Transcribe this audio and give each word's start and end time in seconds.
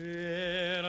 Será 0.00 0.79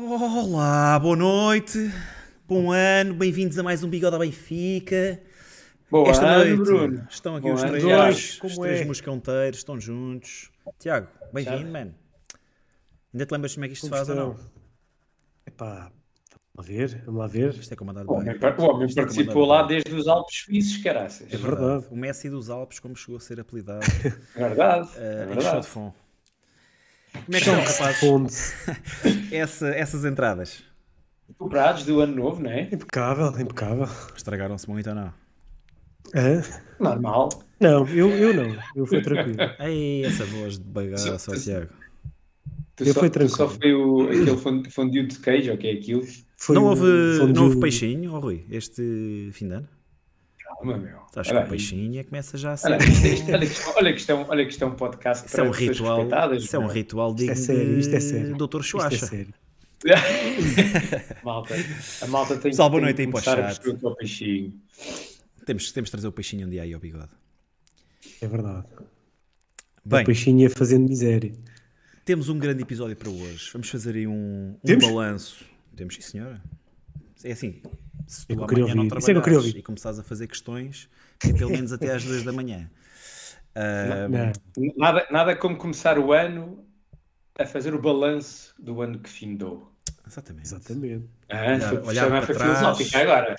Olá, 0.00 0.96
boa 1.00 1.16
noite, 1.16 1.92
bom 2.46 2.70
ano, 2.70 3.14
bem-vindos 3.14 3.58
a 3.58 3.64
mais 3.64 3.82
um 3.82 3.88
Bigode 3.90 4.14
ao 4.14 4.20
Benfica. 4.20 5.20
Boa 5.90 6.08
Esta 6.08 6.24
ano, 6.24 6.54
noite 6.56 6.62
Bruno. 6.70 7.06
estão 7.10 7.34
aqui 7.34 7.48
Bom 7.48 7.54
os 7.54 7.62
ano, 7.64 7.70
três, 7.72 7.84
Tiago. 7.84 8.46
os 8.46 8.58
três 8.58 8.80
é? 8.80 8.84
moscanteiros, 8.84 9.58
estão 9.58 9.80
juntos. 9.80 10.52
Tiago, 10.78 11.08
bem-vindo, 11.32 11.68
mano. 11.72 11.92
Ainda 13.12 13.26
te 13.26 13.32
lembras 13.32 13.54
como 13.54 13.64
é 13.64 13.68
que 13.68 13.74
isto 13.74 13.86
se 13.86 13.90
Como 13.90 13.96
faz 13.96 14.08
ou 14.08 14.14
não? 14.14 14.30
estão? 14.34 14.50
Epá, 15.44 15.90
vamos 16.54 16.54
lá 16.54 16.62
ver, 16.62 17.02
vamos 17.04 17.18
lá 17.20 17.26
ver. 17.26 17.54
Isto 17.54 17.72
é 17.72 17.76
comandado 17.76 18.08
O 18.08 18.14
homem, 18.14 18.36
o 18.38 18.62
homem 18.62 18.88
é 18.88 18.94
participou 18.94 19.44
lá 19.46 19.64
desde 19.64 19.92
os 19.92 20.06
Alpes 20.06 20.42
Suíços, 20.44 20.76
caraças. 20.80 21.26
É 21.34 21.36
verdade. 21.36 21.86
O 21.90 21.96
Messi 21.96 22.30
dos 22.30 22.48
Alpes, 22.50 22.78
como 22.78 22.94
chegou 22.94 23.16
a 23.16 23.20
ser 23.20 23.40
apelidado 23.40 23.84
Verdade. 24.36 24.90
eh, 24.94 25.00
é 25.18 25.24
em 25.24 25.26
verdade. 25.26 25.44
Chão 25.50 25.60
de 25.60 25.66
Fon. 25.66 25.92
Como 27.24 27.36
é 27.36 27.40
que 27.40 27.48
estão, 27.48 27.54
rapazes? 27.60 28.54
Essa- 29.32 29.68
essas 29.68 30.04
entradas. 30.04 30.62
recuperados 31.28 31.84
do 31.84 32.00
ano 32.00 32.14
novo, 32.16 32.42
não 32.42 32.50
é? 32.50 32.62
Impecável, 32.72 33.28
impecável. 33.40 33.86
Estragaram-se 34.16 34.68
muito 34.68 34.88
ou 34.88 34.94
não? 34.94 35.12
Hã? 36.14 36.42
Normal. 36.80 37.28
Não, 37.60 37.86
eu, 37.88 38.08
eu 38.10 38.32
não. 38.34 38.56
Eu 38.74 38.86
fui 38.86 39.02
tranquilo. 39.02 39.36
Ei, 39.60 40.04
essa 40.04 40.24
voz 40.24 40.58
de 40.58 40.64
bagaço, 40.64 41.30
ó, 41.30 41.34
Tiago. 41.36 41.68
Tu 42.76 42.84
Eu 42.84 42.94
só, 42.94 43.00
fui 43.00 43.10
tu 43.10 43.28
só 43.28 43.46
tranquilo. 43.48 43.60
foi 43.60 43.74
o, 43.74 44.04
aquele 44.36 44.70
fondue 44.70 45.06
de 45.06 45.18
queijo, 45.18 45.50
ou 45.52 45.58
que 45.58 45.66
é 45.66 45.72
aquilo? 45.72 46.02
Foi 46.36 46.54
Não 46.54 46.62
um 46.64 46.66
houve, 46.68 47.18
fondue- 47.18 47.32
não 47.34 47.44
houve 47.44 47.60
peixinho, 47.60 48.12
ó 48.14 48.20
Rui, 48.20 48.46
este 48.50 49.28
fim 49.32 49.48
de 49.48 49.54
ano? 49.54 49.68
Calma, 50.58 50.76
meu. 50.76 50.98
Acho 51.16 51.30
que 51.30 51.36
Olha 51.36 51.40
o 51.40 51.42
aí. 51.44 51.48
peixinho 51.50 52.00
é 52.00 52.04
começa 52.04 52.36
já 52.38 52.52
a 52.52 52.56
ser. 52.56 52.66
Olha, 52.72 52.76
isto 52.84 53.06
é- 53.06 53.08
isto- 53.14 53.30
olha 53.32 53.46
que 53.46 53.52
isto- 53.52 53.72
olha 53.76 53.92
que 53.92 54.00
isto 54.00 54.10
é 54.10 54.14
um- 54.14 54.28
olha 54.28 54.44
que 54.44 54.50
isto 54.52 54.62
é 54.62 54.66
um 54.66 54.74
podcast 54.74 55.26
Isso 55.26 55.36
é 55.40 55.42
um 55.42 55.46
para 55.50 55.58
pessoas 55.58 55.76
ritual, 55.78 55.96
respeitadas, 55.98 56.44
isso 56.44 56.56
é 56.56 56.58
um 56.58 56.62
não 56.62 56.68
ritual 56.68 57.10
Isto 57.10 57.20
é 57.22 57.26
digno 57.26 57.36
sério, 57.44 57.78
isto 57.78 57.94
é 57.94 57.98
de 57.98 58.04
sério. 58.04 58.36
Dr. 58.36 58.42
Isto 58.44 58.56
é 58.58 58.62
Chuacha. 58.62 59.06
sério. 59.06 59.34
Malta, 61.24 61.54
a 62.02 62.06
malta 62.08 62.36
tem, 62.36 62.50
Pessoal, 62.50 62.68
boa 62.70 62.80
tem 62.80 62.84
noite 62.86 62.96
que 62.96 63.02
aí 63.02 63.08
para 63.08 63.18
o 63.20 63.22
começar 63.22 63.38
a 63.38 63.48
chat. 63.52 63.60
perceber 63.62 63.76
o 63.76 63.78
que 63.80 63.86
é 63.86 63.88
o 63.88 63.94
peixinho. 63.94 64.60
Temos, 65.46 65.72
temos 65.72 65.86
de 65.88 65.90
trazer 65.92 66.08
o 66.08 66.12
peixinho 66.12 66.46
um 66.46 66.50
dia 66.50 66.62
aí 66.62 66.74
ao 66.74 66.80
bigode. 66.80 67.10
É 68.20 68.26
verdade. 68.26 68.66
Bem, 69.84 70.02
O 70.02 70.06
peixinho 70.06 70.40
ia 70.40 70.50
fazendo 70.50 70.88
miséria. 70.88 71.32
temos 72.04 72.28
um 72.28 72.38
grande 72.38 72.62
episódio 72.62 72.96
para 72.96 73.08
hoje. 73.08 73.48
Vamos 73.52 73.68
fazer 73.70 73.94
aí 73.94 74.06
um, 74.06 74.56
um 74.56 74.58
Temos? 74.66 74.84
balanço. 74.86 75.44
Temos, 75.76 75.94
sim, 75.94 76.00
senhora. 76.02 76.42
É 77.24 77.32
assim, 77.32 77.62
se 78.06 78.24
É 78.28 78.34
tu 78.34 78.36
que 78.36 78.42
eu 78.42 78.46
queria 78.46 78.64
amanhã 78.64 78.74
não 78.76 78.84
ouvir. 78.84 78.98
Isso 78.98 79.10
é 79.10 79.14
que 79.14 79.20
trabalhares 79.20 79.46
ouvir. 79.46 79.58
e 79.58 79.62
começares 79.62 79.98
a 79.98 80.02
fazer 80.02 80.26
questões, 80.26 80.88
é 81.24 81.32
pelo 81.32 81.50
menos 81.50 81.72
até 81.72 81.92
às 81.94 82.04
duas 82.04 82.22
da 82.22 82.32
manhã. 82.32 82.70
Não. 84.08 84.32
Nada, 84.76 85.06
nada 85.10 85.36
como 85.36 85.56
começar 85.56 85.98
o 85.98 86.12
ano 86.12 86.64
a 87.38 87.44
fazer 87.46 87.74
o 87.74 87.80
balanço 87.80 88.54
do 88.58 88.80
ano 88.82 88.98
que 88.98 89.08
findou. 89.10 89.72
exatamente. 90.06 90.46
Exatamente. 90.46 91.04
Ah, 91.28 91.42
Olhar- 91.54 91.60
foi, 91.68 91.78
olhar 91.88 92.10
para 92.10 92.34
trás. 92.34 92.58
filosófica 92.58 92.98
agora. 92.98 93.36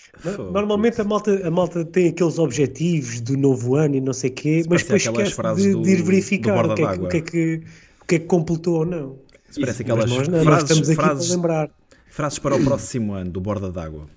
Normalmente 0.51 1.01
a 1.01 1.03
malta, 1.03 1.47
a 1.47 1.51
malta 1.51 1.83
tem 1.85 2.09
aqueles 2.09 2.37
objetivos 2.37 3.19
do 3.21 3.35
novo 3.37 3.75
ano 3.75 3.95
e 3.95 4.01
não 4.01 4.13
sei 4.13 4.29
o 4.29 4.33
quê, 4.33 4.63
mas 4.69 4.83
parece 4.83 5.07
depois 5.07 5.27
esquece 5.29 5.55
de, 5.63 5.73
do- 5.73 5.81
de 5.81 5.89
ir 5.91 6.03
verificar 6.03 6.65
o 6.65 6.75
que, 6.75 6.81
é 6.83 6.85
que, 6.95 6.99
o, 6.99 7.07
que 7.09 7.17
é 7.17 7.21
que, 7.21 7.63
o 8.01 8.05
que 8.05 8.15
é 8.15 8.19
que 8.19 8.25
completou 8.25 8.79
ou 8.79 8.85
não. 8.85 9.19
Isso 9.49 9.59
parece 9.59 9.81
Isso, 9.81 9.91
aquelas 9.91 10.09
Mas 10.09 10.17
nós 10.19 10.27
não, 10.27 10.37
nós 10.37 10.43
frases, 10.45 10.63
estamos 10.69 10.89
aqui 10.89 10.95
frases, 11.01 11.27
para 11.27 11.35
lembrar. 11.35 11.69
frases 12.09 12.39
para 12.39 12.55
o 12.55 12.63
próximo 12.63 13.13
ano 13.13 13.31
do 13.31 13.41
Borda 13.41 13.71
d'Água. 13.71 14.07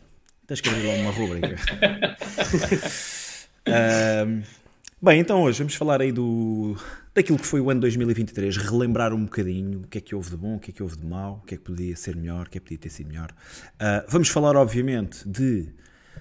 Tens 0.52 0.60
que 0.60 0.68
abrir 0.68 0.86
lá 0.86 0.94
uma 0.96 1.10
rúbrica. 1.10 1.56
Ahm, 3.64 4.42
bem, 5.00 5.20
então 5.20 5.44
hoje 5.44 5.60
vamos 5.60 5.74
falar 5.74 6.02
aí 6.02 6.12
do, 6.12 6.76
daquilo 7.14 7.38
que 7.38 7.46
foi 7.46 7.58
o 7.58 7.70
ano 7.70 7.80
2023, 7.80 8.58
relembrar 8.58 9.14
um 9.14 9.24
bocadinho 9.24 9.80
o 9.80 9.86
que 9.86 9.96
é 9.96 10.00
que 10.02 10.14
houve 10.14 10.28
de 10.28 10.36
bom, 10.36 10.56
o 10.56 10.60
que 10.60 10.70
é 10.70 10.74
que 10.74 10.82
houve 10.82 10.98
de 10.98 11.06
mau, 11.06 11.40
o 11.42 11.46
que 11.46 11.54
é 11.54 11.56
que 11.56 11.64
podia 11.64 11.96
ser 11.96 12.16
melhor, 12.16 12.48
o 12.48 12.50
que 12.50 12.58
é 12.58 12.60
que 12.60 12.66
podia 12.66 12.76
ter 12.76 12.90
sido 12.90 13.08
melhor. 13.08 13.30
Ah, 13.80 14.04
vamos 14.06 14.28
falar, 14.28 14.54
obviamente, 14.54 15.26
de, 15.26 15.70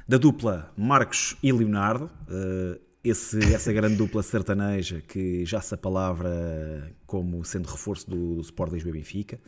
da 0.07 0.17
dupla 0.17 0.71
Marcos 0.77 1.35
e 1.43 1.51
Leonardo, 1.51 2.09
ah, 2.29 2.79
esse, 3.03 3.37
essa 3.53 3.73
grande 3.73 3.95
dupla 3.95 4.23
sertaneja 4.23 5.01
que 5.01 5.45
já 5.45 5.59
se 5.59 5.75
palavra 5.75 6.89
como 7.05 7.43
sendo 7.43 7.67
reforço 7.67 8.09
do, 8.09 8.35
do 8.35 8.41
Sport 8.41 8.71
Lisboa 8.71 8.93
Benfica. 8.93 9.41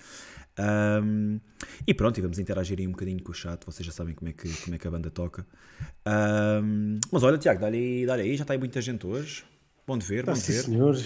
Ahm, 0.58 1.40
e 1.88 1.94
pronto, 1.94 2.18
e 2.18 2.22
vamos 2.22 2.38
interagir 2.40 2.78
aí 2.80 2.88
um 2.88 2.92
bocadinho 2.92 3.22
com 3.24 3.32
o 3.32 3.36
chat, 3.36 3.66
vocês 3.66 3.86
já 3.86 3.92
sabem 3.92 4.14
como 4.14 4.30
é 4.30 4.34
que, 4.34 4.48
como 4.64 4.76
é 4.76 4.78
que 4.78 4.88
a 4.88 4.92
banda 4.92 5.10
toca. 5.10 5.46
Ahm, 6.06 7.00
mas 7.12 7.24
olha, 7.24 7.38
Tiago, 7.38 7.62
dá-lhe 7.62 7.78
aí, 7.78 8.06
dá 8.06 8.14
aí, 8.16 8.36
já 8.38 8.44
está 8.44 8.54
aí 8.54 8.60
muita 8.60 8.82
gente 8.82 9.06
hoje. 9.08 9.44
Bom 9.88 9.98
de 9.98 10.06
ver, 10.06 10.26
bom 10.26 10.32
Ah, 10.32 10.36
de 10.36 10.42
ver. 10.42 10.64
senhor. 10.64 10.98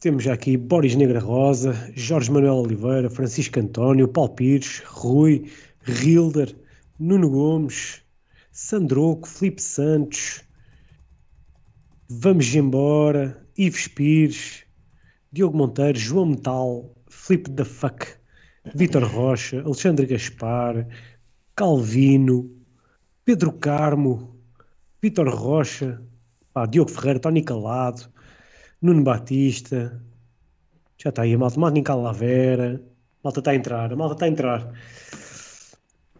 Temos 0.00 0.22
já 0.22 0.32
aqui 0.32 0.56
Boris 0.56 0.94
Negra 0.94 1.18
Rosa, 1.18 1.74
Jorge 1.96 2.30
Manuel 2.30 2.54
Oliveira, 2.56 3.10
Francisco 3.10 3.58
António, 3.58 4.06
Paulo 4.06 4.34
Pires, 4.34 4.82
Rui, 4.86 5.50
Rilder, 5.82 6.54
Nuno 6.98 7.28
Gomes, 7.28 8.02
Sandroco, 8.52 9.26
Felipe 9.28 9.60
Santos, 9.62 10.44
Vamos 12.10 12.54
embora, 12.54 13.46
Ives 13.56 13.86
Pires, 13.86 14.64
Diogo 15.30 15.56
Monteiro, 15.58 15.98
João 15.98 16.26
Metal, 16.26 16.96
Felipe 17.06 17.50
da 17.50 17.64
Fuck, 17.66 18.06
Vitor 18.74 19.02
Rocha, 19.04 19.62
Alexandre 19.62 20.06
Gaspar, 20.06 20.86
Calvino, 21.54 22.50
Pedro 23.24 23.52
Carmo, 23.52 24.36
Vitor 25.00 25.28
Rocha, 25.28 26.02
pá, 26.52 26.66
Diogo 26.66 26.90
Ferreira, 26.90 27.20
Tony 27.20 27.42
Calado, 27.42 28.08
Nuno 28.80 29.02
Batista, 29.02 30.00
já 30.96 31.10
está 31.10 31.22
aí 31.22 31.34
a 31.34 31.38
malta, 31.38 31.60
Martin 31.60 31.82
Calavera, 31.82 32.82
a 32.84 33.18
malta 33.22 33.38
está 33.38 33.52
a 33.52 33.54
entrar, 33.54 33.92
a 33.92 33.96
malta 33.96 34.14
está 34.14 34.26
a 34.26 34.28
entrar. 34.28 34.72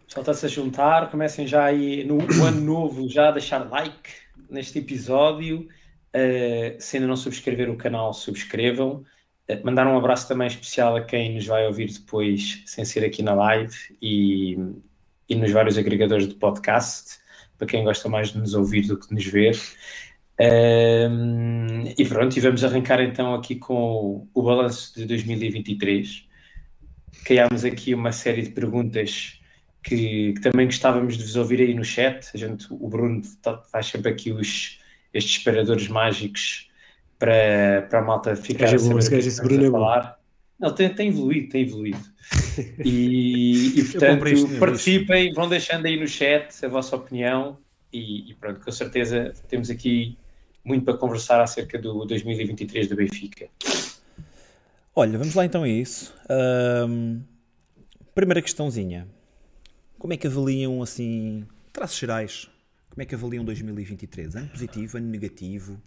Só 0.07 0.21
está-se 0.21 0.45
a 0.45 0.49
juntar, 0.49 1.11
comecem 1.11 1.45
já 1.45 1.65
aí 1.65 2.03
no 2.03 2.19
ano 2.43 2.61
novo 2.61 3.07
já 3.09 3.27
a 3.27 3.31
deixar 3.31 3.69
like 3.69 4.09
neste 4.49 4.79
episódio. 4.79 5.67
Uh, 6.15 6.79
se 6.79 6.97
ainda 6.97 7.07
não 7.07 7.15
subscrever 7.15 7.69
o 7.69 7.77
canal, 7.77 8.13
subscrevam. 8.13 9.03
Uh, 9.49 9.65
mandar 9.65 9.87
um 9.87 9.97
abraço 9.97 10.27
também 10.27 10.47
especial 10.47 10.95
a 10.95 11.01
quem 11.01 11.35
nos 11.35 11.45
vai 11.45 11.65
ouvir 11.65 11.91
depois, 11.91 12.61
sem 12.65 12.85
ser 12.85 13.03
aqui 13.03 13.23
na 13.23 13.33
live 13.33 13.75
e, 14.01 14.57
e 15.27 15.35
nos 15.35 15.51
vários 15.51 15.77
agregadores 15.77 16.27
de 16.27 16.35
podcast, 16.35 17.19
para 17.57 17.67
quem 17.67 17.83
gosta 17.83 18.07
mais 18.07 18.31
de 18.31 18.37
nos 18.37 18.53
ouvir 18.53 18.87
do 18.87 18.97
que 18.97 19.07
de 19.07 19.15
nos 19.15 19.25
ver. 19.25 19.59
Um, 20.39 21.93
e 21.97 22.05
pronto, 22.05 22.37
e 22.37 22.39
vamos 22.39 22.63
arrancar 22.63 23.01
então 23.01 23.33
aqui 23.33 23.55
com 23.55 23.75
o, 23.75 24.27
o 24.33 24.41
balanço 24.41 24.95
de 24.95 25.05
2023. 25.05 26.25
Criámos 27.25 27.65
aqui 27.65 27.93
uma 27.93 28.13
série 28.13 28.43
de 28.43 28.51
perguntas 28.51 29.41
que, 29.83 30.33
que, 30.33 30.41
também 30.41 30.67
gostávamos 30.67 31.17
de 31.17 31.23
vos 31.23 31.35
ouvir 31.35 31.59
aí 31.59 31.73
no 31.73 31.83
chat. 31.83 32.29
A 32.33 32.37
gente, 32.37 32.67
o 32.69 32.87
Bruno 32.87 33.21
tá, 33.41 33.57
faz 33.63 33.87
sempre 33.87 34.09
aqui 34.11 34.31
os, 34.31 34.79
estes 35.13 35.33
disparadores 35.33 35.89
mágicos 35.89 36.68
para, 37.19 37.85
para 37.89 37.99
a 37.99 38.01
malta 38.01 38.35
ficar 38.35 38.71
Gajo 38.71 38.75
a 38.77 38.79
saber 38.79 39.05
o 39.05 39.09
que 39.09 39.15
é 39.15 39.19
estamos 39.19 39.53
a 39.53 39.67
é 39.67 39.71
falar. 39.71 40.19
Não, 40.57 40.73
tem, 40.73 40.93
tem 40.93 41.09
evoluído, 41.09 41.49
tem 41.49 41.61
evoluído. 41.63 41.99
E, 42.83 42.89
e 43.75 43.79
isto 43.79 43.99
portanto, 43.99 44.23
no 44.23 44.59
participem, 44.59 45.33
vão 45.33 45.47
deixando 45.47 45.85
aí 45.85 45.99
no 45.99 46.07
chat 46.07 46.65
a 46.65 46.69
vossa 46.69 46.95
opinião 46.95 47.57
e, 47.91 48.31
e 48.31 48.33
pronto, 48.35 48.59
com 48.59 48.71
certeza 48.71 49.33
temos 49.47 49.69
aqui 49.69 50.17
muito 50.63 50.85
para 50.85 50.97
conversar 50.97 51.41
acerca 51.41 51.77
do 51.77 52.05
2023 52.05 52.87
do 52.87 52.95
Benfica. 52.95 53.47
Olha, 54.95 55.17
vamos 55.17 55.33
lá 55.33 55.45
então 55.45 55.63
a 55.63 55.69
isso. 55.69 56.13
Ahm, 56.29 57.21
primeira 58.13 58.41
questãozinha. 58.41 59.07
Como 59.97 60.13
é 60.13 60.17
que 60.17 60.27
avaliam, 60.27 60.81
assim, 60.81 61.45
traços 61.71 61.97
gerais, 61.97 62.49
como 62.89 63.01
é 63.01 63.05
que 63.05 63.15
avaliam 63.15 63.45
2023? 63.45 64.35
Ano 64.35 64.49
positivo, 64.49 64.97
ano 64.97 65.07
negativo, 65.07 65.81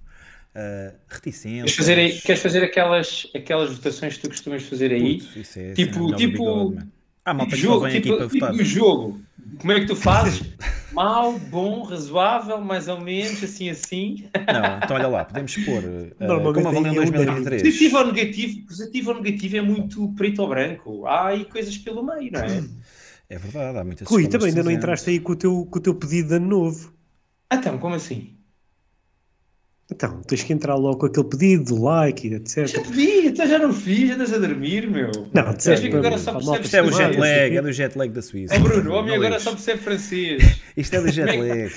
uh, 0.56 0.94
reticências? 1.08 1.62
Queres 1.64 1.74
fazer, 1.76 1.98
aí, 1.98 2.20
queres 2.20 2.42
fazer 2.42 2.64
aquelas, 2.64 3.26
aquelas 3.34 3.72
votações 3.72 4.16
que 4.16 4.22
tu 4.22 4.28
costumas 4.28 4.62
fazer 4.64 4.92
aí? 4.92 5.18
Putz, 5.18 5.36
isso 5.36 5.58
é, 5.58 5.72
Tipo- 5.72 6.12
é 6.12 6.16
tipo- 6.16 6.70
bigode. 6.70 6.86
Ah, 7.24 7.32
malta 7.32 7.54
que 7.54 7.62
só 7.62 7.68
jogo, 7.68 7.80
vem 7.86 7.92
aqui 7.98 8.02
tipo, 8.02 8.16
para 8.16 8.28
tipo 8.28 8.46
votar. 8.46 8.64
jogo. 8.64 9.20
Como 9.58 9.72
é 9.72 9.80
que 9.80 9.86
tu 9.86 9.94
fazes? 9.94 10.42
Mal, 10.92 11.38
bom, 11.38 11.82
razoável, 11.84 12.60
mais 12.60 12.88
ou 12.88 13.00
menos, 13.00 13.42
assim, 13.42 13.70
assim. 13.70 14.24
Não, 14.36 14.78
então 14.82 14.96
olha 14.96 15.06
lá, 15.08 15.24
podemos 15.24 15.56
pôr 15.56 15.82
uh, 15.84 16.14
Normalmente 16.18 16.54
como 16.54 16.68
avaliam 16.68 16.90
aí 17.02 17.08
é 17.08 17.12
2023. 17.12 17.62
Positivo 17.62 17.96
ou 17.98 18.06
negativo? 18.12 18.66
Positivo 18.66 19.10
ou 19.12 19.22
negativo 19.22 19.56
é 19.56 19.60
muito 19.62 20.08
preto 20.14 20.42
ou 20.42 20.48
branco. 20.48 21.06
Há 21.06 21.28
aí 21.28 21.44
coisas 21.44 21.78
pelo 21.78 22.02
meio, 22.04 22.30
não 22.32 22.40
é? 22.40 22.64
É 23.30 23.38
verdade, 23.38 23.78
há 23.78 23.84
muitas 23.84 24.06
Rui, 24.06 24.22
escolas 24.22 24.32
também 24.42 24.48
ainda 24.48 24.62
não 24.64 24.70
entraste 24.70 25.08
aí 25.08 25.18
com 25.20 25.32
o 25.32 25.36
teu, 25.36 25.64
com 25.70 25.78
o 25.78 25.82
teu 25.82 25.94
pedido 25.94 26.28
de 26.28 26.34
ano 26.34 26.46
novo. 26.48 26.92
Então, 27.50 27.78
como 27.78 27.94
assim? 27.94 28.36
Então, 29.92 30.22
tens 30.22 30.42
que 30.42 30.54
entrar 30.54 30.74
logo 30.74 31.00
com 31.00 31.06
aquele 31.06 31.28
pedido 31.28 31.64
do 31.74 31.82
like 31.82 32.26
e 32.26 32.34
etc. 32.34 32.66
Já 32.66 32.82
te 32.82 32.90
vi, 32.90 33.26
então 33.26 33.46
já 33.46 33.58
não 33.58 33.74
fiz, 33.74 34.10
andas 34.10 34.32
a 34.32 34.38
dormir, 34.38 34.90
meu. 34.90 35.10
Não, 35.34 35.52
disseste 35.52 35.90
que 35.90 35.96
agora 35.96 36.16
só 36.16 36.32
percebes 36.32 36.64
Isto 36.64 36.76
é 36.76 36.82
o 36.82 36.90
jet 36.90 37.18
lag, 37.18 37.56
é 37.56 37.62
do 37.62 37.72
jet 37.72 37.98
lag 37.98 38.10
da 38.10 38.22
Suíça. 38.22 38.54
Ó 38.56 38.58
Bruno, 38.58 38.90
o 38.90 38.94
homem 38.94 39.14
agora 39.14 39.38
só 39.38 39.50
percebe 39.50 39.82
francês. 39.82 40.62
Isto 40.74 40.96
é 40.96 41.00
do 41.02 41.12
jet 41.12 41.36
lag. 41.36 41.70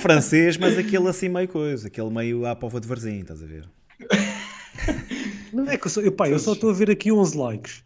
Francês, 0.00 0.56
mas 0.56 0.78
aquele 0.78 1.06
assim 1.06 1.28
meio 1.28 1.48
coisa, 1.48 1.88
aquele 1.88 2.08
meio 2.10 2.46
à 2.46 2.56
pova 2.56 2.80
de 2.80 2.88
Varzim, 2.88 3.20
estás 3.20 3.42
a 3.42 3.46
ver? 3.46 3.68
Não 5.52 5.68
é 5.68 5.76
que 5.76 5.86
eu 5.86 5.90
só, 5.90 6.00
eu, 6.00 6.12
pá, 6.12 6.30
eu 6.30 6.38
só 6.38 6.54
estou 6.54 6.70
a 6.70 6.72
ver 6.72 6.90
aqui 6.90 7.12
11 7.12 7.36
likes. 7.36 7.84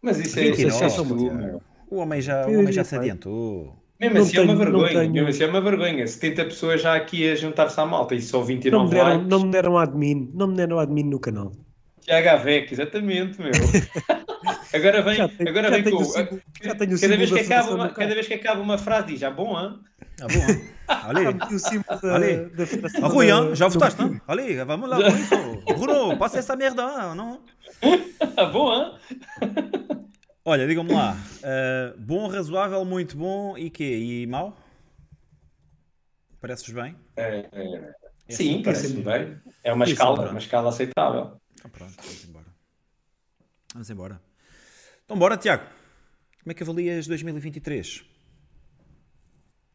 Mas 0.00 0.18
isso 0.18 0.38
é, 0.38 0.44
isso 0.44 0.60
é 0.62 0.64
29, 0.64 0.90
só 0.90 1.04
tu, 1.04 1.16
Tiago. 1.18 1.36
meu. 1.36 1.62
O 1.90 1.96
homem 1.96 2.22
já, 2.22 2.46
o 2.46 2.58
homem 2.58 2.72
já 2.72 2.82
se 2.82 2.96
adiantou. 2.96 3.81
Mesmo 4.02 4.16
Não 4.18 4.22
assim 4.24 4.36
é 4.36 4.40
uma 4.40 4.46
tenho- 4.46 4.58
não 4.58 4.64
vergonha, 4.80 5.00
tenho- 5.00 5.12
mesmo 5.12 5.28
assim 5.28 5.44
é 5.44 5.46
uma 5.46 5.60
vergonha. 5.60 6.06
70 6.06 6.44
pessoas 6.46 6.82
já 6.82 6.94
aqui 6.96 7.30
a 7.30 7.36
juntar-se 7.36 7.80
à 7.80 7.86
malta 7.86 8.14
e 8.16 8.20
só 8.20 8.38
Não 8.38 8.44
29 8.46 8.84
me, 8.84 8.90
deram, 8.90 9.08
likes. 9.10 9.28
não 9.28 9.40
me 9.44 9.50
deram 9.52 9.78
admin, 9.78 10.30
não 10.34 10.46
me 10.48 10.56
deram 10.56 10.78
admin 10.80 11.04
no 11.04 11.20
canal. 11.20 11.52
Tiago 12.00 12.28
Avec, 12.30 12.72
exatamente, 12.74 13.40
meu. 13.40 13.52
agora 14.74 15.02
vem, 15.02 15.14
Já 15.14 15.28
tenho- 15.28 15.48
agora 15.50 15.70
tenho 15.70 15.96
com. 15.96 16.02
o 16.02 16.04
símbolo- 16.04 16.40
tenho 16.60 17.00
cada, 17.00 17.16
vez 17.16 17.30
que 17.30 17.38
acaba 17.40 17.74
uma, 17.74 17.88
cada 17.90 18.14
vez 18.14 18.26
que 18.26 18.34
acaba 18.34 18.60
uma 18.60 18.76
frase 18.76 19.06
diz, 19.06 19.22
ah, 19.22 19.30
bom, 19.30 19.56
hã? 19.56 19.78
Ah, 20.20 20.26
bom, 20.26 20.50
hein? 20.52 20.62
Já 20.92 21.08
Ali. 21.08 21.24
meti 21.26 21.54
o 21.54 21.58
símbolo 21.60 22.00
da, 22.02 22.14
Ali. 22.16 22.36
da 22.56 22.66
federação 22.66 23.04
Ah, 23.04 23.08
Rui, 23.08 23.30
hein? 23.30 23.54
já 23.54 23.68
votaste, 23.68 24.02
hein? 24.02 24.20
Ali, 24.26 24.56
vamos 24.64 24.90
lá. 24.90 24.98
Bruno, 25.78 26.16
passa 26.18 26.40
essa 26.40 26.56
merda, 26.56 27.14
não? 27.14 27.40
Ah, 28.36 28.44
bom, 28.46 28.68
hã? 28.72 28.92
Olha, 30.44 30.66
digam-me 30.66 30.92
lá. 30.92 31.14
uh, 31.14 31.98
bom, 32.00 32.26
razoável, 32.28 32.84
muito 32.84 33.16
bom 33.16 33.56
e 33.56 33.70
quê? 33.70 33.96
E 33.96 34.26
mau? 34.26 34.56
Parece-vos 36.40 36.74
bem? 36.82 36.96
É, 37.16 37.48
é, 37.52 37.94
É 38.28 38.34
sim, 38.34 38.54
assim, 38.54 38.62
parece-me 38.62 39.02
bem. 39.04 39.40
É 39.62 39.72
uma 39.72 39.84
Isso, 39.84 39.92
escala, 39.94 40.16
pronto. 40.16 40.30
uma 40.30 40.38
escala 40.40 40.68
aceitável. 40.70 41.40
Então 41.54 41.70
pronto, 41.70 41.94
vamos 41.96 42.24
embora. 42.24 42.46
Vamos 43.72 43.90
embora. 43.90 44.20
Então 45.04 45.16
bora, 45.16 45.36
Tiago. 45.36 45.64
Como 46.42 46.50
é 46.50 46.54
que 46.54 46.62
avalias 46.64 47.06
2023? 47.06 48.04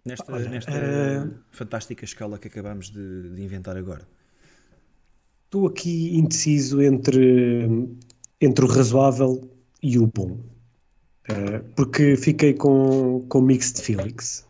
Nesta, 0.03 0.31
Olha, 0.33 0.50
nesta 0.50 0.71
eh, 0.71 1.29
fantástica 1.51 2.03
escala 2.03 2.38
que 2.38 2.47
acabamos 2.50 2.89
de, 2.89 3.33
de 3.36 3.41
inventar 3.41 3.77
agora. 3.77 4.07
Estou 5.45 5.67
aqui 5.67 6.17
indeciso 6.17 6.81
entre, 6.81 7.67
entre 8.41 8.65
o 8.65 8.67
razoável 8.67 9.50
e 9.81 9.97
o 9.97 10.07
bom. 10.07 10.39
Eh, 11.27 11.62
porque 11.75 12.15
fiquei 12.15 12.53
com, 12.53 13.25
com 13.27 13.41
mixed 13.41 13.81
feelings. 13.81 14.46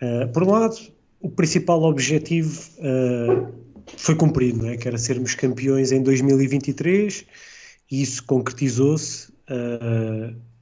Eh, 0.00 0.26
por 0.26 0.42
um 0.42 0.50
lado, 0.50 0.76
o 1.20 1.30
principal 1.30 1.82
objetivo 1.84 2.60
eh, 2.78 3.46
foi 3.96 4.14
cumprido, 4.16 4.64
não 4.64 4.70
é? 4.70 4.76
que 4.76 4.88
era 4.88 4.98
sermos 4.98 5.34
campeões 5.34 5.92
em 5.92 6.02
2023 6.02 7.24
e 7.90 8.02
isso 8.02 8.24
concretizou-se. 8.24 9.32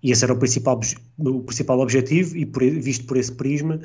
e 0.03 0.11
esse 0.11 0.23
era 0.23 0.35
o 0.35 0.39
principal, 0.39 0.79
o 1.19 1.41
principal 1.43 1.81
objetivo, 1.81 2.37
e 2.37 2.45
por, 2.45 2.63
visto 2.63 3.07
por 3.07 3.17
esse 3.17 3.33
prisma, 3.33 3.81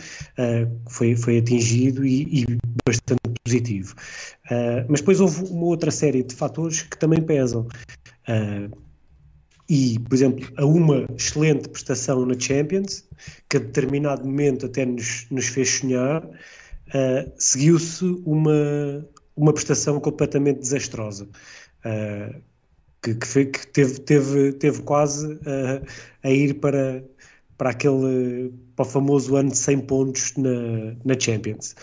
foi, 0.90 1.16
foi 1.16 1.38
atingido 1.38 2.06
e, 2.06 2.42
e 2.42 2.46
bastante 2.86 3.22
positivo. 3.42 3.96
Uh, 4.52 4.84
mas 4.90 5.00
depois 5.00 5.22
houve 5.22 5.46
uma 5.46 5.68
outra 5.68 5.90
série 5.92 6.22
de 6.22 6.36
fatores 6.36 6.82
que 6.82 6.98
também 6.98 7.22
pesam. 7.22 7.66
Uh, 8.28 8.89
e, 9.70 10.00
por 10.00 10.16
exemplo, 10.16 10.50
a 10.58 10.66
uma 10.66 11.06
excelente 11.16 11.70
prestação 11.70 12.26
na 12.26 12.38
Champions, 12.40 13.08
que 13.50 13.58
a 13.58 13.60
determinado 13.60 14.26
momento 14.26 14.66
até 14.66 14.86
nos, 14.86 15.28
nos 15.30 15.48
fez 15.48 15.70
sonhar, 15.70 16.26
uh, 16.26 17.32
seguiu-se 17.38 18.04
uma, 18.26 19.08
uma 19.36 19.54
prestação 19.54 20.00
completamente 20.00 20.60
desastrosa. 20.60 21.30
Uh, 21.86 22.42
que, 23.04 23.16
que, 23.16 23.28
foi- 23.28 23.46
que 23.48 23.68
teve, 23.68 24.00
teve, 24.02 24.54
teve 24.54 24.82
quase 24.84 25.28
uh, 25.36 25.86
a 26.24 26.30
ir 26.32 26.56
para, 26.56 27.04
para 27.58 27.72
aquele 27.72 28.54
para 28.76 28.86
o 28.86 28.90
famoso 28.90 29.36
ano 29.36 29.52
de 29.52 29.58
100 29.58 29.82
pontos 29.82 30.34
na, 30.38 30.96
na 31.06 31.20
Champions. 31.20 31.76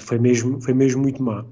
Foi, 0.00 0.18
mesmo, 0.18 0.60
foi 0.60 0.72
mesmo 0.74 1.02
muito 1.02 1.22
má. 1.22 1.44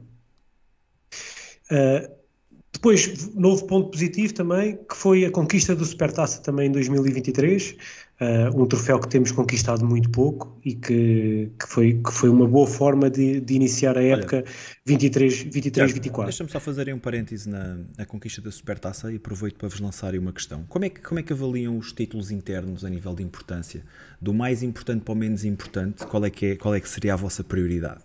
Depois, 2.82 3.32
novo 3.36 3.64
ponto 3.64 3.92
positivo 3.92 4.34
também, 4.34 4.76
que 4.76 4.96
foi 4.96 5.24
a 5.24 5.30
conquista 5.30 5.72
do 5.76 5.84
Supertaça 5.84 6.42
também 6.42 6.66
em 6.66 6.72
2023, 6.72 7.76
uh, 8.20 8.60
um 8.60 8.66
troféu 8.66 8.98
que 8.98 9.08
temos 9.08 9.30
conquistado 9.30 9.86
muito 9.86 10.10
pouco 10.10 10.58
e 10.64 10.74
que, 10.74 11.52
que, 11.60 11.68
foi, 11.68 12.00
que 12.04 12.12
foi 12.12 12.28
uma 12.28 12.44
boa 12.44 12.66
forma 12.66 13.08
de, 13.08 13.38
de 13.40 13.54
iniciar 13.54 13.96
a 13.96 14.02
época 14.02 14.42
23-24. 14.84 16.24
Deixa-me 16.24 16.50
só 16.50 16.58
fazer 16.58 16.92
um 16.92 16.98
parêntese 16.98 17.48
na, 17.48 17.78
na 17.96 18.04
conquista 18.04 18.42
da 18.42 18.50
Supertaça 18.50 19.12
e 19.12 19.14
aproveito 19.14 19.58
para 19.58 19.68
vos 19.68 19.78
lançar 19.78 20.12
uma 20.16 20.32
questão. 20.32 20.64
Como 20.64 20.84
é, 20.84 20.88
que, 20.88 21.00
como 21.00 21.20
é 21.20 21.22
que 21.22 21.32
avaliam 21.32 21.78
os 21.78 21.92
títulos 21.92 22.32
internos 22.32 22.84
a 22.84 22.90
nível 22.90 23.14
de 23.14 23.22
importância? 23.22 23.84
Do 24.20 24.34
mais 24.34 24.60
importante 24.64 25.04
para 25.04 25.12
o 25.12 25.16
menos 25.16 25.44
importante, 25.44 26.04
qual 26.04 26.24
é 26.24 26.30
que, 26.30 26.46
é, 26.46 26.56
qual 26.56 26.74
é 26.74 26.80
que 26.80 26.88
seria 26.88 27.14
a 27.14 27.16
vossa 27.16 27.44
prioridade? 27.44 28.00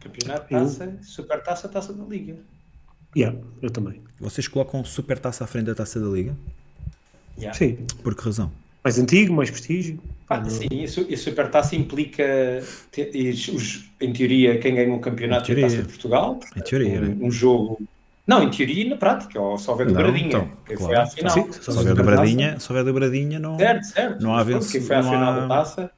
Campeonato, 0.00 0.50
taça, 0.50 0.98
super 1.00 1.42
taça, 1.42 1.66
taça 1.66 1.94
da 1.94 2.04
Liga. 2.04 2.36
Yeah, 3.16 3.36
eu 3.60 3.70
também. 3.70 4.00
Vocês 4.20 4.46
colocam 4.46 4.84
Supertaça 4.84 5.44
à 5.44 5.46
frente 5.46 5.66
da 5.66 5.74
Taça 5.74 5.98
da 5.98 6.06
Liga? 6.06 6.34
Yeah. 7.38 7.56
Sim. 7.56 7.78
Por 8.02 8.14
que 8.14 8.22
razão? 8.24 8.50
Mais 8.84 8.98
antigo, 8.98 9.32
mais 9.34 9.50
prestígio. 9.50 9.98
Ah, 10.28 10.44
sim, 10.48 10.68
isso, 10.70 11.04
e 11.08 11.14
a 11.14 11.18
Supertaça 11.18 11.74
implica, 11.74 12.24
te- 12.92 13.10
e 13.12 13.30
os- 13.30 13.84
em 14.00 14.12
teoria, 14.12 14.58
quem 14.58 14.74
ganha 14.74 14.92
um 14.92 15.00
campeonato 15.00 15.50
é 15.52 15.58
a 15.58 15.60
Taça 15.62 15.76
de 15.82 15.88
Portugal. 15.88 16.38
Em 16.56 16.60
teoria, 16.60 17.00
né? 17.00 17.16
um, 17.20 17.26
um 17.26 17.30
jogo. 17.30 17.80
Não, 18.26 18.44
em 18.44 18.50
teoria 18.50 18.84
e 18.84 18.88
na 18.88 18.96
prática, 18.96 19.40
ou 19.40 19.58
só 19.58 19.72
houver 19.72 19.88
dobradinha, 19.88 20.26
então, 20.28 20.48
que 20.64 20.74
claro. 20.76 20.92
foi 20.92 20.94
à 21.02 21.06
final. 21.06 21.32
Sim, 21.32 21.52
Se 21.52 21.70
houver 21.70 21.94
dobradinha, 21.94 22.60
se 22.60 22.70
houver 22.70 22.84
dobradinha 22.84 23.38
não, 23.40 23.58
Certo, 23.58 23.84
certo. 23.86 24.22
Não 24.22 24.36
há 24.36 24.44
Quem 24.44 24.60
foi 24.80 24.96
à 24.96 25.02
final 25.02 25.32
há- 25.32 25.40
da 25.40 25.48
taça. 25.48 25.90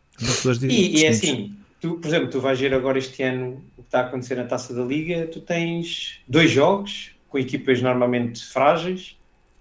E, 0.68 1.00
e 1.00 1.04
é 1.04 1.08
assim, 1.08 1.54
tu, 1.80 1.94
por 1.96 2.08
exemplo, 2.08 2.28
tu 2.28 2.40
vais 2.40 2.58
ver 2.58 2.72
agora 2.72 2.98
este 2.98 3.22
ano 3.22 3.62
está 3.92 4.00
a 4.00 4.04
acontecer 4.04 4.36
na 4.36 4.44
Taça 4.44 4.72
da 4.72 4.82
Liga, 4.82 5.26
tu 5.26 5.38
tens 5.42 6.20
dois 6.26 6.50
jogos 6.50 7.10
com 7.28 7.38
equipas 7.38 7.82
normalmente 7.82 8.42
frágeis. 8.42 9.18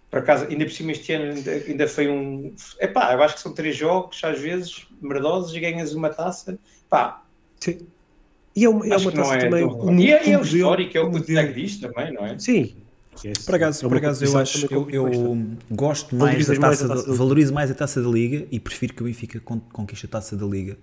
Por 0.10 0.20
acaso, 0.20 0.46
ainda 0.50 0.64
por 0.66 0.72
cima 0.72 0.92
este 0.94 1.12
ano 1.14 1.34
ainda, 1.36 1.52
ainda 1.52 1.88
foi 1.88 2.08
um... 2.10 2.54
Epá, 2.80 3.14
eu 3.14 3.22
acho 3.24 3.36
que 3.36 3.42
são 3.42 3.54
três 3.54 3.76
jogos, 3.76 4.22
às 4.24 4.40
vezes, 4.40 4.88
merdosos, 5.02 5.54
e 5.56 5.60
ganhas 5.60 5.94
uma 5.94 6.10
taça. 6.10 6.58
Pá, 6.90 7.24
Sim. 7.60 7.80
E 8.56 8.66
é 8.66 8.70
uma, 8.70 8.86
é 8.88 8.94
acho 8.94 9.06
uma 9.10 9.12
taça 9.14 9.36
é 9.36 9.40
também. 9.50 9.68
tão- 9.68 9.86
um- 9.86 10.00
E 10.00 10.12
é, 10.12 10.30
é 10.32 10.38
o 10.38 10.42
histórico, 10.42 10.98
é 10.98 11.02
o 11.02 11.12
que 11.12 11.54
diz 11.54 11.78
também, 11.80 12.14
não 12.14 12.26
é? 12.26 12.40
Sim. 12.40 12.76
Por 13.46 13.56
acaso, 13.56 13.86
É 13.86 13.90
por 13.90 13.98
acaso 13.98 14.26
eu 14.26 14.38
acho, 14.38 14.68
eu, 14.74 14.90
eu 14.90 15.38
gosto 15.70 16.16
mais 16.16 16.48
da 16.48 16.56
mais 16.60 16.80
taça, 16.80 16.92
a 16.94 16.96
da- 17.06 17.14
valorizo 17.14 17.54
mais 17.54 17.70
a 17.70 17.74
taça 17.74 18.02
da 18.02 18.10
Liga 18.10 18.48
e 18.50 18.60
prefiro 18.60 18.94
que 18.94 19.02
o 19.02 19.06
Benfica 19.06 19.40
con- 19.42 19.60
conquiste 19.72 20.06
a 20.06 20.10
taça 20.10 20.36
da 20.38 20.46
Liga. 20.46 20.78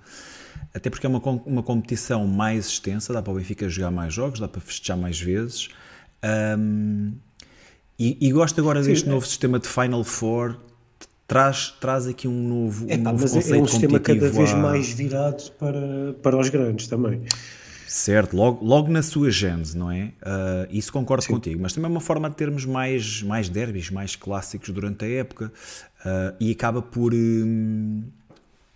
Até 0.74 0.90
porque 0.90 1.06
é 1.06 1.08
uma, 1.08 1.18
uma 1.46 1.62
competição 1.62 2.26
mais 2.26 2.66
extensa, 2.68 3.12
dá 3.12 3.22
para 3.22 3.32
o 3.32 3.36
Benfica 3.36 3.68
jogar 3.68 3.90
mais 3.90 4.12
jogos, 4.12 4.38
dá 4.40 4.48
para 4.48 4.60
festejar 4.60 4.96
mais 4.96 5.18
vezes. 5.20 5.68
Ahm, 6.22 7.12
e, 7.98 8.16
e 8.20 8.32
gosto 8.32 8.60
agora 8.60 8.82
deste 8.82 9.06
é. 9.08 9.10
novo 9.10 9.26
sistema 9.26 9.58
de 9.58 9.66
Final 9.66 10.04
Four, 10.04 10.56
traz, 11.26 11.74
traz 11.80 12.06
aqui 12.06 12.28
um 12.28 12.48
novo, 12.48 12.86
um 12.86 12.90
É, 12.90 12.96
pá, 12.98 13.10
novo 13.10 13.22
mas 13.22 13.32
é- 13.32 13.34
conceito 13.36 13.58
é 13.58 13.62
um 13.62 13.66
sistema 13.66 14.00
cada 14.00 14.30
vez 14.30 14.50
à- 14.50 14.56
mais 14.56 14.92
virado 14.92 15.50
para, 15.52 16.12
para 16.22 16.36
os 16.38 16.48
grandes 16.48 16.86
também. 16.86 17.22
Certo, 17.86 18.36
logo, 18.36 18.64
logo 18.64 18.88
na 18.90 19.02
sua 19.02 19.30
gênese, 19.30 19.76
não 19.76 19.90
é? 19.90 20.12
Ah, 20.22 20.68
isso 20.70 20.92
concordo 20.92 21.26
contigo, 21.26 21.60
mas 21.62 21.72
também 21.72 21.88
é 21.88 21.90
uma 21.90 22.00
forma 22.00 22.28
de 22.28 22.36
termos 22.36 22.66
mais, 22.66 23.22
mais 23.22 23.48
derbys, 23.48 23.90
mais 23.90 24.14
clássicos 24.14 24.68
durante 24.70 25.04
a 25.06 25.08
época 25.08 25.50
ah, 26.04 26.34
e 26.38 26.52
acaba 26.52 26.82
por, 26.82 27.14
hum, 27.14 28.04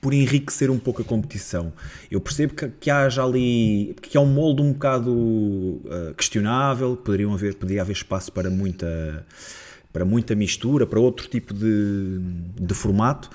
por 0.03 0.13
enriquecer 0.13 0.71
um 0.71 0.81
pouco 0.81 1.03
a 1.03 1.07
competição. 1.07 1.73
Eu 2.11 2.21
percebo 2.21 2.55
que, 2.55 2.69
que 2.69 2.91
haja 2.91 3.25
ali, 3.25 3.97
que 4.03 4.19
há 4.19 4.21
um 4.21 4.27
molde 4.27 4.61
um 4.63 4.75
bocado 4.75 5.81
ah, 5.89 6.15
questionável, 6.15 6.97
que 6.99 7.05
poderiam 7.05 7.33
haver, 7.33 7.55
poderia 7.55 7.83
haver 7.83 7.95
espaço 7.95 8.33
para 8.33 8.51
muita, 8.51 9.25
para 9.93 10.05
muita 10.05 10.35
mistura, 10.35 10.87
para 10.87 11.01
outro 11.01 11.29
tipo 11.29 11.55
de, 11.55 12.19
de 12.61 12.75
formato, 12.75 13.31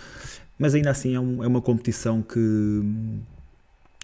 mas 0.59 0.75
ainda 0.75 0.91
assim 0.91 1.15
é, 1.15 1.19
um- 1.21 1.43
é 1.43 1.47
uma 1.47 1.61
competição 1.61 2.21
que 2.21 2.39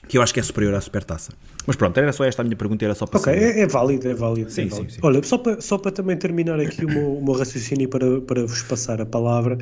que 0.07 0.17
eu 0.17 0.21
acho 0.21 0.33
que 0.33 0.39
é 0.39 0.43
superior 0.43 0.73
à 0.75 0.81
Supertaça. 0.81 1.31
Mas 1.65 1.75
pronto, 1.75 1.97
era 1.97 2.11
só 2.11 2.25
esta 2.25 2.41
a 2.41 2.45
minha 2.45 2.57
pergunta, 2.57 2.83
era 2.83 2.95
só 2.95 3.05
para 3.05 3.19
Ok, 3.19 3.31
saber. 3.31 3.39
é, 3.41 3.61
é 3.61 3.67
válido, 3.67 4.07
é 4.09 4.13
válido. 4.15 4.51
Sim, 4.51 4.63
é 4.63 4.65
sim, 4.69 4.71
válido. 4.75 4.91
sim. 4.93 5.01
Olha, 5.03 5.21
só 5.23 5.37
para, 5.37 5.61
só 5.61 5.77
para 5.77 5.91
também 5.91 6.17
terminar 6.17 6.59
aqui 6.59 6.83
o 6.83 6.89
meu, 6.89 7.17
o 7.17 7.23
meu 7.23 7.33
raciocínio 7.35 7.87
para, 7.87 8.21
para 8.21 8.45
vos 8.45 8.63
passar 8.63 8.99
a 9.01 9.05
palavra, 9.05 9.57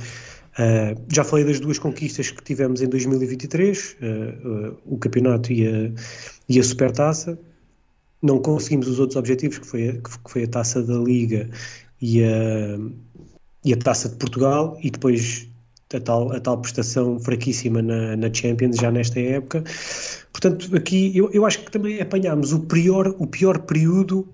ah, 0.57 0.95
já 1.09 1.23
falei 1.23 1.45
das 1.45 1.59
duas 1.59 1.79
conquistas 1.79 2.31
que 2.31 2.43
tivemos 2.43 2.81
em 2.81 2.87
2023, 2.87 3.97
ah, 4.01 4.05
ah, 4.05 4.77
o 4.85 4.97
campeonato 4.97 5.51
e 5.51 5.67
a, 5.67 5.91
e 6.49 6.59
a 6.59 6.63
supertaça. 6.63 7.39
Não 8.21 8.39
conseguimos 8.39 8.87
os 8.87 8.99
outros 8.99 9.17
objetivos, 9.17 9.57
que 9.57 9.67
foi 9.67 9.89
a, 9.89 9.93
que 9.93 10.31
foi 10.31 10.43
a 10.43 10.47
taça 10.47 10.83
da 10.83 10.95
Liga 10.95 11.49
e 12.01 12.23
a, 12.23 12.77
e 13.65 13.73
a 13.73 13.77
taça 13.77 14.09
de 14.09 14.15
Portugal, 14.15 14.77
e 14.81 14.91
depois 14.91 15.47
a 15.93 15.99
tal, 15.99 16.31
a 16.31 16.39
tal 16.39 16.57
prestação 16.59 17.19
fraquíssima 17.19 17.81
na, 17.81 18.15
na 18.15 18.33
Champions 18.33 18.77
já 18.77 18.91
nesta 18.91 19.19
época. 19.19 19.63
Portanto, 20.31 20.75
aqui 20.75 21.15
eu, 21.15 21.29
eu 21.31 21.45
acho 21.45 21.63
que 21.63 21.71
também 21.71 21.99
apanhámos 21.99 22.53
o 22.53 22.61
pior, 22.61 23.07
o 23.19 23.27
pior 23.27 23.59
período 23.59 24.27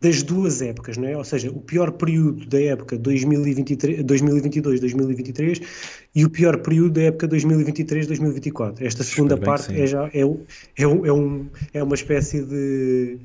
das 0.00 0.22
duas 0.22 0.62
épocas, 0.62 0.96
não 0.96 1.06
é? 1.06 1.16
Ou 1.16 1.24
seja, 1.24 1.50
o 1.50 1.60
pior 1.60 1.92
período 1.92 2.46
da 2.46 2.60
época 2.60 2.96
2023, 2.96 4.02
2022-2023 4.02 5.62
e 6.14 6.24
o 6.24 6.30
pior 6.30 6.56
período 6.58 6.92
da 6.94 7.02
época 7.02 7.28
2023-2024. 7.28 8.80
Esta 8.80 9.04
segunda 9.04 9.36
parte 9.36 9.78
é 9.78 9.86
já 9.86 10.06
é, 10.14 10.20
é, 10.20 10.82
é, 10.82 10.86
um, 11.12 11.46
é 11.74 11.82
uma 11.82 11.94
espécie 11.94 12.42
de, 12.42 13.18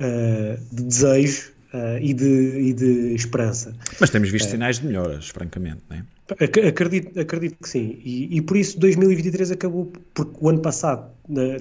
ah, 0.00 0.58
de 0.72 0.82
desejo 0.82 1.52
ah, 1.72 1.98
e, 2.00 2.12
de, 2.14 2.58
e 2.60 2.72
de 2.72 3.14
esperança. 3.14 3.74
Mas 4.00 4.10
temos 4.10 4.30
visto 4.30 4.48
sinais 4.50 4.78
de 4.80 4.86
melhoras, 4.86 5.28
francamente, 5.28 5.78
não 5.88 5.96
é? 5.98 6.04
Ac- 6.40 6.60
Acredito, 6.60 7.18
acredito 7.18 7.56
que 7.60 7.68
sim. 7.68 7.98
E, 8.04 8.36
e 8.36 8.40
por 8.40 8.56
isso 8.56 8.78
2023 8.78 9.50
acabou, 9.50 9.92
porque 10.14 10.32
o 10.40 10.48
ano 10.48 10.60
passado 10.60 11.10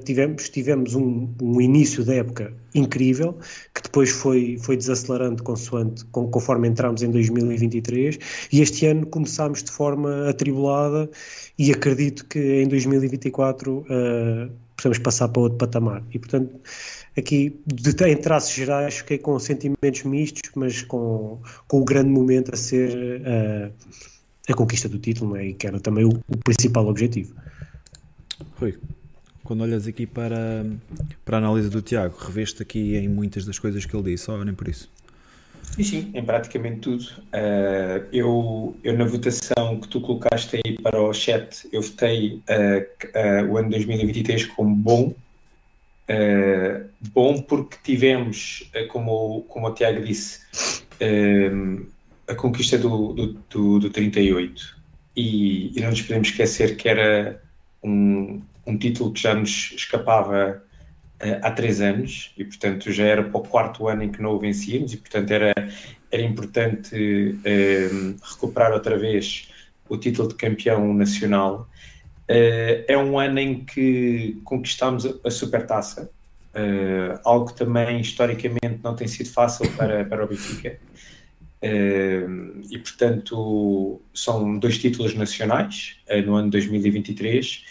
tivemos, 0.03 0.47
tivemos 0.49 0.93
um, 0.93 1.27
um 1.41 1.59
início 1.59 2.03
da 2.05 2.13
época 2.15 2.53
incrível, 2.75 3.35
que 3.73 3.81
depois 3.81 4.11
foi, 4.11 4.57
foi 4.61 4.77
desacelerando 4.77 5.41
consoante, 5.41 6.05
com- 6.05 6.27
conforme 6.29 6.67
entramos 6.67 7.01
em 7.01 7.09
2023, 7.09 8.19
e 8.51 8.61
este 8.61 8.85
ano 8.85 9.07
começámos 9.07 9.63
de 9.63 9.71
forma 9.71 10.29
atribulada 10.29 11.09
e 11.57 11.71
acredito 11.71 12.25
que 12.27 12.39
em 12.61 12.67
2024 12.67 13.85
ah, 13.89 14.49
possamos 14.75 14.99
passar 14.99 15.29
para 15.29 15.41
outro 15.41 15.57
patamar. 15.57 16.03
E 16.13 16.19
portanto, 16.19 16.55
aqui 17.19 17.59
de, 17.65 17.91
em 18.05 18.17
traços 18.17 18.53
gerais 18.53 18.97
fiquei 18.97 19.17
com 19.17 19.37
sentimentos 19.39 20.03
mistos, 20.03 20.49
mas 20.55 20.81
com, 20.81 21.39
com 21.67 21.81
o 21.81 21.83
grande 21.85 22.09
momento 22.09 22.53
a 22.53 22.57
ser. 22.57 23.21
ah, 23.25 23.71
a 24.51 24.55
conquista 24.55 24.89
do 24.89 24.97
título, 24.97 25.31
não 25.31 25.37
é? 25.37 25.47
e 25.47 25.53
que 25.53 25.67
era 25.67 25.79
também 25.79 26.05
o, 26.05 26.09
o 26.09 26.37
principal 26.37 26.87
objetivo. 26.87 27.35
Rui, 28.55 28.77
quando 29.43 29.61
olhas 29.61 29.87
aqui 29.87 30.05
para, 30.05 30.65
para 31.23 31.37
a 31.37 31.39
análise 31.39 31.69
do 31.69 31.81
Tiago, 31.81 32.15
reveste 32.17 32.61
aqui 32.61 32.95
em 32.95 33.07
muitas 33.07 33.45
das 33.45 33.59
coisas 33.59 33.85
que 33.85 33.95
ele 33.95 34.11
disse, 34.11 34.29
ou 34.29 34.43
nem 34.43 34.53
por 34.53 34.67
isso? 34.67 34.89
Sim, 35.75 35.83
sim, 35.83 36.11
em 36.13 36.23
praticamente 36.23 36.79
tudo. 36.79 37.03
Uh, 37.03 38.07
eu, 38.11 38.75
eu, 38.83 38.97
na 38.97 39.05
votação 39.05 39.79
que 39.79 39.87
tu 39.87 40.01
colocaste 40.01 40.57
aí 40.57 40.77
para 40.81 40.99
o 40.99 41.13
chat, 41.13 41.67
eu 41.71 41.81
votei 41.81 42.41
uh, 42.49 43.45
uh, 43.45 43.51
o 43.51 43.57
ano 43.57 43.69
2023 43.69 44.45
como 44.47 44.75
bom. 44.75 45.13
Bom 47.13 47.41
porque 47.41 47.77
tivemos, 47.83 48.69
como, 48.89 49.43
como 49.43 49.67
o 49.67 49.73
Tiago 49.73 50.03
disse, 50.03 50.39
a 52.29 52.35
conquista 52.35 52.77
do, 52.77 53.13
do, 53.13 53.33
do, 53.49 53.79
do 53.79 53.89
38. 53.89 54.77
E, 55.15 55.77
e, 55.77 55.81
não 55.81 55.89
nos 55.89 56.01
podemos 56.01 56.29
esquecer 56.29 56.77
que 56.77 56.87
era 56.87 57.41
um, 57.83 58.41
um 58.65 58.77
título 58.77 59.11
que 59.11 59.21
já 59.21 59.33
nos 59.33 59.73
escapava 59.75 60.63
uh, 61.21 61.39
há 61.41 61.51
três 61.51 61.81
anos 61.81 62.31
e, 62.37 62.45
portanto, 62.45 62.91
já 62.91 63.03
era 63.05 63.23
para 63.23 63.39
o 63.39 63.43
quarto 63.43 63.87
ano 63.87 64.03
em 64.03 64.11
que 64.11 64.21
não 64.21 64.31
o 64.31 64.39
vencíamos 64.39 64.93
e, 64.93 64.97
portanto, 64.97 65.31
era, 65.31 65.53
era 66.11 66.21
importante 66.21 66.95
uh, 66.95 68.15
recuperar 68.23 68.71
outra 68.71 68.97
vez 68.97 69.49
o 69.89 69.97
título 69.97 70.29
de 70.29 70.35
campeão 70.35 70.93
nacional. 70.93 71.67
Uh, 72.29 72.85
é 72.87 72.95
um 72.95 73.17
ano 73.17 73.39
em 73.39 73.65
que 73.65 74.39
conquistámos 74.43 75.03
a, 75.25 75.31
supertaça, 75.31 76.11
algo 77.23 77.47
que 77.47 77.55
também 77.55 78.01
historicamente 78.01 78.79
não 78.83 78.95
tem 78.95 79.07
sido 79.07 79.29
fácil 79.31 79.67
para, 79.71 80.05
para 80.05 80.25
o 80.25 80.27
Benfica. 80.27 80.77
e 81.63 82.77
portanto 82.79 84.01
são 84.13 84.59
dois 84.59 84.77
títulos 84.77 85.15
nacionais 85.15 85.95
no 86.25 86.35
ano 86.35 86.49
2023 86.49 87.63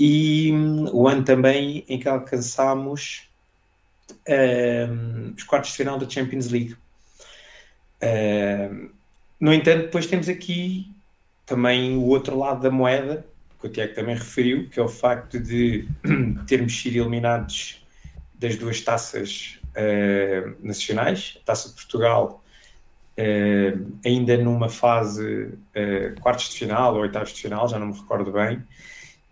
e 0.00 0.50
um, 0.52 0.88
o 0.94 1.06
ano 1.06 1.24
também 1.24 1.84
em 1.88 1.98
que 1.98 2.08
alcançámos 2.08 3.28
os 5.36 5.42
quartos 5.44 5.72
de 5.72 5.76
final 5.76 5.98
da 5.98 6.08
Champions 6.08 6.48
League. 6.48 6.76
No 9.38 9.52
entanto, 9.52 9.82
depois 9.82 10.06
temos 10.06 10.28
aqui 10.28 10.90
também 11.44 11.96
o 11.96 12.04
outro 12.06 12.38
lado 12.38 12.62
da 12.62 12.70
moeda, 12.70 13.26
que 13.62 13.68
o 13.68 13.70
Tiago 13.70 13.94
também 13.94 14.16
referiu, 14.16 14.68
que 14.68 14.80
é 14.80 14.82
o 14.82 14.88
facto 14.88 15.38
de 15.38 15.88
termos 16.46 16.78
sido 16.78 16.96
eliminados 16.96 17.82
das 18.34 18.56
duas 18.56 18.80
taças 18.80 19.60
uh, 19.76 20.66
nacionais, 20.66 21.38
a 21.42 21.46
Taça 21.46 21.68
de 21.68 21.76
Portugal, 21.76 22.44
uh, 23.16 23.92
ainda 24.04 24.36
numa 24.36 24.68
fase 24.68 25.44
uh, 25.46 26.20
quartos 26.20 26.50
de 26.50 26.58
final 26.58 26.94
ou 26.94 27.02
oitavos 27.02 27.32
de 27.32 27.40
final, 27.40 27.68
já 27.68 27.78
não 27.78 27.86
me 27.86 27.94
recordo 27.94 28.32
bem, 28.32 28.60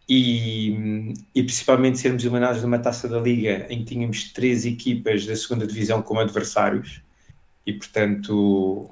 e, 0.08 1.14
e, 1.34 1.42
principalmente 1.42 1.98
sermos 1.98 2.22
eliminados 2.24 2.62
numa 2.62 2.78
taça 2.78 3.08
da 3.08 3.20
Liga 3.20 3.66
em 3.68 3.78
que 3.80 3.94
tínhamos 3.94 4.32
três 4.32 4.64
equipas 4.64 5.24
da 5.24 5.36
segunda 5.36 5.64
divisão 5.64 6.02
como 6.02 6.18
adversários 6.18 7.00
e 7.64 7.72
portanto 7.74 8.90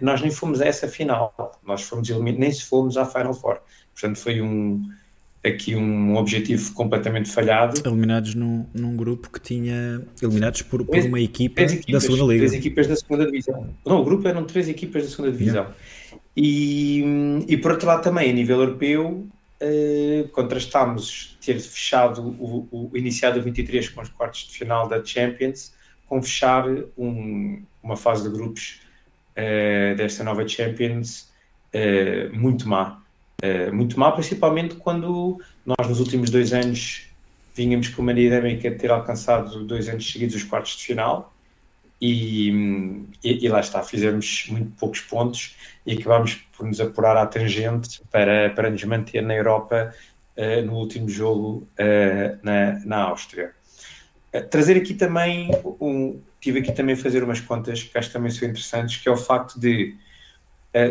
nós 0.00 0.20
nem 0.20 0.32
fomos 0.32 0.60
a 0.60 0.66
essa 0.66 0.88
final 0.88 1.32
nós 1.62 1.82
fomos 1.82 2.08
nem 2.08 2.50
se 2.50 2.64
fomos 2.64 2.96
à 2.96 3.04
Final 3.04 3.32
Four 3.32 3.60
portanto 3.94 4.18
foi 4.18 4.42
um 4.42 4.82
aqui 5.44 5.76
um 5.76 6.16
objetivo 6.16 6.72
completamente 6.72 7.30
falhado. 7.30 7.80
Eliminados 7.86 8.34
num, 8.34 8.66
num 8.72 8.96
grupo 8.96 9.30
que 9.30 9.38
tinha 9.38 10.02
eliminados 10.22 10.62
por, 10.62 10.84
por 10.84 10.98
uma 10.98 11.20
equipa 11.20 11.60
equipas, 11.60 11.92
da 11.92 12.00
segunda 12.00 12.32
liga. 12.32 12.46
três 12.46 12.52
equipas 12.54 12.86
da 12.86 12.96
segunda 12.96 13.26
divisão. 13.26 13.68
Não, 13.84 14.00
o 14.00 14.04
grupo 14.04 14.26
eram 14.26 14.44
três 14.44 14.68
equipas 14.68 15.02
da 15.02 15.08
segunda 15.10 15.32
divisão. 15.32 15.66
E, 16.34 17.04
e 17.46 17.56
por 17.58 17.72
outro 17.72 17.86
lado 17.86 18.02
também 18.02 18.30
a 18.30 18.32
nível 18.32 18.58
europeu 18.60 19.28
uh, 19.60 20.28
contrastámos 20.30 21.36
ter 21.44 21.60
fechado 21.60 22.22
o, 22.22 22.66
o, 22.72 22.90
o 22.90 22.96
iniciado 22.96 23.38
o 23.38 23.42
23 23.42 23.90
com 23.90 24.00
os 24.00 24.08
quartos 24.08 24.48
de 24.48 24.58
final 24.58 24.88
da 24.88 25.04
Champions 25.04 25.74
com 26.06 26.22
fechar 26.22 26.66
um, 26.96 27.62
uma 27.82 27.96
fase 27.96 28.24
de 28.24 28.34
grupos 28.34 28.80
uh, 29.32 29.94
desta 29.96 30.24
nova 30.24 30.46
Champions 30.48 31.30
uh, 31.74 32.34
muito 32.34 32.68
má. 32.68 33.03
Uh, 33.44 33.74
muito 33.74 34.00
má, 34.00 34.10
principalmente 34.10 34.76
quando 34.76 35.38
nós 35.66 35.86
nos 35.86 36.00
últimos 36.00 36.30
dois 36.30 36.54
anos 36.54 37.10
vínhamos 37.54 37.88
com 37.88 38.00
uma 38.00 38.14
dinâmica 38.14 38.70
de 38.70 38.76
ter 38.76 38.90
alcançado 38.90 39.64
dois 39.64 39.86
anos 39.86 40.10
seguidos 40.10 40.34
os 40.34 40.44
quartos 40.44 40.76
de 40.76 40.84
final 40.84 41.30
e, 42.00 42.48
e, 43.22 43.44
e, 43.44 43.48
lá 43.48 43.60
está, 43.60 43.82
fizemos 43.82 44.46
muito 44.48 44.70
poucos 44.78 45.00
pontos 45.00 45.56
e 45.84 45.92
acabámos 45.92 46.36
por 46.56 46.66
nos 46.66 46.80
apurar 46.80 47.18
à 47.18 47.26
tangente 47.26 48.00
para, 48.10 48.48
para 48.50 48.70
nos 48.70 48.82
manter 48.84 49.22
na 49.22 49.34
Europa 49.34 49.92
uh, 50.38 50.64
no 50.64 50.76
último 50.76 51.08
jogo 51.10 51.68
uh, 51.78 52.38
na, 52.42 52.78
na 52.84 53.02
Áustria. 53.02 53.52
Trazer 54.50 54.76
aqui 54.76 54.94
também, 54.94 55.50
um, 55.80 56.18
tive 56.40 56.60
aqui 56.60 56.72
também 56.72 56.96
fazer 56.96 57.22
umas 57.22 57.40
contas 57.40 57.82
que 57.82 57.96
acho 57.98 58.08
que 58.08 58.14
também 58.14 58.30
são 58.30 58.48
interessantes, 58.48 58.96
que 58.96 59.08
é 59.08 59.12
o 59.12 59.16
facto 59.16 59.60
de, 59.60 59.94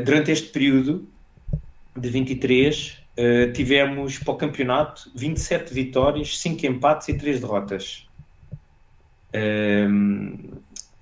durante 0.06 0.32
este 0.32 0.48
período 0.48 1.06
de 1.96 2.10
23, 2.10 2.98
tivemos 3.54 4.18
para 4.18 4.34
o 4.34 4.38
campeonato 4.38 5.12
27 5.16 5.74
vitórias, 5.74 6.40
5 6.40 6.66
empates 6.66 7.08
e 7.10 7.18
3 7.18 7.40
derrotas. 7.40 8.08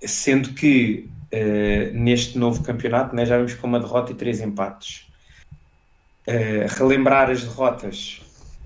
sendo 0.05 0.53
que 0.53 1.09
uh, 1.31 1.93
neste 1.93 2.37
novo 2.37 2.63
campeonato, 2.63 3.15
né, 3.15 3.25
já 3.25 3.37
vamos 3.37 3.53
com 3.53 3.67
uma 3.67 3.79
derrota 3.79 4.11
e 4.11 4.15
três 4.15 4.41
empates. 4.41 5.07
Uh, 6.27 6.67
relembrar 6.77 7.29
as 7.29 7.43
derrotas 7.43 8.21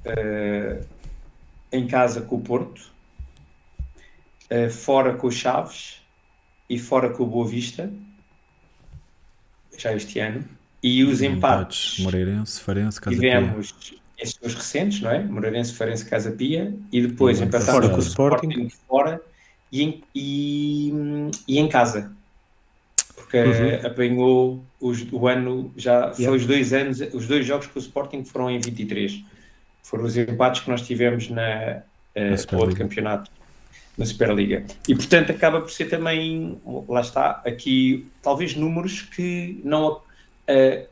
uh, 0.05 0.85
em 1.71 1.87
casa 1.87 2.21
com 2.21 2.35
o 2.37 2.41
Porto, 2.41 2.93
fora 4.71 5.15
com 5.15 5.27
o 5.27 5.31
Chaves 5.31 6.01
e 6.69 6.77
fora 6.77 7.09
com 7.09 7.23
o 7.23 7.25
Boa 7.25 7.47
Vista, 7.47 7.91
já 9.77 9.93
este 9.93 10.19
ano. 10.19 10.47
E 10.85 11.03
os 11.03 11.21
empates. 11.21 11.99
empates 11.99 11.99
Moreirense, 11.99 12.61
Farense, 12.61 13.01
Casa 13.01 13.15
tivemos 13.15 13.71
Pia. 13.71 13.97
esses 14.19 14.39
os 14.41 14.53
recentes, 14.53 15.01
não 15.01 15.11
é? 15.11 15.23
Moreirense, 15.23 15.73
Farense, 15.73 16.05
Casa 16.05 16.31
Pia, 16.31 16.75
e 16.91 17.01
depois 17.01 17.41
empatámos 17.41 17.87
com 17.89 17.95
o 17.95 17.99
Sporting, 17.99 18.47
Sporting 18.49 18.69
fora 18.87 19.21
e 19.71 19.83
em, 19.83 20.03
e, 20.13 20.93
e 21.47 21.59
em 21.59 21.67
casa 21.67 22.13
porque 23.15 23.37
uhum. 23.37 23.87
apanhou 23.87 24.63
os, 24.79 25.05
o 25.11 25.27
ano, 25.27 25.71
já 25.75 26.13
foi 26.13 26.25
yeah. 26.25 26.37
os 26.37 26.45
dois 26.45 26.73
anos, 26.73 26.99
os 27.13 27.27
dois 27.27 27.45
jogos 27.45 27.67
que 27.67 27.77
o 27.77 27.79
Sporting 27.79 28.23
foram 28.23 28.51
em 28.51 28.59
23. 28.59 29.23
Foram 29.83 30.05
os 30.05 30.17
empates 30.17 30.61
que 30.61 30.69
nós 30.69 30.81
tivemos 30.81 31.29
na, 31.29 31.81
uh, 32.15 32.55
outro 32.55 32.75
campeonato, 32.75 33.31
na 33.97 34.05
Superliga. 34.05 34.63
E 34.87 34.95
portanto 34.95 35.31
acaba 35.31 35.61
por 35.61 35.71
ser 35.71 35.85
também, 35.85 36.59
lá 36.87 37.01
está, 37.01 37.41
aqui 37.45 38.05
talvez 38.21 38.55
números 38.55 39.01
que 39.01 39.59
não. 39.63 40.01
Uh, 40.49 40.87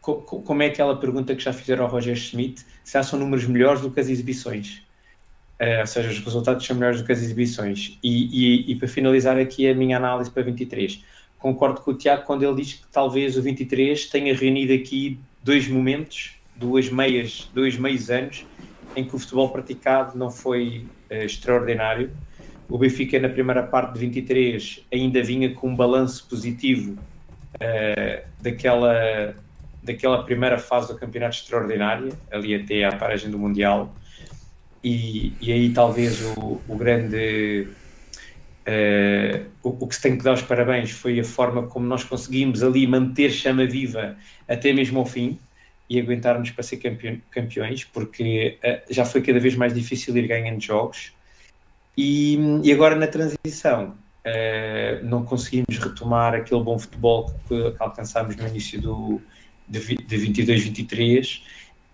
co 0.00 0.16
como 0.22 0.62
é 0.62 0.66
aquela 0.66 0.96
pergunta 0.96 1.34
que 1.34 1.42
já 1.42 1.52
fizeram 1.52 1.84
ao 1.84 1.90
Roger 1.90 2.16
Schmidt, 2.16 2.64
se 2.84 2.98
há 2.98 3.02
são 3.02 3.18
números 3.18 3.46
melhores 3.46 3.80
do 3.80 3.90
que 3.90 4.00
as 4.00 4.08
exibições. 4.08 4.82
Uh, 5.60 5.80
ou 5.80 5.86
seja, 5.86 6.10
os 6.10 6.18
resultados 6.18 6.66
são 6.66 6.76
melhores 6.76 7.00
do 7.00 7.06
que 7.06 7.12
as 7.12 7.22
exibições. 7.22 7.98
E, 8.02 8.66
e, 8.66 8.72
e 8.72 8.76
para 8.76 8.88
finalizar 8.88 9.38
aqui 9.38 9.68
a 9.68 9.74
minha 9.74 9.96
análise 9.96 10.30
para 10.30 10.42
23 10.42 11.02
concordo 11.44 11.82
com 11.82 11.90
o 11.90 11.94
Tiago 11.94 12.24
quando 12.24 12.42
ele 12.42 12.62
diz 12.62 12.72
que 12.72 12.86
talvez 12.90 13.36
o 13.36 13.42
23 13.42 14.06
tenha 14.06 14.34
reunido 14.34 14.72
aqui 14.72 15.20
dois 15.42 15.68
momentos, 15.68 16.32
duas 16.56 16.88
meias, 16.88 17.50
dois 17.52 17.76
meios 17.76 18.08
anos 18.08 18.46
em 18.96 19.04
que 19.04 19.14
o 19.14 19.18
futebol 19.18 19.50
praticado 19.50 20.16
não 20.16 20.30
foi 20.30 20.86
uh, 21.10 21.14
extraordinário. 21.16 22.10
O 22.66 22.78
Benfica 22.78 23.20
na 23.20 23.28
primeira 23.28 23.62
parte 23.62 23.92
de 23.92 23.98
23 24.00 24.86
ainda 24.90 25.22
vinha 25.22 25.52
com 25.52 25.68
um 25.68 25.76
balanço 25.76 26.26
positivo 26.30 26.96
uh, 27.54 28.24
daquela, 28.40 29.34
daquela 29.82 30.22
primeira 30.24 30.58
fase 30.58 30.92
do 30.92 30.98
campeonato 30.98 31.36
extraordinária, 31.36 32.12
ali 32.30 32.54
até 32.54 32.84
à 32.84 32.94
paragem 32.94 33.30
do 33.30 33.38
Mundial. 33.38 33.94
E, 34.82 35.32
e 35.40 35.52
aí 35.52 35.72
talvez 35.72 36.20
o, 36.36 36.60
o 36.68 36.76
grande 36.76 37.68
Uh, 38.66 39.44
o, 39.62 39.84
o, 39.84 39.86
que 39.86 39.94
se 39.94 40.00
tem 40.00 40.16
que 40.16 40.24
dar 40.24 40.32
os 40.32 40.40
parabéns 40.40 40.90
foi 40.90 41.20
a 41.20 41.24
forma 41.24 41.66
como 41.66 41.84
nós 41.84 42.02
conseguimos 42.02 42.62
ali 42.62 42.86
manter 42.86 43.30
chama 43.30 43.66
viva 43.66 44.16
até 44.48 44.72
mesmo 44.72 45.00
ao 45.00 45.04
fim 45.04 45.38
e 45.86 46.00
aguentarmos 46.00 46.50
para 46.50 46.62
ser 46.62 46.78
campeões, 47.30 47.84
porque 47.84 48.58
uh, 48.64 48.80
já 48.92 49.04
foi 49.04 49.20
cada 49.20 49.38
vez 49.38 49.54
mais 49.54 49.74
difícil 49.74 50.16
ir 50.16 50.26
ganhando 50.26 50.62
jogos. 50.62 51.12
E, 51.94 52.38
e 52.62 52.72
agora 52.72 52.96
na 52.96 53.06
transição 53.06 53.94
não 55.02 55.24
conseguimos 55.24 55.78
retomar 55.78 56.34
aquele 56.34 56.62
bom 56.62 56.78
futebol 56.78 57.34
que, 57.46 57.74
alcançámos 57.78 58.36
no 58.36 58.48
início 58.48 58.80
do, 58.80 59.20
de, 59.68 59.96
de 59.96 60.16
22-23 60.16 61.42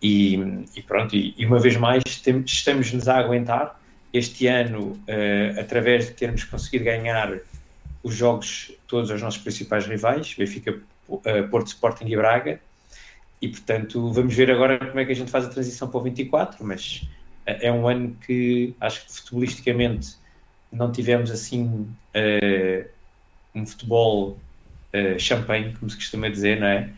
e, 0.03 0.35
e, 0.75 0.83
pronto, 0.83 1.15
e, 1.15 1.35
e, 1.37 1.45
uma 1.45 1.59
vez 1.59 1.77
mais 1.77 2.03
estamos-nos 2.47 3.09
a 3.09 3.19
aguentar. 3.19 3.79
Este 4.13 4.47
ano, 4.49 4.93
uh, 4.93 5.61
através 5.61 6.07
de 6.07 6.13
termos 6.13 6.43
conseguido 6.43 6.85
ganhar 6.85 7.39
os 8.03 8.15
jogos 8.15 8.73
todos 8.89 9.11
aos 9.11 9.23
nossos 9.23 9.41
principais 9.41 9.87
rivais, 9.87 10.35
Benfica, 10.35 10.81
uh, 11.09 11.49
Porto, 11.49 11.69
Sporting 11.69 12.07
e 12.07 12.17
Braga, 12.17 12.61
e 13.41 13.49
portanto 13.49 14.13
vamos 14.13 14.35
ver 14.35 14.51
agora 14.51 14.79
como 14.79 14.99
é 14.99 15.05
que 15.05 15.13
a 15.13 15.15
gente 15.15 15.31
faz 15.31 15.45
a 15.45 15.49
transição 15.49 15.89
para 15.89 15.99
o 15.99 16.03
24, 16.03 16.65
mas 16.65 17.09
é 17.47 17.71
um 17.71 17.89
ano 17.89 18.17
que 18.27 18.75
acho 18.81 19.07
que 19.07 19.13
futebolisticamente 19.13 20.17
não 20.73 20.93
tivemos 20.93 21.31
assim 21.31 21.89
eh, 22.15 22.87
um 23.55 23.67
futebol 23.67 24.39
eh, 24.93 25.19
champanhe, 25.19 25.75
como 25.75 25.91
se 25.91 25.97
costuma 25.97 26.29
dizer, 26.29 26.61
não 26.61 26.67
é? 26.67 26.91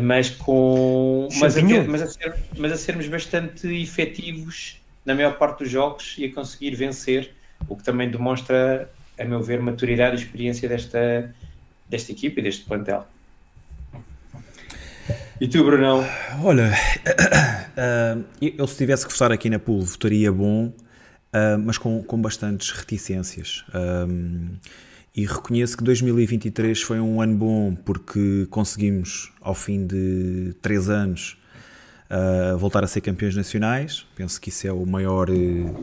Mas 0.00 0.30
com 0.30 1.28
mas 1.40 1.56
a, 1.56 1.62
mas, 1.62 2.02
a 2.02 2.06
ser- 2.06 2.34
mas 2.58 2.72
a 2.72 2.76
sermos 2.76 3.08
bastante 3.08 3.66
efetivos 3.68 4.78
na 5.06 5.14
maior 5.14 5.38
parte 5.38 5.60
dos 5.60 5.70
jogos 5.70 6.16
e 6.18 6.26
a 6.26 6.34
conseguir 6.34 6.74
vencer, 6.74 7.34
o 7.68 7.76
que 7.76 7.84
também 7.84 8.10
demonstra, 8.10 8.90
a 9.18 9.24
meu 9.24 9.40
ver, 9.42 9.60
maturidade 9.60 10.16
e 10.16 10.18
experiência 10.18 10.68
desta, 10.68 11.34
desta 11.88 12.12
equipa 12.12 12.40
e 12.40 12.42
deste 12.42 12.64
plantel. 12.64 13.06
E 15.40 15.48
tu, 15.48 15.64
Brunão? 15.64 16.04
Olha, 16.42 16.72
ah, 17.76 18.16
eu 18.40 18.66
se 18.66 18.76
tivesse 18.76 19.06
que 19.06 19.12
votar 19.12 19.30
aqui 19.32 19.48
na 19.48 19.58
pool 19.58 19.82
votaria 19.82 20.32
bom, 20.32 20.72
ah, 21.36 21.58
mas 21.58 21.76
com, 21.76 22.02
com 22.02 22.18
bastantes 22.18 22.70
reticências. 22.70 23.62
Um, 23.74 24.48
e 25.14 25.26
reconheço 25.26 25.76
que 25.76 25.84
2023 25.84 26.80
foi 26.80 26.98
um 26.98 27.20
ano 27.20 27.36
bom 27.36 27.74
porque 27.74 28.46
conseguimos, 28.50 29.32
ao 29.42 29.54
fim 29.54 29.86
de 29.86 30.54
três 30.62 30.88
anos, 30.88 31.36
ah, 32.08 32.56
voltar 32.56 32.84
a 32.84 32.86
ser 32.86 33.02
campeões 33.02 33.36
nacionais. 33.36 34.06
Penso 34.16 34.40
que 34.40 34.48
isso 34.48 34.66
é 34.66 34.72
o 34.72 34.86
maior, 34.86 35.28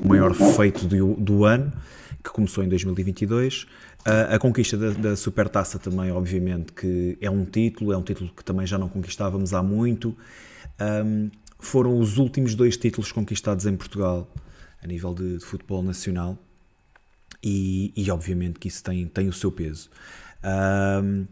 maior 0.04 0.34
feito 0.34 0.88
do, 0.88 1.14
do 1.14 1.46
ano, 1.46 1.72
que 2.24 2.32
começou 2.32 2.64
em 2.64 2.68
2022. 2.68 3.68
Ah, 4.06 4.34
a 4.36 4.40
conquista 4.40 4.76
da, 4.76 4.90
da 4.90 5.16
Supertaça 5.16 5.78
também, 5.78 6.12
obviamente, 6.12 6.74
que 6.74 7.16
é 7.22 7.30
um 7.30 7.46
título, 7.46 7.94
é 7.94 7.98
um 7.98 8.04
título 8.04 8.32
que 8.36 8.44
também 8.44 8.66
já 8.66 8.80
não 8.80 8.90
conquistávamos 8.90 9.54
há 9.54 9.62
muito. 9.62 10.18
Um, 11.06 11.30
foram 11.60 12.00
os 12.00 12.18
últimos 12.18 12.56
dois 12.56 12.76
títulos 12.76 13.12
conquistados 13.12 13.68
em 13.68 13.78
Portugal 13.78 14.28
a 14.84 14.88
nível 14.88 15.14
de, 15.14 15.38
de 15.38 15.46
futebol 15.46 15.82
nacional 15.82 16.38
e, 17.44 17.92
e 17.96 18.10
obviamente 18.10 18.60
que 18.60 18.68
isso 18.68 18.84
tem, 18.84 19.08
tem 19.08 19.28
o 19.28 19.34
seu 19.34 19.52
peso. 19.52 19.90
Um, 20.44 21.26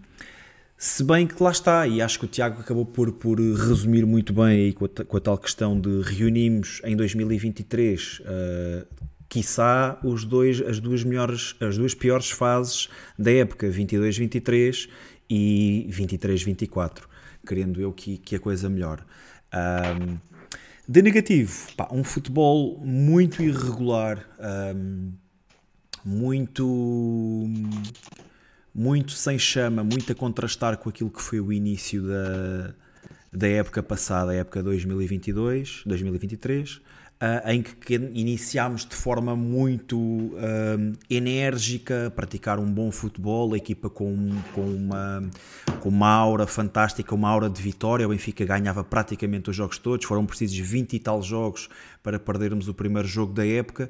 se 0.78 1.04
bem 1.04 1.28
que 1.28 1.42
lá 1.42 1.52
está, 1.52 1.86
e 1.88 2.02
acho 2.02 2.18
que 2.18 2.26
o 2.26 2.28
Tiago 2.28 2.60
acabou 2.60 2.86
por, 2.86 3.12
por 3.14 3.40
resumir 3.40 4.06
muito 4.06 4.34
bem 4.34 4.66
aí 4.66 4.74
com 4.74 4.86
a, 4.86 5.06
com 5.06 5.18
a 5.18 5.20
tal 5.20 5.38
questão 5.38 5.80
de 5.80 6.02
reunimos 6.02 6.82
em 6.84 6.96
2023, 6.96 8.22
uh, 8.22 8.88
quiçá 9.30 10.00
os 10.04 10.26
dois, 10.26 10.60
as, 10.62 10.80
duas 10.80 11.04
melhores, 11.04 11.56
as 11.60 11.78
duas 11.78 11.94
piores 11.94 12.32
fases 12.32 12.90
da 13.18 13.32
época, 13.32 13.70
22-23 13.70 14.90
e 15.30 15.88
23-24, 15.92 17.04
querendo 17.46 17.80
eu 17.80 17.94
que, 17.94 18.18
que 18.18 18.36
a 18.36 18.40
coisa 18.40 18.68
melhore. 18.68 19.04
Um, 19.54 20.18
de 20.92 21.02
negativo, 21.02 21.72
pá, 21.78 21.88
um 21.90 22.04
futebol 22.04 22.78
muito 22.84 23.42
irregular, 23.42 24.28
um, 24.76 25.14
muito 26.04 27.48
muito 28.76 29.12
sem 29.12 29.40
chama, 29.40 29.86
muito 29.86 30.12
a 30.12 30.16
contrastar 30.16 30.78
com 30.78 30.90
aquilo 30.90 31.10
que 31.10 31.22
foi 31.22 31.40
o 31.40 31.54
início 31.54 32.04
da, 32.06 32.74
da 33.32 33.48
época 33.48 33.82
passada, 33.82 34.32
a 34.32 34.36
época 34.36 34.62
2022, 34.62 35.84
2023, 35.86 36.82
ah, 37.22 37.54
em 37.54 37.62
que, 37.62 37.94
iniciámos 37.94 38.84
de 38.84 38.96
forma 38.96 39.36
muito 39.36 40.32
ah, 40.38 40.98
enérgica, 41.08 42.12
praticar 42.16 42.58
um 42.58 42.66
bom 42.66 42.92
futebol, 42.92 43.54
a 43.54 43.58
equipa 43.58 43.92
com, 43.92 44.32
com, 44.56 44.66
uma, 44.66 45.30
com 45.80 45.90
uma 45.90 46.10
aura 46.10 46.48
fantástica, 46.48 47.14
uma 47.14 47.30
aura 47.30 47.48
de 47.48 47.62
vitória. 47.62 48.08
O 48.08 48.10
Benfica 48.10 48.44
ganhava 48.44 48.84
praticamente 48.84 49.52
os 49.52 49.56
jogos 49.56 49.78
todos, 49.78 50.08
foram 50.08 50.26
precisos 50.26 50.58
20 50.58 50.94
e 50.94 51.00
tal 51.00 51.22
jogos 51.22 51.70
para 52.04 52.20
perdermos 52.20 52.68
o 52.68 52.74
primeiro 52.74 53.08
jogo 53.08 53.34
da 53.34 53.46
época. 53.46 53.90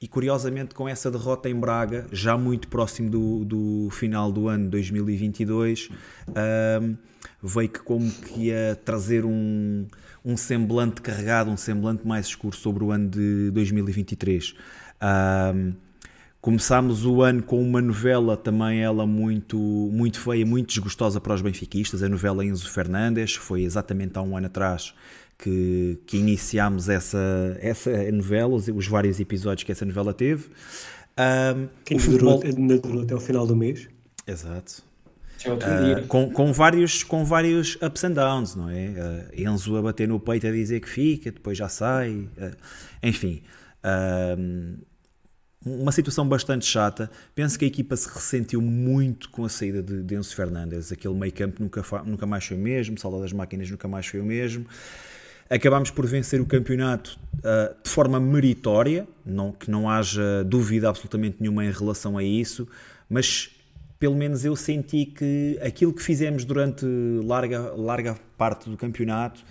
E 0.00 0.08
curiosamente, 0.08 0.74
com 0.74 0.88
essa 0.88 1.10
derrota 1.10 1.48
em 1.48 1.54
Braga, 1.54 2.06
já 2.12 2.36
muito 2.36 2.68
próximo 2.68 3.10
do, 3.10 3.44
do 3.44 3.88
final 3.90 4.32
do 4.32 4.48
ano 4.48 4.68
2022, 4.70 5.88
ahm, 6.28 6.94
veio 7.42 7.68
que 7.68 7.80
como 7.80 8.10
que 8.10 8.46
ia 8.46 8.78
trazer 8.84 9.24
um, 9.24 9.86
um 10.24 10.36
semblante 10.36 11.00
carregado, 11.00 11.50
um 11.50 11.56
semblante 11.56 12.06
mais 12.06 12.26
escuro 12.26 12.56
sobre 12.56 12.84
o 12.84 12.90
ano 12.90 13.08
de 13.08 13.50
2023. 13.50 14.54
Ahm, 15.00 15.72
Começámos 16.40 17.04
o 17.04 17.20
ano 17.20 17.42
com 17.42 17.62
uma 17.62 17.82
novela 17.82 18.34
também 18.34 18.80
ela 18.80 19.06
muito, 19.06 19.58
muito 19.58 20.18
feia, 20.18 20.46
muito 20.46 20.68
desgostosa 20.68 21.20
para 21.20 21.34
os 21.34 21.42
benfiquistas, 21.42 22.02
a 22.02 22.08
novela 22.08 22.42
Enzo 22.42 22.66
Fernandes, 22.70 23.34
foi 23.34 23.60
exatamente 23.60 24.18
há 24.18 24.22
um 24.22 24.34
ano 24.34 24.46
atrás 24.46 24.94
que, 25.42 25.98
que 26.06 26.18
iniciámos 26.18 26.88
essa, 26.88 27.56
essa 27.60 27.90
novela, 28.12 28.54
os, 28.54 28.68
os 28.68 28.86
vários 28.86 29.18
episódios 29.20 29.64
que 29.64 29.72
essa 29.72 29.84
novela 29.84 30.12
teve. 30.12 30.48
Ahm, 31.16 31.66
Que 31.84 31.94
durou, 31.96 32.40
futebol- 32.40 32.60
ainda 32.60 32.78
durou 32.78 33.02
até 33.02 33.14
o 33.14 33.20
final 33.20 33.46
do 33.46 33.56
mês. 33.56 33.88
Exato. 34.26 34.82
Dia. 35.38 36.04
com, 36.06 36.30
com, 36.30 36.52
vários, 36.52 37.02
com 37.02 37.24
vários 37.24 37.76
ups 37.80 38.04
and 38.04 38.12
downs, 38.12 38.54
não 38.54 38.68
é? 38.68 38.92
Ah, 38.98 39.24
Enzo 39.34 39.74
a 39.76 39.80
bater 39.82 40.06
no 40.06 40.20
peito 40.20 40.46
a 40.46 40.50
dizer 40.52 40.80
que 40.80 40.88
fica, 40.88 41.32
depois 41.32 41.56
já 41.56 41.66
sai, 41.66 42.28
ah, 42.38 42.50
enfim. 43.02 43.42
uma 45.64 45.92
situação 45.92 46.26
bastante 46.28 46.64
chata. 46.66 47.10
Penso 47.34 47.58
que 47.58 47.64
a 47.64 47.68
equipa 47.68 47.96
se 47.96 48.08
ressentiu 48.08 48.60
muito 48.60 49.30
com 49.30 49.44
a 49.44 49.48
saída 49.48 49.82
de, 49.82 50.02
de 50.02 50.14
Enzo 50.14 50.34
Fernandes. 50.34 50.92
Aquele 50.92 51.14
meio 51.14 51.32
campo 51.32 51.62
nunca, 51.62 51.82
nunca 52.04 52.26
mais 52.26 52.44
foi 52.44 52.56
o 52.56 52.60
mesmo, 52.60 52.98
sala 52.98 53.20
das 53.20 53.32
máquinas 53.32 53.70
nunca 53.70 53.88
mais 53.88 54.06
foi 54.06 54.20
o 54.20 54.24
mesmo. 54.24 54.66
Acabámos 55.50 55.90
por 55.90 56.06
vencer 56.06 56.40
o 56.40 56.46
campeonato 56.46 57.18
ah, 57.42 57.74
de 57.82 57.90
forma 57.90 58.20
meritória, 58.20 59.06
não, 59.26 59.50
que 59.50 59.68
não 59.68 59.90
haja 59.90 60.44
dúvida 60.44 60.88
absolutamente 60.88 61.38
nenhuma 61.40 61.64
em 61.64 61.72
relação 61.72 62.16
a 62.16 62.22
isso, 62.22 62.68
mas 63.08 63.50
pelo 63.98 64.14
menos 64.14 64.44
eu 64.44 64.54
senti 64.54 65.04
que 65.04 65.58
aquilo 65.60 65.92
que 65.92 66.02
fizemos 66.02 66.44
durante 66.44 66.86
larga, 67.24 67.72
larga 67.74 68.16
parte 68.38 68.70
do 68.70 68.76
campeonato 68.76 69.44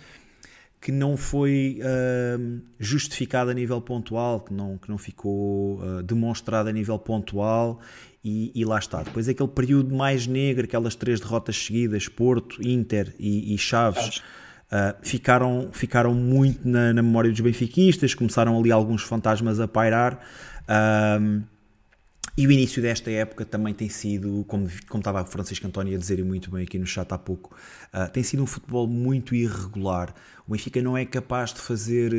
que 0.82 0.94
não 0.94 1.18
foi 1.18 1.82
ah, 1.84 2.40
justificado 2.80 3.52
a 3.52 3.54
nível 3.54 3.82
pontual, 3.82 4.40
que 4.40 4.54
não, 4.54 4.78
que 4.78 4.88
não 4.88 4.98
ficou 4.98 5.82
ah, 5.82 6.02
demonstrado 6.02 6.70
a 6.70 6.72
nível 6.72 6.98
pontual 6.98 7.82
e, 8.24 8.54
e 8.56 8.64
lá 8.64 8.80
está. 8.80 9.04
Depois 9.04 9.28
aquele 9.28 9.50
período 9.50 9.94
mais 9.94 10.26
negro, 10.26 10.64
aquelas 10.64 10.96
três 10.96 11.20
derrotas 11.20 11.58
seguidas, 11.58 12.08
Porto, 12.08 12.66
Inter 12.66 13.14
e, 13.20 13.54
e 13.54 13.58
Chaves, 13.58 14.22
ah, 14.71 14.95
ficaram, 15.01 15.69
ficaram 15.71 16.13
muito 16.13 16.67
na, 16.67 16.93
na 16.93 17.01
memória 17.01 17.32
dos 17.32 17.39
benfiquistas, 17.39 18.13
começaram 18.13 18.58
ali 18.60 18.71
alguns 18.71 19.03
fantasmas 19.03 19.60
a 19.60 19.67
pairar. 19.67 20.19
ah, 20.67 21.19
e 22.39 22.47
o 22.47 22.51
início 22.53 22.82
desta 22.82 23.12
época 23.12 23.43
também 23.43 23.73
tem 23.73 23.89
sido, 23.89 24.45
como, 24.47 24.69
como 24.88 25.01
estava 25.01 25.25
Francisco 25.25 25.67
António 25.67 25.93
a 25.93 25.99
dizer 25.99 26.19
e 26.19 26.23
muito 26.23 26.49
bem 26.49 26.63
aqui 26.63 26.79
no 26.79 26.86
chat 26.86 27.12
há 27.12 27.17
pouco, 27.17 27.53
ah, 27.91 28.08
tem 28.08 28.23
sido 28.23 28.41
um 28.41 28.45
futebol 28.45 28.88
muito 28.88 29.36
irregular. 29.36 30.15
O 30.47 30.51
Benfica 30.53 30.82
não 30.82 30.97
é 30.97 31.05
capaz 31.05 31.53
de 31.53 31.60
fazer 31.60 32.13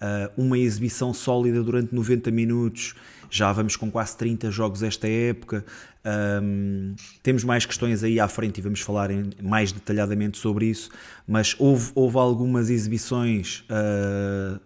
ah, 0.00 0.30
uma 0.36 0.56
exibição 0.56 1.12
sólida 1.12 1.60
durante 1.60 1.92
90 1.92 2.30
minutos. 2.30 2.94
Já 3.30 3.52
vamos 3.52 3.76
com 3.76 3.90
quase 3.90 4.16
30 4.16 4.50
jogos 4.50 4.82
esta 4.82 5.08
época. 5.08 5.64
Ahm, 6.04 6.94
temos 7.22 7.42
mais 7.44 7.66
questões 7.66 8.02
aí 8.04 8.20
à 8.20 8.28
frente 8.28 8.58
e 8.58 8.60
vamos 8.60 8.80
falar 8.80 9.10
em- 9.10 9.30
mais 9.42 9.72
detalhadamente 9.72 10.38
sobre 10.38 10.66
isso. 10.66 10.90
Mas 11.26 11.54
houve, 11.58 11.90
houve 11.94 12.16
algumas 12.18 12.70
exibições 12.70 13.64
ah, 13.68 14.60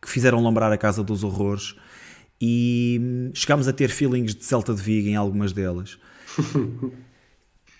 que 0.00 0.08
fizeram 0.08 0.44
lembrar 0.44 0.72
a 0.72 0.76
Casa 0.78 1.02
dos 1.02 1.22
Horrores 1.22 1.74
e 2.40 2.98
hum, 3.00 3.30
chegámos 3.34 3.68
a 3.68 3.72
ter 3.72 3.88
feelings 3.88 4.34
de 4.34 4.44
Celta 4.44 4.74
de 4.74 4.82
Vigo 4.82 5.08
em 5.08 5.14
algumas 5.16 5.52
delas. 5.52 5.98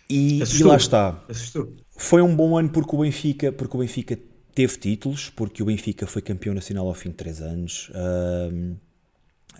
E, 0.08 0.40
e 0.42 0.62
lá 0.62 0.76
está. 0.76 1.22
Assustou. 1.28 1.74
Foi 1.96 2.20
um 2.20 2.34
bom 2.36 2.56
ano 2.58 2.68
porque 2.68 2.94
o 2.94 3.00
Benfica, 3.00 3.50
porque 3.50 3.76
o 3.76 3.80
Benfica 3.80 4.18
teve 4.54 4.76
títulos, 4.76 5.30
porque 5.30 5.62
o 5.62 5.66
Benfica 5.66 6.06
foi 6.06 6.20
campeão 6.20 6.54
nacional 6.54 6.86
ao 6.86 6.94
fim 6.94 7.08
de 7.08 7.16
três 7.16 7.40
anos. 7.40 7.90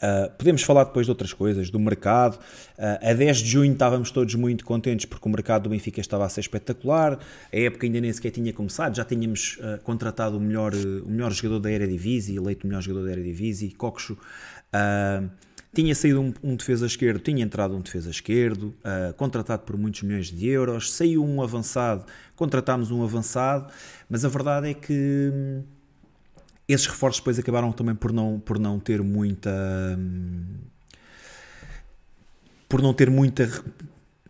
Ah, 0.02 0.28
podemos 0.36 0.62
falar 0.62 0.84
depois 0.84 1.06
de 1.06 1.12
outras 1.12 1.32
coisas, 1.32 1.70
do 1.70 1.78
mercado. 1.78 2.38
Ah, 2.76 3.10
a 3.10 3.12
10 3.12 3.38
de 3.38 3.50
junho 3.50 3.72
estávamos 3.72 4.10
todos 4.10 4.34
muito 4.34 4.64
contentes 4.64 5.06
porque 5.06 5.28
o 5.28 5.30
mercado 5.30 5.64
do 5.64 5.70
Benfica 5.70 6.00
estava 6.00 6.24
a 6.24 6.28
ser 6.28 6.40
espetacular. 6.40 7.18
A 7.52 7.56
época 7.56 7.86
ainda 7.86 8.00
nem 8.00 8.12
sequer 8.12 8.32
tinha 8.32 8.52
começado, 8.52 8.96
já 8.96 9.04
tínhamos 9.04 9.58
ah, 9.62 9.78
contratado 9.84 10.36
o 10.36 10.40
melhor, 10.40 10.74
o 10.74 11.08
melhor 11.08 11.30
jogador 11.32 11.60
da 11.60 11.70
Eredivisie, 11.70 12.36
eleito 12.36 12.66
o 12.66 12.68
melhor 12.68 12.82
jogador 12.82 13.06
da 13.06 13.12
Eredivisie, 13.12 13.70
Coxo. 13.72 14.18
Ah, 14.72 15.22
tinha 15.74 15.94
saído 15.94 16.20
um, 16.20 16.34
um 16.42 16.56
defesa 16.56 16.84
esquerdo, 16.84 17.20
tinha 17.20 17.42
entrado 17.42 17.74
um 17.74 17.80
defesa 17.80 18.10
esquerdo, 18.10 18.74
contratado 19.16 19.62
por 19.62 19.74
muitos 19.74 20.02
milhões 20.02 20.26
de 20.26 20.46
euros. 20.46 20.92
Saiu 20.92 21.24
um 21.24 21.40
avançado, 21.40 22.04
contratámos 22.36 22.90
um 22.90 23.02
avançado, 23.02 23.72
mas 24.06 24.22
a 24.22 24.28
verdade 24.28 24.68
é 24.68 24.74
que. 24.74 25.62
Hum, 26.68 26.72
esses 26.72 26.86
reforços 26.86 27.20
depois 27.20 27.38
acabaram 27.38 27.72
também 27.72 27.94
por 27.94 28.12
não, 28.12 28.40
por 28.40 28.58
não 28.58 28.78
ter 28.78 29.02
muita. 29.02 29.50
hum, 29.98 30.44
por 32.68 32.80
não 32.80 32.94
ter 32.94 33.10
muita. 33.10 33.48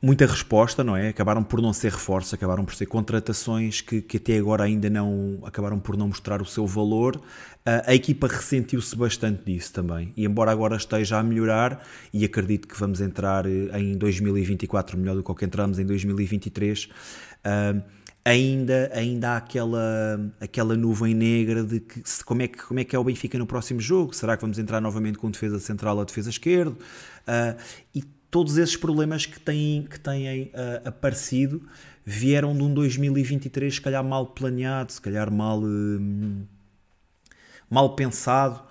muita 0.02 0.26
resposta, 0.26 0.82
não 0.82 0.96
é? 0.96 1.10
Acabaram 1.10 1.44
por 1.44 1.62
não 1.62 1.72
ser 1.72 1.92
reforços, 1.92 2.34
acabaram 2.34 2.64
por 2.64 2.74
ser 2.74 2.86
contratações 2.86 3.80
que, 3.80 4.02
que 4.02 4.16
até 4.16 4.36
agora 4.36 4.64
ainda 4.64 4.90
não 4.90 5.38
acabaram 5.44 5.78
por 5.78 5.96
não 5.96 6.08
mostrar 6.08 6.42
o 6.42 6.44
seu 6.44 6.66
valor. 6.66 7.16
Uh, 7.16 7.86
a 7.86 7.94
equipa 7.94 8.26
ressentiu-se 8.26 8.96
bastante 8.96 9.44
disso 9.44 9.72
também. 9.72 10.12
E 10.16 10.24
embora 10.24 10.50
agora 10.50 10.76
esteja 10.76 11.18
a 11.18 11.22
melhorar, 11.22 11.86
e 12.12 12.24
acredito 12.24 12.66
que 12.66 12.78
vamos 12.78 13.00
entrar 13.00 13.46
eh, 13.46 13.78
em 13.78 13.96
2024 13.96 14.98
melhor 14.98 15.14
do 15.14 15.22
que 15.22 15.30
o 15.30 15.34
que 15.36 15.44
entramos 15.44 15.78
em 15.78 15.86
2023. 15.86 16.86
Uh, 16.86 18.01
ainda, 18.24 18.90
ainda 18.94 19.30
há 19.30 19.36
aquela, 19.36 20.34
aquela 20.40 20.76
nuvem 20.76 21.14
negra 21.14 21.64
de 21.64 21.80
que, 21.80 22.02
se, 22.04 22.24
como, 22.24 22.42
é 22.42 22.48
que, 22.48 22.58
como 22.58 22.80
é 22.80 22.84
que 22.84 22.94
é 22.94 22.98
o 22.98 23.04
Benfica 23.04 23.38
no 23.38 23.46
próximo 23.46 23.80
jogo? 23.80 24.14
Será 24.14 24.36
que 24.36 24.42
vamos 24.42 24.58
entrar 24.58 24.80
novamente 24.80 25.18
com 25.18 25.30
defesa 25.30 25.58
central 25.58 25.96
ou 25.96 26.04
defesa 26.04 26.30
esquerda? 26.30 26.72
Uh, 26.72 27.60
e 27.94 28.02
todos 28.30 28.56
esses 28.56 28.76
problemas 28.76 29.26
que 29.26 29.38
têm, 29.38 29.82
que 29.84 29.98
têm 29.98 30.44
uh, 30.44 30.88
aparecido 30.88 31.62
vieram 32.04 32.56
de 32.56 32.62
um 32.62 32.72
2023 32.72 33.74
se 33.74 33.80
calhar 33.80 34.02
mal 34.02 34.26
planeado, 34.26 34.92
se 34.92 35.00
calhar 35.00 35.30
mal, 35.30 35.60
uh, 35.60 36.48
mal 37.68 37.94
pensado 37.94 38.62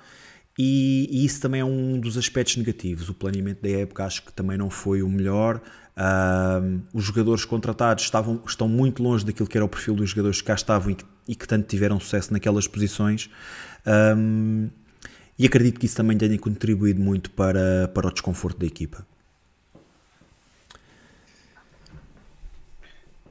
e, 0.58 1.08
e, 1.10 1.26
isso 1.26 1.42
também 1.42 1.62
é 1.62 1.66
um 1.66 2.00
dos 2.00 2.18
aspectos 2.18 2.58
negativos. 2.58 3.10
O 3.10 3.14
planeamento 3.14 3.62
da 3.62 3.70
época 3.70 4.06
acho 4.06 4.24
que 4.24 4.34
também 4.34 4.58
não 4.58 4.70
foi 4.70 5.02
o 5.02 5.10
melhor. 5.10 5.62
Os 6.94 7.04
jogadores 7.04 7.46
contratados 7.46 8.04
estavam, 8.04 8.42
estão 8.46 8.68
muito 8.68 9.04
longe 9.04 9.26
daquilo 9.26 9.48
que 9.48 9.58
era 9.58 9.66
o 9.66 9.70
perfil 9.70 9.96
dos 9.96 10.10
jogadores 10.10 10.42
que 10.42 10.48
cá 10.48 10.56
estavam 10.56 10.92
e 10.92 10.96
que, 10.96 11.06
e 11.28 11.36
que 11.36 11.48
tanto 11.48 11.68
tiveram 11.68 12.00
sucesso 12.00 12.34
naquelas 12.34 12.68
posições. 12.68 13.30
Um, 14.18 14.70
e 15.38 15.46
acredito 15.46 15.80
que 15.80 15.86
isso 15.86 15.96
também 15.96 16.18
tenha 16.18 16.38
contribuído 16.38 17.02
muito 17.02 17.32
para, 17.32 17.90
para 17.94 18.08
o 18.08 18.12
desconforto 18.12 18.60
da 18.60 18.66
equipa. 18.66 19.06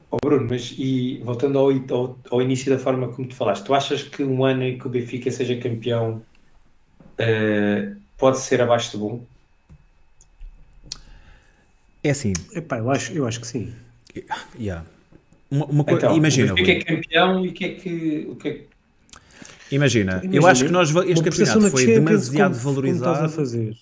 Oh 0.09 0.17
Bruno, 0.17 0.45
mas 0.49 0.75
e 0.77 1.21
voltando 1.23 1.57
ao, 1.57 1.69
ao, 1.69 2.19
ao, 2.29 2.41
início 2.41 2.69
da 2.69 2.77
forma 2.77 3.07
como 3.07 3.29
tu 3.29 3.35
falaste, 3.35 3.63
tu 3.63 3.73
achas 3.73 4.03
que 4.03 4.23
um 4.23 4.43
ano 4.43 4.63
em 4.63 4.77
que 4.77 4.85
o 4.85 4.89
Benfica 4.89 5.31
seja 5.31 5.55
campeão 5.55 6.21
uh, 7.13 7.95
pode 8.17 8.39
ser 8.39 8.61
abaixo 8.61 8.91
de 8.91 8.97
bom? 8.97 9.25
É 12.03 12.09
assim. 12.11 12.33
Epá, 12.53 12.79
eu, 12.79 12.89
acho, 12.89 13.13
eu 13.13 13.27
acho 13.27 13.39
que 13.39 13.47
sim. 13.47 13.73
Yeah. 14.59 14.85
Uma, 15.49 15.65
uma 15.65 15.83
coisa, 15.83 16.05
então, 16.05 16.17
imagina. 16.17 16.53
O 16.53 16.55
que 16.55 16.71
é 16.71 16.83
campeão 16.83 17.45
e 17.45 17.49
o 17.49 17.53
que 17.53 17.65
é 17.65 17.69
que. 17.69 18.27
O 18.29 18.35
que, 18.35 18.47
é 18.47 18.53
que... 18.53 18.67
Imagina, 19.71 20.17
imagina, 20.17 20.35
eu 20.35 20.47
acho 20.47 20.65
que 20.65 20.71
nós, 20.71 20.89
este 20.89 21.23
campeonato 21.23 21.71
foi 21.71 21.85
demasiado 21.85 22.51
como, 22.51 22.63
valorizado. 22.63 23.15
Como 23.15 23.25
a 23.25 23.29
fazer? 23.29 23.77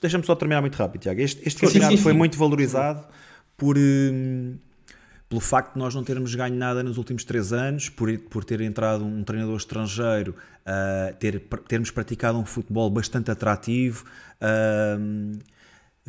Deixa-me 0.00 0.24
só 0.24 0.34
terminar 0.34 0.60
muito 0.60 0.76
rápido, 0.76 1.02
Tiago. 1.02 1.20
Este, 1.20 1.46
este 1.46 1.60
campeonato 1.60 1.90
sim, 1.90 1.96
sim, 1.96 2.02
foi 2.02 2.12
muito 2.12 2.38
valorizado 2.38 3.06
por. 3.56 3.76
Hum, 3.76 4.56
pelo 5.28 5.42
facto 5.42 5.74
de 5.74 5.78
nós 5.78 5.94
não 5.94 6.02
termos 6.02 6.34
ganho 6.34 6.54
nada 6.54 6.82
nos 6.82 6.96
últimos 6.96 7.22
três 7.22 7.52
anos, 7.52 7.90
por, 7.90 8.16
por 8.18 8.44
ter 8.44 8.62
entrado 8.62 9.04
um 9.04 9.22
treinador 9.22 9.58
estrangeiro, 9.58 10.34
uh, 10.66 11.14
ter, 11.16 11.40
termos 11.68 11.90
praticado 11.90 12.38
um 12.38 12.46
futebol 12.46 12.88
bastante 12.88 13.30
atrativo, 13.30 14.04
uh, 14.40 15.38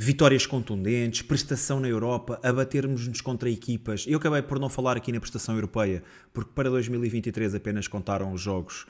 vitórias 0.01 0.45
contundentes, 0.45 1.21
prestação 1.21 1.77
na 1.81 1.89
Europa, 1.89 2.39
abatermos-nos 2.41 3.19
contra 3.19 3.49
equipas. 3.49 4.05
Eu 4.07 4.17
acabei 4.17 4.41
por 4.41 4.57
não 4.57 4.69
falar 4.69 4.95
aqui 4.95 5.11
na 5.11 5.19
prestação 5.19 5.55
europeia, 5.55 6.01
porque 6.31 6.51
para 6.55 6.69
2023 6.69 7.53
apenas 7.53 7.85
contaram 7.85 8.31
os 8.31 8.39
jogos 8.39 8.85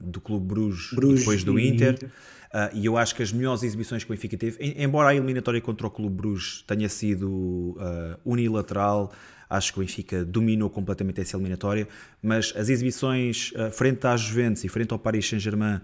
do 0.00 0.20
Clube 0.20 0.44
Bruges, 0.44 0.92
Bruges 0.92 1.18
e 1.18 1.20
depois 1.20 1.44
do 1.44 1.56
Inter. 1.56 1.94
Inter. 1.94 2.08
Uh, 2.08 2.74
e 2.74 2.86
eu 2.86 2.96
acho 2.96 3.14
que 3.14 3.22
as 3.22 3.30
melhores 3.30 3.62
exibições 3.62 4.02
que 4.02 4.10
o 4.10 4.12
Benfica 4.12 4.36
teve, 4.36 4.56
embora 4.76 5.10
a 5.10 5.14
eliminatória 5.14 5.60
contra 5.60 5.86
o 5.86 5.90
Clube 5.90 6.16
Bruges 6.16 6.64
tenha 6.66 6.88
sido 6.88 7.28
uh, 7.28 8.18
unilateral, 8.24 9.12
acho 9.48 9.72
que 9.72 9.78
o 9.78 9.82
Benfica 9.82 10.24
dominou 10.24 10.68
completamente 10.68 11.20
essa 11.20 11.36
eliminatória, 11.36 11.86
mas 12.20 12.52
as 12.56 12.68
exibições 12.68 13.52
uh, 13.52 13.70
frente 13.70 14.04
às 14.04 14.22
Juventus 14.22 14.64
e 14.64 14.68
frente 14.68 14.92
ao 14.92 14.98
Paris 14.98 15.28
Saint-Germain, 15.28 15.80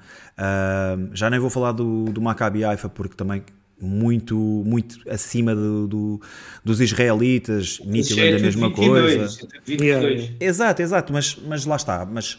já 1.12 1.31
nem 1.31 1.38
vou 1.38 1.51
falar 1.51 1.70
do, 1.70 2.07
do 2.07 2.20
Maccabi 2.20 2.64
Haifa, 2.64 2.88
porque 2.88 3.14
também 3.14 3.44
muito, 3.81 4.37
muito 4.37 4.99
acima 5.09 5.55
do, 5.55 5.87
do, 5.87 6.21
dos 6.65 6.81
israelitas, 6.81 7.81
Midtjylland 7.85 8.37
a 8.37 8.39
mesma 8.39 8.69
22, 8.69 9.17
coisa. 9.17 9.49
22. 9.67 10.33
Exato, 10.41 10.83
exato, 10.83 11.13
mas, 11.13 11.37
mas 11.47 11.65
lá 11.67 11.77
está, 11.77 12.05
mas 12.07 12.39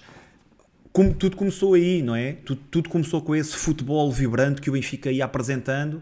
como 0.92 1.14
tudo 1.14 1.36
começou 1.36 1.74
aí, 1.74 2.02
não 2.02 2.16
é? 2.16 2.34
Tudo, 2.34 2.62
tudo, 2.72 2.90
começou 2.90 3.22
com 3.22 3.36
esse 3.36 3.56
futebol 3.56 4.10
vibrante 4.12 4.62
que 4.62 4.70
o 4.70 4.74
Benfica 4.74 5.12
ia 5.12 5.26
apresentando 5.26 6.02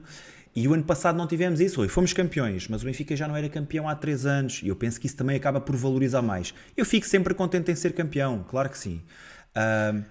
e 0.56 0.68
o 0.68 0.74
ano 0.74 0.84
passado 0.84 1.18
não 1.18 1.26
tivemos 1.26 1.60
isso. 1.60 1.88
Fomos 1.90 2.14
campeões, 2.14 2.68
mas 2.68 2.84
o 2.84 2.86
Benfica 2.86 3.16
já 3.16 3.28
não 3.28 3.36
era 3.36 3.50
campeão 3.50 3.90
há 3.90 3.96
três 3.96 4.26
anos 4.26 4.62
e 4.64 4.68
eu 4.68 4.76
penso 4.76 5.00
que 5.00 5.08
isso 5.08 5.16
também 5.16 5.36
acaba 5.36 5.60
por 5.60 5.76
valorizar 5.76 6.22
mais. 6.22 6.54
Eu 6.78 6.86
fico 6.86 7.08
sempre 7.08 7.34
contente 7.34 7.72
em 7.72 7.76
ser 7.76 7.94
campeão, 7.94 8.46
claro 8.48 8.70
que 8.70 8.78
sim. 8.78 9.02
Uh, 9.58 10.04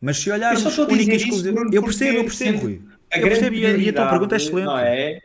mas 0.00 0.18
se 0.18 0.30
olharmos 0.30 0.78
única 0.78 1.12
e 1.12 1.16
exclusivamente. 1.16 1.76
Eu 1.76 1.82
percebo, 1.82 2.18
eu 2.18 2.24
percebo, 2.24 2.58
Rui. 2.58 2.82
Eu 3.12 3.22
percebo 3.22 3.56
e 3.56 3.88
a 3.88 3.92
tua 3.92 4.10
pergunta 4.10 4.34
é 4.34 4.36
excelente. 4.36 4.66
Não 4.66 4.78
é? 4.78 5.20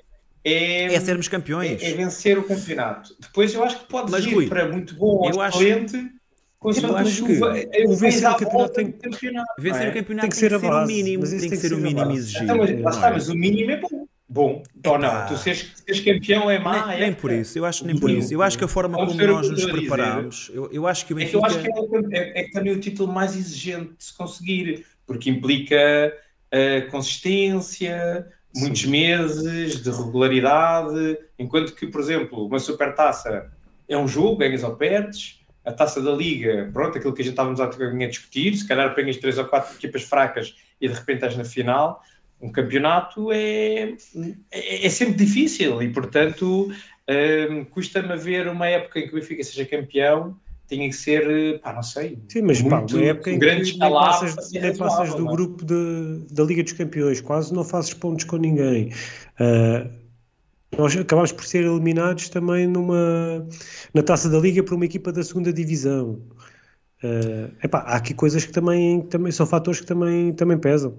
É, 0.46 0.94
é 0.94 1.00
sermos 1.00 1.28
campeões. 1.28 1.82
É, 1.82 1.92
é, 1.92 1.94
vencer 1.94 2.38
o 2.38 2.44
campeonato. 2.44 3.16
Depois 3.20 3.54
eu 3.54 3.64
acho 3.64 3.80
que 3.80 3.86
pode 3.86 4.12
mas, 4.12 4.26
ir 4.26 4.34
Rui, 4.34 4.48
para 4.48 4.68
muito 4.68 4.94
bom 4.96 5.32
ou 5.32 5.46
excelente. 5.46 5.96
Acho 5.96 6.86
eu 6.86 6.96
acho 6.96 7.26
que 7.26 7.40
o 7.88 7.96
vencer 7.96 8.30
o 8.30 8.36
campeonato 8.38 8.74
tem, 8.74 8.92
campeonato, 8.92 9.54
vencer 9.60 9.90
o 9.90 9.94
campeonato 9.94 10.22
tem 10.22 10.30
que 10.30 10.36
ser, 10.38 10.54
o 10.56 10.86
mínimo, 10.86 11.30
tem 11.30 11.50
que 11.50 11.58
ser 11.58 11.74
o 11.74 11.78
mínimo 11.78 12.12
exigido. 12.12 12.44
Então, 12.44 12.58
mas, 12.58 12.96
está, 12.96 13.12
mas 13.12 13.30
o 13.30 13.36
mínimo 13.36 13.72
é 13.72 13.78
bom. 13.78 14.08
Bom, 14.30 14.64
ou 14.88 14.98
não, 14.98 15.28
tu 15.28 15.38
seres, 15.38 15.72
seres 15.86 16.00
campeão 16.00 16.50
é 16.50 16.58
má. 16.58 16.88
Nem, 16.88 17.00
nem 17.00 17.10
é, 17.10 17.12
por 17.12 17.32
isso, 17.32 17.58
eu 17.58 17.66
acho 17.66 17.86
nem 17.86 17.98
por 18.00 18.10
isso. 18.10 18.34
Eu 18.34 18.42
acho 18.42 18.58
que 18.58 18.64
a 18.64 18.68
forma 18.68 18.98
como 18.98 19.14
nós 19.14 19.50
nos 19.50 19.66
preparamos, 19.66 20.50
eu, 20.54 20.70
eu 20.72 20.88
acho 20.88 21.06
que 21.06 21.14
o 21.14 21.16
Benfica... 21.18 21.38
É 21.38 21.42
que 21.42 21.46
eu 21.46 21.46
acho 21.46 21.60
que 21.62 22.16
é, 22.16 22.20
é, 22.20 22.42
é 22.42 22.50
também 22.50 22.72
o 22.72 22.80
título 22.80 23.12
mais 23.12 23.36
exigente 23.36 23.94
de 23.98 24.04
se 24.04 24.18
conseguir, 24.18 24.86
porque 25.06 25.30
implica 25.30 26.14
uh, 26.54 26.92
consistência, 26.92 28.28
muitos 28.56 28.82
Sim. 28.82 28.92
meses 28.92 29.82
de 29.82 29.90
regularidade, 29.90 31.18
enquanto 31.40 31.74
que, 31.74 31.88
por 31.88 32.00
exemplo, 32.00 32.46
uma 32.46 32.60
supertaça 32.60 33.52
é 33.90 33.98
um 33.98 34.08
jogo, 34.08 34.38
ganhas 34.38 34.64
ou 34.64 34.76
perdes, 34.76 35.42
a 35.66 35.72
taça 35.72 36.02
da 36.02 36.12
Liga, 36.12 36.70
pronto, 36.74 36.98
aquilo 36.98 37.14
que 37.14 37.22
a 37.22 37.26
gente 37.26 37.34
estávamos 37.34 37.60
a, 37.60 37.66
a 37.66 38.08
discutir, 38.08 38.56
se 38.56 38.68
calhar 38.68 38.88
apanhas 38.88 39.18
três 39.18 39.38
ou 39.38 39.46
quatro 39.46 39.76
equipas 39.76 40.04
fracas 40.04 40.56
e 40.80 40.88
de 40.88 40.94
repente 40.94 41.16
estás 41.16 41.38
na 41.38 41.46
final. 41.46 42.02
Um 42.42 42.52
campeonato 42.52 43.32
é, 43.32 43.96
é, 44.52 44.86
é 44.86 44.90
sempre 44.90 45.16
difícil 45.16 45.82
e, 45.82 45.90
portanto, 45.90 46.70
um, 47.50 47.64
custa-me 47.66 48.18
ver 48.18 48.50
uma 48.50 48.68
época 48.68 49.00
em 49.00 49.04
que 49.04 49.16
o 49.16 49.20
Benfica 49.20 49.44
seja 49.44 49.66
campeão 49.66 50.38
tinha 50.68 50.88
que 50.88 50.96
ser, 50.96 51.60
pá, 51.62 51.74
não 51.74 51.84
sei. 51.84 52.20
Sim, 52.30 52.44
mas 52.44 52.62
muito, 52.62 52.72
pá, 52.72 52.86
uma 52.96 53.06
época 53.06 53.32
em 53.32 53.40
que 53.40 53.46
nem 53.46 53.92
passas, 53.92 54.52
nem 54.52 54.76
passas 54.76 55.14
do 55.16 55.26
grupo 55.26 55.64
de, 55.66 56.26
da 56.32 56.44
Liga 56.44 56.64
dos 56.64 56.74
Campeões, 56.74 57.22
quase 57.22 57.54
não 57.54 57.64
fazes 57.64 57.94
pontos 57.94 58.26
com 58.26 58.38
ninguém. 58.38 58.92
Uh, 59.40 59.90
nós 60.78 60.96
acabámos 60.98 61.32
por 61.32 61.46
ser 61.46 61.64
eliminados 61.64 62.30
também 62.30 62.68
numa, 62.68 63.48
na 63.94 64.02
taça 64.02 64.30
da 64.30 64.40
Liga 64.40 64.64
por 64.64 64.74
uma 64.74 64.86
equipa 64.86 65.12
da 65.12 65.24
segunda 65.24 65.54
Divisão. 65.54 66.22
Uh, 67.04 67.52
epá, 67.64 67.80
há 67.80 67.96
aqui 67.98 68.14
coisas 68.14 68.46
que 68.46 68.52
também, 68.52 69.02
também 69.02 69.32
são 69.32 69.46
fatores 69.46 69.82
que 69.82 69.86
também, 69.86 70.34
também 70.34 70.58
pesam. 70.58 70.98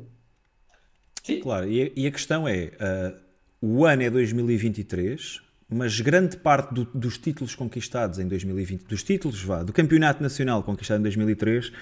Sim. 1.22 1.40
Claro, 1.40 1.68
e 1.68 1.82
a, 1.82 1.90
e 1.96 2.06
a 2.06 2.10
questão 2.10 2.46
é: 2.46 2.72
uh, 2.80 3.18
o 3.60 3.86
ano 3.86 4.02
é 4.02 4.10
2023, 4.10 5.40
mas 5.68 6.00
grande 6.00 6.36
parte 6.36 6.72
do, 6.74 6.84
dos 6.94 7.18
títulos 7.18 7.54
conquistados 7.54 8.18
em 8.18 8.28
2020, 8.28 8.84
dos 8.84 9.02
títulos, 9.02 9.42
vá, 9.42 9.62
do 9.62 9.72
campeonato 9.72 10.22
nacional 10.22 10.62
conquistado 10.62 11.00
em 11.00 11.02
2003, 11.02 11.72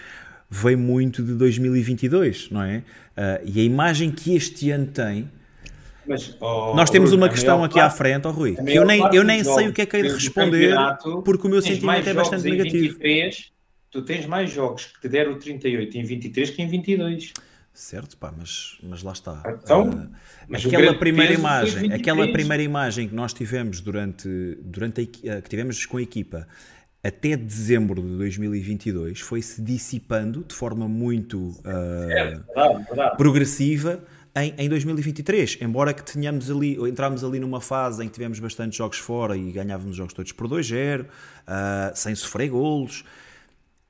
veio 0.49 0.79
muito 0.79 1.23
de 1.23 1.35
2022, 1.35 2.51
não 2.51 2.63
é? 2.63 2.79
Uh, 2.79 2.83
e 3.45 3.61
a 3.61 3.65
imagem 3.65 4.11
que 4.11 4.35
este 4.35 4.71
ano 4.71 4.87
tem 4.87 5.29
mas, 6.07 6.37
oh, 6.41 6.75
Nós 6.75 6.91
temos 6.91 7.13
uma 7.13 7.29
questão 7.29 7.63
aqui 7.63 7.75
parte, 7.75 7.95
à 7.95 7.97
frente, 7.97 8.27
oh, 8.27 8.33
Rui, 8.33 8.57
que 8.57 8.75
eu 8.75 8.85
nem, 8.85 9.01
eu 9.13 9.23
nem 9.23 9.45
sei 9.45 9.69
o 9.69 9.73
que 9.73 9.83
é 9.83 9.87
que 9.87 9.97
hei 9.97 10.03
de 10.03 10.09
responder, 10.09 10.75
porque 11.25 11.47
o 11.47 11.51
meu 11.51 11.63
sentimento 11.63 12.09
é 12.09 12.15
bastante 12.15 12.45
negativo. 12.45 12.99
23, 12.99 13.53
tu 13.91 14.03
tens 14.03 14.27
mais 14.27 14.51
jogos 14.51 14.87
que 14.87 15.01
te 15.01 15.09
deram 15.09 15.39
38 15.39 15.99
em 15.99 16.05
23 16.05 16.51
que 16.51 16.63
em 16.63 16.69
22. 16.69 17.33
Certo, 17.75 18.17
pá, 18.19 18.33
mas, 18.37 18.79
mas 18.83 19.03
lá 19.03 19.13
está. 19.13 19.43
Então, 19.63 19.89
uh, 19.89 20.11
aquela 20.55 20.95
primeira 20.95 21.33
imagem, 21.33 21.93
aquela 21.93 22.31
primeira 22.31 22.63
imagem 22.63 23.09
que 23.09 23.15
nós 23.15 23.33
tivemos 23.33 23.81
durante, 23.81 24.29
durante 24.63 25.01
a, 25.01 25.41
que 25.41 25.49
tivemos 25.49 25.87
com 25.87 25.97
a 25.97 26.03
equipa 26.03 26.47
até 27.03 27.37
dezembro 27.37 28.01
de 28.01 28.17
2022 28.17 29.19
foi-se 29.21 29.61
dissipando 29.61 30.45
de 30.47 30.55
forma 30.55 30.87
muito 30.87 31.49
uh, 31.49 32.07
certo, 32.07 32.47
verdade, 32.47 32.85
verdade. 32.85 33.17
progressiva 33.17 34.05
em, 34.35 34.55
em 34.57 34.69
2023, 34.69 35.59
embora 35.61 35.93
que 35.93 36.03
tenhamos 36.03 36.51
ali, 36.51 36.77
entramos 36.89 37.23
ali 37.23 37.39
numa 37.39 37.61
fase 37.61 38.03
em 38.03 38.07
que 38.07 38.15
tivemos 38.15 38.39
bastante 38.39 38.79
jogos 38.79 38.99
fora 38.99 39.37
e 39.37 39.53
ganhávamos 39.53 39.91
os 39.91 39.97
jogos 39.97 40.15
todos 40.15 40.33
por 40.33 40.49
2-0, 40.49 41.03
uh, 41.03 41.07
ah, 41.47 41.93
sem 41.95 42.15
sofrer 42.15 42.49
golos, 42.49 43.05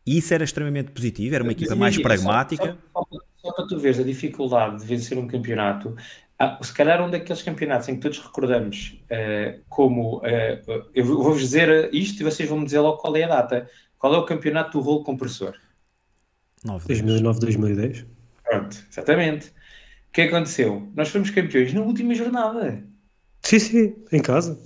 isso 0.05 0.35
era 0.35 0.43
extremamente 0.43 0.91
positivo, 0.91 1.35
era 1.35 1.45
uma 1.45 1.53
equipa 1.53 1.77
mais 1.77 1.97
pragmática. 1.97 2.77
Só, 2.93 3.07
só, 3.09 3.19
só, 3.43 3.53
para 3.53 3.67
tu 3.67 3.79
veres 3.79 3.99
a 4.01 4.05
dificuldade 4.05 4.79
de 4.81 4.87
vencer 4.87 5.19
um 5.19 5.27
campeonato, 5.27 5.97
Ah, 6.39 6.59
se 6.63 6.75
calhar 6.75 7.01
um 7.03 7.09
daqueles 7.11 7.43
campeonatos 7.43 7.89
em 7.89 7.95
que 7.97 8.01
todos 8.01 8.19
recordamos 8.19 9.01
eh, 9.11 9.61
como. 9.69 10.21
eh, 10.25 10.61
eu 10.95 11.05
vou-vos 11.05 11.41
dizer 11.41 11.93
isto 11.95 12.21
e 12.21 12.25
vocês 12.25 12.49
vão 12.49 12.59
me 12.59 12.65
dizer 12.65 12.81
logo 12.81 12.99
qual 12.99 13.15
é 13.17 13.23
a 13.25 13.29
data. 13.29 13.71
Qual 13.99 14.13
é 14.15 14.19
o 14.19 14.25
campeonato 14.27 14.73
do 14.79 14.85
rolo 14.85 15.05
compressor? 15.05 15.55
9 16.65 16.87
2009, 16.87 17.41
2010. 17.41 18.07
Pronto, 18.45 18.77
exatamente. 18.91 19.49
O 19.49 20.13
que 20.13 20.23
aconteceu? 20.23 20.91
Nós 20.95 21.09
fomos 21.09 21.31
campeões 21.31 21.73
na 21.73 21.81
última 21.83 22.15
jornada. 22.15 22.85
Sim, 23.43 23.59
sim, 23.59 23.95
em 24.13 24.23
casa. 24.23 24.59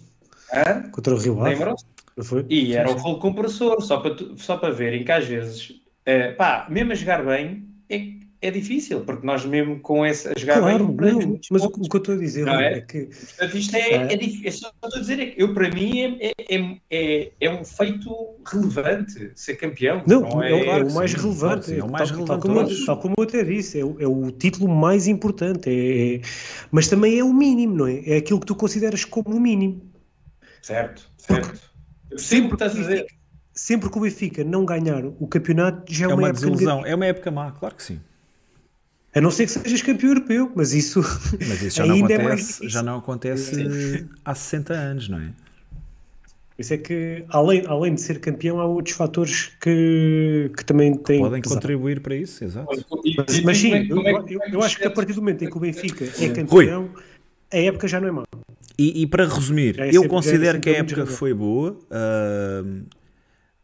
Hã? 0.53 0.91
Contra 0.91 1.15
o 1.15 1.19
Rio 1.19 1.41
Ave. 1.45 1.75
Foi? 2.23 2.47
E 2.49 2.75
era 2.75 2.91
o 2.91 2.95
rolo 2.95 3.19
compressor, 3.19 3.81
só 3.83 3.99
para, 4.01 4.15
tu- 4.15 4.39
só 4.39 4.57
para 4.57 4.73
verem 4.73 5.05
que 5.05 5.13
às 5.13 5.27
vezes, 5.27 5.73
eh, 6.05 6.33
pá, 6.33 6.67
mesmo 6.71 6.93
a 6.93 6.95
jogar 6.95 7.25
bem, 7.25 7.69
é, 7.91 8.16
é 8.41 8.51
difícil, 8.51 9.01
porque 9.03 9.27
nós 9.27 9.45
mesmo 9.45 9.81
com 9.81 10.05
esse 10.05 10.29
a 10.29 10.33
jogar 10.39 10.59
Claro, 10.61 10.89
bem, 10.89 11.13
não, 11.13 11.41
mas 11.51 11.63
o, 11.65 11.71
que 11.71 11.97
eu 11.97 11.99
estou 11.99 12.15
a 12.15 12.19
dizer 12.19 12.45
Não 12.47 12.61
é? 12.61 12.75
é 12.75 12.81
que 12.81 13.07
Portanto, 13.07 13.57
isto 13.57 13.75
é, 13.77 13.81
É. 13.91 14.13
é, 14.13 14.17
difícil. 14.17 14.49
É 14.49 14.51
só 14.51 14.69
estou 14.69 14.99
a 14.99 15.01
dizer 15.01 15.19
é 15.21 15.27
que 15.27 15.43
eu, 15.43 15.55
para 15.55 15.71
mim, 15.71 16.19
é, 16.21 16.33
é, 16.39 16.77
é, 16.91 17.33
é 17.41 17.51
um 17.51 17.65
feito 17.65 18.37
relevante 18.47 19.33
ser 19.35 19.57
campeão. 19.57 20.03
Não, 20.07 20.43
é, 20.43 20.53
é 20.61 20.65
claro 20.65 20.87
o 20.89 20.95
mais 20.95 21.11
sim, 21.11 21.17
relevante. 21.17 21.67
sim, 21.67 21.79
é 21.79 21.85
o 21.85 21.91
mais 21.91 22.09
tal, 22.11 22.19
relevante 22.19 22.43
tal, 22.43 22.55
como, 22.55 22.67
todos. 22.67 22.87
tal 22.87 22.99
como 23.01 23.15
eu 23.19 23.25
até 23.25 23.45
disse, 23.45 23.81
é, 23.81 23.85
o- 23.85 23.97
é 24.01 24.07
o 24.07 24.31
título 24.31 24.69
mais 24.69 25.07
importante. 25.07 25.69
É, 25.71 26.17
é- 26.17 26.21
mas 26.71 26.89
também 26.89 27.19
é 27.19 27.25
o 27.25 27.33
mínimo, 27.33 27.75
não 27.75 27.87
é? 27.87 28.03
É 28.07 28.17
aquilo 28.19 28.41
que 28.41 28.47
tu 28.47 28.55
consideras 28.55 29.05
como 29.05 29.37
o 29.37 29.41
mínimo. 29.41 29.83
Certo, 30.63 31.11
certo. 31.17 31.61
Eu 32.11 32.17
percebo 32.17 32.47
o 32.47 32.49
que 32.51 32.55
estás 32.57 32.73
a 32.77 32.79
dizer. 32.79 33.07
Sempre 33.55 33.89
que 33.89 33.97
o 33.97 34.01
Benfica 34.03 34.45
não 34.45 34.67
ganhar 34.67 35.03
o 35.07 35.27
campeonato, 35.27 35.91
já 35.91 36.07
é, 36.07 36.11
É 36.11 36.15
uma 36.15 36.23
época 36.29 36.33
desilusão, 36.35 36.67
negativa. 36.77 36.89
é 36.93 36.95
uma 36.95 37.07
época 37.07 37.31
má, 37.31 37.53
claro 37.53 37.75
que 37.75 37.83
sim. 37.83 38.01
A 39.17 39.21
não 39.21 39.31
ser 39.31 39.47
que 39.47 39.53
sejas 39.53 39.81
campeão 39.81 40.11
europeu, 40.11 40.53
mas 40.55 40.75
isso, 40.75 41.01
Mas 41.49 41.63
isso 41.63 41.77
já 41.79 41.87
não 41.87 41.95
ainda 41.95 42.13
é 42.13 42.19
mais 42.19 42.41
acontece, 42.43 42.69
já 42.69 42.83
não 42.83 42.99
acontece 42.99 44.07
há 44.23 44.35
60 44.35 44.75
anos, 44.75 45.09
não 45.09 45.19
é? 45.19 45.33
Isso 46.59 46.73
é 46.75 46.79
que, 46.79 47.25
além, 47.31 47.65
além 47.67 47.95
de 47.95 48.01
ser 48.03 48.19
campeão, 48.21 48.61
há 48.61 48.67
outros 48.67 48.95
fatores 48.95 49.53
que, 49.61 50.51
que 50.57 50.65
também 50.65 50.95
têm 50.97 51.19
Podem 51.21 51.41
pesado. 51.43 51.61
contribuir 51.61 52.01
para 52.01 52.15
isso, 52.15 52.45
exato. 52.45 52.85
Mas, 53.17 53.41
mas 53.41 53.59
sim, 53.59 53.73
é- 53.75 53.83
eu, 53.91 53.97
como 53.97 54.09
é 54.09 54.25
eu- 54.29 54.41
eu 54.53 54.63
acho 54.63 54.79
que 54.79 54.87
a 54.87 54.91
partir 54.91 55.13
do 55.15 55.21
momento 55.23 55.45
em 55.45 55.51
que 55.51 55.57
o 55.57 55.61
Benfica 55.61 56.05
é 56.05 56.27
Rui. 56.27 56.33
campeão, 56.35 56.91
a 57.53 57.57
época 57.59 57.89
já 57.89 57.99
não 58.01 58.09
é 58.09 58.11
má. 58.11 58.23
E, 58.79 59.03
e 59.03 59.07
para 59.07 59.27
resumir, 59.27 59.79
é 59.81 59.89
eu 59.89 59.93
sempre- 59.93 60.07
é 60.07 60.09
considero 60.09 60.45
sempre 60.53 60.61
que 60.61 60.69
a 60.71 60.79
época 60.79 60.97
jogador. 60.97 61.17
foi 61.17 61.35
boa, 61.35 61.79
ahm, 61.91 62.83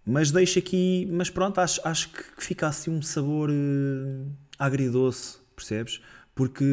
mas 0.04 0.30
deixo 0.30 0.58
aqui, 0.58 1.06
mas 1.10 1.28
pronto, 1.30 1.60
acho, 1.60 1.80
acho 1.84 2.10
que 2.10 2.22
fica 2.38 2.66
assim 2.66 2.90
um 2.90 3.00
sabor 3.02 3.48
eh, 3.50 4.26
agridoce, 4.58 5.38
percebes? 5.52 6.00
Porque. 6.34 6.64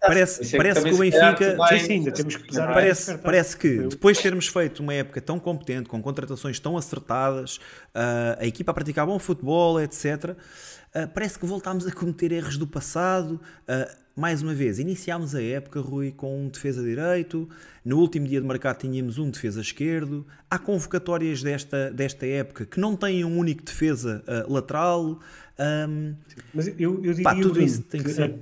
Parece- 0.00 0.54
é 0.54 0.56
parece 0.56 0.80
que 0.82 0.88
o 0.94 0.98
Benfica- 0.98 1.50
tu 1.52 1.56
vais- 1.58 1.80
Sim, 1.82 1.86
sim, 1.86 1.92
ainda 1.94 2.10
temos 2.12 2.36
que 2.36 2.46
pesar 2.48 2.66
Não 2.68 2.74
parece, 2.74 3.18
parece 3.18 3.56
que 3.58 3.68
depois 3.88 4.16
de 4.16 4.22
termos 4.22 4.46
feito 4.48 4.80
uma 4.80 4.94
época 4.94 5.20
tão 5.20 5.38
competente, 5.38 5.88
com 5.90 6.00
contratações 6.02 6.58
tão 6.58 6.78
acertadas, 6.78 7.58
ah, 7.94 8.38
a 8.40 8.46
equipa 8.46 8.70
a 8.70 8.74
praticar 8.74 9.06
bom 9.06 9.18
futebol, 9.18 9.78
etc., 9.78 10.34
ah, 10.94 11.06
parece 11.06 11.38
que 11.38 11.44
voltámos 11.44 11.86
a 11.86 11.92
cometer 11.92 12.32
erros 12.32 12.56
do 12.56 12.66
passado. 12.66 13.38
Mais 14.14 14.42
uma 14.42 14.52
vez, 14.54 14.78
iniciámos 14.78 15.34
a 15.34 15.42
época, 15.42 15.80
Rui, 15.80 16.12
com 16.12 16.44
um 16.44 16.48
defesa 16.48 16.82
direito. 16.82 17.48
No 17.84 17.98
último 17.98 18.26
dia 18.26 18.40
de 18.40 18.46
mercado 18.46 18.78
tínhamos 18.78 19.16
um 19.18 19.30
defesa 19.30 19.60
esquerdo. 19.60 20.26
Há 20.50 20.58
convocatórias 20.58 21.42
desta, 21.42 21.90
desta 21.90 22.26
época 22.26 22.66
que 22.66 22.78
não 22.78 22.94
têm 22.94 23.24
um 23.24 23.38
único 23.38 23.62
defesa 23.62 24.22
ah, 24.26 24.44
lateral. 24.48 25.18
Ahm, 25.58 26.14
Mas 26.52 26.68
eu, 26.68 26.94
eu 27.02 27.12
diria, 27.14 27.22
Pá, 27.24 27.34
tudo 27.34 27.52
Bruno, 27.52 27.66
isso 27.66 27.82
tem 27.82 28.02
que 28.02 28.10
ser. 28.10 28.34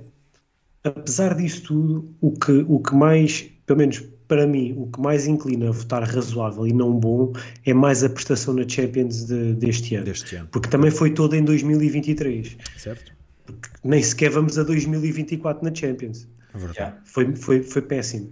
apesar 0.83 1.35
disso 1.35 1.63
tudo, 1.63 2.13
o 2.19 2.31
que, 2.33 2.65
o 2.67 2.79
que 2.79 2.93
mais, 2.93 3.49
pelo 3.65 3.79
menos 3.79 4.03
para 4.27 4.47
mim, 4.47 4.73
o 4.77 4.87
que 4.87 4.99
mais 5.01 5.27
inclina 5.27 5.67
a 5.69 5.71
votar 5.71 6.03
razoável 6.03 6.65
e 6.65 6.71
não 6.73 6.97
bom 6.97 7.33
é 7.65 7.73
mais 7.73 8.01
a 8.03 8.09
prestação 8.09 8.53
na 8.53 8.67
Champions 8.67 9.25
de- 9.25 9.53
deste 9.55 9.95
ano. 9.95 10.05
Deste 10.05 10.35
ano. 10.35 10.47
Porque 10.51 10.69
também 10.69 10.89
foi 10.89 11.11
toda 11.13 11.35
em 11.35 11.43
2023. 11.43 12.57
certo? 12.77 13.11
Nem 13.83 14.01
sequer 14.01 14.29
vamos 14.29 14.57
a 14.57 14.63
2024 14.63 15.63
na 15.63 15.73
Champions. 15.73 16.27
É 16.53 16.57
verdade. 16.57 16.77
Já. 16.77 16.97
Foi, 17.05 17.35
foi, 17.35 17.63
foi 17.63 17.81
péssimo. 17.81 18.31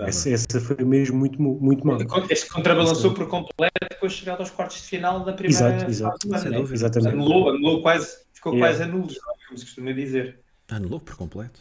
Essa, 0.00 0.30
essa 0.30 0.60
foi 0.60 0.84
mesmo 0.84 1.18
muito, 1.18 1.40
muito 1.42 1.86
mal. 1.86 1.98
Este 2.30 2.48
contrabalançou 2.48 3.12
por 3.12 3.26
completo 3.26 3.74
depois 3.90 4.12
de 4.12 4.18
chegar 4.18 4.38
aos 4.38 4.50
quartos 4.50 4.76
de 4.78 4.82
final 4.84 5.24
da 5.24 5.32
primeira 5.32 5.74
Exato, 5.74 5.90
exato. 5.90 6.28
fase 6.28 6.48
né? 6.48 6.60
Exatamente. 6.60 7.12
Anulou, 7.12 7.50
anulou 7.50 7.82
quase, 7.82 8.18
ficou 8.32 8.54
Yeah. 8.54 8.72
quase 8.72 8.88
anulo, 8.88 9.08
como 9.48 9.58
se 9.58 9.64
costuma 9.64 9.92
dizer. 9.92 10.38
Anulou 10.70 11.00
por 11.00 11.16
completo. 11.16 11.60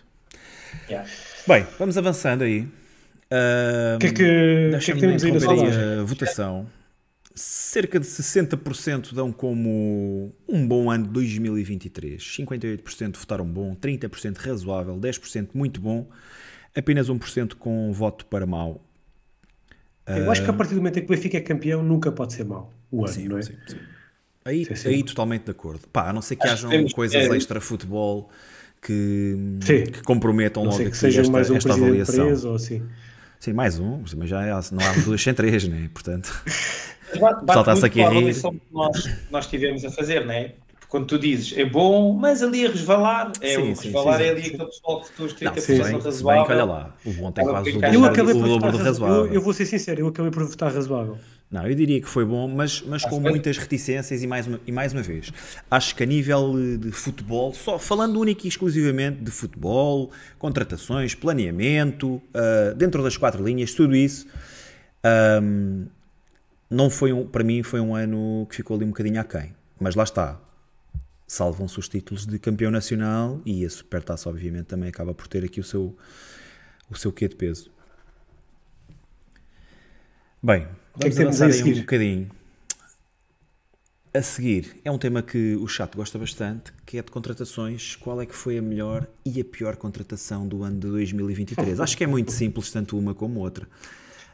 Yeah. 0.87 1.09
Bem, 1.47 1.65
vamos 1.79 1.97
avançando 1.97 2.43
aí. 2.43 2.61
O 3.95 3.99
que 3.99 4.07
é 4.07 4.09
que, 4.09 4.15
que, 4.15 4.75
é 4.75 4.79
que 4.79 4.93
temos 4.99 5.23
aí 5.23 5.31
na 5.31 6.03
votação. 6.03 6.67
Cerca 7.41 7.97
de 8.01 8.05
60% 8.05 9.13
dão 9.15 9.31
como 9.31 10.33
um 10.45 10.67
bom 10.67 10.91
ano 10.91 11.05
de 11.05 11.11
2023. 11.11 12.21
58% 12.21 13.17
votaram 13.17 13.45
bom, 13.45 13.73
30% 13.75 14.35
razoável, 14.39 14.97
10% 14.99 15.51
muito 15.53 15.79
bom, 15.79 16.05
apenas 16.75 17.07
1% 17.09 17.55
com 17.55 17.93
voto 17.93 18.25
para 18.25 18.45
mau. 18.45 18.83
Eu 20.05 20.29
acho 20.29 20.43
que 20.43 20.49
a 20.49 20.53
partir 20.53 20.73
do 20.73 20.81
momento 20.81 20.97
em 20.97 21.05
que 21.05 21.05
o 21.13 21.15
Benfica 21.15 21.37
é 21.37 21.41
campeão, 21.41 21.81
nunca 21.81 22.11
pode 22.11 22.33
ser 22.33 22.43
mau 22.43 22.73
o 22.91 23.05
ano, 23.05 23.13
Sim, 23.13 23.27
não 23.29 23.37
é? 23.37 23.41
sim, 23.41 23.53
sim. 23.65 23.77
Aí, 24.43 24.65
Sim, 24.65 24.89
aí 24.89 25.03
totalmente 25.03 25.45
de 25.45 25.51
acordo. 25.51 25.87
Pá, 25.93 26.09
a 26.09 26.13
não 26.13 26.21
ser 26.21 26.35
que 26.35 26.45
Acho 26.45 26.67
hajam 26.67 26.83
que 26.87 26.93
coisas 26.93 27.23
é- 27.23 27.37
extra-futebol 27.37 28.29
que, 28.81 29.37
que 29.93 30.01
comprometam 30.03 30.63
não 30.65 30.71
logo 30.71 30.89
que 30.89 30.97
seja 30.97 31.21
esta, 31.21 31.31
mais 31.31 31.49
um 31.49 31.55
esta 31.55 31.73
avaliação. 31.73 32.25
preso 32.25 32.49
ou 32.49 32.55
assim. 32.55 32.81
Sim, 33.39 33.53
mais 33.53 33.79
um, 33.79 34.03
mas 34.17 34.29
já 34.29 34.61
não 34.73 34.83
há 34.85 34.91
duas 35.05 35.21
sem 35.21 35.33
três, 35.33 35.65
né? 35.65 35.89
Portanto, 35.93 36.43
Muito 37.13 37.85
aqui 37.85 38.01
a 38.01 38.09
rir. 38.09 38.33
que 38.33 38.51
nós, 38.71 39.09
nós 39.31 39.47
tivemos 39.47 39.83
a 39.85 39.91
fazer, 39.91 40.25
não 40.25 40.33
é? 40.33 40.53
Quando 40.87 41.05
tu 41.05 41.19
dizes 41.19 41.55
é 41.55 41.63
bom, 41.63 42.13
mas 42.13 42.41
ali 42.41 42.65
a 42.65 42.69
resvalar, 42.69 43.31
é 43.41 43.55
Sim, 43.55 43.71
o 43.71 43.75
sim, 43.75 43.83
resvalar 43.89 44.17
sim, 44.17 44.23
é 44.25 44.29
ali 44.31 44.41
aquele 44.41 44.65
pessoal 44.65 45.01
que 45.01 45.11
tu 45.11 45.23
os 45.25 45.39
não, 45.39 45.51
30% 45.51 45.61
se 45.61 45.67
bem, 45.83 45.99
razoável. 45.99 46.45
que 46.45 46.51
olha 46.51 46.65
lá, 46.65 46.95
o 47.05 47.11
bom 47.11 47.31
tem 47.31 47.45
quase 47.45 47.77
o 47.77 47.85
Eu 47.85 48.05
acabei 48.05 48.33
o 48.33 48.47
dobro 48.47 48.71
razo- 48.71 48.83
razoável. 48.83 49.25
Eu, 49.27 49.33
eu 49.35 49.41
vou 49.41 49.53
ser 49.53 49.67
sincero, 49.67 50.01
eu 50.01 50.07
acabei 50.07 50.31
por 50.31 50.43
votar 50.45 50.73
razoável. 50.73 51.19
Não, 51.51 51.67
eu 51.67 51.75
diria 51.75 52.01
que 52.01 52.07
foi 52.09 52.25
bom, 52.25 52.47
mas, 52.47 52.81
mas 52.81 53.03
com 53.05 53.21
que- 53.21 53.29
muitas 53.29 53.57
reticências 53.57 54.23
e 54.23 54.25
mais, 54.27 54.47
uma, 54.47 54.59
e 54.65 54.71
mais 54.71 54.91
uma 54.91 55.03
vez, 55.03 55.31
acho 55.69 55.95
que 55.95 56.01
a 56.01 56.05
nível 56.07 56.55
de 56.79 56.91
futebol, 56.91 57.53
só 57.53 57.77
falando 57.77 58.19
única 58.19 58.45
e 58.45 58.49
exclusivamente 58.49 59.21
de 59.21 59.29
futebol, 59.29 60.09
contratações, 60.39 61.13
planeamento, 61.13 62.19
ah, 62.33 62.73
dentro 62.75 63.03
das 63.03 63.15
quatro 63.15 63.43
linhas, 63.43 63.73
tudo 63.75 63.95
isso, 63.95 64.25
ahm, 65.03 65.85
não 66.69 66.89
foi 66.89 67.11
um, 67.11 67.25
para 67.27 67.43
mim 67.43 67.63
foi 67.63 67.79
um 67.79 67.95
ano 67.95 68.45
que 68.49 68.55
ficou 68.57 68.75
ali 68.75 68.85
um 68.85 68.89
bocadinho 68.89 69.19
aquém. 69.19 69.55
Mas 69.79 69.95
lá 69.95 70.03
está, 70.03 70.39
salvam-se 71.27 71.79
os 71.79 71.87
títulos 71.87 72.25
de 72.25 72.37
campeão 72.37 72.71
nacional 72.71 73.41
e 73.45 73.65
a 73.65 73.69
Supertaça 73.69 74.29
obviamente 74.29 74.65
também 74.65 74.89
acaba 74.89 75.13
por 75.13 75.27
ter 75.27 75.43
aqui 75.43 75.59
o 75.59 75.63
seu, 75.63 75.97
o 76.89 76.95
seu 76.95 77.11
quê 77.11 77.27
de 77.27 77.35
peso. 77.35 77.71
Bem, 80.41 80.67
que 80.99 81.07
é 81.07 81.09
que 81.09 81.15
vamos 81.15 81.41
avançar 81.41 81.65
aí 81.65 81.73
um 81.73 81.79
bocadinho. 81.79 82.31
A 84.11 84.21
seguir, 84.23 84.75
é 84.83 84.89
um 84.89 84.97
tema 84.97 85.21
que 85.21 85.55
o 85.55 85.67
chat 85.67 85.95
gosta 85.95 86.17
bastante, 86.17 86.73
que 86.83 86.97
é 86.97 87.01
de 87.03 87.11
contratações. 87.11 87.95
Qual 87.95 88.19
é 88.19 88.25
que 88.25 88.35
foi 88.35 88.57
a 88.57 88.61
melhor 88.61 89.07
e 89.23 89.39
a 89.39 89.45
pior 89.45 89.75
contratação 89.75 90.47
do 90.47 90.63
ano 90.63 90.79
de 90.79 90.87
2023? 90.87 91.79
Acho 91.79 91.95
que 91.95 92.03
é 92.03 92.07
muito 92.07 92.31
simples, 92.31 92.71
tanto 92.71 92.97
uma 92.97 93.13
como 93.13 93.39
outra. 93.39 93.67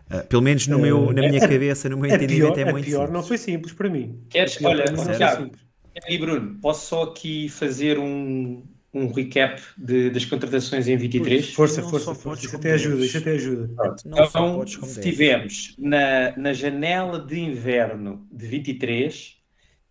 Ah, 0.09 0.19
pelo 0.19 0.41
menos 0.41 0.67
no 0.67 0.77
meu, 0.79 1.11
na 1.11 1.27
minha 1.27 1.39
cabeça, 1.39 1.89
no 1.89 1.97
meu 1.97 2.05
entendimento, 2.13 2.53
pior, 2.53 2.59
é 2.65 2.69
a 2.69 2.71
muito 2.71 2.85
pior 2.85 2.99
simples. 3.07 3.13
não 3.13 3.23
foi 3.23 3.37
simples 3.37 3.73
para 3.73 3.89
mim. 3.89 4.19
Queres, 4.29 4.55
pior 4.55 4.69
olha, 4.71 4.83
Tiago, 5.17 5.43
simples. 5.43 5.61
e 6.07 6.17
Bruno, 6.17 6.59
posso 6.61 6.87
só 6.87 7.03
aqui 7.03 7.49
fazer 7.49 7.97
um, 7.97 8.63
um 8.93 9.11
recap 9.11 9.61
de- 9.77 10.11
das 10.11 10.23
contratações 10.25 10.87
em 10.87 10.95
23? 10.95 11.53
Força, 11.53 11.81
Não 11.81 11.89
força, 11.89 12.13
força. 12.13 12.45
Isso 12.45 12.55
até 12.55 12.73
ajuda, 12.73 13.03
isso 13.05 13.17
até 13.17 13.31
ajuda. 13.31 13.69
Então, 14.05 14.63
tivemos 15.01 15.75
na, 15.79 16.37
na 16.37 16.53
janela 16.53 17.19
de 17.19 17.39
inverno 17.39 18.27
de 18.31 18.45
23, 18.45 19.37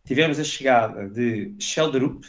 tivemos 0.06 0.38
a 0.38 0.44
chegada 0.44 1.08
de 1.08 1.54
Sheldrup 1.58 2.24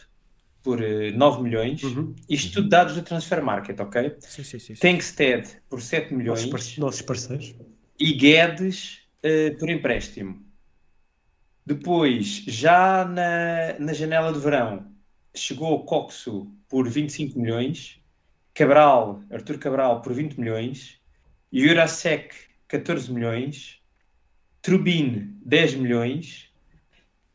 por 0.64 0.82
eh, 0.82 1.12
9 1.12 1.44
milhões, 1.44 1.84
Uhum. 1.84 2.16
isto 2.28 2.54
tudo 2.54 2.70
dados 2.70 2.96
do 2.96 3.04
Transfer 3.04 3.44
Market, 3.44 3.80
ok? 3.80 4.16
Sim, 4.20 4.44
sim, 4.44 4.58
sim, 4.60 4.74
sim. 4.74 4.82
Tankstead 4.82 5.48
por 5.70 5.80
7 5.80 6.12
milhões 6.16 6.44
Nossos, 6.48 6.78
nossos 6.80 7.02
parceiros. 7.04 7.54
E 8.00 8.14
Guedes 8.14 9.00
eh, 9.24 9.52
por 9.52 9.70
empréstimo. 9.70 10.44
Depois, 11.66 12.44
já 12.46 13.06
na, 13.06 13.80
na 13.80 13.94
janela 13.94 14.32
de 14.32 14.40
verão, 14.40 14.92
chegou 15.36 15.84
Coxo 15.86 16.48
por 16.70 16.88
25 16.88 17.40
milhões, 17.40 18.00
Cabral, 18.54 19.24
Arthur 19.32 19.58
Cabral 19.58 20.02
por 20.02 20.14
20 20.14 20.40
milhões, 20.40 21.00
Jurasek 21.52 22.36
14 22.68 23.12
milhões, 23.12 23.82
Trubin 24.62 25.40
10 25.46 25.76
milhões, 25.76 26.50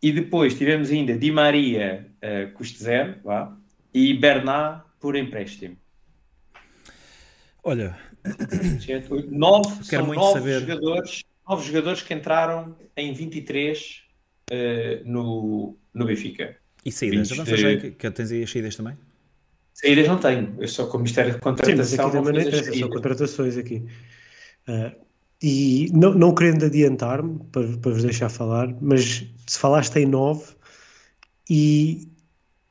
e 0.02 0.12
depois 0.12 0.56
tivemos 0.56 0.90
ainda 0.90 1.16
Di 1.16 1.30
Maria, 1.30 2.10
eh, 2.20 2.46
custo 2.46 2.78
zero, 2.78 3.20
vá, 3.22 3.56
e 3.92 4.14
Bernat 4.14 4.84
por 4.98 5.16
empréstimo. 5.16 5.76
Olha, 7.62 7.98
Nove, 9.30 9.84
são 9.84 10.06
muito 10.06 10.20
nove 10.20 10.40
saber. 10.40 10.60
jogadores, 10.60 11.22
nove 11.48 11.66
jogadores 11.66 12.02
que 12.02 12.14
entraram 12.14 12.76
em 12.96 13.12
23 13.12 14.02
eh, 14.50 15.02
no, 15.04 15.76
no 15.94 16.04
Benfica. 16.06 16.56
e 16.84 16.92
saídas? 16.92 17.32
Avança 17.32 17.56
de- 17.56 17.62
já 17.62 17.76
que, 17.76 17.90
que 17.92 18.10
tens 18.10 18.30
aí 18.32 18.42
as 18.42 18.50
saídas 18.50 18.76
também? 18.76 18.96
Saídas 19.74 20.08
não 20.08 20.18
tenho, 20.18 20.56
eu 20.60 20.68
só 20.68 20.86
com 20.86 20.98
o 20.98 21.00
mistério 21.00 21.30
de 21.32 21.36
Sim, 21.38 21.42
contratação. 21.42 22.06
aqui 22.06 22.16
também 22.16 22.32
não 22.34 22.40
interessa, 22.42 22.74
são 22.74 22.88
contratações 22.90 23.56
aqui. 23.56 23.86
Ah, 24.68 24.94
e 25.42 25.88
não, 25.94 26.12
não 26.12 26.34
querendo 26.34 26.66
adiantar-me 26.66 27.38
para, 27.50 27.66
para 27.78 27.92
vos 27.92 28.02
deixar 28.02 28.28
falar, 28.28 28.76
mas 28.80 29.24
se 29.46 29.58
falaste 29.58 29.96
em 29.98 30.04
nove 30.06 30.54
e 31.48 32.08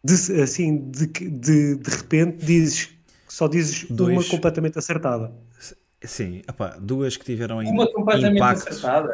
de, 0.03 0.13
assim 0.41 0.89
de, 0.91 1.07
que- 1.07 1.29
de, 1.29 1.75
de 1.77 1.89
repente 1.89 2.45
dizes 2.45 2.89
só 3.29 3.47
dizes 3.47 3.85
Dois. 3.89 4.11
uma 4.17 4.23
completamente 4.23 4.77
acertada. 4.77 5.31
Sim, 6.03 6.41
epá, 6.47 6.77
duas 6.79 7.17
que 7.17 7.25
tiveram 7.25 7.59
Uma 7.59 7.91
completamente 7.91 8.37
impacto 8.37 8.69
acertada. 8.69 9.13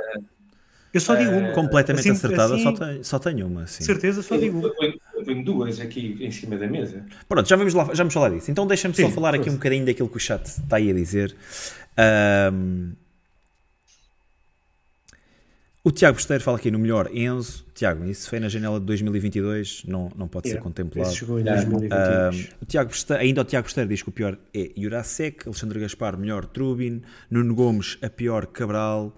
Eu 0.94 1.02
só 1.02 1.14
digo 1.16 1.32
uma. 1.32 1.52
completamente 1.52 2.08
Assim- 2.10 2.12
acertada, 2.12 2.54
assim, 2.56 2.64
só, 2.64 2.72
tenho, 2.72 3.04
só 3.04 3.20
tenho 3.20 3.48
uma. 3.48 3.68
Sim. 3.68 3.84
Certeza, 3.84 4.22
só 4.22 4.38
digo 4.38 4.60
uma. 4.60 4.68
Eu 5.14 5.24
tenho, 5.26 5.44
duas 5.44 5.80
aqui 5.82 6.18
em 6.22 6.32
cima 6.32 6.56
da 6.58 6.68
mesa. 6.68 7.04
Pronto, 7.28 7.50
já 7.50 7.56
vamos, 7.58 7.74
lá, 7.74 7.84
já 7.86 8.04
vamos 8.04 8.14
falar 8.14 8.30
disso. 8.30 8.50
Então 8.50 8.66
deixa-me 8.66 8.94
só 8.94 9.10
falar 9.10 9.36
aqui 9.36 9.50
um 9.50 9.54
bocadinho 9.54 9.86
daquilo 9.86 10.08
que 10.08 10.18
o 10.18 10.20
chat 10.20 10.46
está 10.46 10.78
aí 10.78 10.90
a 10.90 10.94
dizer. 10.94 11.36
Ahm, 11.98 12.94
o 15.86 15.92
Tiago 15.92 16.16
Besteiro 16.18 16.44
fala 16.44 16.58
aqui 16.58 16.72
no 16.72 16.80
melhor 16.80 17.10
Enzo. 17.16 17.64
Tiago, 17.76 18.04
isso 18.06 18.28
foi 18.28 18.40
na 18.40 18.50
janela 18.50 18.80
de 18.80 18.86
2022, 18.88 19.84
não, 19.88 20.12
não 20.16 20.28
pode 20.28 20.48
ser 20.48 20.56
Yeah, 20.56 20.64
contemplado. 20.64 21.08
esse 21.08 21.18
chegou 21.20 21.40
em 21.40 21.44
Yeah. 21.44 21.64
2022. 21.64 22.46
Um, 22.46 22.56
o 22.62 22.66
Tiago 22.66 22.90
Besteiro, 22.90 23.22
ainda 23.22 23.42
o 23.42 23.46
Tiago 23.46 23.66
Besteiro 23.66 23.90
diz 23.90 24.02
que 24.02 24.10
o 24.10 24.12
pior 24.12 24.38
é 24.54 24.72
Jurasek, 24.76 25.46
Alexandre 25.48 25.80
Gaspar, 25.80 26.18
melhor 26.18 26.46
Trubin, 26.48 27.04
Nuno 27.30 27.54
Gomes, 27.54 27.98
a 28.02 28.10
pior 28.10 28.48
Cabral. 28.48 29.16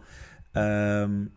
Um, 0.55 1.27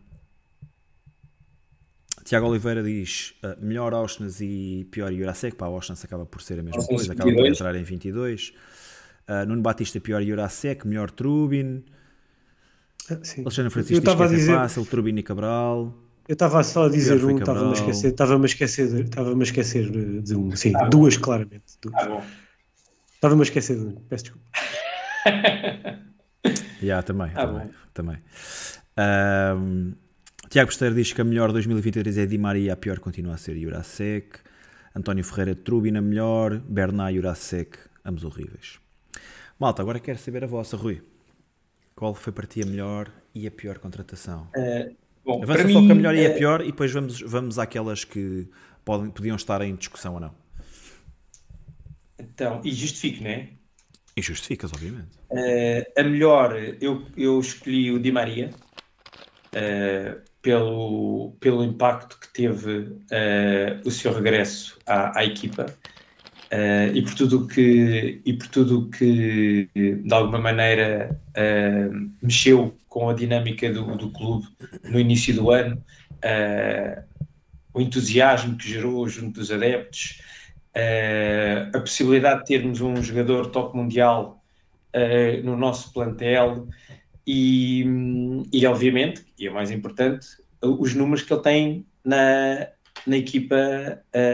Tiago 2.25 2.47
Oliveira 2.47 2.83
diz 2.83 3.33
uh, 3.43 3.63
melhor 3.65 3.93
Auschwitz 3.93 4.41
e 4.41 4.85
pior 4.91 5.11
Jurasek. 5.13 5.55
Pá, 5.55 5.67
o 5.67 5.73
Auschwitz 5.75 6.03
acaba 6.03 6.25
por 6.25 6.41
ser 6.41 6.59
a 6.59 6.63
mesma 6.63 6.85
coisa, 6.85 7.13
acaba 7.13 7.23
por 7.23 7.43
22. 7.43 7.57
entrar 7.57 7.75
em 7.75 7.83
22. 7.83 8.53
Uh, 9.29 9.45
Nuno 9.47 9.61
Batista, 9.61 9.99
pior 9.99 10.21
Jurasek, 10.23 10.85
melhor 10.85 11.09
Trubin. 11.09 11.83
Ah, 13.09 13.19
sim. 13.23 13.41
Alexandre 13.41 13.67
Eu 13.67 13.71
Francisco 13.71 13.93
diz 13.93 13.99
que 14.03 14.09
estava 14.09 14.23
a 14.23 14.27
é 14.27 14.29
dizer, 14.37 14.53
fácil, 14.55 14.85
Trubin 14.85 15.15
e 15.17 15.23
Cabral. 15.23 15.93
eu 16.27 16.33
estava 16.33 16.63
só 16.63 16.85
a 16.85 16.89
dizer 16.89 17.23
um, 17.23 17.37
estava-me 17.37 17.69
a 17.69 17.73
esquecer, 17.73 18.07
estava-me 18.11 18.43
a 18.43 18.45
esquecer, 18.45 18.87
de- 18.89 19.01
estava-me 19.01 19.39
a 19.41 19.43
esquecer 19.43 19.89
de, 19.91 20.21
de 20.21 20.35
um, 20.35 20.55
sim, 20.55 20.73
Ah, 20.75 20.87
duas 20.87 21.17
claramente. 21.17 21.63
duas. 21.81 21.95
Ah, 21.95 22.05
bom. 22.07 22.23
Estava-me 23.15 23.41
a 23.41 23.43
esquecer 23.43 23.77
de 23.77 23.85
um, 23.85 23.95
peço 24.09 24.23
desculpa. 24.25 24.47
Já, 26.81 27.01
também, 27.03 27.31
Ah, 27.35 27.45
também, 27.45 27.67
bom. 27.67 27.71
também. 27.93 28.17
Ahm, 28.97 29.93
Tiago 30.49 30.67
Besteiro 30.69 30.95
diz 30.95 31.13
que 31.13 31.21
a 31.21 31.23
melhor 31.23 31.51
2023 31.51 32.17
é 32.17 32.25
Di 32.25 32.37
Maria, 32.37 32.73
a 32.73 32.75
pior 32.75 32.99
continua 32.99 33.35
a 33.35 33.37
ser 33.37 33.55
Jurasek. 33.59 34.39
António 34.95 35.23
Ferreira 35.23 35.55
Trubin 35.55 35.95
a 35.95 36.01
melhor, 36.01 36.59
Bernat 36.59 37.13
Jurasek, 37.15 37.77
ambos 38.03 38.23
horríveis. 38.25 38.79
Malta, 39.59 39.81
agora 39.81 39.99
quero 39.99 40.17
saber 40.19 40.43
a 40.43 40.47
vossa, 40.47 40.75
Rui. 40.75 41.01
Qual 41.95 42.13
foi 42.13 42.33
para 42.33 42.47
ti 42.47 42.61
a 42.61 42.65
melhor 42.65 43.11
e 43.33 43.47
a 43.47 43.51
pior 43.51 43.77
contratação? 43.79 44.47
Bom, 45.23 45.43
Avança 45.43 45.63
para 45.63 45.71
só 45.71 45.81
mim, 45.81 45.87
com 45.87 45.93
a 45.93 45.95
melhor 45.95 46.15
e 46.15 46.25
a 46.25 46.29
eh, 46.29 46.37
pior 46.37 46.61
e 46.61 46.67
depois 46.67 46.91
vamos, 46.91 47.21
vamos 47.21 47.59
àquelas 47.59 48.03
que 48.03 48.47
podem, 48.83 49.11
podiam 49.11 49.35
estar 49.35 49.61
em 49.61 49.75
discussão 49.75 50.15
ou 50.15 50.19
não. 50.19 50.33
Então, 52.17 52.61
e 52.63 52.71
justifico, 52.73 53.23
não 53.23 53.29
é? 53.29 53.49
E 54.17 54.21
justificas, 54.21 54.71
obviamente. 54.73 55.09
Eh, 55.31 55.91
a 55.95 56.03
melhor, 56.03 56.55
eu, 56.81 57.05
eu 57.15 57.39
escolhi 57.39 57.91
o 57.91 57.99
Di 57.99 58.11
Maria 58.11 58.49
pelo, 60.41 61.35
pelo 61.39 61.63
impacto 61.63 62.17
que 62.17 62.27
teve 62.29 62.97
o 63.85 63.91
seu 63.91 64.13
regresso 64.13 64.79
à, 64.85 65.19
à 65.19 65.25
equipa 65.25 65.65
eh, 66.53 66.91
e 66.93 67.01
por 67.01 67.15
tudo 67.15 67.47
que 67.47 68.21
e 68.25 68.33
por 68.33 68.47
tudo 68.47 68.89
que 68.89 69.69
de 69.73 70.13
alguma 70.13 70.37
maneira 70.37 71.17
eh, 71.33 71.89
mexeu 72.21 72.77
com 72.89 73.07
a 73.07 73.13
dinâmica 73.13 73.71
do, 73.71 73.95
do 73.95 74.11
clube 74.11 74.47
no 74.83 74.99
início 74.99 75.33
do 75.33 75.49
ano, 75.49 75.81
eh, 76.21 77.03
o 77.73 77.79
entusiasmo 77.79 78.57
que 78.57 78.67
gerou 78.67 79.07
junto 79.07 79.39
dos 79.39 79.49
adeptos, 79.49 80.21
a 81.73 81.79
possibilidade 81.79 82.41
de 82.41 82.47
termos 82.47 82.81
um 82.81 83.01
jogador 83.01 83.47
top 83.47 83.75
mundial 83.77 84.43
no 85.43 85.55
nosso 85.55 85.93
plantel 85.93 86.67
e, 87.25 87.85
e, 88.51 88.65
obviamente, 88.67 89.25
e 89.39 89.47
é 89.47 89.49
mais 89.49 89.71
importante, 89.71 90.27
os 90.61 90.93
números 90.93 91.23
que 91.23 91.33
ele 91.33 91.41
tem 91.41 91.85
na, 92.03 92.67
na 93.07 93.17
equipa 93.17 93.55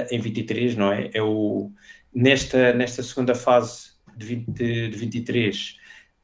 em 0.10 0.20
23, 0.20 0.76
não 0.76 0.92
é? 0.92 1.12
É 1.14 1.22
o, 1.22 1.72
nesta, 2.18 2.74
nesta 2.74 3.04
segunda 3.04 3.36
fase 3.36 3.92
de, 4.16 4.26
20, 4.26 4.52
de 4.90 4.98
23 4.98 5.78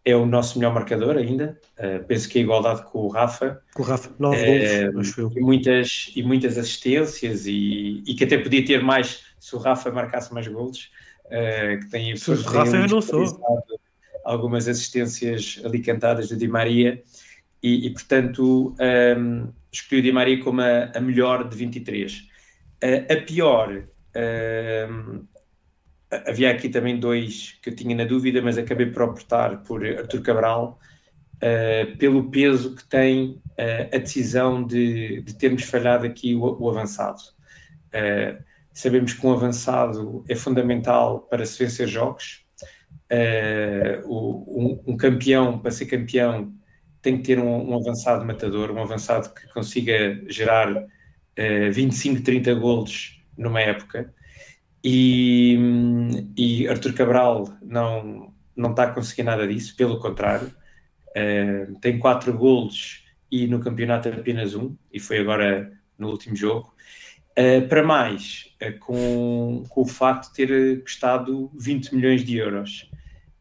é 0.06 0.16
o 0.16 0.26
nosso 0.26 0.58
melhor 0.60 0.74
marcador 0.74 1.16
ainda, 1.18 1.58
eh, 1.78 2.00
penso 2.00 2.28
que 2.28 2.40
é 2.40 2.42
igualdade 2.42 2.84
com 2.92 3.00
o 3.00 3.08
Rafa, 3.08 3.62
Com 3.74 3.84
o 3.84 3.86
Rafa, 3.86 4.10
nove 4.20 4.38
É, 4.38 4.92
gols, 4.92 5.08
acho 5.08 5.22
eu. 5.22 5.32
e 5.36 5.40
muitas, 5.40 6.12
e 6.16 6.22
muitas 6.24 6.58
assistências 6.58 7.46
e, 7.48 8.04
e 8.06 8.14
que 8.16 8.24
até 8.26 8.38
podia 8.38 8.66
ter 8.66 8.84
mais 8.84 9.24
se 9.40 9.56
o 9.56 9.60
Rafa 9.60 9.92
marcasse 9.92 10.34
mais 10.34 10.48
golos 10.48 10.92
eh, 11.32 11.78
que 11.78 11.90
tem 11.90 12.16
Se 12.18 12.32
o 12.32 12.42
Rafa 12.42 12.76
eu 12.76 12.88
não 12.88 13.02
sou. 13.02 13.24
algumas 14.26 14.68
assistências 14.68 15.62
ali 15.64 15.80
cantadas 15.82 16.28
do 16.30 16.36
Di 16.38 16.48
Maria 16.50 17.02
e, 17.62 17.88
e, 17.88 17.90
portanto 17.92 18.76
ehm, 18.80 19.48
escolhi 19.72 20.02
o 20.02 20.04
Di 20.04 20.12
Maria 20.12 20.44
como 20.44 20.60
a, 20.62 20.92
a 20.96 21.00
melhor 21.00 21.48
de 21.48 21.56
23 21.56 22.28
Eh, 22.82 23.06
a 23.14 23.18
pior 23.26 23.86
ehm, 24.14 25.22
havia 26.28 26.52
aqui 26.52 26.70
também 26.70 27.00
dois 27.00 27.58
que 27.62 27.70
eu 27.70 27.76
tinha 27.76 27.96
na 27.96 28.06
dúvida 28.06 28.42
mas 28.42 28.58
acabei 28.58 28.88
por 28.88 29.04
optar 29.04 29.64
por 29.64 29.86
Artur 29.86 30.22
Cabral 30.22 30.80
Uh, 31.44 31.98
pelo 31.98 32.32
peso 32.32 32.74
que 32.74 32.86
tem 32.86 33.42
uh, 33.60 33.94
a 33.94 33.98
decisão 33.98 34.66
de, 34.66 35.22
de, 35.24 35.34
termos 35.36 35.64
falhado 35.64 36.06
aqui 36.06 36.34
o, 36.34 36.40
o 36.40 36.70
avançado. 36.70 37.20
Uh, 37.90 38.42
sabemos 38.72 39.14
que 39.14 39.28
um 39.28 39.34
avançado 39.34 40.24
é 40.30 40.36
fundamental 40.36 41.20
para 41.20 41.46
se 41.46 41.62
vencer 41.62 41.86
jogos. 41.86 42.46
Um, 44.06 44.80
um, 44.88 44.98
campeão, 44.98 45.60
para 45.60 45.70
ser 45.70 45.86
campeão, 45.88 46.54
tem 47.02 47.18
que 47.18 47.24
ter 47.24 47.40
um, 47.40 47.72
um, 47.72 47.76
avançado 47.76 48.26
matador, 48.26 48.72
um 48.72 48.82
avançado 48.82 49.34
que 49.34 49.46
consiga 49.54 50.24
gerar 50.30 50.74
25, 51.74 52.24
30 52.24 52.54
golos 52.54 53.22
numa 53.38 53.60
época. 53.60 54.14
E, 54.84 55.58
e 56.36 56.68
Artur 56.68 56.94
Cabral 56.94 57.48
não, 57.62 58.34
não 58.56 58.72
está 58.72 58.84
a 58.84 58.92
conseguir 58.92 59.24
nada 59.24 59.48
disso, 59.48 59.76
pelo 59.78 60.00
contrário. 60.00 60.54
Uh, 61.10 61.80
tem 61.80 62.00
quatro 62.00 62.36
golos 62.38 63.06
e 63.32 63.48
no 63.48 63.60
campeonato 63.60 64.10
apenas 64.10 64.56
um, 64.56 64.76
e 64.92 65.00
foi 65.00 65.20
agora 65.20 65.72
no 65.98 66.10
último 66.10 66.36
jogo. 66.36 66.74
Uh, 67.32 67.68
para 67.68 67.84
mais, 67.84 68.54
uh, 68.62 68.78
com, 68.80 69.64
com, 69.70 69.82
o 69.82 69.86
facto 69.86 70.30
de 70.30 70.46
ter 70.46 70.82
custado 70.84 71.50
20 71.58 71.96
milhões 71.96 72.24
de 72.26 72.38
euros, 72.38 72.90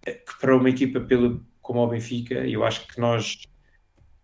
que 0.04 0.40
para 0.40 0.56
uma 0.56 0.70
equipa 0.70 1.00
pelo, 1.00 1.44
como 1.60 1.80
o 1.80 1.88
Benfica, 1.88 2.34
eu 2.46 2.64
acho 2.64 2.86
que 2.88 3.00
nós 3.00 3.42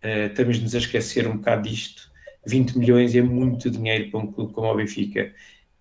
estamos-nos 0.02 0.74
a 0.74 0.78
esquecer 0.78 1.26
um 1.26 1.36
bocado 1.36 1.68
disto. 1.68 2.10
20 2.46 2.78
milhões 2.78 3.14
é 3.14 3.22
muito 3.22 3.70
dinheiro 3.70 4.10
para 4.10 4.20
um 4.20 4.32
clube 4.32 4.52
como 4.52 4.68
o 4.68 4.74
Benfica 4.74 5.32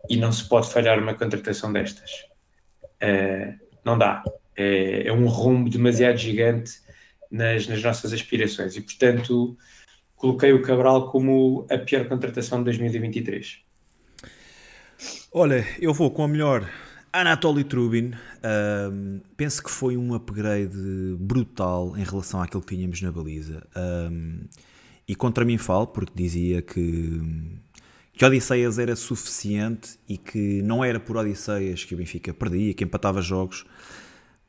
e 0.10 0.18
não 0.18 0.32
se 0.32 0.48
pode 0.48 0.72
falhar 0.72 1.00
uma 1.00 1.14
contratação 1.14 1.72
destas. 1.72 2.12
não 3.86 3.98
dá. 3.98 4.24
É, 4.56 5.08
é 5.08 5.14
um 5.14 5.28
rombo 5.28 5.70
demasiado 5.70 6.18
gigante 6.18 6.72
nas, 7.30 7.68
nas, 7.68 7.84
nossas 7.84 8.12
aspirações 8.12 8.76
e, 8.76 8.82
portanto, 8.82 9.56
coloquei 10.16 10.52
o 10.52 10.62
Cabral 10.62 11.12
como 11.12 11.68
a 11.70 11.78
pior 11.78 12.08
contratação 12.08 12.60
de 12.60 12.66
2023. 12.66 13.60
Olha, 15.32 15.66
eu 15.80 15.94
vou 15.94 16.10
com 16.10 16.24
a 16.24 16.28
melhor 16.28 16.68
Anatoly 17.14 17.64
Trubin. 17.64 18.14
Um, 18.92 19.22
penso 19.36 19.64
que 19.64 19.70
foi 19.70 19.98
um 19.98 20.14
upgrade 20.14 21.16
brutal 21.20 21.96
em 21.98 22.04
relação 22.04 22.42
àquilo 22.42 22.62
que 22.62 22.76
tínhamos 22.76 23.02
na 23.02 23.12
baliza. 23.12 23.64
Um, 23.76 24.42
e 25.08 25.16
contra 25.16 25.46
mim 25.46 25.58
falo, 25.58 25.88
porque 25.88 26.12
dizia 26.16 26.62
que, 26.62 27.22
que 28.18 28.26
Odisseias 28.26 28.80
era 28.80 28.96
suficiente 28.96 30.00
e 30.10 30.18
que 30.18 30.62
não 30.64 30.84
era 30.84 31.00
por 31.00 31.16
Odisseias 31.18 31.84
que 31.84 31.94
o 31.94 31.98
Benfica 31.98 32.34
perdia, 32.34 32.74
que 32.74 32.84
empatava 32.84 33.22
jogos. 33.22 33.64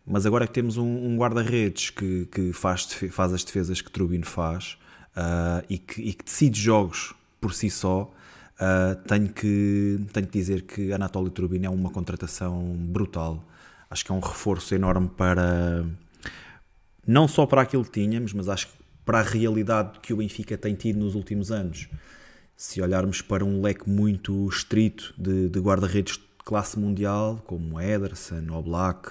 Mas 0.06 0.24
agora 0.24 0.46
que 0.46 0.54
temos 0.54 0.78
um, 0.78 0.86
um 0.86 1.18
guarda-redes 1.18 1.90
que, 1.90 2.26
que 2.32 2.50
faz, 2.54 2.86
faz, 3.10 3.34
as 3.34 3.44
defesas 3.44 3.82
que 3.82 3.90
Trubin 3.90 4.22
faz 4.22 4.78
uh, 5.14 5.62
e, 5.68 5.76
que, 5.76 6.00
e, 6.00 6.14
que, 6.14 6.24
decide 6.24 6.58
jogos 6.58 7.14
por 7.38 7.52
si 7.52 7.68
só, 7.68 8.10
uh, 8.54 8.96
tenho, 9.06 9.28
que, 9.28 10.00
tenho 10.14 10.26
que 10.26 10.32
dizer 10.32 10.62
que 10.62 10.90
Anatoly 10.90 11.30
Trubin 11.30 11.66
é 11.66 11.70
uma 11.70 11.90
contratação 11.90 12.74
brutal. 12.74 13.46
Acho 13.90 14.02
que 14.02 14.10
é 14.10 14.14
um 14.14 14.20
reforço 14.20 14.74
enorme 14.74 15.10
para, 15.14 15.84
não 17.06 17.28
só 17.28 17.44
para 17.44 17.60
aquilo 17.60 17.84
que 17.84 17.90
tínhamos, 17.90 18.32
mas 18.32 18.48
acho 18.48 18.68
que 18.68 18.72
para 19.04 19.18
a 19.20 19.22
realidade 19.22 20.00
que 20.00 20.14
o 20.14 20.16
Benfica 20.16 20.56
tem 20.56 20.74
tido 20.74 21.00
nos 21.00 21.14
últimos 21.14 21.52
anos. 21.52 21.86
Se 22.60 22.82
olharmos 22.82 23.22
para 23.22 23.44
um 23.44 23.62
leque 23.62 23.88
muito 23.88 24.48
estrito 24.48 25.14
de, 25.16 25.48
de 25.48 25.60
guarda-redes 25.60 26.14
de 26.14 26.24
classe 26.44 26.76
mundial, 26.76 27.40
como 27.46 27.80
Ederson, 27.80 28.50
Oblak, 28.50 29.10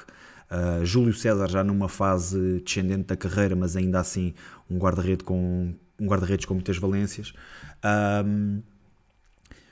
uh, 0.52 0.86
Júlio 0.86 1.14
César 1.14 1.48
já 1.48 1.64
numa 1.64 1.88
fase 1.88 2.60
descendente 2.60 3.06
da 3.06 3.16
carreira, 3.16 3.56
mas 3.56 3.78
ainda 3.78 4.02
assim 4.02 4.34
um 4.70 4.78
guarda-redes 4.78 5.26
com, 5.26 5.74
um 5.98 6.06
guarda 6.06 6.28
com 6.46 6.56
muitas 6.56 6.78
valências. 6.78 7.32
Um, 8.26 8.62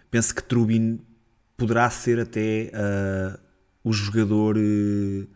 penso 0.10 0.34
que 0.34 0.42
Trubin 0.42 1.02
poderá 1.58 1.90
ser 1.90 2.18
até 2.22 2.72
uh, 2.72 3.38
o 3.84 3.92
jogador 3.92 4.56
uh, 4.56 5.28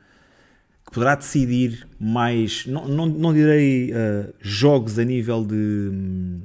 que 0.85 0.93
poderá 0.93 1.15
decidir 1.15 1.85
mais, 1.99 2.65
não, 2.65 2.87
não, 2.87 3.05
não 3.05 3.33
direi 3.33 3.91
uh, 3.91 4.33
jogos 4.39 4.97
a 4.97 5.03
nível 5.03 5.43
de 5.45 6.39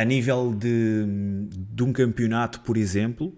a 0.00 0.04
nível 0.04 0.54
de, 0.54 1.04
de 1.50 1.82
um 1.82 1.92
campeonato, 1.92 2.60
por 2.60 2.76
exemplo, 2.76 3.34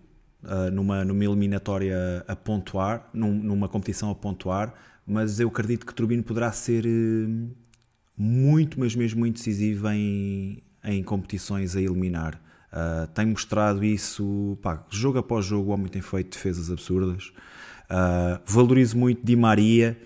numa, 0.73 1.05
numa 1.05 1.25
eliminatória 1.25 2.25
a 2.29 2.37
pontuar, 2.37 3.09
num, 3.15 3.33
numa 3.33 3.69
competição 3.69 4.11
a 4.11 4.15
pontuar, 4.15 4.75
mas 5.07 5.41
eu 5.41 5.49
acredito 5.49 5.87
que 5.87 5.95
Turbino 5.95 6.23
poderá 6.23 6.53
ser 6.53 6.85
muito, 8.17 8.79
mas 8.79 8.95
mesmo 8.95 9.21
muito 9.21 9.37
decisivo 9.37 9.89
em, 9.89 10.63
em 10.85 11.03
competições 11.03 11.75
a 11.75 11.81
eliminar. 11.81 12.39
Uh, 12.71 13.07
tem 13.09 13.27
mostrado 13.27 13.83
isso, 13.83 14.59
pá, 14.63 14.87
jogo 14.91 15.19
após 15.19 15.47
jogo, 15.47 15.71
o 15.71 15.75
homem 15.75 15.89
tem 15.89 16.03
feito 16.03 16.37
defesas 16.37 16.71
absurdas. 16.71 17.33
Uh, 17.91 18.41
valorizo 18.45 18.97
muito 18.97 19.25
Di 19.25 19.35
Maria, 19.35 19.99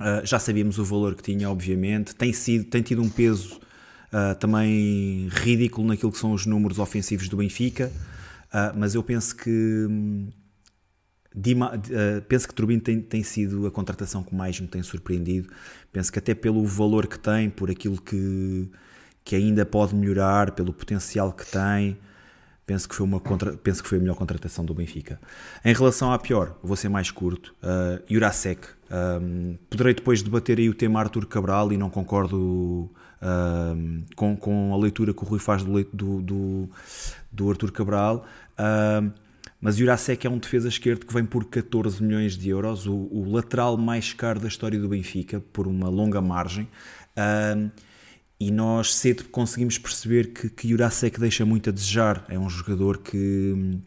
uh, 0.00 0.26
já 0.26 0.38
sabíamos 0.38 0.78
o 0.78 0.84
valor 0.84 1.14
que 1.14 1.22
tinha, 1.22 1.50
obviamente. 1.50 2.14
Tem, 2.14 2.32
sido, 2.32 2.64
tem 2.64 2.82
tido 2.82 3.02
um 3.02 3.08
peso 3.08 3.60
também 4.40 5.28
ridículo 5.30 5.86
naquilo 5.88 6.10
que 6.10 6.18
são 6.18 6.32
os 6.32 6.46
números 6.46 6.78
ofensivos 6.78 7.28
do 7.28 7.36
Benfica, 7.36 7.92
mas 8.76 8.94
eu 8.94 9.02
penso 9.02 9.36
que. 9.36 9.86
Dima, 11.34 11.76
uh, 11.76 12.22
penso 12.22 12.48
que 12.48 12.54
Turbino 12.54 12.80
tem, 12.80 13.00
tem 13.00 13.22
sido 13.22 13.66
a 13.66 13.70
contratação 13.70 14.22
que 14.24 14.34
mais 14.34 14.58
me 14.58 14.66
tem 14.66 14.82
surpreendido. 14.82 15.48
Penso 15.92 16.10
que 16.10 16.18
até 16.18 16.34
pelo 16.34 16.64
valor 16.66 17.06
que 17.06 17.18
tem, 17.18 17.50
por 17.50 17.70
aquilo 17.70 18.00
que, 18.00 18.68
que 19.22 19.36
ainda 19.36 19.64
pode 19.64 19.94
melhorar, 19.94 20.52
pelo 20.52 20.72
potencial 20.72 21.32
que 21.32 21.46
tem, 21.46 21.98
penso 22.66 22.88
que 22.88 22.94
foi, 22.94 23.06
uma 23.06 23.20
contra, 23.20 23.56
penso 23.56 23.82
que 23.82 23.88
foi 23.88 23.98
a 23.98 24.00
melhor 24.00 24.16
contratação 24.16 24.64
do 24.64 24.74
Benfica. 24.74 25.20
Em 25.64 25.72
relação 25.72 26.12
à 26.12 26.18
pior, 26.18 26.58
vou 26.62 26.76
ser 26.76 26.88
mais 26.88 27.10
curto, 27.10 27.54
uh, 27.62 28.02
Jurasek. 28.12 28.66
Um, 28.90 29.56
poderei 29.70 29.94
depois 29.94 30.22
debater 30.22 30.58
aí 30.58 30.68
o 30.68 30.74
tema 30.74 30.98
Arthur 30.98 31.26
Cabral 31.26 31.72
e 31.72 31.76
não 31.76 31.90
concordo 31.90 32.90
um, 33.22 34.04
com, 34.14 34.36
com 34.36 34.74
a 34.74 34.76
leitura 34.76 35.12
que 35.12 35.22
o 35.22 35.26
Rui 35.26 35.38
faz 35.38 35.62
do, 35.62 35.82
do, 36.22 36.68
do, 37.32 37.50
Arthur 37.50 37.72
Cabral. 37.72 38.26
Um, 38.58 39.10
mas 39.60 39.76
Jurasek 39.76 40.26
é 40.26 40.30
um 40.30 40.38
defesa 40.38 40.68
esquerdo 40.68 41.04
que 41.04 41.12
vem 41.12 41.24
por 41.24 41.44
14 41.46 42.02
milhões 42.02 42.38
de 42.38 42.48
euros, 42.48 42.86
o, 42.86 42.94
o, 42.94 43.30
lateral 43.30 43.76
mais 43.76 44.12
caro 44.12 44.38
da 44.38 44.46
história 44.46 44.78
do 44.78 44.88
Benfica, 44.88 45.42
por 45.52 45.66
uma 45.66 45.88
longa 45.88 46.20
margem. 46.20 46.68
Um, 47.16 47.70
e 48.40 48.52
nós 48.52 48.94
cedo 48.94 49.24
conseguimos 49.24 49.78
perceber 49.78 50.32
que, 50.32 50.48
que 50.48 50.68
Jurasek 50.68 51.18
deixa 51.18 51.44
muito 51.44 51.70
a 51.70 51.72
desejar. 51.72 52.24
É 52.28 52.38
um 52.38 52.48
jogador 52.48 52.98
que 52.98 53.52
hum, 53.56 53.80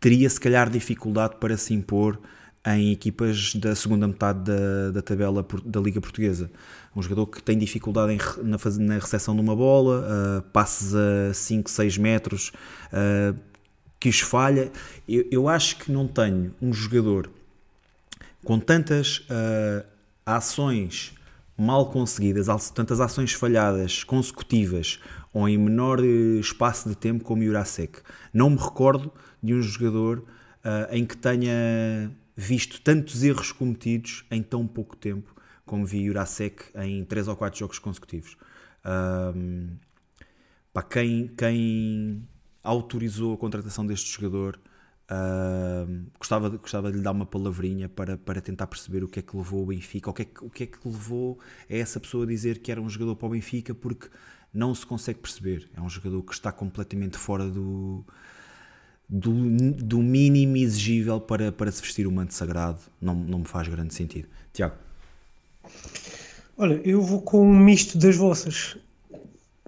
teria 0.00 0.30
se 0.30 0.40
calhar 0.40 0.70
dificuldade 0.70 1.36
para 1.38 1.58
se 1.58 1.74
impor 1.74 2.18
em 2.66 2.90
equipas 2.90 3.54
da 3.54 3.74
segunda 3.76 4.08
metade 4.08 4.40
da, 4.40 4.90
da 4.92 5.02
tabela 5.02 5.46
da 5.64 5.80
Liga 5.80 6.00
Portuguesa. 6.00 6.50
Um 6.96 7.02
jogador 7.02 7.26
que 7.26 7.42
tem 7.42 7.58
dificuldade 7.58 8.14
em, 8.14 8.18
na, 8.42 8.56
na 8.78 8.94
recepção 8.94 9.34
de 9.34 9.40
uma 9.42 9.54
bola, 9.54 10.00
uh, 10.00 10.42
passes 10.50 10.94
a 10.94 11.34
5, 11.34 11.70
6 11.70 11.98
metros, 11.98 12.52
uh, 12.88 13.38
que 14.00 14.08
os 14.08 14.20
falha. 14.20 14.72
Eu, 15.06 15.26
eu, 15.30 15.48
acho 15.48 15.76
que 15.76 15.92
não 15.92 16.08
tenho 16.08 16.54
um 16.60 16.72
jogador 16.72 17.30
com 18.42 18.58
tantas 18.58 19.18
uh, 19.18 19.84
ações 20.24 21.14
mal 21.56 21.90
conseguidas, 21.90 22.46
tantas 22.70 23.00
ações 23.00 23.32
falhadas 23.32 24.04
consecutivas 24.04 24.98
ou 25.32 25.48
em 25.48 25.58
menor 25.58 26.02
eh, 26.02 26.38
espaço 26.38 26.88
de 26.88 26.94
tempo 26.94 27.24
como 27.24 27.42
Jurasek. 27.42 28.00
Não 28.32 28.50
me 28.50 28.56
recordo 28.56 29.12
de 29.42 29.54
um 29.54 29.60
jogador 29.60 30.18
uh, 30.18 30.94
em 30.94 31.04
que 31.04 31.16
tenha 31.16 32.10
visto 32.34 32.80
tantos 32.80 33.22
erros 33.22 33.52
cometidos 33.52 34.24
em 34.30 34.42
tão 34.42 34.66
pouco 34.66 34.96
tempo 34.96 35.35
como 35.66 35.84
vi 35.84 36.06
Jurasek 36.06 36.64
em 36.76 37.04
3 37.04 37.28
ou 37.28 37.36
4 37.36 37.58
jogos 37.58 37.78
consecutivos. 37.78 38.36
Um, 39.34 39.76
quem, 40.88 41.28
quem 41.28 42.26
autorizou 42.62 43.34
a 43.34 43.36
contratação 43.36 43.86
deste 43.86 44.10
jogador 44.10 44.58
Uh, 45.08 46.04
gostava, 46.18 46.50
de, 46.50 46.56
gostava 46.58 46.90
de 46.90 46.98
lhe 46.98 47.02
dar 47.04 47.12
uma 47.12 47.24
palavrinha 47.24 47.88
para, 47.88 48.16
para 48.16 48.40
tentar 48.40 48.66
perceber 48.66 49.04
o 49.04 49.08
que 49.08 49.20
é 49.20 49.22
que 49.22 49.36
levou 49.36 49.62
o 49.62 49.66
Benfica, 49.66 50.10
o 50.10 50.12
que, 50.12 50.22
é 50.22 50.24
que, 50.24 50.44
o 50.44 50.50
que 50.50 50.64
é 50.64 50.66
que 50.66 50.78
levou 50.84 51.38
a 51.70 51.74
essa 51.76 52.00
pessoa 52.00 52.24
a 52.24 52.26
dizer 52.26 52.58
que 52.58 52.72
era 52.72 52.80
um 52.80 52.88
jogador 52.88 53.14
para 53.14 53.26
o 53.26 53.30
Benfica, 53.30 53.72
porque 53.72 54.08
não 54.52 54.74
se 54.74 54.84
consegue 54.84 55.20
perceber. 55.20 55.70
É 55.76 55.80
um 55.80 55.88
jogador 55.88 56.22
que 56.22 56.32
está 56.32 56.50
completamente 56.50 57.16
fora 57.16 57.48
do, 57.48 58.04
do, 59.08 59.32
do 59.74 59.98
mínimo 60.02 60.56
exigível 60.56 61.20
para, 61.20 61.52
para 61.52 61.70
se 61.70 61.80
vestir 61.80 62.06
o 62.06 62.10
manto 62.10 62.34
sagrado. 62.34 62.80
Não, 63.00 63.14
não 63.14 63.38
me 63.40 63.46
faz 63.46 63.68
grande 63.68 63.94
sentido. 63.94 64.28
Tiago. 64.52 64.85
Olha, 66.58 66.80
eu 66.84 67.02
vou 67.02 67.20
com 67.22 67.42
um 67.42 67.58
misto 67.58 67.98
das 67.98 68.16
vossas. 68.16 68.76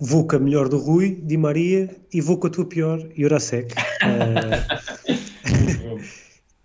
Vou 0.01 0.27
com 0.27 0.37
a 0.37 0.39
melhor 0.39 0.69
do 0.69 0.79
Rui, 0.79 1.21
Di 1.23 1.37
Maria, 1.37 1.95
e 2.13 2.21
vou 2.21 2.39
com 2.39 2.47
a 2.47 2.51
tua 2.51 2.65
pior, 2.65 3.05
Jurasek. 3.17 3.75
Uh, 4.05 4.69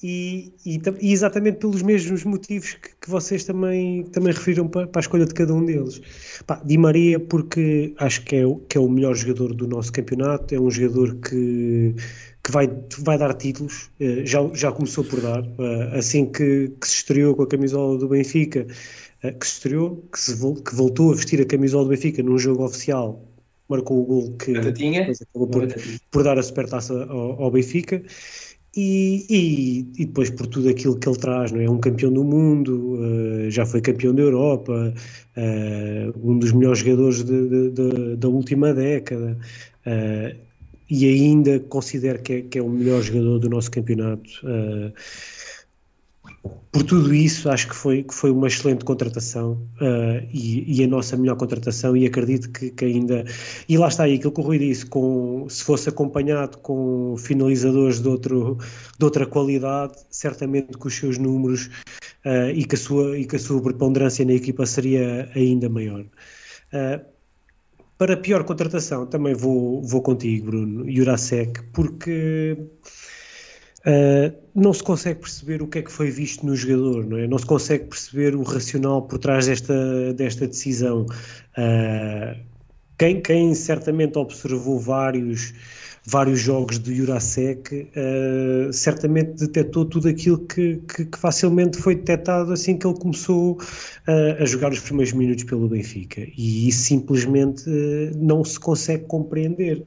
e, 0.04 0.54
e, 0.66 0.82
e, 1.02 1.14
exatamente 1.14 1.60
pelos 1.60 1.82
mesmos 1.82 2.26
motivos 2.26 2.74
que, 2.74 2.90
que, 3.02 3.10
vocês 3.10 3.46
também, 3.46 4.04
também 4.04 4.34
referiram 4.34 4.68
para, 4.68 4.86
para, 4.86 5.00
a 5.00 5.02
escolha 5.02 5.26
de 5.26 5.34
cada 5.34 5.54
um 5.54 5.66
deles. 5.66 6.02
Pá, 6.46 6.62
Di 6.64 6.78
Maria, 6.78 7.20
porque 7.20 7.94
acho 7.98 8.24
que 8.26 8.36
é, 8.36 8.44
que 8.68 8.78
é 8.78 8.82
o 8.82 8.90
melhor 8.90 9.16
jogador 9.16 9.54
do 9.54 9.66
nosso 9.66 9.94
campeonato, 9.94 10.54
é 10.54 10.60
um 10.60 10.70
jogador 10.70 11.16
que, 11.16 11.96
que 12.44 12.52
vai, 12.52 12.70
vai 13.00 13.18
dar 13.18 13.34
títulos, 13.34 13.90
eh, 14.00 14.26
já, 14.26 14.40
já 14.54 14.72
começou 14.72 15.06
por 15.06 15.22
dar, 15.22 15.44
eh, 15.44 15.98
assim 15.98 16.26
que, 16.26 16.74
que 16.80 16.88
se 16.88 16.96
estreou 16.96 17.34
com 17.34 17.44
a 17.44 17.48
camisola 17.48 17.98
do 17.98 18.10
Benfica, 18.10 18.60
eh, 18.60 18.74
que 19.32 19.48
se 19.48 19.54
estreou, 19.54 20.04
que, 20.12 20.20
se, 20.20 20.34
que 20.36 20.76
voltou 20.76 21.12
a 21.12 21.16
vestir 21.16 21.42
a 21.42 21.46
camisola 21.46 21.86
do 21.86 21.90
Benfica 21.90 22.22
num 22.22 22.38
jogo 22.38 22.66
oficial, 22.66 23.24
marcou 23.70 24.02
o 24.02 24.06
gol 24.06 24.32
que 24.38 24.52
acabou 25.22 25.48
por, 25.48 25.68
por, 26.12 26.24
dar 26.24 26.38
a 26.38 26.44
supertaça 26.44 27.06
ao, 27.06 27.42
ao 27.42 27.52
Benfica. 27.52 28.04
E, 28.76 29.26
e, 29.30 30.02
e, 30.02 30.06
depois 30.06 30.32
por 30.32 30.48
tudo 30.48 30.68
aquilo 30.68 30.98
que 30.98 31.08
ele 31.08 31.18
traz, 31.18 31.52
não 31.52 31.62
é? 31.62 31.70
Um 31.70 31.80
campeão 31.80 32.12
do 32.12 32.24
mundo, 32.24 32.96
uh, 32.96 33.52
já 33.52 33.68
foi 33.68 33.82
campeão 33.82 34.16
da 34.16 34.24
Europa, 34.24 34.92
uh, 35.38 36.32
um 36.32 36.40
dos 36.40 36.52
melhores 36.52 36.80
jogadores 36.80 37.24
de, 37.24 37.50
de, 37.50 37.70
de, 37.70 38.16
da 38.16 38.28
última 38.28 38.74
década, 38.74 39.38
uh, 39.86 40.36
e 40.90 41.06
ainda 41.06 41.60
considero 41.60 42.20
que 42.24 42.34
é, 42.34 42.42
que 42.42 42.58
é, 42.58 42.64
o 42.64 42.70
melhor 42.70 43.04
jogador 43.04 43.38
do 43.38 43.48
nosso 43.48 43.70
campeonato 43.70 44.42
por 46.72 46.84
tudo 46.84 47.14
isso, 47.14 47.50
acho 47.50 47.70
que 47.70 47.76
foi, 47.76 48.04
que 48.04 48.14
foi 48.14 48.32
uma 48.32 48.48
excelente 48.48 48.84
contratação 48.84 49.54
uh, 49.80 50.28
e, 50.34 50.80
e, 50.80 50.84
a 50.84 50.88
nossa 50.88 51.16
melhor 51.16 51.38
contratação. 51.38 51.96
E 51.96 52.06
acredito 52.06 52.52
que, 52.52 52.72
que, 52.72 52.84
ainda. 52.84 53.24
E 53.70 53.78
lá 53.78 53.88
está 53.88 54.04
aí, 54.04 54.16
aquilo 54.16 54.32
que 54.34 54.42
o 54.42 54.44
Rui 54.44 54.60
disse: 54.60 54.86
com, 54.86 55.48
se 55.48 55.64
fosse 55.64 55.88
acompanhado 55.88 56.58
com 56.58 57.16
finalizadores 57.18 58.02
de, 58.02 58.10
outro, 58.10 58.58
de 58.98 59.06
outra 59.06 59.26
qualidade, 59.26 59.94
certamente 60.10 60.78
que 60.78 60.88
os 60.88 60.94
seus 60.94 61.18
números 61.18 61.68
uh, 62.26 62.50
e, 62.54 62.66
que 62.66 62.76
a 62.76 62.78
sua, 62.78 63.18
e 63.18 63.26
que 63.26 63.36
a 63.36 63.40
sua 63.40 63.62
preponderância 63.62 64.26
na 64.26 64.34
equipa 64.34 64.66
seria 64.66 65.30
ainda 65.36 65.70
maior. 65.70 66.02
Uh, 66.02 67.14
para 67.98 68.18
pior 68.18 68.44
contratação, 68.44 69.06
também 69.06 69.34
vou, 69.34 69.82
vou 69.82 70.02
contigo, 70.02 70.48
Bruno, 70.48 70.92
Jurasek, 70.92 71.62
porque 71.72 72.58
Uh, 72.58 73.03
não 74.56 74.74
se 74.74 74.84
consegue 74.84 75.20
perceber 75.20 75.62
o 75.62 75.68
que 75.68 75.80
é 75.80 75.82
que 75.82 75.92
foi 75.92 76.10
visto 76.10 76.46
no 76.46 76.56
jogador, 76.56 77.06
não 77.06 77.18
é? 77.18 77.28
Não 77.28 77.38
se 77.38 77.46
consegue 77.46 77.86
perceber 77.86 78.36
o 78.36 78.44
racional 78.44 79.02
por 79.02 79.20
trás 79.20 79.48
desta, 79.48 80.14
desta 80.14 80.48
decisão. 80.48 81.06
Uh, 81.58 82.40
quem, 82.98 83.22
quem 83.22 83.54
certamente 83.56 84.18
observou 84.18 84.80
vários, 84.80 85.54
vários 86.06 86.40
jogos 86.40 86.78
do 86.78 86.94
Jurasek, 86.94 87.90
uh, 87.98 88.72
certamente 88.72 89.34
detectou 89.40 89.86
tudo 89.86 90.08
aquilo 90.08 90.38
que, 90.40 90.80
que, 90.88 91.06
que, 91.06 91.18
facilmente 91.18 91.78
foi 91.78 91.96
detectado 91.96 92.54
assim 92.54 92.78
que 92.78 92.88
ele 92.88 92.98
começou 92.98 93.58
a 94.40 94.46
jogar 94.46 94.72
os 94.72 94.80
primeiros 94.80 95.14
minutos 95.14 95.44
pelo 95.44 95.68
Benfica. 95.68 96.22
E 96.38 96.70
isso 96.70 96.84
simplesmente 96.84 97.66
não 98.16 98.46
se 98.46 98.60
consegue 98.60 99.06
compreender. 99.06 99.84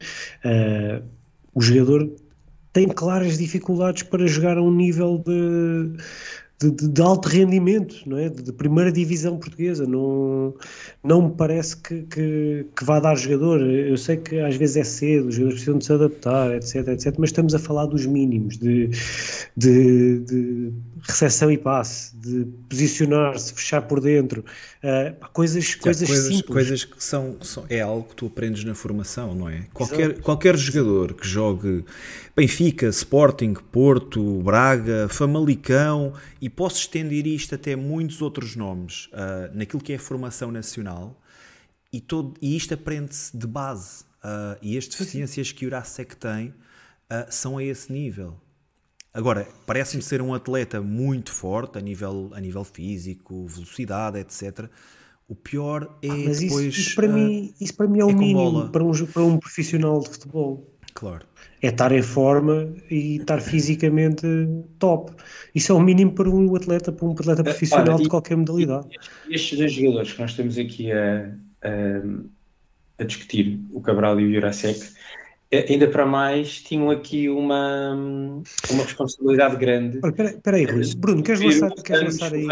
o 1.54 1.60
jogador 1.62 2.10
tem 2.76 2.88
claras 2.88 3.38
dificuldades 3.38 4.02
para 4.02 4.26
jogar 4.26 4.58
a 4.58 4.62
um 4.62 4.70
nível 4.70 5.18
de, 5.18 5.96
de, 6.60 6.70
de- 6.70 6.88
de 6.88 7.02
alto 7.02 7.28
rendimento, 7.28 7.96
não 8.06 8.18
é? 8.18 8.28
De, 8.28 8.42
de 8.42 8.52
primeira 8.52 8.92
divisão 8.92 9.38
portuguesa. 9.38 9.86
Não, 9.86 10.54
não 11.02 11.28
me 11.28 11.34
parece 11.36 11.76
que, 11.76 12.02
que, 12.02 12.66
que 12.76 12.84
vá 12.84 13.00
dar 13.00 13.16
jogador. 13.16 13.60
Eu 13.62 13.96
sei 13.96 14.16
que 14.18 14.38
às 14.40 14.56
vezes 14.56 14.76
é 14.76 14.84
cedo, 14.84 15.28
os 15.28 15.34
jogadores 15.34 15.54
precisam 15.64 15.78
de 15.78 15.84
se 15.86 15.92
adaptar, 15.92 16.54
etc, 16.56 16.88
etc, 16.88 17.14
mas 17.18 17.30
estamos 17.30 17.54
a 17.54 17.58
falar 17.58 17.86
dos 17.86 18.06
mínimos, 18.06 18.58
de, 18.58 18.90
de, 19.56 20.20
de 20.20 20.72
recepção 21.02 21.50
e 21.50 21.58
passe, 21.58 22.16
de 22.16 22.46
posicionar-se, 22.68 23.52
fechar 23.52 23.82
por 23.82 24.00
dentro, 24.00 24.44
pá, 25.20 25.28
coisas, 25.28 25.74
coisas, 25.74 26.08
coisas, 26.08 26.26
simples. 26.26 26.46
coisas 26.52 26.84
que 26.84 27.02
são, 27.04 27.36
são- 27.42 27.66
é 27.68 27.80
algo 27.80 28.08
que 28.08 28.16
tu 28.16 28.26
aprendes 28.26 28.64
na 28.64 28.74
formação, 28.74 29.34
não 29.34 29.48
é? 29.48 29.66
Qualquer, 29.74 30.20
qualquer 30.20 30.56
jogador 30.56 31.14
que 31.14 31.26
jogue 31.26 31.84
Benfica, 32.34 32.86
Sporting, 32.88 33.54
Porto, 33.70 34.40
Braga, 34.42 35.08
Famalicão 35.08 36.12
e 36.40 36.48
posso 36.48 36.78
estender 36.80 37.26
isto 37.26 37.54
até 37.54 37.76
muitos 37.76 38.22
outros 38.22 38.56
nomes 38.56 39.08
ah, 39.12 39.50
naquilo 39.54 39.82
que 39.82 39.92
é 39.92 39.96
a 39.96 40.00
formação 40.00 40.50
nacional 40.50 41.20
e, 41.92 42.00
todo, 42.00 42.34
e 42.40 42.56
isto 42.56 42.74
aprende-se 42.74 43.36
de 43.36 43.46
base 43.46 44.04
ah, 44.22 44.56
e 44.62 44.76
as 44.78 44.86
deficiências 44.88 45.52
que 45.52 45.64
o 45.64 45.68
Urasec 45.68 46.16
tem 46.16 46.54
são 47.30 47.56
a 47.58 47.62
esse 47.62 47.92
nível. 47.92 48.36
Agora, 49.16 49.48
parece-me 49.64 50.02
ser 50.02 50.20
um 50.20 50.34
atleta 50.34 50.82
muito 50.82 51.32
forte 51.32 51.78
a 51.78 51.80
nível, 51.80 52.30
a 52.34 52.40
nível 52.40 52.62
físico, 52.64 53.46
velocidade, 53.46 54.18
etc. 54.18 54.68
O 55.26 55.34
pior 55.34 55.96
é 56.02 56.08
Ah, 56.10 56.16
Mas 56.26 56.42
isso, 56.42 56.54
depois. 56.54 56.76
isso 56.76 56.94
para 56.94 57.06
ah, 57.06 57.12
mim, 57.12 57.54
isso 57.58 57.74
para 57.74 57.88
mim 57.88 58.00
é 58.00 58.04
o 58.04 58.10
é 58.10 58.12
mínimo 58.12 58.68
para 58.68 58.84
um, 58.84 58.92
para 59.06 59.22
um 59.22 59.38
profissional 59.38 60.00
de 60.00 60.10
futebol. 60.10 60.70
Claro. 60.92 61.24
É 61.62 61.68
estar 61.68 61.92
em 61.92 62.02
forma 62.02 62.74
e 62.90 63.16
estar 63.16 63.40
fisicamente 63.40 64.26
top. 64.78 65.12
Isso 65.54 65.72
é 65.72 65.74
o 65.74 65.80
mínimo 65.80 66.12
para 66.12 66.28
um 66.28 66.54
atleta, 66.54 66.92
para 66.92 67.06
um 67.06 67.12
atleta 67.12 67.42
profissional 67.42 67.94
olha, 67.94 67.96
de 67.96 68.04
e- 68.04 68.08
qualquer 68.10 68.36
modalidade. 68.36 68.86
Estes 69.30 69.56
dois 69.58 69.72
jogadores 69.72 70.12
que 70.12 70.20
nós 70.20 70.30
estamos 70.32 70.58
aqui 70.58 70.92
a, 70.92 71.32
a, 71.62 73.02
a 73.02 73.04
discutir, 73.04 73.60
o 73.72 73.80
Cabral 73.80 74.20
e 74.20 74.26
o 74.26 74.34
Jurasek, 74.34 74.78
eh, 74.78 75.25
ainda 75.52 75.88
para 75.88 76.04
mais 76.04 76.60
tinham 76.60 76.90
aqui 76.90 77.28
uma, 77.28 77.94
uma 78.70 78.82
responsabilidade 78.82 79.56
grande. 79.56 79.98
Espera- 80.04 80.30
espera 80.30 80.56
aí, 80.56 80.64
Rui. 80.64 80.94
Bruno, 80.96 81.22
queres 81.22 81.40
lançar, 81.40 81.70
queres 81.82 82.02
lançar 82.02 82.32
aí, 82.34 82.46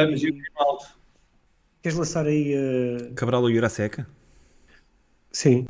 queres 1.83 1.99
lançar 1.99 2.27
aí, 2.27 2.55
eh, 2.55 3.13
Cabral 3.15 3.43
ou 3.43 3.53
Juraseca? 3.53 4.07
sim. 5.33 5.67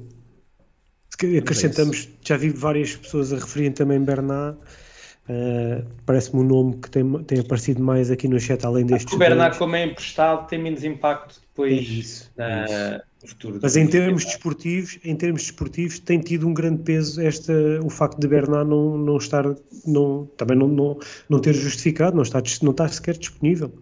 Acrescentamos, 1.38 2.08
já 2.22 2.36
vi 2.36 2.50
várias 2.50 2.96
pessoas 2.96 3.32
a 3.32 3.36
referirem 3.36 3.70
também 3.72 4.00
Bernat. 4.00 4.58
Eh, 5.28 5.82
Parece-me 6.06 6.40
um 6.42 6.44
nome 6.44 6.76
que 6.78 6.90
tem, 6.90 7.24
tem 7.24 7.40
aparecido 7.40 7.82
mais 7.82 8.10
aqui 8.10 8.28
no 8.28 8.38
chat, 8.38 8.64
além 8.64 8.84
destes. 8.86 9.12
O 9.14 9.18
Bernat, 9.18 9.50
dois. 9.50 9.58
como 9.58 9.76
é 9.76 9.84
emprestado, 9.86 10.46
tem 10.48 10.58
menos 10.58 10.84
impacto 10.84 11.36
É 11.36 11.40
depois 11.48 11.88
isso, 11.88 12.32
na- 12.36 12.62
é 12.62 12.64
isso. 12.64 13.04
no 13.22 13.28
futuro. 13.28 13.58
Mas 13.62 13.76
em 13.76 13.86
termos 13.86 14.24
desportivos, 14.24 14.98
em 15.04 15.16
termos 15.16 15.42
desportivos, 15.42 15.98
tem 15.98 16.20
tido 16.20 16.46
um 16.46 16.52
grande 16.52 16.82
peso 16.82 17.20
esta, 17.20 17.52
o 17.82 17.88
facto 17.88 18.18
de 18.18 18.28
Bernat 18.28 18.66
não, 18.68 18.98
não 18.98 19.16
estar, 19.16 19.44
não, 19.86 20.26
também 20.36 20.56
não, 20.58 20.68
não, 20.68 20.98
não 21.28 21.40
ter 21.40 21.54
justificado, 21.54 22.14
não 22.14 22.22
está, 22.22 22.42
não 22.62 22.70
está 22.72 22.86
sequer 22.88 23.16
disponível. 23.16 23.72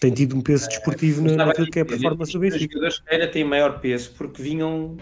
Tem 0.00 0.12
tido 0.12 0.36
um 0.36 0.42
peso 0.42 0.68
desportivo 0.68 1.26
Estava 1.26 1.46
naquilo 1.46 1.70
que 1.70 1.78
é 1.78 1.82
a 1.82 1.86
performance 1.86 2.32
do 2.32 2.38
Os 2.38 2.40
Benfica. 2.40 2.72
jogadores 2.74 2.98
que 3.00 3.14
ainda 3.14 3.28
têm 3.28 3.44
maior 3.44 3.80
peso 3.80 4.12
porque 4.16 4.42
vinham 4.42 4.96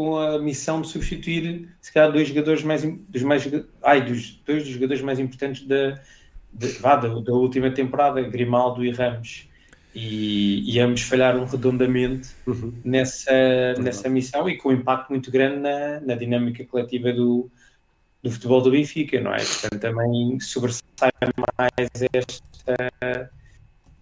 com 0.00 0.16
a 0.18 0.38
missão 0.38 0.80
de 0.80 0.88
substituir, 0.88 1.76
se 1.78 1.92
calhar, 1.92 2.10
dois 2.10 2.26
jogadores 2.26 2.62
mais, 2.62 2.82
dos 2.82 3.22
mais 3.22 3.46
ai, 3.82 4.02
dos, 4.02 4.42
dois 4.46 4.62
dos 4.64 4.72
jogadores 4.72 5.02
mais 5.02 5.18
importantes 5.18 5.66
da, 5.66 6.00
de- 6.50 6.72
vá, 6.80 6.96
da, 6.96 7.08
da 7.08 7.32
última 7.34 7.70
temporada, 7.70 8.22
Grimaldo 8.22 8.82
e 8.82 8.90
Ramos. 8.90 9.50
E, 9.94 10.72
e 10.74 10.80
ambos 10.80 11.02
falharam 11.02 11.44
redondamente 11.44 12.30
Uhum. 12.46 12.80
nessa, 12.82 13.74
nessa 13.78 14.08
missão 14.08 14.48
e 14.48 14.56
com 14.56 14.70
um 14.70 14.72
impacto 14.72 15.10
muito 15.10 15.30
grande 15.30 15.58
na, 15.58 16.00
na 16.00 16.14
dinâmica 16.14 16.64
coletiva 16.64 17.12
do, 17.12 17.50
do 18.22 18.30
futebol 18.30 18.62
do 18.62 18.70
Benfica, 18.70 19.20
não 19.20 19.34
é? 19.34 19.44
Portanto, 19.44 19.80
também 19.82 20.40
sobressai 20.40 21.10
mais 21.58 22.08
esta, 22.14 23.30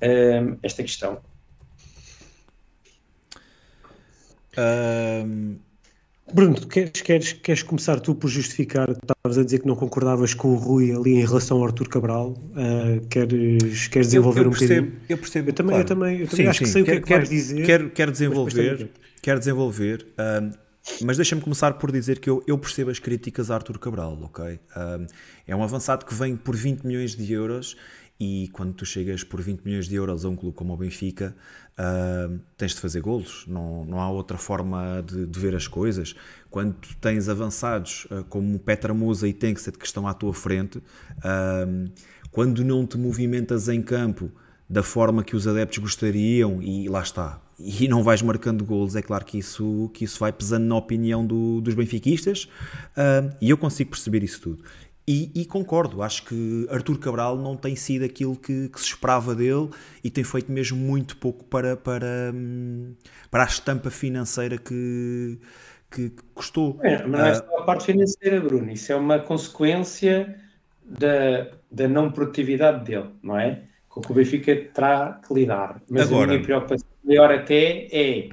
hum, 0.01 0.59
esta 0.63 0.83
questão. 0.85 1.21
Ahm, 4.57 5.68
Bruno, 6.33 6.55
queres, 6.67 7.01
queres, 7.01 7.33
queres 7.33 7.63
começar 7.63 7.99
tu 8.01 8.15
por 8.15 8.29
justificar? 8.29 8.91
Estavas 8.91 9.39
a 9.39 9.45
dizer 9.45 9.61
que 9.61 9.67
não 9.67 9.75
concordavas 9.75 10.35
com 10.35 10.49
o 10.49 10.57
Rui 10.57 10.93
ali 10.95 11.13
em 11.15 11.25
relação 11.25 11.57
ao 11.59 11.65
Arthur 11.65 11.89
Cabral. 11.89 12.35
Ah, 12.55 13.01
queres, 13.09 13.89
queres 13.89 14.09
desenvolver 14.09 14.41
eu, 14.41 14.45
eu 14.45 14.49
um 14.49 14.53
percebo, 14.53 14.83
bocadinho? 14.87 15.03
eu 15.09 15.19
percebo. 15.19 15.49
Eu 15.49 15.53
também- 15.55 15.77
eu 15.79 15.85
também- 15.85 16.19
eu 16.21 16.29
também 16.29 16.47
acho 16.49 16.59
que 16.61 16.67
sei 16.67 16.83
o 16.83 16.85
que 16.85 16.91
é 16.91 16.97
que 16.97 17.07
quero, 17.07 17.19
vais 17.21 17.29
dizer, 17.31 17.65
Quero, 17.67 17.91
quero 17.91 18.13
desenvolver, 18.13 18.91
quero 19.23 19.39
desenvolver, 19.39 20.07
ahm, 20.19 20.51
mas 21.03 21.17
deixa-me 21.17 21.41
começar 21.41 21.73
por 21.75 21.91
dizer 21.91 22.19
que 22.19 22.29
eu, 22.29 22.43
eu 22.47 22.59
percebo 22.59 22.91
as 22.91 22.99
críticas 22.99 23.51
a 23.51 23.55
Arthur 23.55 23.79
Cabral, 23.79 24.19
ok? 24.23 24.59
Ahm, 24.77 25.07
é 25.47 25.57
um 25.57 25.63
avançado 25.63 26.05
que 26.05 26.15
vem 26.15 26.37
por 26.37 26.55
20 26.55 26.85
milhões 26.85 27.17
de 27.17 27.33
euros 27.33 27.75
e 28.21 28.49
quando 28.53 28.75
tu 28.75 28.85
chegas 28.85 29.25
por 29.25 29.41
20 29.41 29.63
milhões 29.65 29.89
de 29.89 29.95
euros 29.95 30.25
a 30.25 30.29
um 30.29 30.37
clube 30.37 30.55
como 30.57 30.75
o 30.75 30.77
Benfica, 30.77 31.35
ahm, 31.79 32.39
tens 32.57 32.75
de 32.75 32.81
fazer 32.81 33.01
golos, 33.01 33.45
não, 33.47 33.85
não 33.85 34.01
há 34.01 34.11
outra 34.11 34.37
forma 34.37 35.03
de, 35.07 35.27
de 35.27 35.39
ver 35.41 35.55
as 35.55 35.69
coisas. 35.69 36.15
Quando 36.51 36.75
tens 37.01 37.29
avançados 37.29 38.07
ah, 38.11 38.25
como 38.29 38.59
Petra 38.59 38.93
Musa 38.93 39.29
e 39.29 39.33
Tenkset 39.33 39.79
que 39.79 39.87
estão 39.87 40.07
à 40.07 40.13
tua 40.15 40.35
frente, 40.35 40.83
ahm, 41.25 41.87
quando 42.31 42.65
não 42.65 42.87
te 42.87 42.99
movimentas 42.99 43.69
em 43.69 43.81
campo 43.81 44.31
da 44.69 44.83
forma 44.83 45.25
que 45.25 45.35
os 45.35 45.47
adeptos 45.49 45.79
gostariam 45.79 46.61
e 46.63 46.89
lá 46.89 47.01
está. 47.01 47.41
E 47.59 47.89
não 47.89 48.03
vais 48.03 48.21
marcando 48.23 48.65
golos, 48.65 48.95
é 48.95 49.03
claro 49.03 49.25
que 49.25 49.39
isso, 49.39 49.91
que 49.95 50.05
isso 50.05 50.21
vai 50.21 50.31
pesando 50.31 50.67
na 50.67 50.77
opinião 50.77 51.27
do- 51.27 51.61
dos 51.63 51.75
benfiquistas 51.75 52.49
e 53.41 53.49
eu 53.51 53.57
consigo 53.57 53.91
perceber 53.91 54.23
isso 54.23 54.41
tudo. 54.43 54.63
E, 55.11 55.31
e 55.35 55.47
concordo, 55.47 56.03
acho 56.03 56.23
que 56.25 56.67
Artur 56.71 56.99
Cabral 56.99 57.39
não 57.39 57.57
tem 57.57 57.75
sido 57.75 58.05
aquilo 58.05 58.37
que, 58.37 58.69
que 58.69 58.79
se 58.79 58.89
esperava 58.89 59.35
dele 59.35 59.71
e 60.05 60.11
tem 60.11 60.23
feito 60.23 60.53
mesmo 60.53 60.77
muito 60.77 61.17
pouco 61.17 61.45
para, 61.45 61.79
para, 61.79 62.31
hum, 62.35 62.95
para 63.31 63.45
a 63.45 63.47
estampa 63.47 63.91
financeira 63.91 64.59
que, 64.59 65.39
que 65.91 66.13
custou. 66.35 66.79
É, 66.83 67.07
mas 67.07 67.11
não 67.11 67.27
é 67.27 67.31
Ah, 67.31 67.35
só 67.37 67.59
a 67.59 67.63
parte 67.65 67.87
financeira, 67.87 68.39
Bruno. 68.39 68.71
Isso 68.71 68.93
é 68.93 68.97
uma 68.97 69.19
consequência 69.19 70.39
da, 70.85 71.53
da 71.71 71.89
não 71.89 72.13
produtividade 72.13 72.85
dele, 72.85 73.09
não 73.23 73.39
é? 73.39 73.63
Com 73.89 74.01
o 74.01 74.03
que 74.03 74.13
o 74.13 74.15
Benfica 74.15 74.55
terá 74.75 75.23
que 75.27 75.33
lidar. 75.33 75.81
Mas 75.89 76.03
Agora- 76.03 76.25
a 76.25 76.35
minha 76.35 76.43
preocupação 76.43 76.87
maior 77.03 77.33
até 77.33 77.89
é 77.91 78.29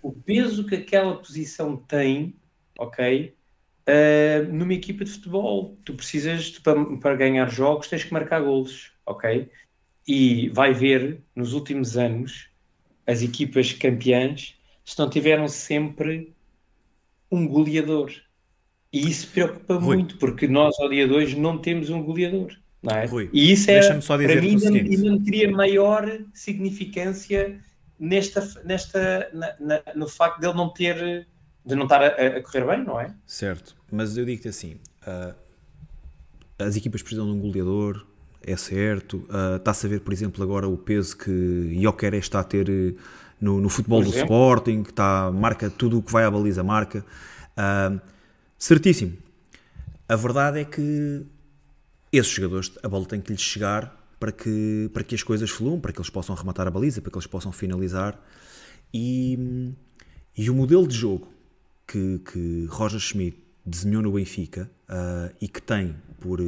o 0.00 0.12
peso 0.12 0.64
que 0.66 0.76
aquela 0.76 1.16
posição 1.16 1.76
tem, 1.76 2.36
ok? 2.78 3.34
Ah, 3.86 4.42
numa 4.50 4.74
equipa 4.74 5.04
de 5.04 5.10
futebol. 5.12 5.76
Tu 5.84 5.94
precisas, 5.94 6.44
de- 6.44 6.60
para, 6.60 6.84
para 6.96 7.16
ganhar 7.16 7.50
jogos, 7.50 7.88
tens 7.88 8.04
que 8.04 8.12
marcar 8.12 8.40
golos, 8.40 8.92
ok? 9.06 9.48
E 10.06 10.48
vai 10.50 10.72
ver, 10.74 11.22
nos 11.34 11.52
últimos 11.54 11.96
anos, 11.96 12.48
as 13.06 13.22
equipas 13.22 13.72
campeãs, 13.72 14.54
se 14.84 14.98
não 14.98 15.08
tiveram 15.08 15.48
sempre 15.48 16.34
um 17.30 17.46
goleador. 17.48 18.12
E 18.92 19.08
isso 19.08 19.28
preocupa 19.32 19.74
Rui. 19.74 19.96
muito, 19.96 20.18
porque 20.18 20.46
nós, 20.46 20.78
ao 20.78 20.88
dia 20.88 21.06
de 21.08 21.12
hoje, 21.14 21.38
não 21.38 21.58
temos 21.58 21.90
um 21.90 22.02
goleador. 22.02 22.52
Não 22.82 22.94
é? 22.94 23.06
Rui, 23.06 23.30
e 23.32 23.50
isso 23.50 23.70
é, 23.70 23.80
para 23.80 24.40
mim, 24.40 24.48
o 24.48 24.50
ainda, 24.50 24.60
seguinte. 24.60 24.94
ainda 24.96 25.10
não 25.10 25.24
teria 25.24 25.50
maior 25.50 26.20
significância 26.34 27.58
nesta, 27.98 28.62
nesta, 28.62 29.30
na- 29.32 29.56
na- 29.58 29.82
no 29.96 30.06
facto 30.06 30.38
de 30.38 30.46
ele 30.46 30.56
não 30.56 30.68
ter, 30.68 31.26
de 31.64 31.74
não 31.74 31.84
estar 31.84 32.02
a, 32.02 32.06
a 32.08 32.42
correr 32.42 32.66
bem, 32.66 32.84
não 32.84 33.00
é? 33.00 33.14
Certo, 33.26 33.74
mas 33.90 34.16
eu 34.16 34.24
digo-te 34.24 34.48
assim: 34.48 34.76
ah, 35.06 35.34
as 36.58 36.76
equipas 36.76 37.02
precisam 37.02 37.26
de 37.26 37.32
um 37.32 37.40
goleador, 37.40 38.04
é 38.42 38.56
certo. 38.56 39.26
ah, 39.30 39.56
Está-se 39.56 39.86
a 39.86 39.88
ver, 39.88 40.00
por 40.00 40.12
exemplo, 40.12 40.42
agora 40.42 40.68
o 40.68 40.76
peso 40.76 41.16
que 41.16 41.78
Joker 41.80 42.14
está 42.14 42.40
a 42.40 42.44
ter 42.44 42.68
eh, 42.68 42.94
no, 43.40 43.60
no 43.60 43.68
futebol 43.68 44.02
do. 44.02 44.10
Sporting, 44.10 44.82
que 44.82 44.90
está, 44.90 45.30
marca 45.32 45.70
tudo 45.70 45.98
o 45.98 46.02
que 46.02 46.12
vai 46.12 46.24
à 46.24 46.30
baliza, 46.30 46.62
marca. 46.62 47.04
Ah, 47.56 47.98
certíssimo. 48.58 49.16
A 50.06 50.16
verdade 50.16 50.60
é 50.60 50.64
que 50.64 51.24
esses 52.12 52.30
jogadores, 52.30 52.72
a 52.82 52.88
bola 52.88 53.06
tem 53.06 53.20
que 53.20 53.32
lhes 53.32 53.40
chegar 53.40 54.00
para 54.20 54.30
que, 54.30 54.90
para 54.92 55.02
que 55.02 55.14
as 55.14 55.22
coisas 55.22 55.50
fluam, 55.50 55.80
para 55.80 55.92
que 55.92 55.98
eles 55.98 56.10
possam 56.10 56.34
rematar 56.34 56.66
a 56.66 56.70
baliza, 56.70 57.00
para 57.00 57.10
que 57.10 57.16
eles 57.16 57.26
possam 57.26 57.50
finalizar. 57.52 58.20
E, 58.92 59.72
e 60.36 60.48
o 60.48 60.54
modelo 60.54 60.86
de 60.86 60.94
jogo 60.94 61.33
que, 61.86 62.18
que 62.30 62.66
Roger 62.70 63.00
Schmidt 63.00 63.38
desenhou 63.64 64.02
no 64.02 64.12
Benfica 64.12 64.70
ah, 64.88 65.30
e 65.40 65.48
que 65.48 65.60
tem, 65.62 65.94
por, 66.20 66.40
eh, 66.40 66.44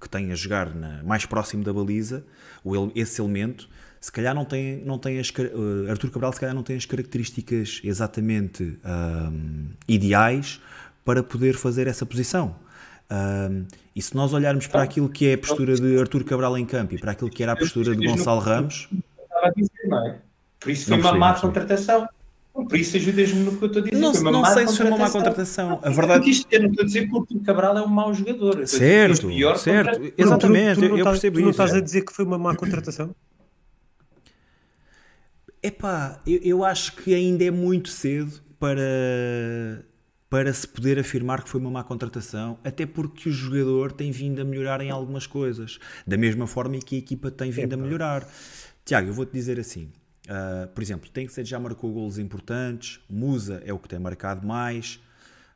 que 0.00 0.08
tem 0.08 0.30
a 0.32 0.34
jogar 0.34 0.74
na- 0.74 1.02
mais 1.02 1.26
próximo 1.26 1.62
da 1.64 1.72
baliza, 1.72 2.24
o 2.64 2.90
esse 2.94 3.20
elemento, 3.20 3.68
se 4.00 4.10
calhar 4.12 4.34
não 4.34 4.44
tem, 4.44 4.82
não 4.84 4.98
tem 4.98 5.18
as, 5.18 5.32
eh, 5.38 5.90
Artur 5.90 6.10
Cabral 6.10 6.32
se 6.32 6.40
calhar 6.40 6.54
não 6.54 6.62
tem 6.62 6.76
as 6.76 6.86
características 6.86 7.80
exatamente 7.84 8.78
ah, 8.84 9.30
ideais 9.86 10.60
para 11.04 11.22
poder 11.22 11.54
fazer 11.54 11.86
essa 11.86 12.04
posição. 12.06 12.56
Ahm, 13.10 13.64
e 13.96 14.02
se 14.02 14.14
nós 14.14 14.34
olharmos 14.34 14.66
para 14.66 14.82
aquilo 14.82 15.08
que 15.08 15.26
é 15.28 15.32
a 15.34 15.38
postura 15.38 15.74
de 15.74 15.98
Artur 15.98 16.22
Cabral 16.24 16.58
em 16.58 16.66
campo 16.66 16.94
e 16.94 16.98
para 16.98 17.12
aquilo 17.12 17.30
que 17.30 17.42
era 17.42 17.52
a 17.52 17.56
postura 17.56 17.96
de 17.96 18.06
Gonçalo 18.06 18.40
Ramos, 18.40 18.88
Estava 19.22 19.46
a 19.46 19.50
dizer, 19.50 19.70
não 19.88 20.06
é? 20.06 20.18
Por 20.60 20.70
isso 20.70 20.86
foi 20.88 21.00
uma 21.00 21.14
má 21.14 21.40
contratação. 21.40 22.06
Por 22.66 22.76
isso 22.76 22.96
ajudas-me 22.96 23.42
no 23.44 23.56
que 23.56 23.62
eu 23.64 23.66
estou 23.68 23.82
a 23.82 23.84
dizer. 23.84 24.00
não, 24.00 24.12
não 24.32 24.44
sei 24.46 24.66
se 24.66 24.76
foi 24.76 24.86
uma 24.86 24.96
má 24.98 25.10
contratação. 25.10 25.80
A 25.82 25.90
verdade. 25.90 26.14
Porque 26.20 26.30
isto, 26.30 26.46
eu 26.52 26.62
não 26.62 26.70
estou 26.70 26.82
a 26.82 26.86
dizer 26.86 27.08
que 27.08 27.14
o 27.16 27.40
Cabral 27.40 27.78
é 27.78 27.82
um 27.82 27.86
mau 27.86 28.12
jogador. 28.12 28.58
Eu 28.58 28.62
estou 28.64 28.78
a 28.80 28.80
dizer 28.80 29.08
que 29.08 29.16
Certo, 29.16 29.28
pior 29.28 29.56
certo. 29.56 29.86
contratação. 29.92 30.14
Exatamente, 30.18 30.74
Tu 30.74 30.80
não 30.80 30.86
eu, 30.88 30.90
eu 30.90 30.96
estás- 30.98 31.14
percebo 31.18 31.36
Tu 31.36 31.40
não 31.42 31.50
isso. 31.50 31.62
estás 31.62 31.74
a 31.74 31.80
dizer 31.80 32.04
que 32.04 32.12
foi 32.12 32.24
uma 32.24 32.38
má 32.38 32.54
contratação? 32.56 33.14
Epá, 35.62 36.20
eu, 36.26 36.38
eu 36.42 36.64
acho 36.64 36.94
que 36.96 37.14
ainda 37.14 37.44
é 37.44 37.50
muito 37.50 37.88
cedo 37.88 38.40
para, 38.60 39.84
para 40.30 40.52
se 40.52 40.66
poder 40.68 40.98
afirmar 40.98 41.42
que 41.42 41.48
foi 41.50 41.60
uma 41.60 41.70
má 41.70 41.82
contratação, 41.84 42.58
até 42.62 42.86
porque 42.86 43.28
o 43.28 43.32
jogador 43.32 43.90
tem 43.92 44.10
vindo 44.10 44.40
a 44.40 44.44
melhorar 44.44 44.80
em 44.80 44.90
algumas 44.90 45.26
coisas, 45.26 45.78
da 46.06 46.16
mesma 46.16 46.46
forma 46.46 46.78
que 46.78 46.94
a 46.94 46.98
equipa 46.98 47.30
tem 47.30 47.50
vindo 47.50 47.72
a 47.74 47.76
melhorar. 47.76 48.28
Tiago, 48.84 49.08
eu 49.08 49.12
vou-te 49.14 49.32
dizer 49.32 49.58
assim, 49.58 49.90
ah, 50.28 50.68
por 50.74 50.82
exemplo, 50.82 51.08
tem 51.10 51.26
que 51.26 51.32
ser 51.32 51.44
já 51.44 51.58
marcou 51.58 51.92
golos 51.92 52.18
importantes, 52.18 53.00
Musa 53.08 53.62
é 53.64 53.72
o 53.72 53.78
que 53.78 53.88
tem 53.88 53.98
marcado 53.98 54.46
mais, 54.46 55.00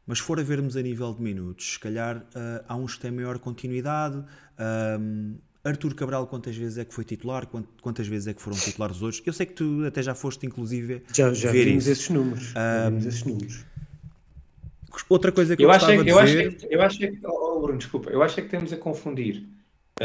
mas 0.06 0.18
se 0.18 0.24
for 0.24 0.38
a 0.40 0.42
vermos 0.42 0.76
a 0.76 0.82
nível 0.82 1.12
de 1.14 1.22
minutos, 1.22 1.74
se 1.74 1.78
calhar 1.78 2.24
ah, 2.34 2.64
há 2.68 2.76
uns 2.76 2.94
que 2.96 3.00
têm 3.02 3.10
maior 3.10 3.38
continuidade. 3.38 4.22
ahm, 4.58 5.34
Arthur 5.64 5.94
Cabral, 5.94 6.26
quantas 6.26 6.56
vezes 6.56 6.76
é 6.76 6.84
que 6.84 6.92
foi 6.92 7.04
titular? 7.04 7.46
Quant- 7.46 7.68
Quantas 7.80 8.08
vezes 8.08 8.26
é 8.26 8.34
que 8.34 8.42
foram 8.42 8.56
titulares 8.58 8.96
os 8.96 9.02
outros? 9.02 9.22
Eu 9.24 9.32
sei 9.32 9.46
que 9.46 9.52
tu 9.52 9.84
até 9.86 10.02
já 10.02 10.12
foste, 10.12 10.44
inclusive, 10.44 11.04
Já, 11.14 11.32
já 11.32 11.52
ver 11.52 11.66
vimos 11.66 11.84
isso. 11.84 11.92
esses 11.92 12.08
números. 12.10 12.46
Já 12.52 12.90
vimos 12.90 13.06
esses 13.06 13.22
números. 13.22 13.64
Outra 15.08 15.30
coisa 15.32 15.56
que 15.56 15.62
eu, 15.62 15.68
Eu 15.68 15.72
acho, 15.72 15.88
é 15.90 15.96
que, 15.96 16.02
de 16.04 16.10
eu, 16.10 16.18
acho 16.18 16.32
ver... 16.34 16.56
que, 16.56 16.66
eu 16.74 16.82
acho 16.82 17.04
é 17.04 17.06
que, 17.12 17.20
oh, 17.24 17.56
oh, 17.56 17.60
Bruno, 17.62 17.78
desculpa, 17.78 18.10
eu 18.10 18.22
acho 18.22 18.40
é 18.40 18.42
que 18.42 18.48
temos 18.48 18.72
a 18.72 18.76
confundir 18.76 19.44
o 20.00 20.04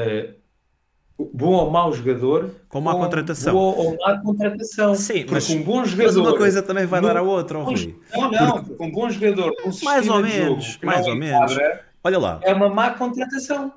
bom 1.18 1.52
ou 1.54 1.72
mau 1.72 1.92
jogador 1.94 2.52
Com 2.70 2.80
má 2.82 2.94
contratação. 2.94 3.54
boa 3.54 3.76
ou 3.76 3.98
má 3.98 4.20
contratação. 4.20 4.96
Sim, 4.96 5.20
porque 5.22 5.34
mas- 5.34 5.50
um 5.50 5.64
bom 5.64 5.78
Mas 5.80 5.90
jogador. 5.92 6.22
uma 6.22 6.38
coisa 6.38 6.62
também 6.62 6.86
vai 6.86 7.02
dar 7.02 7.18
à 7.18 7.22
outra, 7.22 7.58
Rui. 7.60 7.96
Não, 8.14 8.32
não, 8.32 8.64
porque 8.64 8.84
um 8.84 8.92
bom 8.92 9.10
jogador 9.10 9.52
com 9.62 9.70
um 9.70 9.74
Mais 9.84 10.08
ou 10.08 10.20
menos, 10.22 10.66
jogo 10.66 10.86
mais 10.86 11.08
ou 11.08 11.16
menos. 11.16 11.58
Olha 12.04 12.20
lá, 12.20 12.40
É 12.44 12.54
uma 12.54 12.70
má 12.70 12.92
contratação. 12.92 13.74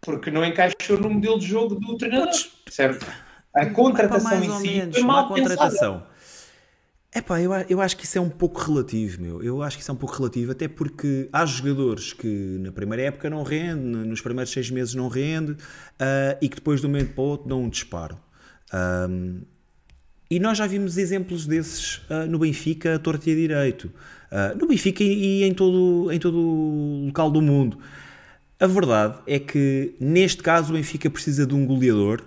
Porque 0.00 0.30
não 0.30 0.44
encaixou 0.44 0.98
no 0.98 1.08
modelo 1.08 1.38
de 1.38 1.46
jogo 1.46 1.76
do 1.76 1.96
treinador. 1.96 2.28
Certo? 2.68 3.06
A 3.54 3.62
Epá, 3.62 3.72
contratação 3.72 4.30
mais 4.30 4.44
em 4.44 4.50
ou 4.50 4.56
si 4.58 4.66
menos, 4.68 4.96
foi 4.96 5.04
má 5.06 5.12
mal 5.14 5.32
pensada. 5.32 6.02
Epá, 7.14 7.42
eu, 7.42 7.52
eu 7.68 7.80
acho 7.82 7.94
que 7.94 8.06
isso 8.06 8.16
é 8.16 8.20
um 8.20 8.30
pouco 8.30 8.58
relativo, 8.58 9.20
meu. 9.20 9.42
Eu 9.42 9.62
acho 9.62 9.76
que 9.76 9.82
isso 9.82 9.90
é 9.90 9.94
um 9.94 9.98
pouco 9.98 10.16
relativo, 10.16 10.52
até 10.52 10.66
porque 10.66 11.28
há 11.30 11.44
jogadores 11.44 12.14
que 12.14 12.56
na 12.60 12.72
primeira 12.72 13.02
época 13.02 13.28
não 13.28 13.42
rende, 13.42 13.82
nos 13.82 14.22
primeiros 14.22 14.50
seis 14.50 14.70
meses 14.70 14.94
não 14.94 15.08
rende, 15.08 15.54
ah, 15.98 16.38
e 16.40 16.48
que 16.48 16.56
depois 16.56 16.80
de 16.80 16.86
um 16.86 16.90
momento 16.90 17.12
para 17.14 17.22
o 17.22 17.26
outro 17.26 17.48
dão 17.48 17.64
um 17.64 17.68
disparo. 17.68 18.18
Ahm, 18.72 19.42
e 20.30 20.40
nós 20.40 20.56
já 20.56 20.66
vimos 20.66 20.96
exemplos 20.96 21.46
desses 21.46 22.00
ah, 22.08 22.24
no 22.24 22.38
Benfica, 22.38 22.94
a 22.94 22.98
torto 22.98 23.28
e 23.28 23.32
a 23.32 23.34
direito. 23.34 23.92
Ah, 24.30 24.54
no 24.58 24.66
Benfica 24.66 25.04
e, 25.04 25.42
e 25.42 25.44
em, 25.44 25.52
todo, 25.52 26.10
em 26.10 26.18
todo 26.18 26.38
o 26.38 27.04
local 27.06 27.30
do 27.30 27.42
mundo. 27.42 27.78
A 28.58 28.66
verdade 28.66 29.18
é 29.26 29.38
que, 29.38 29.94
neste 30.00 30.42
caso, 30.42 30.72
o 30.72 30.76
Benfica 30.76 31.10
precisa 31.10 31.44
de 31.44 31.54
um 31.54 31.66
goleador, 31.66 32.22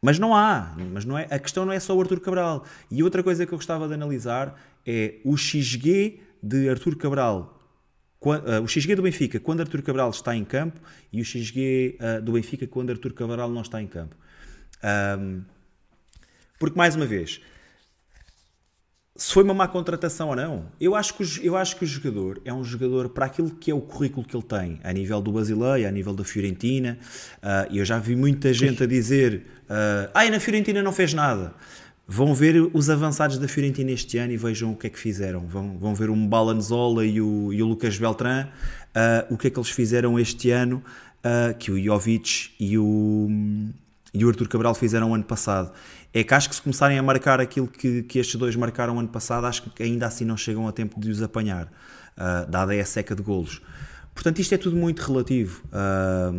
mas 0.00 0.18
não 0.18 0.34
há. 0.34 0.74
Mas 0.92 1.04
não 1.04 1.18
é, 1.18 1.26
a 1.30 1.38
questão 1.38 1.64
não 1.64 1.72
é 1.72 1.80
só 1.80 1.96
o 1.96 2.00
Arthur 2.00 2.20
Cabral. 2.20 2.64
E 2.90 3.02
outra 3.02 3.22
coisa 3.22 3.44
que 3.46 3.52
eu 3.52 3.58
gostava 3.58 3.88
de 3.88 3.94
analisar 3.94 4.58
é 4.86 5.16
o 5.24 5.36
XG 5.36 6.20
de 6.42 6.68
Arthur 6.68 6.96
Cabral. 6.96 7.60
ah, 8.24 8.60
o 8.60 8.68
XG 8.68 8.94
do 8.94 9.02
Benfica 9.02 9.40
quando 9.40 9.60
Arthur 9.60 9.82
Cabral 9.82 10.10
está 10.10 10.34
em 10.34 10.44
campo 10.44 10.80
e 11.12 11.20
o 11.20 11.24
XG 11.24 11.96
ah, 12.00 12.20
do 12.20 12.32
Benfica 12.32 12.66
quando 12.66 12.90
Arthur 12.90 13.12
Cabral 13.12 13.50
não 13.50 13.62
está 13.62 13.82
em 13.82 13.86
campo. 13.86 14.14
Ahm, 14.82 15.42
porque, 16.58 16.76
mais 16.76 16.96
uma 16.96 17.06
vez, 17.06 17.40
se 19.18 19.34
foi 19.34 19.42
uma 19.42 19.52
má 19.52 19.66
contratação 19.66 20.28
ou 20.28 20.36
não, 20.36 20.66
eu 20.80 20.94
acho, 20.94 21.12
que 21.14 21.24
o, 21.24 21.26
eu 21.42 21.56
acho 21.56 21.74
que 21.74 21.82
o 21.82 21.86
jogador 21.86 22.40
é 22.44 22.54
um 22.54 22.62
jogador 22.62 23.08
para 23.08 23.26
aquilo 23.26 23.50
que 23.50 23.68
é 23.68 23.74
o 23.74 23.80
currículo 23.80 24.24
que 24.24 24.36
ele 24.36 24.44
tem, 24.44 24.80
a 24.84 24.92
nível 24.92 25.20
do 25.20 25.32
Basileia, 25.32 25.88
a 25.88 25.90
nível 25.90 26.14
da 26.14 26.22
Fiorentina. 26.22 26.96
ah, 27.42 27.66
E 27.68 27.78
eu 27.78 27.84
já 27.84 27.98
vi 27.98 28.14
muita 28.14 28.54
gente 28.54 28.80
a 28.84 28.86
dizer: 28.86 29.44
ah, 29.68 30.08
ah, 30.14 30.24
e 30.24 30.30
na 30.30 30.38
Fiorentina 30.38 30.80
não 30.84 30.92
fez 30.92 31.12
nada. 31.14 31.52
Vão 32.06 32.32
ver 32.32 32.70
os 32.72 32.88
avançados 32.88 33.38
da 33.38 33.48
Fiorentina 33.48 33.90
este 33.90 34.18
ano 34.18 34.32
e 34.32 34.36
vejam 34.36 34.70
o 34.70 34.76
que 34.76 34.86
é 34.86 34.90
que 34.90 34.98
fizeram. 34.98 35.40
Vão, 35.48 35.76
vão 35.76 35.96
ver 35.96 36.10
o 36.10 36.16
Mbalanzola 36.16 37.04
e 37.04 37.20
o, 37.20 37.52
e 37.52 37.60
o 37.60 37.66
Lucas 37.66 37.98
Beltrán, 37.98 38.46
ah, 38.94 39.26
o 39.28 39.36
que 39.36 39.48
é 39.48 39.50
que 39.50 39.58
eles 39.58 39.70
fizeram 39.70 40.16
este 40.16 40.52
ano, 40.52 40.80
ah, 41.24 41.52
que 41.58 41.72
o 41.72 41.82
Jovic 41.82 42.50
e 42.60 42.78
o, 42.78 43.28
e 44.14 44.24
o 44.24 44.28
Arthur 44.28 44.46
Cabral 44.46 44.76
fizeram 44.76 45.12
ano 45.12 45.24
passado. 45.24 45.72
É 46.12 46.24
que 46.24 46.32
acho 46.34 46.48
que 46.48 46.54
se 46.54 46.62
começarem 46.62 46.98
a 46.98 47.02
marcar 47.02 47.40
aquilo 47.40 47.66
que, 47.68 48.02
que 48.02 48.18
estes 48.18 48.36
dois 48.36 48.56
marcaram 48.56 48.98
ano 48.98 49.08
passado, 49.08 49.46
acho 49.46 49.62
que 49.70 49.82
ainda 49.82 50.06
assim 50.06 50.24
não 50.24 50.36
chegam 50.36 50.66
a 50.66 50.72
tempo 50.72 50.98
de 51.00 51.10
os 51.10 51.20
apanhar, 51.22 51.70
ah, 52.16 52.44
dada 52.48 52.72
a 52.72 52.84
seca 52.84 53.14
de 53.14 53.22
golos. 53.22 53.60
Portanto, 54.14 54.38
isto 54.40 54.54
é 54.54 54.58
tudo 54.58 54.74
muito 54.76 55.00
relativo. 55.00 55.62
Ah, 55.72 56.32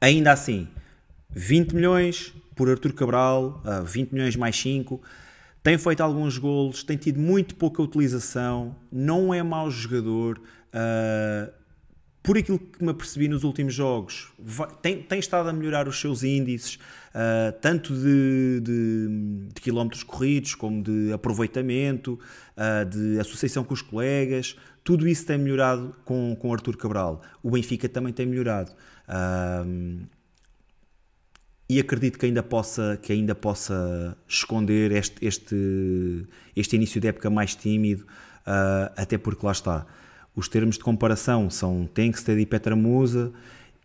ainda 0.00 0.32
assim, 0.32 0.68
20 1.30 1.74
milhões 1.74 2.32
por 2.54 2.68
Arthur 2.70 2.92
Cabral, 2.92 3.60
ah, 3.64 3.80
20 3.80 4.12
milhões 4.12 4.36
mais 4.36 4.56
5. 4.58 5.00
Tem 5.62 5.76
feito 5.76 6.00
alguns 6.00 6.38
golos, 6.38 6.82
tem 6.82 6.96
tido 6.96 7.20
muito 7.20 7.54
pouca 7.54 7.82
utilização, 7.82 8.74
não 8.90 9.32
é 9.34 9.42
mau 9.42 9.70
jogador. 9.70 10.40
ah, 10.72 11.50
por 12.22 12.36
aquilo 12.36 12.58
que 12.58 12.84
me 12.84 12.90
apercebi 12.90 13.28
nos 13.28 13.44
últimos 13.44 13.72
jogos, 13.72 14.28
vai- 14.38 14.68
tem, 14.82 15.02
tem 15.02 15.18
estado 15.18 15.48
a 15.48 15.52
melhorar 15.54 15.88
os 15.88 15.98
seus 15.98 16.22
índices, 16.22 16.78
ah, 17.14 17.52
tanto 17.60 17.94
de, 17.94 18.60
de- 18.62 19.48
de 19.54 19.60
quilómetros 19.60 20.02
corridos, 20.02 20.54
como 20.54 20.82
de 20.82 21.12
aproveitamento, 21.12 22.18
ah, 22.56 22.84
de 22.84 23.18
associação 23.18 23.64
com 23.64 23.74
os 23.74 23.82
colegas. 23.82 24.56
Tudo 24.82 25.06
isso 25.06 25.26
tem 25.26 25.38
melhorado 25.38 25.94
com, 26.04 26.34
com 26.38 26.52
Arthur 26.52 26.76
Cabral. 26.76 27.22
O 27.42 27.50
Benfica 27.50 27.88
também 27.88 28.12
tem 28.12 28.26
melhorado. 28.26 28.72
Ah, 29.08 29.64
e 31.68 31.78
acredito 31.78 32.18
que 32.18 32.26
ainda 32.26 32.42
possa, 32.42 32.98
que 33.00 33.12
ainda 33.12 33.32
possa 33.32 34.16
esconder 34.26 34.90
este, 34.90 35.24
este, 35.24 36.26
este 36.56 36.74
início 36.74 37.00
de 37.00 37.06
época 37.06 37.30
mais 37.30 37.54
tímido, 37.54 38.04
até 38.96 39.16
porque 39.16 39.46
lá 39.46 39.52
está. 39.52 39.86
Os 40.34 40.48
termos 40.48 40.78
de 40.78 40.82
comparação 40.82 41.48
são 41.48 41.86
Tenkstead 41.86 42.40
e 42.40 42.44
Petra 42.44 42.74
Musa 42.74 43.32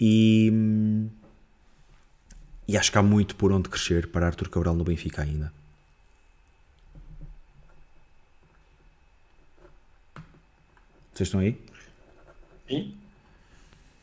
e, 0.02 0.50
hum, 0.52 1.10
e 2.68 2.78
acho 2.78 2.92
que 2.92 2.98
há 2.98 3.04
muito 3.04 3.36
por 3.36 3.52
onde 3.52 3.70
crescer 3.70 4.08
para 4.08 4.28
Arthur 4.28 4.50
Cabral 4.50 4.76
no 4.76 4.84
Benfica 4.84 5.22
ainda. 5.22 5.52
Vocês 11.14 11.28
estão 11.28 11.40
aí? 11.40 11.58
Sim. 12.68 12.94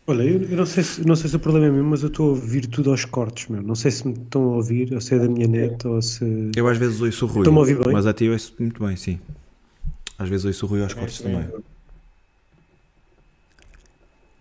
Olha, 0.06 0.22
eu, 0.22 0.42
eu 0.42 0.56
não, 0.56 0.66
sei 0.66 0.82
se, 0.82 1.06
não 1.06 1.14
sei 1.14 1.30
se 1.30 1.36
o 1.36 1.38
problema 1.38 1.66
é 1.66 1.70
meu, 1.70 1.84
mas 1.84 2.02
eu 2.02 2.08
estou 2.08 2.26
a 2.26 2.30
ouvir 2.30 2.66
tudo 2.66 2.90
aos 2.90 3.04
cortes, 3.04 3.48
meu. 3.48 3.62
Não 3.62 3.74
sei 3.74 3.90
se 3.90 4.06
me 4.06 4.14
estão 4.14 4.42
a 4.44 4.56
ouvir, 4.56 4.92
ou 4.92 5.00
se 5.00 5.14
é 5.14 5.18
da 5.18 5.28
minha 5.28 5.46
net, 5.46 5.86
ou 5.86 6.00
se... 6.02 6.50
Eu 6.56 6.66
às 6.66 6.78
vezes 6.78 7.00
ouço 7.00 7.24
o 7.24 7.28
Rui, 7.28 7.40
Estão-me 7.42 7.58
a 7.58 7.60
ouvir 7.60 7.78
bem? 7.78 7.92
mas 7.92 8.06
a 8.06 8.12
ti 8.12 8.24
eu 8.24 8.32
ouço 8.32 8.54
muito 8.58 8.84
bem, 8.84 8.96
sim. 8.96 9.20
Às 10.18 10.28
vezes 10.28 10.44
ouço 10.44 10.66
o 10.66 10.68
Rui 10.68 10.82
aos 10.82 10.94
cortes 10.94 11.20
também. 11.20 11.46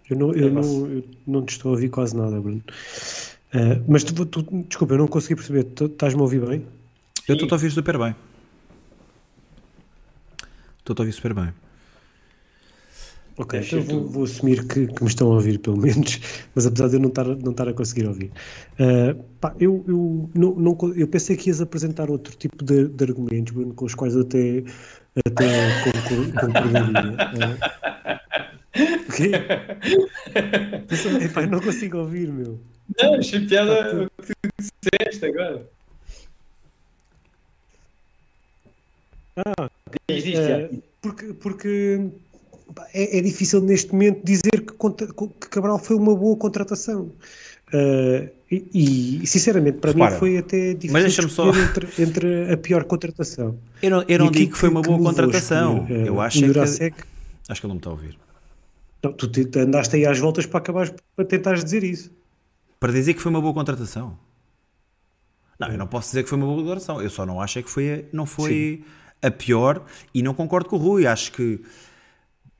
Eu 0.10 0.18
não, 0.18 0.34
eu 0.34 0.52
não, 0.52 0.88
eu 0.88 1.04
não 1.28 1.46
te 1.46 1.52
estou 1.52 1.70
a 1.70 1.72
ouvir 1.74 1.90
quase 1.90 2.18
nada, 2.18 2.40
Bruno. 2.42 2.64
Ah, 3.54 3.82
mas 3.88 4.04
tu, 4.04 4.26
tu- 4.26 4.64
desculpa, 4.68 4.94
eu 4.94 4.98
não 5.00 5.08
consegui 5.08 5.36
perceber. 5.36 5.68
Estás-me 5.80 6.20
a 6.20 6.24
ouvir 6.24 6.46
bem? 6.46 6.66
Eu 7.28 7.36
estou 7.36 7.48
a 7.50 7.54
ouvir 7.54 7.72
super 7.72 7.98
bem. 7.98 8.16
Estou 10.80 10.96
a 10.98 11.02
ouvir 11.02 11.12
super 11.14 11.34
bem. 11.34 11.54
Ok, 13.38 13.60
Deixa 13.60 13.80
então 13.80 14.00
vou, 14.02 14.08
vou 14.10 14.24
assumir 14.26 14.68
que, 14.68 14.88
que 14.88 15.04
me 15.04 15.10
estão 15.10 15.32
a 15.32 15.36
ouvir, 15.36 15.58
pelo 15.60 15.78
menos, 15.82 16.20
mas 16.54 16.66
apesar 16.68 16.90
de 16.90 16.96
eu 16.96 17.00
não 17.00 17.08
estar, 17.10 17.26
não 17.26 17.52
estar 17.52 17.68
a 17.68 17.74
conseguir 17.74 18.06
ouvir. 18.08 18.32
Ah, 18.80 19.16
pá, 19.40 19.56
eu, 19.60 19.84
eu, 19.88 20.30
não, 20.36 20.54
não 20.56 20.78
eu 20.96 21.08
pensei 21.08 21.36
que 21.38 21.50
ias 21.50 21.62
apresentar 21.62 22.10
outro 22.12 22.36
tipo 22.36 22.64
de, 22.64 22.88
de 22.88 23.04
argumentos, 23.04 23.54
Bruno, 23.54 23.74
com 23.74 23.86
os 23.86 23.96
quais 23.96 24.16
eu 24.16 24.22
até, 24.22 24.64
até 25.26 25.44
concor- 25.82 26.32
concordaria. 26.40 27.18
Ah, 27.34 28.51
o 28.76 29.12
quê? 29.14 29.32
Epá, 31.26 31.42
eu 31.44 31.48
não 31.50 31.60
consigo 31.62 31.98
ouvir, 31.98 32.28
meu. 32.32 32.60
Não, 33.02 33.16
achei 33.16 33.46
piada 33.48 34.04
o 34.04 34.22
que 34.24 34.34
tu 34.34 34.50
disseste 34.60 35.26
agora. 35.26 35.66
Ah, 39.38 39.70
Diz, 40.10 40.24
diz, 40.24 40.40
Tiago. 40.40 40.84
porque 41.02 41.34
porque 41.34 42.10
é, 42.94 43.18
é 43.18 43.22
difícil 43.22 43.62
neste 43.62 43.92
momento 43.94 44.24
dizer 44.26 44.52
que, 44.66 44.74
contra- 44.74 45.08
que 45.08 45.50
Cabral 45.50 45.80
foi 45.80 45.96
uma 45.96 46.16
boa 46.16 46.36
contratação. 46.38 47.12
Eh, 47.74 48.30
e, 48.52 49.22
e, 49.24 49.28
sinceramente, 49.28 49.78
para 49.78 49.92
Repara, 49.94 50.12
mim 50.12 50.20
foi 50.20 50.38
até 50.38 50.74
difícil 50.74 50.92
mas 50.94 51.04
deixa-me 51.04 51.30
só- 51.30 51.50
entre, 51.56 51.88
entre 52.04 52.52
a 52.52 52.58
pior 52.58 52.84
contratação. 52.84 53.58
Eu 53.82 53.90
não, 53.92 54.04
eu 54.08 54.20
não 54.20 54.30
digo 54.32 54.52
que 54.52 54.58
foi 54.58 54.68
uma 54.70 54.82
boa 54.82 55.00
contratação. 55.00 55.84
escolher, 55.84 56.08
eu 56.08 56.20
acho 56.20 56.44
é 56.84 56.90
que. 56.92 57.04
Acho 57.48 57.62
que 57.62 57.68
ele 57.68 57.70
não 57.70 57.76
me 57.76 57.80
está 57.80 57.90
a 57.90 57.94
ouvir. 57.94 58.18
Não, 59.04 59.14
tu 59.14 59.28
te- 59.28 59.60
andaste 59.60 59.96
aí 59.96 60.06
às 60.06 60.20
voltas 60.20 60.46
para 60.46 60.60
acabares 60.60 60.94
para 61.16 61.26
tentares 61.26 61.64
dizer 61.64 61.84
isso. 61.84 62.12
Para 62.80 62.92
dizer 62.92 63.14
que 63.14 63.22
foi 63.22 63.30
uma 63.30 63.42
boa 63.42 63.54
contratação. 63.54 64.18
Não, 65.60 65.68
eu 65.70 65.78
não 65.78 65.88
posso 65.88 66.08
dizer 66.10 66.24
que 66.24 66.30
foi 66.30 66.38
uma 66.38 66.48
boa 66.48 66.60
contratação. 66.60 67.02
Eu 67.02 67.10
só 67.10 67.26
não 67.26 67.40
acho 67.40 67.60
é 67.60 67.62
que 67.62 67.70
foi, 67.70 68.06
não 68.12 68.26
foi 68.26 68.84
a 69.22 69.30
pior 69.30 69.86
e 70.14 70.22
não 70.24 70.34
concordo 70.34 70.68
com 70.70 70.76
o 70.76 70.80
Rui. 70.80 71.06
Acho 71.06 71.32
que 71.32 71.62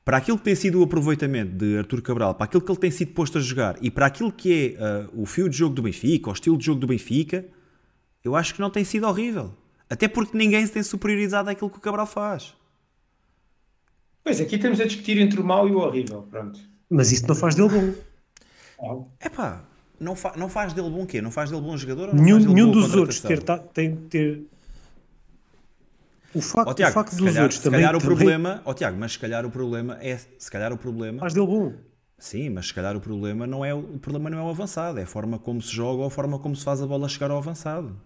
para 0.04 0.16
aquilo 0.16 0.38
que 0.38 0.44
tem 0.44 0.54
sido 0.54 0.80
o 0.80 0.84
aproveitamento 0.84 1.52
de 1.52 1.78
Artur 1.78 2.02
Cabral, 2.02 2.34
para 2.34 2.44
aquilo 2.44 2.62
que 2.62 2.70
ele 2.70 2.78
tem 2.78 2.90
sido 2.90 3.12
posto 3.12 3.38
a 3.38 3.40
jogar 3.40 3.76
e 3.80 3.90
para 3.90 4.06
aquilo 4.06 4.32
que 4.32 4.76
é 4.76 4.82
ah, 4.84 5.08
o 5.14 5.26
fio 5.26 5.48
de 5.48 5.56
jogo 5.56 5.74
do 5.74 5.82
Benfica, 5.82 6.30
o 6.30 6.32
estilo 6.32 6.56
de 6.56 6.64
jogo 6.66 6.80
do 6.80 6.86
Benfica, 6.86 7.44
eu 8.24 8.34
acho 8.36 8.54
que 8.54 8.60
não 8.60 8.70
tem 8.70 8.84
sido 8.84 9.06
horrível. 9.06 9.52
Até 9.90 10.08
porque 10.08 10.36
ninguém 10.36 10.64
se 10.66 10.72
tem 10.72 10.82
superiorizado 10.82 11.50
àquilo 11.50 11.70
que 11.70 11.78
o 11.78 11.80
Cabral 11.80 12.06
faz. 12.06 12.54
Pois, 14.24 14.40
aqui 14.40 14.56
estamos 14.56 14.80
a 14.80 14.84
discutir 14.84 15.18
entre 15.18 15.40
o 15.40 15.44
mau 15.44 15.68
e 15.68 15.72
o 15.72 15.78
horrível. 15.78 16.22
Pronto. 16.22 16.58
Mas 16.88 17.10
isso 17.12 17.26
não 17.26 17.34
faz 17.34 17.54
dele 17.56 17.68
bom. 17.68 17.92
Mau. 18.80 19.10
Epá, 19.24 19.64
não, 20.00 20.14
fa 20.16 20.34
não 20.36 20.48
faz 20.48 20.72
dele 20.72 20.90
bom 20.90 21.06
quê? 21.06 21.20
Não 21.20 21.30
faz 21.30 21.50
dele 21.50 21.62
bom 21.62 21.76
jogador 21.76 22.08
ou 22.10 22.14
não 22.14 22.24
Nenhum, 22.24 22.36
faz 22.36 22.44
dele 22.44 22.54
nenhum 22.54 22.70
dos 22.70 22.94
outros 22.94 23.20
ter, 23.20 23.42
ta- 23.42 23.58
tem 23.58 23.96
ter. 24.08 24.42
O 26.34 26.40
facto, 26.40 26.70
Ó, 26.70 26.74
Tiago, 26.74 26.90
o 26.90 26.94
facto 26.94 27.10
se 27.10 27.16
dos 27.16 27.24
calhar, 27.24 27.42
outros 27.42 27.60
se 27.60 27.64
também, 27.64 27.80
calhar 27.80 27.94
o 27.96 27.98
também 27.98 28.16
problema, 28.16 28.62
ó 28.64 28.72
Tiago, 28.74 28.98
mas 28.98 29.12
se 29.12 29.18
calhar 29.18 29.44
o 29.46 29.50
problema 29.50 29.98
é, 30.00 30.16
se 30.16 30.50
calhar 30.50 30.72
o 30.72 30.78
problema, 30.78 31.18
faz 31.20 31.32
dele 31.34 31.46
bom. 31.46 31.72
sim, 32.18 32.50
mas 32.50 32.68
se 32.68 32.74
calhar 32.74 32.96
o 32.96 33.00
problema 33.00 33.46
não 33.46 33.64
é 33.64 33.74
o 33.74 33.80
o 33.96 33.98
problema 33.98 34.30
não 34.30 34.38
é 34.38 34.42
o 34.42 34.48
avançado, 34.50 34.98
é 34.98 35.02
a 35.04 35.06
forma 35.06 35.38
como 35.38 35.60
se 35.62 35.72
joga 35.74 36.00
ou 36.02 36.06
a 36.06 36.10
forma 36.10 36.38
como 36.38 36.56
se 36.56 36.64
faz 36.64 36.80
a 36.82 36.86
bola 36.86 37.08
chegar 37.08 37.30
ao 37.30 37.38
avançado. 37.38 37.96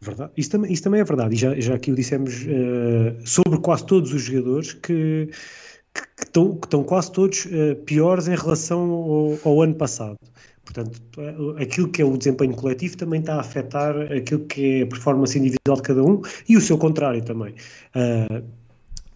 Verdade. 0.00 0.32
Isso, 0.36 0.50
também, 0.50 0.72
isso 0.72 0.82
também 0.82 1.00
é 1.00 1.04
verdade. 1.04 1.34
E 1.34 1.38
já, 1.38 1.58
já 1.60 1.74
aqui 1.74 1.92
o 1.92 1.94
dissemos 1.94 2.46
eh, 2.46 3.16
sobre 3.24 3.58
quase 3.60 3.84
todos 3.84 4.12
os 4.14 4.22
jogadores 4.22 4.72
que, 4.72 5.28
que, 5.94 6.02
que 6.16 6.24
estão, 6.24 6.56
que 6.56 6.66
estão 6.66 6.82
quase 6.82 7.12
todos 7.12 7.46
eh, 7.50 7.74
piores 7.74 8.26
em 8.26 8.34
relação 8.34 8.90
ao, 8.90 9.38
ao 9.44 9.62
ano 9.62 9.74
passado. 9.74 10.16
Portanto, 10.64 11.00
eh, 11.18 11.62
aquilo 11.62 11.88
que 11.88 12.00
é 12.00 12.04
o 12.04 12.16
desempenho 12.16 12.54
coletivo 12.54 12.96
também 12.96 13.20
está 13.20 13.34
a 13.34 13.40
afetar 13.40 13.94
aquilo 14.12 14.46
que 14.46 14.80
é 14.80 14.82
a 14.82 14.86
performance 14.86 15.38
individual 15.38 15.76
de 15.76 15.82
cada 15.82 16.02
um 16.02 16.22
e 16.48 16.56
o 16.56 16.60
seu 16.60 16.78
contrário 16.78 17.22
também. 17.22 17.54
Eh, 17.94 18.42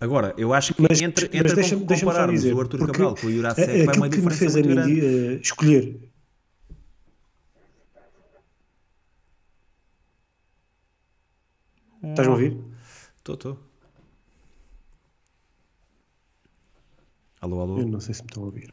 Agora, 0.00 0.34
eu 0.36 0.52
acho 0.52 0.74
que 0.74 0.82
mas 0.82 1.00
entre, 1.00 1.30
mas 1.32 1.40
entre 1.40 1.54
deixa-me 1.54 1.86
só 1.88 1.94
compararmos 1.94 2.42
dizer, 2.42 2.52
o 2.52 2.60
Arthur 2.60 2.86
Cabral 2.86 3.14
com 3.14 3.26
o 3.26 3.32
Jurasek 3.32 3.84
vai 3.84 3.96
uma 3.96 4.08
que 4.10 4.18
me 4.18 4.28
diferença 4.28 4.38
fez 4.38 4.56
a 4.56 4.86
mim 4.86 5.00
eh, 5.00 5.38
escolher. 5.40 5.96
Estás-me 12.10 12.26
a 12.32 12.36
ouvir? 12.36 12.58
Estou, 13.18 13.34
estou. 13.34 13.58
Alô, 17.40 17.60
alô. 17.60 17.78
Eu 17.78 17.86
não 17.86 18.00
sei 18.00 18.14
se 18.14 18.22
me 18.22 18.28
estão 18.28 18.42
a 18.42 18.46
ouvir. 18.46 18.72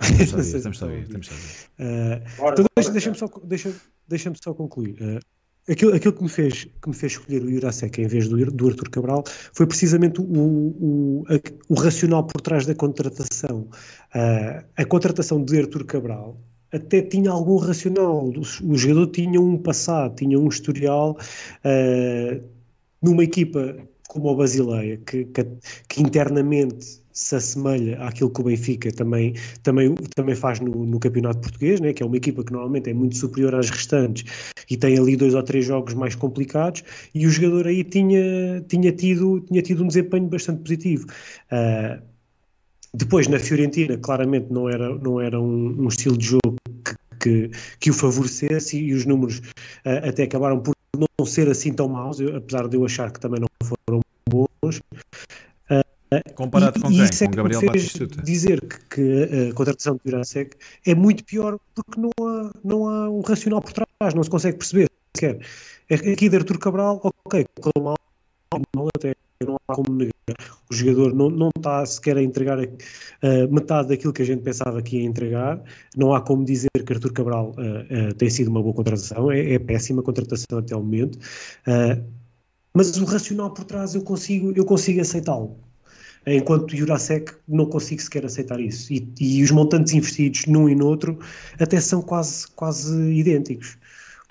Estamos 0.00 0.82
a 0.82 0.86
ouvir, 0.86 1.02
estamos 1.02 1.28
a 1.30 1.32
ouvir. 1.34 1.70
Eh, 1.78 2.22
então 2.52 2.64
deixa- 2.76 2.90
deixa-me 2.92 3.16
só, 3.18 3.26
deixa, 3.44 3.74
deixa-me 4.08 4.36
só 4.42 4.54
concluir. 4.54 4.96
Eh, 5.00 5.72
aquilo, 5.72 5.94
aquilo 5.94 6.12
que, 6.14 6.22
me 6.22 6.28
fez, 6.28 6.64
que 6.64 6.88
me 6.88 6.94
fez 6.94 7.12
escolher 7.12 7.42
o 7.42 7.50
Jurasek 7.50 8.00
em 8.02 8.06
vez 8.06 8.28
do, 8.28 8.36
do 8.50 8.68
Arthur 8.68 8.90
Cabral 8.90 9.24
foi 9.52 9.66
precisamente 9.66 10.20
o, 10.20 10.24
o, 10.24 11.24
a- 11.28 11.52
o 11.68 11.74
racional 11.74 12.24
por 12.24 12.40
trás 12.40 12.66
da 12.66 12.74
contratação. 12.74 13.68
Eh, 14.14 14.64
a 14.76 14.84
contratação 14.84 15.42
de 15.44 15.58
Arthur 15.58 15.84
Cabral 15.84 16.38
até 16.70 17.02
tinha 17.02 17.30
algum 17.30 17.56
racional. 17.58 18.28
O, 18.28 18.40
o 18.40 18.76
jogador 18.78 19.06
tinha 19.08 19.38
um 19.40 19.58
passado, 19.58 20.16
tinha 20.16 20.38
um 20.38 20.48
historial 20.48 21.18
eh, 21.64 22.40
numa 23.02 23.24
equipa 23.24 23.76
como 24.08 24.28
a 24.30 24.34
Basileia, 24.34 24.98
que, 25.06 25.24
que, 25.24 25.46
que 25.88 26.02
internamente 26.02 27.02
se 27.12 27.34
assemelha 27.34 27.98
àquilo 28.02 28.30
que 28.30 28.40
o 28.40 28.44
Benfica 28.44 28.92
também, 28.92 29.34
também, 29.62 29.94
também 30.14 30.34
faz 30.34 30.60
no, 30.60 30.84
no 30.84 30.98
campeonato 30.98 31.40
português, 31.40 31.80
né? 31.80 31.92
que 31.92 32.02
é 32.02 32.06
uma 32.06 32.16
equipa 32.16 32.44
que 32.44 32.52
normalmente 32.52 32.90
é 32.90 32.94
muito 32.94 33.16
superior 33.16 33.54
às 33.54 33.70
restantes 33.70 34.24
e 34.68 34.76
tem 34.76 34.98
ali 34.98 35.16
dois 35.16 35.34
ou 35.34 35.42
três 35.42 35.64
jogos 35.64 35.94
mais 35.94 36.14
complicados, 36.14 36.82
e 37.14 37.26
o 37.26 37.30
jogador 37.30 37.66
aí 37.66 37.84
tinha, 37.84 38.62
tinha, 38.68 38.92
tido, 38.92 39.40
tinha 39.40 39.62
tido 39.62 39.82
um 39.82 39.86
desempenho 39.86 40.26
bastante 40.26 40.62
positivo. 40.62 41.06
Ah, 41.50 42.00
depois, 42.94 43.28
na 43.28 43.38
Fiorentina, 43.38 43.96
claramente 43.96 44.50
não 44.50 44.68
era, 44.68 44.94
não 44.98 45.20
era 45.20 45.40
um, 45.40 45.84
um 45.84 45.88
estilo 45.88 46.16
de 46.16 46.26
jogo 46.26 46.56
que, 46.84 46.94
que, 47.20 47.50
que 47.80 47.90
o 47.90 47.94
favorecesse 47.94 48.78
e 48.78 48.92
os 48.92 49.06
números 49.06 49.40
ah, 49.84 50.08
até 50.08 50.24
acabaram 50.24 50.60
por 50.60 50.74
não 50.96 51.26
ser 51.26 51.48
assim 51.48 51.72
tão 51.72 51.88
maus, 51.88 52.20
eu- 52.20 52.36
apesar 52.36 52.68
de 52.68 52.76
eu 52.76 52.84
achar 52.84 53.10
que 53.10 53.18
também 53.20 53.40
não 53.40 53.48
foram 53.64 54.00
bons. 54.28 54.80
Comparado 56.34 56.78
E- 56.78 56.82
com 56.82 56.88
quem? 56.88 57.04
isso 57.04 57.24
é 57.24 57.26
Com 57.26 57.30
que 57.30 57.36
Gabriel 57.38 57.60
fez 57.60 57.72
Batistuta. 57.72 58.22
dizer 58.22 58.60
que, 58.60 58.78
que 58.94 59.48
a 59.50 59.54
contratação 59.54 59.94
de 59.94 60.10
Jurasek 60.10 60.56
é 60.86 60.94
muito 60.94 61.24
pior 61.24 61.58
porque 61.74 61.98
não 61.98 62.10
há, 62.20 62.50
não 62.62 62.86
há 62.86 63.08
um 63.08 63.22
racional 63.22 63.62
por 63.62 63.72
trás, 63.72 64.12
não 64.14 64.22
se 64.22 64.28
consegue 64.28 64.58
perceber 64.58 64.90
sequer. 65.16 65.40
É- 65.88 66.12
Aqui 66.12 66.28
de 66.28 66.36
Artur 66.36 66.58
Cabral, 66.58 67.00
ok, 67.24 67.46
correu 67.58 67.82
mal, 67.82 67.96
mal 68.76 68.88
até 68.94 69.14
não 69.46 69.56
há 69.68 69.74
como 69.74 69.92
negar. 69.94 70.12
O 70.70 70.74
jogador 70.74 71.14
não, 71.14 71.28
não 71.30 71.50
está 71.56 71.84
sequer 71.84 72.16
a 72.16 72.22
entregar 72.22 72.58
eh, 72.60 73.46
metade 73.48 73.88
daquilo 73.88 74.12
que 74.12 74.22
a 74.22 74.24
gente 74.24 74.42
pensava 74.42 74.80
que 74.82 74.98
ia 74.98 75.04
entregar. 75.04 75.62
Não 75.96 76.14
há 76.14 76.20
como 76.20 76.44
dizer 76.44 76.68
que 76.86 76.92
Artur 76.92 77.12
Cabral 77.12 77.54
eh, 77.58 77.86
eh, 77.90 78.14
tem 78.14 78.30
sido 78.30 78.48
uma 78.48 78.62
boa 78.62 78.74
contratação, 78.74 79.30
é, 79.30 79.54
é 79.54 79.58
péssima 79.58 80.02
contratação 80.02 80.58
até 80.58 80.74
o 80.76 80.80
momento. 80.80 81.18
Eh, 81.66 82.00
mas 82.74 82.96
o 82.96 83.04
racional 83.04 83.52
por 83.52 83.64
trás 83.64 83.94
eu 83.94 84.02
consigo, 84.02 84.52
eu 84.56 84.64
consigo 84.64 85.00
aceitá-lo. 85.00 85.56
Enquanto 86.26 86.76
Jurasek 86.76 87.32
não 87.48 87.66
consigo 87.66 88.00
sequer 88.00 88.24
aceitar 88.24 88.60
isso. 88.60 88.92
E, 88.92 89.12
e 89.20 89.42
os 89.42 89.50
montantes 89.50 89.92
investidos 89.92 90.46
num 90.46 90.68
e 90.68 90.74
no 90.74 90.86
outro 90.86 91.18
até 91.58 91.80
são 91.80 92.00
quase, 92.00 92.46
quase 92.48 92.94
idênticos. 93.12 93.76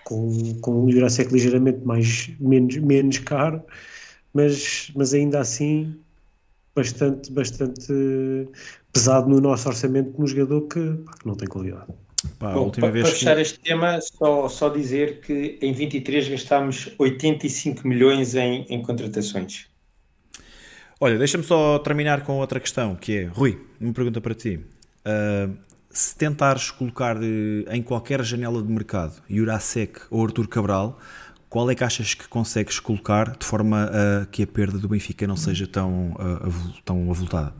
Com, 0.05 0.55
com 0.61 0.85
o 0.85 0.91
Jurasek 0.91 1.31
ligeiramente 1.31 1.85
mais, 1.85 2.31
menos, 2.39 2.77
menos 2.77 3.19
caro, 3.19 3.61
mas, 4.33 4.91
mas 4.95 5.13
ainda 5.13 5.39
assim 5.39 5.99
bastante, 6.75 7.31
bastante 7.31 7.93
pesado 8.91 9.29
no 9.29 9.39
nosso 9.41 9.67
orçamento 9.67 10.19
num 10.19 10.27
jogador 10.27 10.61
que, 10.67 10.79
pá, 11.05 11.13
que 11.19 11.27
não 11.27 11.35
tem 11.35 11.47
qualidade. 11.47 11.87
Pá, 12.39 12.53
Bom, 12.53 12.65
última 12.65 12.87
para, 12.87 12.93
vez 12.93 13.03
para 13.03 13.13
que- 13.13 13.19
fechar 13.19 13.39
este 13.39 13.59
tema, 13.59 13.99
só, 14.01 14.47
só 14.47 14.69
dizer 14.69 15.21
que 15.21 15.57
em 15.61 15.73
23 15.73 16.27
gastámos 16.29 16.89
85 16.97 17.87
milhões 17.87 18.35
em, 18.35 18.65
em 18.69 18.81
contratações. 18.81 19.67
Olha, 20.99 21.17
deixa-me 21.17 21.43
só 21.43 21.79
terminar 21.79 22.23
com 22.23 22.33
outra 22.37 22.59
questão, 22.59 22.95
que 22.95 23.17
é, 23.17 23.23
Rui, 23.25 23.59
uma 23.79 23.91
pergunta 23.93 24.21
para 24.21 24.35
ti. 24.35 24.59
Ah, 25.03 25.49
se 25.89 26.15
tentares 26.15 26.71
colocar 26.71 27.17
eh, 27.21 27.75
em 27.75 27.81
qualquer 27.83 28.23
janela 28.23 28.61
de 28.63 28.71
mercado 28.71 29.21
Jurasek 29.29 29.99
ou 30.09 30.23
Artur 30.23 30.47
Cabral, 30.47 30.97
qual 31.51 31.69
é 31.69 31.75
que 31.75 31.83
achas 31.83 32.13
que 32.13 32.29
consegues 32.29 32.79
colocar 32.79 33.35
de 33.35 33.45
forma 33.45 33.83
a 33.83 34.25
que 34.25 34.41
a 34.41 34.47
perda 34.47 34.79
do 34.79 34.87
Benfica 34.87 35.27
não 35.27 35.35
seja 35.35 35.67
tão, 35.67 36.15
tão 36.85 37.11
avultada? 37.11 37.53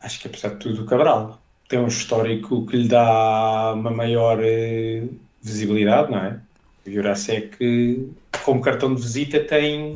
Acho 0.00 0.20
que 0.20 0.26
apesar 0.26 0.48
de 0.48 0.56
tudo 0.56 0.82
o 0.82 0.86
Cabral 0.86 1.40
tem 1.68 1.78
um 1.78 1.86
histórico 1.86 2.66
que 2.66 2.76
lhe 2.76 2.88
dá 2.88 3.74
uma 3.74 3.92
maior 3.92 4.40
eh, 4.42 5.04
visibilidade, 5.40 6.10
não 6.10 6.18
é? 6.18 6.40
O 6.84 6.90
Jurasek, 6.90 8.12
como 8.44 8.60
cartão 8.60 8.92
de 8.92 9.00
visita, 9.00 9.38
tem 9.38 9.94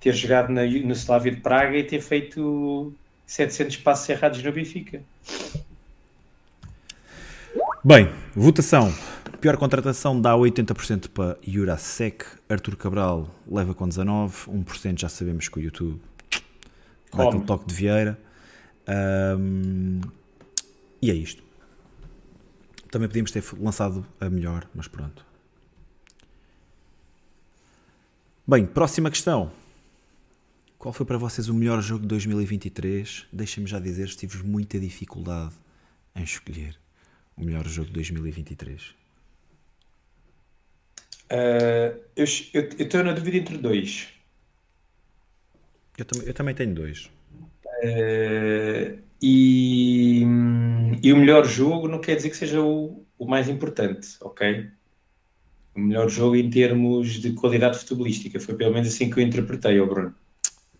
ter 0.00 0.14
jogado 0.14 0.48
na, 0.50 0.62
no 0.64 0.92
Slavia 0.92 1.32
de 1.32 1.40
Praga 1.42 1.76
e 1.76 1.84
ter 1.84 2.00
feito 2.00 2.94
700 3.26 3.76
passos 3.76 4.08
errados 4.08 4.42
no 4.42 4.50
Benfica. 4.50 5.02
Bem, 7.84 8.08
votação. 8.34 8.90
Pior 9.40 9.56
contratação 9.56 10.20
dá 10.20 10.34
80% 10.34 11.08
para 11.08 11.38
Jurasek. 11.42 12.26
Artur 12.46 12.76
Cabral 12.76 13.34
leva 13.50 13.74
com 13.74 13.88
19%. 13.88 14.50
1% 14.50 15.00
já 15.00 15.08
sabemos 15.08 15.48
que 15.48 15.58
o 15.58 15.62
YouTube 15.62 15.98
dá 17.10 17.26
aquele 17.26 17.44
toque 17.44 17.66
de 17.66 17.74
Vieira. 17.74 18.20
Ahm, 18.86 20.02
e 21.00 21.10
é 21.10 21.14
isto. 21.14 21.42
Também 22.90 23.08
podíamos 23.08 23.30
ter 23.30 23.42
lançado 23.58 24.06
a 24.20 24.28
melhor, 24.28 24.68
mas 24.74 24.86
pronto. 24.88 25.24
Bem, 28.46 28.66
próxima 28.66 29.10
questão. 29.10 29.50
Qual 30.76 30.92
foi 30.92 31.06
para 31.06 31.16
vocês 31.16 31.48
o 31.48 31.54
melhor 31.54 31.80
jogo 31.80 32.02
de 32.02 32.08
2023? 32.08 33.26
Deixem-me 33.32 33.70
já 33.70 33.78
dizer, 33.78 34.08
tive 34.08 34.42
muita 34.42 34.78
dificuldade 34.78 35.54
em 36.14 36.24
escolher 36.24 36.78
o 37.38 37.42
melhor 37.42 37.66
jogo 37.66 37.88
de 37.88 37.94
2023. 37.94 38.99
Eh, 41.30 41.90
eu 42.16 42.24
estou 42.24 43.02
na 43.04 43.12
dúvida 43.12 43.36
entre 43.38 43.56
dois. 43.58 43.92
Eu, 45.96 46.04
tam- 46.04 46.22
eu 46.22 46.34
também 46.34 46.52
tenho 46.54 46.74
dois. 46.74 47.08
Eh, 47.82 48.98
e, 49.22 50.22
e 51.02 51.12
o 51.12 51.16
melhor 51.16 51.44
jogo 51.46 51.88
não 51.88 52.00
quer 52.00 52.16
dizer 52.16 52.30
que 52.30 52.36
seja 52.36 52.60
o, 52.62 53.06
o 53.18 53.26
mais 53.26 53.48
importante, 53.48 54.08
ok? 54.20 54.70
O 55.74 55.80
melhor 55.80 56.08
jogo 56.08 56.36
em 56.36 56.48
termos 56.48 57.14
de 57.20 57.32
qualidade 57.34 57.76
futebolística. 57.80 58.38
Foi 58.38 58.54
pelo 58.56 58.72
menos 58.72 58.86
assim 58.86 59.10
que 59.10 59.18
eu 59.18 59.24
interpretei, 59.24 59.80
ó 59.80 59.86
Bruno. 59.86 60.14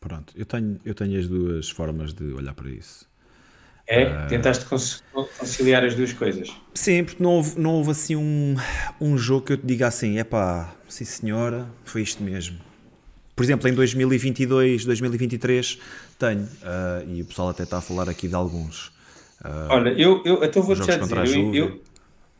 Pronto, 0.01 0.33
eu 0.37 0.47
tenho, 0.47 0.81
eu 0.85 0.95
tenho 0.95 1.19
as 1.19 1.29
duas 1.29 1.71
formas 1.71 2.13
de 2.15 2.33
olhar 2.33 2.55
para 2.55 2.71
isso. 2.71 3.10
É? 3.91 4.05
Ah. 4.05 4.27
Tentaste 4.29 4.65
conciliar 4.67 5.85
as 5.85 5.97
duas 5.97 6.13
coisas. 6.13 6.49
Sim, 6.73 7.03
porque 7.03 7.21
não 7.21 7.31
houve, 7.31 7.59
não 7.61 7.71
houve 7.75 7.91
assim 7.91 8.15
um, 8.15 8.55
um 9.01 9.19
jogo 9.19 9.47
que 9.47 9.53
eu 9.55 9.57
te 9.57 9.67
diga 9.67 9.89
assim, 9.89 10.17
é 10.17 10.23
pá, 10.23 10.73
sim 10.89 11.05
senhora, 11.05 11.67
foi 11.85 12.03
isto 12.03 12.23
mesmo. 12.23 12.57
Por 13.35 13.43
exemplo, 13.43 13.69
em 13.69 13.75
2022, 13.75 14.85
2023 14.85 15.79
tenho, 16.17 16.49
ah, 16.63 17.03
e 17.05 17.21
o 17.21 17.25
pessoal 17.25 17.49
até 17.49 17.65
está 17.65 17.79
a 17.79 17.81
falar 17.81 18.09
aqui 18.09 18.29
de 18.29 18.35
alguns. 18.37 18.93
Ah, 19.43 19.67
Olha, 19.71 19.89
eu, 19.91 20.23
eu 20.25 20.45
então 20.45 20.63
vou-te 20.63 20.87
já 20.87 20.97
dizer, 20.97 21.37
eu, 21.37 21.53
eu, 21.53 21.83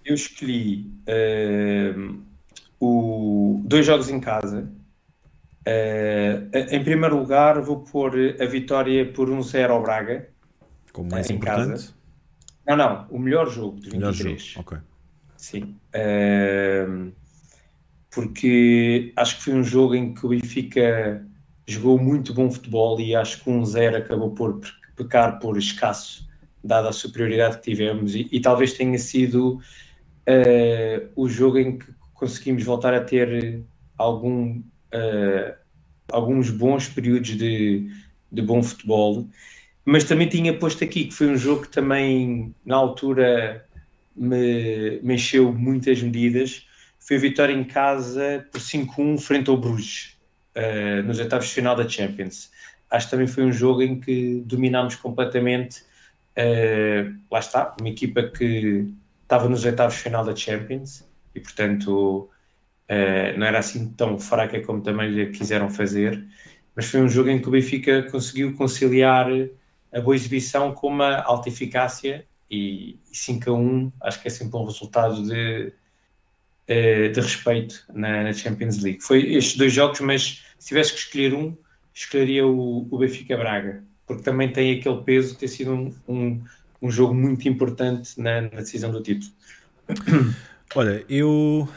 eu 0.05 0.15
escolhi 0.15 0.89
ehm, 1.09 2.21
o, 2.79 3.61
dois 3.65 3.85
jogos 3.85 4.09
em 4.09 4.21
casa. 4.21 4.71
Em 6.71 6.85
primeiro 6.85 7.19
lugar, 7.19 7.61
vou 7.61 7.81
pôr 7.81 8.37
a 8.41 8.45
vitória 8.47 9.05
por 9.05 9.29
1-0 9.29 9.71
ao 9.71 9.83
Braga. 9.83 10.29
Como 10.93 11.11
mais 11.11 11.31
em 11.31 11.35
importante, 11.35 11.71
casa. 11.71 11.95
Não, 12.67 12.77
não, 12.77 13.07
o 13.11 13.19
melhor 13.19 13.49
jogo 13.51 13.81
de 13.81 13.91
melhor 13.91 14.13
23. 14.13 14.43
jogo. 14.43 14.61
Ok. 14.61 14.79
Sim. 15.37 15.77
Ehm, 15.93 17.13
porque 18.11 19.13
acho 19.17 19.37
que 19.37 19.43
foi 19.45 19.55
um 19.55 19.65
jogo 19.65 19.95
em 19.95 20.13
que 20.13 20.27
o 20.27 20.29
Benfica 20.31 21.27
jogou 21.67 21.99
muito 21.99 22.35
bom 22.35 22.51
futebol 22.51 23.01
e 23.01 23.15
acho 23.15 23.43
que 23.43 23.49
um 23.49 23.65
0 23.65 23.97
acabou 23.97 24.33
por 24.33 24.61
pecar 24.97 25.39
por 25.39 25.57
escasso, 25.57 26.29
dada 26.63 26.89
a 26.89 26.93
superioridade 26.93 27.57
que 27.57 27.63
tivemos, 27.63 28.15
e, 28.15 28.29
e 28.31 28.41
talvez 28.41 28.73
tenha 28.75 28.99
sido 28.99 29.61
eh, 30.27 31.09
o 31.17 31.29
jogo 31.29 31.59
em 31.59 31.79
que 31.79 31.87
conseguimos 32.13 32.63
voltar 32.65 32.93
a 32.93 33.01
ter 33.03 33.65
algum, 33.97 34.63
eh, 34.93 35.57
alguns 36.13 36.51
bons 36.51 36.89
períodos 36.89 37.31
de, 37.31 37.89
de 38.31 38.43
bom 38.43 38.63
futebol. 38.63 39.29
Mas 39.91 40.05
também 40.05 40.29
tinha 40.29 40.57
posto 40.57 40.85
aqui 40.85 41.07
que 41.07 41.13
foi 41.13 41.27
um 41.27 41.37
jogo 41.37 41.63
que 41.63 41.69
também, 41.69 42.55
na 42.65 42.77
altura, 42.77 43.67
me, 44.15 45.01
encheu 45.03 45.53
muitas 45.53 46.01
medidas. 46.01 46.65
Foi 47.01 47.17
a 47.17 47.19
vitória 47.19 47.53
em 47.53 47.65
casa 47.65 48.47
por 48.53 48.61
5-1 48.61 49.19
frente 49.19 49.51
ao 49.51 49.57
Bruges, 49.57 50.17
eh, 50.55 51.03
nos 51.03 51.19
oitavos 51.19 51.49
de 51.49 51.55
final 51.55 51.75
da 51.75 51.89
Champions. 51.89 52.53
Acho 52.89 53.07
que 53.07 53.11
também 53.11 53.27
foi 53.27 53.43
um 53.43 53.53
jogo 53.53 53.83
em 53.83 53.99
que 53.99 54.41
dominámos 54.47 54.95
completamente. 54.95 55.83
eh, 56.37 57.11
lá 57.29 57.41
está, 57.41 57.75
uma 57.81 57.89
equipa 57.89 58.23
que 58.23 58.87
estava 59.25 59.49
nos 59.49 59.65
oitavos 59.65 59.97
de 59.97 60.03
final 60.03 60.25
da 60.25 60.37
Champions 60.37 61.05
e, 61.35 61.41
portanto, 61.41 62.31
eh, 62.87 63.37
não 63.37 63.45
era 63.45 63.59
assim 63.59 63.89
tão 63.95 64.21
fraca 64.21 64.61
como 64.61 64.83
também 64.83 65.11
lhe 65.11 65.27
quiseram 65.31 65.69
fazer. 65.69 66.25
Mas 66.77 66.87
foi 66.87 67.01
um 67.03 67.09
jogo 67.09 67.29
em 67.29 67.41
que 67.41 67.49
o 67.49 67.51
Benfica 67.51 68.05
conseguiu 68.05 68.55
conciliar 68.55 69.27
a 69.93 70.01
boa 70.01 70.15
exibição 70.15 70.73
com 70.73 70.89
uma 70.89 71.21
alta 71.23 71.49
eficácia 71.49 72.25
e, 72.51 72.99
e 73.11 73.17
5 73.17 73.51
a 73.51 73.55
1 73.55 73.93
acho 74.03 74.23
que 74.23 74.29
é 74.29 74.31
sempre 74.31 74.57
um 74.57 74.65
resultado 74.65 75.23
de, 75.23 75.73
de 76.67 77.21
respeito 77.21 77.85
na, 77.93 78.33
Champions 78.33 78.79
League. 78.79 79.01
Foi 79.03 79.35
estes 79.35 79.57
dois 79.57 79.73
jogos, 79.73 80.01
mas 80.01 80.43
se 80.59 80.69
tivesse 80.69 80.93
que 80.93 80.99
escolher 81.01 81.35
um, 81.35 81.57
escolheria 81.95 82.47
o, 82.47 82.87
o 82.91 82.99
Benfica 82.99 83.37
Braga, 83.37 83.83
porque 84.07 84.23
também 84.23 84.53
tem 84.53 84.79
aquele 84.79 85.03
peso 85.03 85.33
de 85.33 85.39
ter 85.39 85.49
sido 85.49 85.73
um, 85.73 85.95
um, 86.09 86.43
um 86.83 86.91
jogo 86.91 87.15
muito 87.15 87.49
importante 87.49 88.21
na, 88.21 88.43
na 88.43 88.49
decisão 88.49 88.91
do 88.91 89.03
título. 89.03 89.33
Olha, 90.75 91.05
eu 91.09 91.69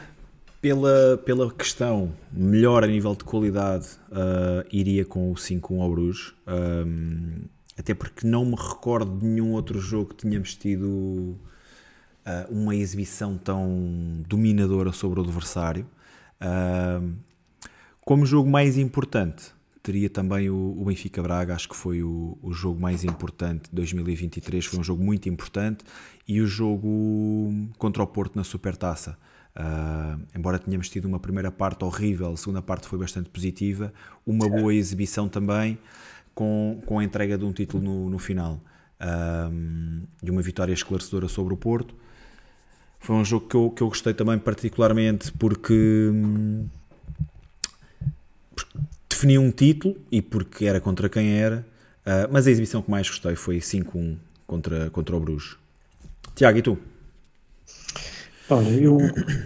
pela, 0.64 1.20
pela 1.26 1.52
questão 1.52 2.14
melhor 2.32 2.84
a 2.84 2.86
nível 2.86 3.14
de 3.14 3.22
qualidade 3.22 3.86
ah, 4.10 4.64
iria 4.72 5.04
com 5.04 5.30
o 5.30 5.34
5-1 5.34 5.82
ao 5.82 5.90
Bruges. 5.90 6.32
Ahm, 6.46 7.42
até 7.78 7.94
porque 7.94 8.26
não 8.26 8.44
me 8.44 8.54
recordo 8.56 9.18
de 9.18 9.26
nenhum 9.26 9.52
outro 9.52 9.80
jogo 9.80 10.14
que 10.14 10.16
tenhamos 10.16 10.54
tido 10.54 11.36
ah, 12.24 12.46
uma 12.48 12.74
exibição 12.74 13.36
tão 13.36 14.22
dominadora 14.26 14.92
sobre 14.92 15.20
o 15.20 15.22
adversário. 15.22 15.86
Ahm, 16.40 17.14
como 18.00 18.24
jogo 18.24 18.48
mais 18.50 18.78
importante, 18.78 19.52
teria 19.82 20.08
também 20.08 20.48
o, 20.48 20.74
o 20.78 20.84
Benfica 20.86 21.22
Braga, 21.22 21.54
acho 21.54 21.68
que 21.68 21.76
foi 21.76 22.02
o, 22.02 22.38
o 22.42 22.52
jogo 22.52 22.80
mais 22.80 23.04
importante 23.04 23.68
de 23.68 23.76
2023, 23.76 24.64
foi 24.64 24.78
um 24.78 24.84
jogo 24.84 25.02
muito 25.02 25.28
importante, 25.28 25.84
e 26.26 26.40
o 26.40 26.46
jogo 26.46 27.52
contra 27.78 28.02
o 28.02 28.06
Porto 28.06 28.36
na 28.36 28.44
Supertaça. 28.44 29.18
Ah, 29.54 30.18
embora 30.34 30.58
tenhamos 30.58 30.88
tido 30.88 31.04
uma 31.04 31.20
primeira 31.20 31.50
parte 31.50 31.84
horrível, 31.84 32.32
a 32.32 32.36
segunda 32.36 32.62
parte 32.62 32.88
foi 32.88 32.98
bastante 32.98 33.28
positiva, 33.28 33.92
uma 34.26 34.48
boa 34.48 34.74
exibição 34.74 35.28
também, 35.28 35.78
com, 36.34 36.80
com 36.84 36.98
a 36.98 37.04
entrega 37.04 37.38
de 37.38 37.44
um 37.44 37.52
título 37.52 37.82
no, 37.82 38.10
no 38.10 38.18
final. 38.18 38.60
Ah, 38.98 39.50
e 40.22 40.30
uma 40.30 40.42
vitória 40.42 40.72
esclarecedora 40.72 41.28
sobre 41.28 41.54
o 41.54 41.56
Porto. 41.56 41.94
Foi 42.98 43.16
um 43.16 43.24
jogo 43.24 43.46
que 43.46 43.54
eu, 43.54 43.70
que 43.70 43.82
eu 43.82 43.88
gostei 43.88 44.14
também 44.14 44.38
particularmente 44.38 45.30
porque 45.32 46.10
hum, 46.10 46.66
defini 49.08 49.38
um 49.38 49.50
título 49.50 49.96
e 50.10 50.22
porque 50.22 50.64
era 50.64 50.80
contra 50.80 51.08
quem 51.08 51.36
era, 51.38 51.66
ah, 52.06 52.28
mas 52.30 52.46
a 52.46 52.50
exibição 52.50 52.80
que 52.80 52.90
mais 52.90 53.08
gostei 53.08 53.36
foi 53.36 53.58
5-1 53.58 54.16
contra, 54.46 54.90
contra 54.90 55.16
o 55.16 55.20
Bruges. 55.20 55.56
Tiago, 56.34 56.58
e 56.58 56.62
tu? 56.62 56.78
Olha, 58.50 58.68
eu 58.68 58.98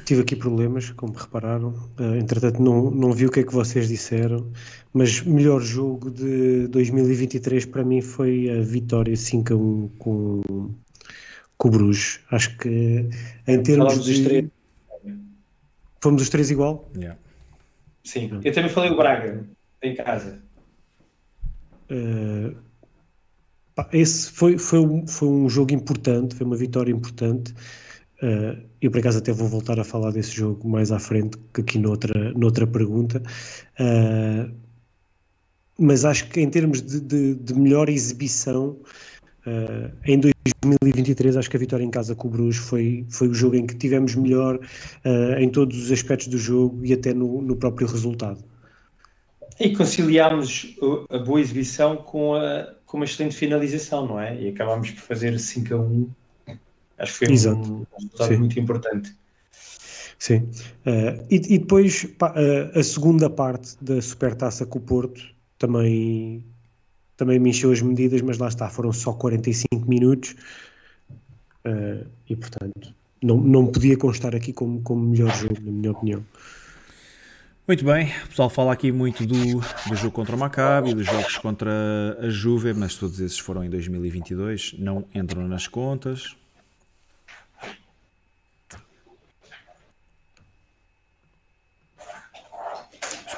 tive 0.04 0.22
aqui 0.22 0.34
problemas, 0.34 0.90
como 0.90 1.12
repararam. 1.12 1.72
Eh, 1.98 2.18
entretanto, 2.18 2.60
não, 2.60 2.90
não 2.90 3.12
vi 3.12 3.26
o 3.26 3.30
que 3.30 3.40
é 3.40 3.42
que 3.44 3.52
vocês 3.52 3.86
disseram, 3.86 4.50
mas 4.92 5.22
melhor 5.22 5.60
jogo 5.60 6.10
de 6.10 6.66
2023 6.68 7.66
para 7.66 7.84
mim 7.84 8.00
foi 8.00 8.50
a 8.50 8.60
vitória 8.60 9.16
5 9.16 9.52
a 9.52 9.56
1 9.56 9.88
com, 9.98 10.40
com 11.56 11.68
o 11.68 11.70
Bruges. 11.70 12.20
Acho 12.30 12.56
que 12.58 13.08
em 13.46 13.62
termos 13.62 13.86
Falamos 13.86 14.06
dos 14.06 14.16
de. 14.16 14.24
três. 14.24 14.46
Fomos 16.00 16.22
os 16.22 16.28
três 16.28 16.50
igual? 16.50 16.90
Sim, 18.02 18.40
eu 18.42 18.52
também 18.52 18.70
falei 18.70 18.90
o 18.90 18.96
Braga 18.96 19.44
em 19.82 19.94
casa. 19.94 20.40
Uh, 21.90 22.56
pá, 23.74 23.88
esse 23.92 24.30
foi, 24.30 24.58
foi, 24.58 24.80
um, 24.80 25.06
foi 25.06 25.28
um 25.28 25.48
jogo 25.48 25.72
importante, 25.72 26.34
foi 26.34 26.46
uma 26.46 26.56
vitória 26.56 26.90
importante. 26.90 27.54
Uh, 28.22 28.58
eu, 28.80 28.90
por 28.90 28.98
acaso, 28.98 29.18
até 29.18 29.32
vou 29.32 29.48
voltar 29.48 29.78
a 29.78 29.84
falar 29.84 30.10
desse 30.10 30.32
jogo 30.32 30.68
mais 30.68 30.90
à 30.90 30.98
frente, 30.98 31.38
que 31.54 31.60
aqui 31.60 31.78
noutra, 31.78 32.32
noutra 32.32 32.66
pergunta. 32.66 33.22
Uh, 33.78 34.52
mas 35.78 36.04
acho 36.04 36.28
que, 36.28 36.40
em 36.40 36.50
termos 36.50 36.82
de, 36.82 37.00
de, 37.00 37.34
de 37.36 37.54
melhor 37.54 37.88
exibição, 37.88 38.76
uh, 39.46 39.92
em 40.04 40.18
2023, 40.18 41.36
acho 41.36 41.48
que 41.48 41.56
a 41.56 41.60
vitória 41.60 41.84
em 41.84 41.90
casa 41.90 42.16
com 42.16 42.26
o 42.26 42.30
Bruges 42.30 42.60
foi, 42.60 43.06
foi 43.08 43.28
o 43.28 43.34
jogo 43.34 43.54
em 43.54 43.66
que 43.66 43.76
tivemos 43.76 44.16
melhor 44.16 44.58
em 45.38 45.48
todos 45.48 45.84
os 45.84 45.92
aspectos 45.92 46.26
do 46.26 46.36
jogo 46.38 46.84
e 46.84 46.92
até 46.92 47.14
no, 47.14 47.40
no 47.40 47.54
próprio 47.54 47.86
resultado. 47.86 48.42
E 49.60 49.76
conciliámos 49.76 50.76
a 51.10 51.18
boa 51.18 51.40
exibição 51.40 51.96
com, 51.96 52.34
a, 52.34 52.74
com 52.84 52.96
uma 52.96 53.04
excelente 53.04 53.36
finalização, 53.36 54.06
não 54.06 54.18
é? 54.18 54.40
E 54.40 54.48
acabámos 54.48 54.90
por 54.90 55.00
fazer 55.00 55.38
5 55.38 55.74
a 55.74 55.78
1. 55.78 56.10
Acho 56.98 57.12
que 57.12 57.26
foi 57.26 57.34
Exato. 57.34 57.60
um 57.60 57.86
resultado 57.96 58.28
Sim. 58.28 58.36
muito 58.38 58.60
importante. 58.60 59.14
Sim. 60.18 60.48
Uh, 60.84 61.24
e, 61.30 61.36
e 61.36 61.58
depois 61.58 62.04
pá, 62.18 62.32
uh, 62.32 62.78
a 62.78 62.82
segunda 62.82 63.30
parte 63.30 63.76
da 63.80 64.02
Supertaça 64.02 64.66
com 64.66 64.78
o 64.78 64.82
Porto 64.82 65.22
também, 65.58 66.44
também 67.16 67.38
me 67.38 67.50
encheu 67.50 67.70
as 67.70 67.80
medidas, 67.80 68.20
mas 68.20 68.38
lá 68.38 68.48
está, 68.48 68.68
foram 68.68 68.92
só 68.92 69.12
45 69.12 69.88
minutos 69.88 70.34
uh, 71.64 72.04
e 72.28 72.34
portanto 72.34 72.92
não, 73.22 73.36
não 73.36 73.66
podia 73.66 73.96
constar 73.96 74.34
aqui 74.34 74.52
como, 74.52 74.80
como 74.82 75.04
melhor 75.04 75.34
jogo, 75.36 75.60
na 75.62 75.70
minha 75.70 75.92
opinião. 75.92 76.24
Muito 77.66 77.84
bem, 77.84 78.10
o 78.24 78.28
pessoal 78.28 78.48
fala 78.48 78.72
aqui 78.72 78.90
muito 78.90 79.26
do, 79.26 79.36
do 79.36 79.94
jogo 79.94 80.12
contra 80.12 80.34
o 80.34 80.38
Maccabi, 80.38 80.94
dos 80.94 81.04
jogos 81.04 81.36
contra 81.36 81.70
a 82.18 82.30
Juve, 82.30 82.72
mas 82.72 82.94
todos 82.94 83.20
esses 83.20 83.38
foram 83.38 83.62
em 83.62 83.68
2022, 83.68 84.76
não 84.78 85.04
entram 85.14 85.46
nas 85.46 85.68
contas. 85.68 86.34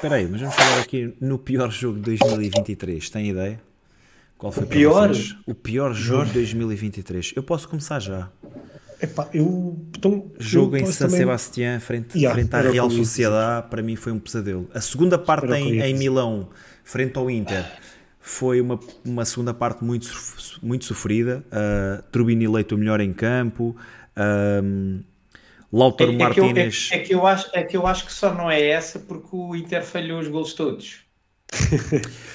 Espera 0.01 0.15
aí, 0.15 0.27
mas 0.27 0.41
vamos 0.41 0.55
falar 0.55 0.79
aqui 0.79 1.13
no 1.21 1.37
pior 1.37 1.69
jogo 1.69 1.97
de 1.99 2.01
2023, 2.05 3.07
tem 3.11 3.29
ideia? 3.29 3.61
Qual 4.35 4.51
foi 4.51 4.63
O 4.63 4.65
pior? 4.65 5.09
vocês? 5.09 5.35
O 5.45 5.53
pior 5.53 5.93
jogo 5.93 6.25
de 6.25 6.33
2023. 6.33 7.33
Eu 7.35 7.43
posso 7.43 7.69
começar 7.69 7.99
já. 7.99 8.27
Epá, 8.99 9.29
eu, 9.31 9.79
então, 9.95 10.31
Jogo 10.39 10.75
eu 10.75 10.81
em 10.81 10.85
San 10.87 11.05
também- 11.05 11.19
Sebastián, 11.19 11.79
frente, 11.79 12.17
Yeah, 12.17 12.33
frente 12.33 12.55
à 12.55 12.61
Real. 12.61 12.89
Sociedade, 12.89 13.67
para 13.69 13.83
mim 13.83 13.95
foi 13.95 14.11
um 14.11 14.17
pesadelo. 14.17 14.67
A 14.73 14.81
segunda 14.81 15.19
parte 15.19 15.45
em, 15.53 15.79
em. 15.79 15.93
Milão, 15.95 16.49
frente 16.83 17.15
ao 17.19 17.29
Inter, 17.29 17.63
foi 18.19 18.59
uma, 18.59 18.79
uma 19.05 19.23
segunda 19.23 19.53
parte 19.53 19.83
muito, 19.83 20.09
muito 20.63 20.85
sofrida. 20.85 21.43
Uh, 21.47 22.01
Trubini 22.11 22.45
eleito 22.45 22.73
o 22.73 22.77
melhor 22.79 22.99
em 23.01 23.13
campo. 23.13 23.75
Um, 24.63 25.03
Lautaro 25.71 26.11
É, 26.11 26.15
que 26.15 26.21
eu, 26.21 26.25
é, 26.25 26.47
Martínez. 26.47 26.89
é 26.91 26.99
que 26.99 27.13
eu 27.15 27.25
acho, 27.27 27.49
é 27.53 27.63
que 27.63 27.77
eu 27.77 27.87
acho 27.87 28.05
que 28.05 28.13
só 28.13 28.33
não 28.33 28.49
é 28.51 28.61
essa 28.61 28.99
porque 28.99 29.29
o 29.31 29.55
Inter 29.55 29.83
falhou 29.83 30.19
os 30.19 30.27
gols 30.27 30.53
todos. 30.53 30.99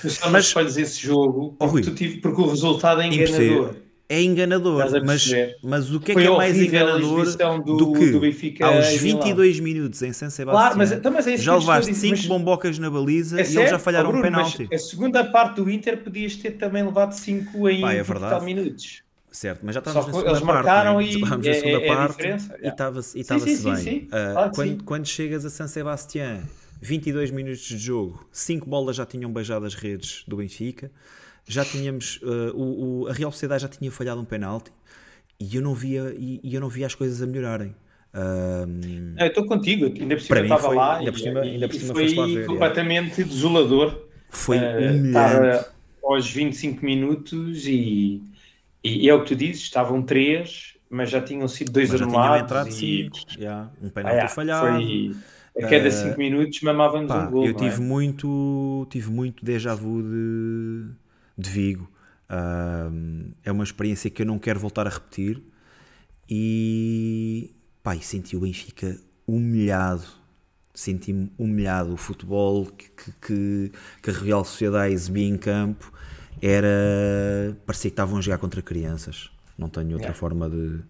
Tu 0.03 0.11
só 0.11 0.27
não 0.27 0.33
Mas- 0.33 0.47
escolhes 0.47 0.77
esse 0.77 1.01
jogo 1.01 1.57
Rui. 1.61 1.83
porque, 1.83 1.91
tu 1.91 1.95
tive, 1.95 2.19
porque 2.21 2.41
o 2.41 2.47
resultado 2.47 3.01
é 3.03 3.07
Impossível. 3.07 3.45
enganador. 3.59 3.77
É 4.09 4.23
enganador, 4.23 4.85
mas, 5.05 5.25
mas 5.65 5.93
o 5.93 5.99
que 5.99 6.13
é 6.13 6.15
Foi 6.15 6.23
que 6.23 6.29
é 6.29 6.37
mais 6.37 6.57
enganador 6.57 7.25
do- 7.27 7.77
do 7.77 7.93
que 7.93 8.11
do 8.13 8.21
Benfica 8.21 8.67
aos 8.67 8.87
em 8.87 9.01
Milão. 9.03 9.21
22 9.23 9.59
minutos 9.59 10.01
em 10.01 10.13
San 10.13 10.31
Sebastião 10.31 10.61
Claro, 10.63 10.79
mas, 10.79 10.93
então, 10.93 11.11
mas 11.13 11.27
é 11.27 11.37
já 11.37 11.57
levaste 11.57 11.91
dizer, 11.91 12.01
5 12.11 12.17
mas- 12.19 12.27
bombocas 12.27 12.79
na 12.79 12.89
baliza 12.89 13.41
É 13.41 13.45
e 13.45 13.57
eles 13.57 13.71
já 13.71 13.81
falharam 13.81 14.11
oh, 14.11 14.13
Bruno, 14.13 14.29
um 14.29 14.31
penalti. 14.31 14.69
A 14.73 14.79
segunda 14.79 15.25
parte 15.25 15.57
do 15.57 15.69
Inter 15.69 16.05
podias 16.05 16.37
ter 16.37 16.53
também 16.53 16.85
levado 16.85 17.15
5 17.15 17.69
em 17.69 17.81
Pá, 17.81 17.95
é 17.95 18.05
30 18.05 18.13
verdade. 18.21 18.45
minutos. 18.45 19.03
Certo, 19.37 19.61
mas 19.67 19.75
já 19.75 19.83
Só 19.85 19.91
estávamos 19.91 20.07
na 20.07 20.13
segunda 20.19 20.31
eles 20.31 20.47
parte. 20.47 20.67
é? 20.67 21.03
e 21.03 21.13
Já 21.13 21.19
estávamos 21.19 21.47
é- 21.47 21.51
na 21.51 21.55
segunda 21.57 21.79
é- 21.79 21.85
é 21.89 21.95
parte 21.95 22.27
e 22.65 22.69
estava-se 22.69 23.09
e 23.11 23.13
Sim, 23.13 23.21
estava-se 23.21 23.57
sim, 23.57 23.85
bem. 23.85 24.09
Ah, 24.11 24.33
claro 24.33 24.51
quando, 24.55 24.69
sim. 24.71 24.79
quando 24.79 25.07
chegas 25.07 25.45
a 25.45 25.51
San 25.51 25.67
Sebastián, 25.69 26.41
22 26.81 27.31
minutos 27.31 27.61
de 27.61 27.77
jogo, 27.77 28.27
5 28.33 28.67
bolas 28.67 28.97
já 28.97 29.05
tinham 29.05 29.31
beijado 29.31 29.67
as 29.67 29.75
redes 29.75 30.25
do 30.27 30.37
Benfica, 30.39 30.91
já 31.47 31.67
tínhamos 31.67 32.19
ah, 32.25 32.53
o, 32.55 33.03
o- 33.03 33.09
a 33.09 33.13
Real 33.13 33.31
Sociedade 33.31 33.61
já 33.63 33.69
tinha 33.69 33.93
falhado 33.93 34.19
um 34.23 34.25
penalti 34.25 34.71
e 35.39 35.55
eu 35.57 35.61
não 35.61 35.75
via 35.75 36.15
e, 36.17 36.41
e 36.43 36.55
eu 36.55 36.61
não 36.63 36.71
via 36.71 36.87
as 36.87 36.95
coisas 36.95 37.21
a 37.21 37.27
melhorarem. 37.27 37.75
Ah, 38.15 38.65
Não, 38.67 39.21
eu 39.23 39.27
estou 39.27 39.45
contigo, 39.45 39.85
ainda 39.85 40.17
por 40.17 40.23
cima 40.23 40.41
estava 40.41 40.63
foi- 40.69 40.77
lá 40.77 40.97
ainda 40.97 41.13
por 41.13 41.19
cima- 41.21 41.45
e- 41.45 41.51
ainda 41.51 41.69
por 41.69 41.75
cima 41.77 41.93
foi 41.93 42.07
ver, 42.09 42.43
é. 42.43 42.47
completamente 42.47 43.23
desolador. 43.23 44.03
foi 44.31 44.57
Eh, 44.57 44.91
humilhante. 44.93 45.67
aos 46.03 46.31
25 46.31 46.85
minutos 46.85 47.67
e, 47.67 48.23
e 48.85 49.09
é 49.09 49.15
o 49.15 49.23
que 49.23 49.29
tu 49.29 49.37
dizes, 49.37 49.63
estavam 49.63 50.03
3, 50.05 50.79
mas 50.91 51.11
já 51.11 51.23
tinham 51.23 51.49
sido 51.49 51.73
dois 51.73 51.93
Mas 51.93 52.01
anulados. 52.01 52.41
entrado 52.41 52.71
e- 52.71 53.11
5, 53.11 53.25
já, 53.37 53.71
um 53.81 53.91
Ah, 54.03 54.11
penalti 54.11 54.27
é, 54.27 54.29
falhado. 54.29 54.99
foi, 55.09 55.19
a 55.59 55.65
cada 55.67 55.91
Eh, 55.91 55.91
5 55.91 56.19
minutos 56.19 56.61
mamávamos 56.63 57.15
Pá, 57.15 57.17
um 57.17 57.29
gol. 57.31 57.51
eu 57.51 57.55
tive 57.55 57.81
é? 57.81 57.83
muito, 57.83 58.87
tive 58.91 59.11
muito 59.11 59.45
déjà 59.45 59.75
vu 59.75 60.03
de, 60.03 60.91
de 61.39 61.51
Vigo. 61.51 61.89
Ahm, 62.29 63.33
é 63.45 63.53
uma 63.53 63.65
experiência 63.65 64.11
que 64.11 64.23
eu 64.23 64.27
não 64.27 64.39
quero 64.39 64.59
voltar 64.61 64.87
a 64.87 64.91
repetir. 64.91 65.43
E, 66.29 67.55
pá, 67.83 67.97
e 67.97 68.03
senti 68.03 68.37
o 68.37 68.41
Benfica 68.41 68.99
humilhado. 69.27 70.05
Senti-me 70.75 71.33
humilhado. 71.39 71.95
O 71.95 71.97
futebol 71.97 72.67
que, 72.67 72.91
que, 72.91 73.13
que, 73.21 73.73
que 74.03 74.11
a 74.11 74.13
Real 74.13 74.45
Sociedade 74.45 74.93
exibia 74.95 75.27
em 75.29 75.39
campo 75.39 75.93
era. 76.43 77.57
parecia 77.67 77.91
que 77.91 77.93
estavam 77.95 78.19
a 78.19 78.21
jogar 78.21 78.39
contra 78.39 78.61
crianças. 78.63 79.31
Não 79.59 79.69
tenho 79.69 79.93
outra 79.95 80.11
É. 80.11 80.15
forma 80.15 80.49
de, 80.51 80.81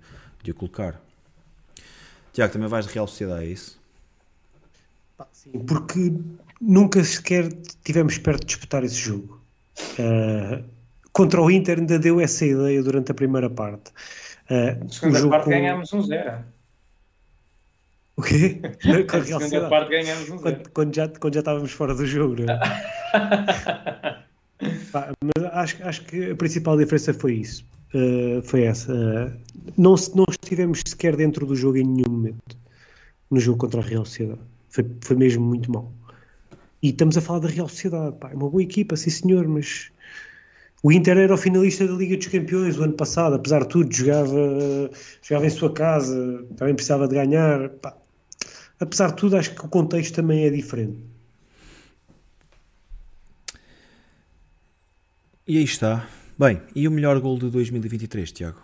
de 0.43 0.51
o 0.51 0.55
colocar. 0.55 1.01
Tiago, 2.33 2.53
também 2.53 2.69
vais 2.69 2.87
de 2.87 2.93
Real 2.93 3.07
Sociedade, 3.07 3.45
é 3.45 3.49
isso? 3.49 3.81
Sim, 5.33 5.53
porque 5.61 6.13
nunca 6.61 7.03
sequer 7.05 7.49
tivemos 7.85 8.19
perto 8.19 8.41
de 8.41 8.47
disputar 8.47 8.85
esse 8.85 8.97
jogo. 8.97 9.41
Ah, 9.99 10.63
contra 11.13 11.41
o 11.41 11.51
Inter 11.51 11.79
ainda 11.79 11.99
deu 11.99 12.21
essa 12.21 12.45
ideia 12.45 12.83
durante 12.83 13.11
a 13.13 13.15
primeira 13.15 13.49
parte. 13.49 13.91
Ah, 14.51 14.77
Na 14.83 14.89
segunda 14.91 15.17
o 15.19 15.21
jogo 15.21 15.31
parte 15.31 15.45
com- 15.45 15.51
ganhámos 15.51 15.93
um 15.93 16.03
0. 16.03 16.45
O 18.17 18.23
quê? 18.23 18.61
Com 19.09 19.17
a 19.17 19.19
Na 19.21 19.25
Real 19.25 19.41
segunda 19.41 19.69
parte 19.71 19.91
ganhámos 19.91 20.29
um 20.31 20.39
0. 20.39 20.41
quando, 20.43 20.71
quando 20.71 20.95
já, 20.95 21.09
quando 21.09 21.35
já 21.35 21.41
estávamos 21.41 21.73
fora 21.73 21.95
do 21.95 22.05
jogo, 22.07 22.37
não 22.43 22.53
é? 22.55 22.61
Mas 24.61 25.45
acho, 25.53 25.83
acho 25.83 26.05
que 26.05 26.31
a 26.31 26.37
principal 26.37 26.77
diferença 26.77 27.13
foi 27.13 27.35
isso. 27.35 27.65
Uh, 27.95 28.43
foi 28.43 28.63
essa. 28.63 28.93
Uh, 28.93 29.33
não, 29.77 29.95
não 30.15 30.25
estivemos 30.29 30.83
sequer 30.87 31.17
dentro 31.17 31.47
do 31.47 31.55
jogo 31.55 31.79
em 31.79 31.85
nenhum 31.85 32.11
momento. 32.11 32.57
No 33.31 33.41
jogo 33.41 33.59
contra 33.59 33.81
a 33.81 33.85
Real 33.85 34.05
Sociedade. 34.05 34.41
Foi, 34.69 34.87
foi 35.01 35.17
mesmo 35.17 35.45
muito 35.45 35.71
mal. 35.71 35.93
E 36.83 36.91
estamos 36.91 37.17
a 37.17 37.21
falar 37.21 37.41
da 37.41 37.49
Real 37.49 37.69
Sociedade. 37.69 38.17
Pá, 38.19 38.31
é 38.31 38.35
uma 38.35 38.49
boa 38.49 38.63
equipa, 38.63 38.97
sim 38.97 39.11
senhor, 39.11 39.47
mas 39.49 39.91
o 40.83 40.93
Inter 40.93 41.19
era 41.19 41.35
o 41.35 41.37
finalista 41.37 41.87
da 41.87 41.95
Liga 41.95 42.17
dos 42.17 42.27
Campeões 42.27 42.79
o 42.79 42.85
ano 42.85 42.93
passado. 42.93 43.35
Apesar 43.35 43.63
de 43.63 43.69
tudo, 43.69 43.93
jogava, 43.93 44.91
jogava 45.23 45.47
em 45.47 45.51
sua 45.51 45.73
casa, 45.73 46.45
também 46.57 46.75
precisava 46.75 47.09
de 47.09 47.15
ganhar. 47.15 47.71
Pá, 47.71 47.97
apesar 48.81 49.09
de 49.09 49.17
tudo, 49.17 49.37
acho 49.37 49.55
que 49.55 49.65
o 49.65 49.69
contexto 49.69 50.15
também 50.15 50.45
é 50.45 50.51
diferente. 50.51 50.99
E 55.49 55.59
aí 55.59 55.63
está. 55.63 56.09
Bem, 56.37 56.61
e 56.75 56.89
o 56.89 56.91
melhor 56.91 57.21
gol 57.21 57.39
de 57.39 57.49
2023, 57.49 58.33
Tiago? 58.33 58.61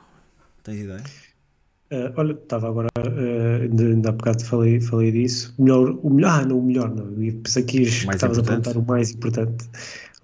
Tens 0.65 0.81
ideia? 0.81 1.05
Uh, 1.93 2.13
olha, 2.17 2.33
estava 2.33 2.69
agora, 2.69 2.89
uh, 2.99 3.63
ainda, 3.63 3.85
ainda 3.85 4.09
há 4.09 4.13
bocado 4.13 4.45
falei, 4.45 4.81
falei 4.81 5.13
disso. 5.13 5.55
O 5.59 5.63
melhor, 5.63 5.97
o 6.03 6.11
melhor, 6.11 6.41
ah, 6.41 6.45
não, 6.45 6.59
o 6.59 6.63
melhor, 6.63 6.93
não. 6.93 7.05
Eu 7.23 7.35
pensei 7.35 7.63
que 7.63 7.83
estavas 7.83 8.37
a 8.37 8.43
perguntar 8.43 8.77
o 8.77 8.85
mais 8.85 9.13
importante. 9.13 9.65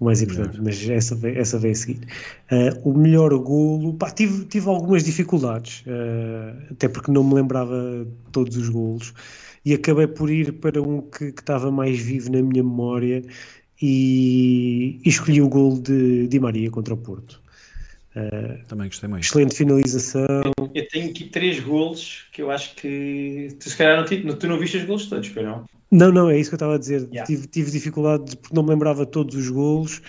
O 0.01 0.05
mais 0.05 0.21
importante, 0.21 0.61
mas 0.61 0.89
essa 0.89 1.17
essa 1.29 1.57
veio 1.57 1.71
a 1.71 1.75
seguir. 1.75 2.01
Uh, 2.51 2.89
o 2.89 2.97
melhor 2.97 3.33
golo, 3.37 3.93
pá, 3.93 4.11
tive, 4.11 4.43
tive 4.43 4.67
algumas 4.67 5.05
dificuldades, 5.05 5.85
uh, 5.87 6.73
até 6.73 6.89
porque 6.89 7.09
não 7.09 7.23
me 7.23 7.35
lembrava 7.35 8.05
todos 8.33 8.57
os 8.57 8.67
golos, 8.67 9.13
e 9.63 9.73
acabei 9.73 10.07
por 10.07 10.29
ir 10.29 10.53
para 10.53 10.81
um 10.81 11.01
que, 11.01 11.31
que 11.31 11.41
estava 11.41 11.71
mais 11.71 11.99
vivo 11.99 12.31
na 12.31 12.41
minha 12.41 12.63
memória 12.63 13.23
e, 13.81 14.99
e 15.03 15.09
escolhi 15.09 15.41
o 15.41 15.49
golo 15.49 15.81
de 15.81 16.27
Di 16.27 16.39
Maria 16.39 16.69
contra 16.69 16.93
o 16.93 16.97
Porto. 16.97 17.41
Também 18.67 18.87
gostei 18.87 19.07
muito. 19.07 19.23
Excelente 19.23 19.55
finalização. 19.55 20.51
Eu 20.73 20.87
tenho 20.89 21.09
aqui 21.09 21.25
três 21.25 21.59
golos 21.59 22.27
que 22.33 22.41
eu 22.41 22.51
acho 22.51 22.75
que 22.75 23.55
tu 23.59 23.69
se 23.69 23.77
calhar 23.77 23.97
não, 23.97 24.05
ti- 24.05 24.21
tu 24.37 24.47
não 24.47 24.59
viste 24.59 24.77
os 24.77 24.83
golos 24.83 25.05
todos, 25.05 25.29
pois 25.29 25.45
não? 25.45 25.63
Não, 25.91 26.11
não, 26.11 26.29
é 26.29 26.37
isso 26.37 26.49
que 26.49 26.55
eu 26.55 26.57
estava 26.57 26.75
a 26.75 26.77
dizer. 26.77 27.07
Yeah. 27.11 27.25
Tive, 27.25 27.47
tive 27.47 27.71
dificuldade 27.71 28.35
porque 28.37 28.53
não 28.55 28.63
me 28.63 28.69
lembrava 28.69 29.05
todos 29.05 29.35
os 29.35 29.49
golos 29.49 30.01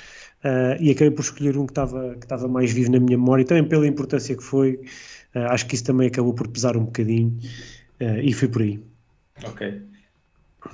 ah, 0.43 0.77
e 0.81 0.91
acabei 0.91 1.11
por 1.13 1.23
escolher 1.23 1.57
um 1.57 1.67
que 1.67 1.73
estava, 1.73 2.17
que 2.17 2.25
estava 2.25 2.49
mais 2.49 2.73
vivo 2.73 2.91
na 2.91 2.99
minha 2.99 3.17
memória, 3.17 3.43
e 3.43 3.47
também 3.47 3.65
pela 3.65 3.87
importância 3.87 4.37
que 4.37 4.43
foi. 4.43 4.81
ah, 5.35 5.53
acho 5.53 5.67
que 5.67 5.75
isso 5.75 5.85
também 5.85 6.09
acabou 6.09 6.35
por 6.35 6.49
pesar 6.49 6.77
um 6.77 6.85
bocadinho 6.85 7.39
ah, 8.01 8.19
e 8.21 8.33
fui 8.33 8.49
por 8.49 8.63
aí. 8.63 8.81
Ok. 9.45 9.83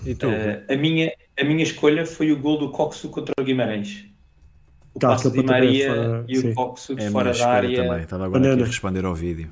E 0.05 0.15
tu? 0.15 0.27
Eh, 0.27 0.63
a, 0.69 0.77
minha, 0.77 1.13
a 1.39 1.45
minha 1.45 1.63
escolha 1.63 2.05
foi 2.07 2.33
o 2.33 2.39
gol 2.39 2.59
do 2.59 2.71
Coxo 2.71 3.09
contra 3.09 3.33
o 3.41 3.45
Guimarães. 3.45 4.05
O 4.95 4.99
Tá, 4.99 5.09
passo 5.09 5.31
de 5.31 5.43
Maria 5.43 5.95
fora, 5.95 6.25
e 6.29 6.37
sim. 6.37 6.51
o 6.51 6.55
Coxo 6.55 6.95
de 6.95 7.05
é 7.05 7.11
fora 7.11 7.33
da 7.33 7.49
área 7.49 7.83
também. 7.85 8.03
Estava 8.03 8.25
agora 8.25 8.39
aqui 8.41 8.49
Banana. 8.49 8.63
a 8.63 8.67
responder 8.67 9.05
ao 9.05 9.15
vídeo. 9.15 9.51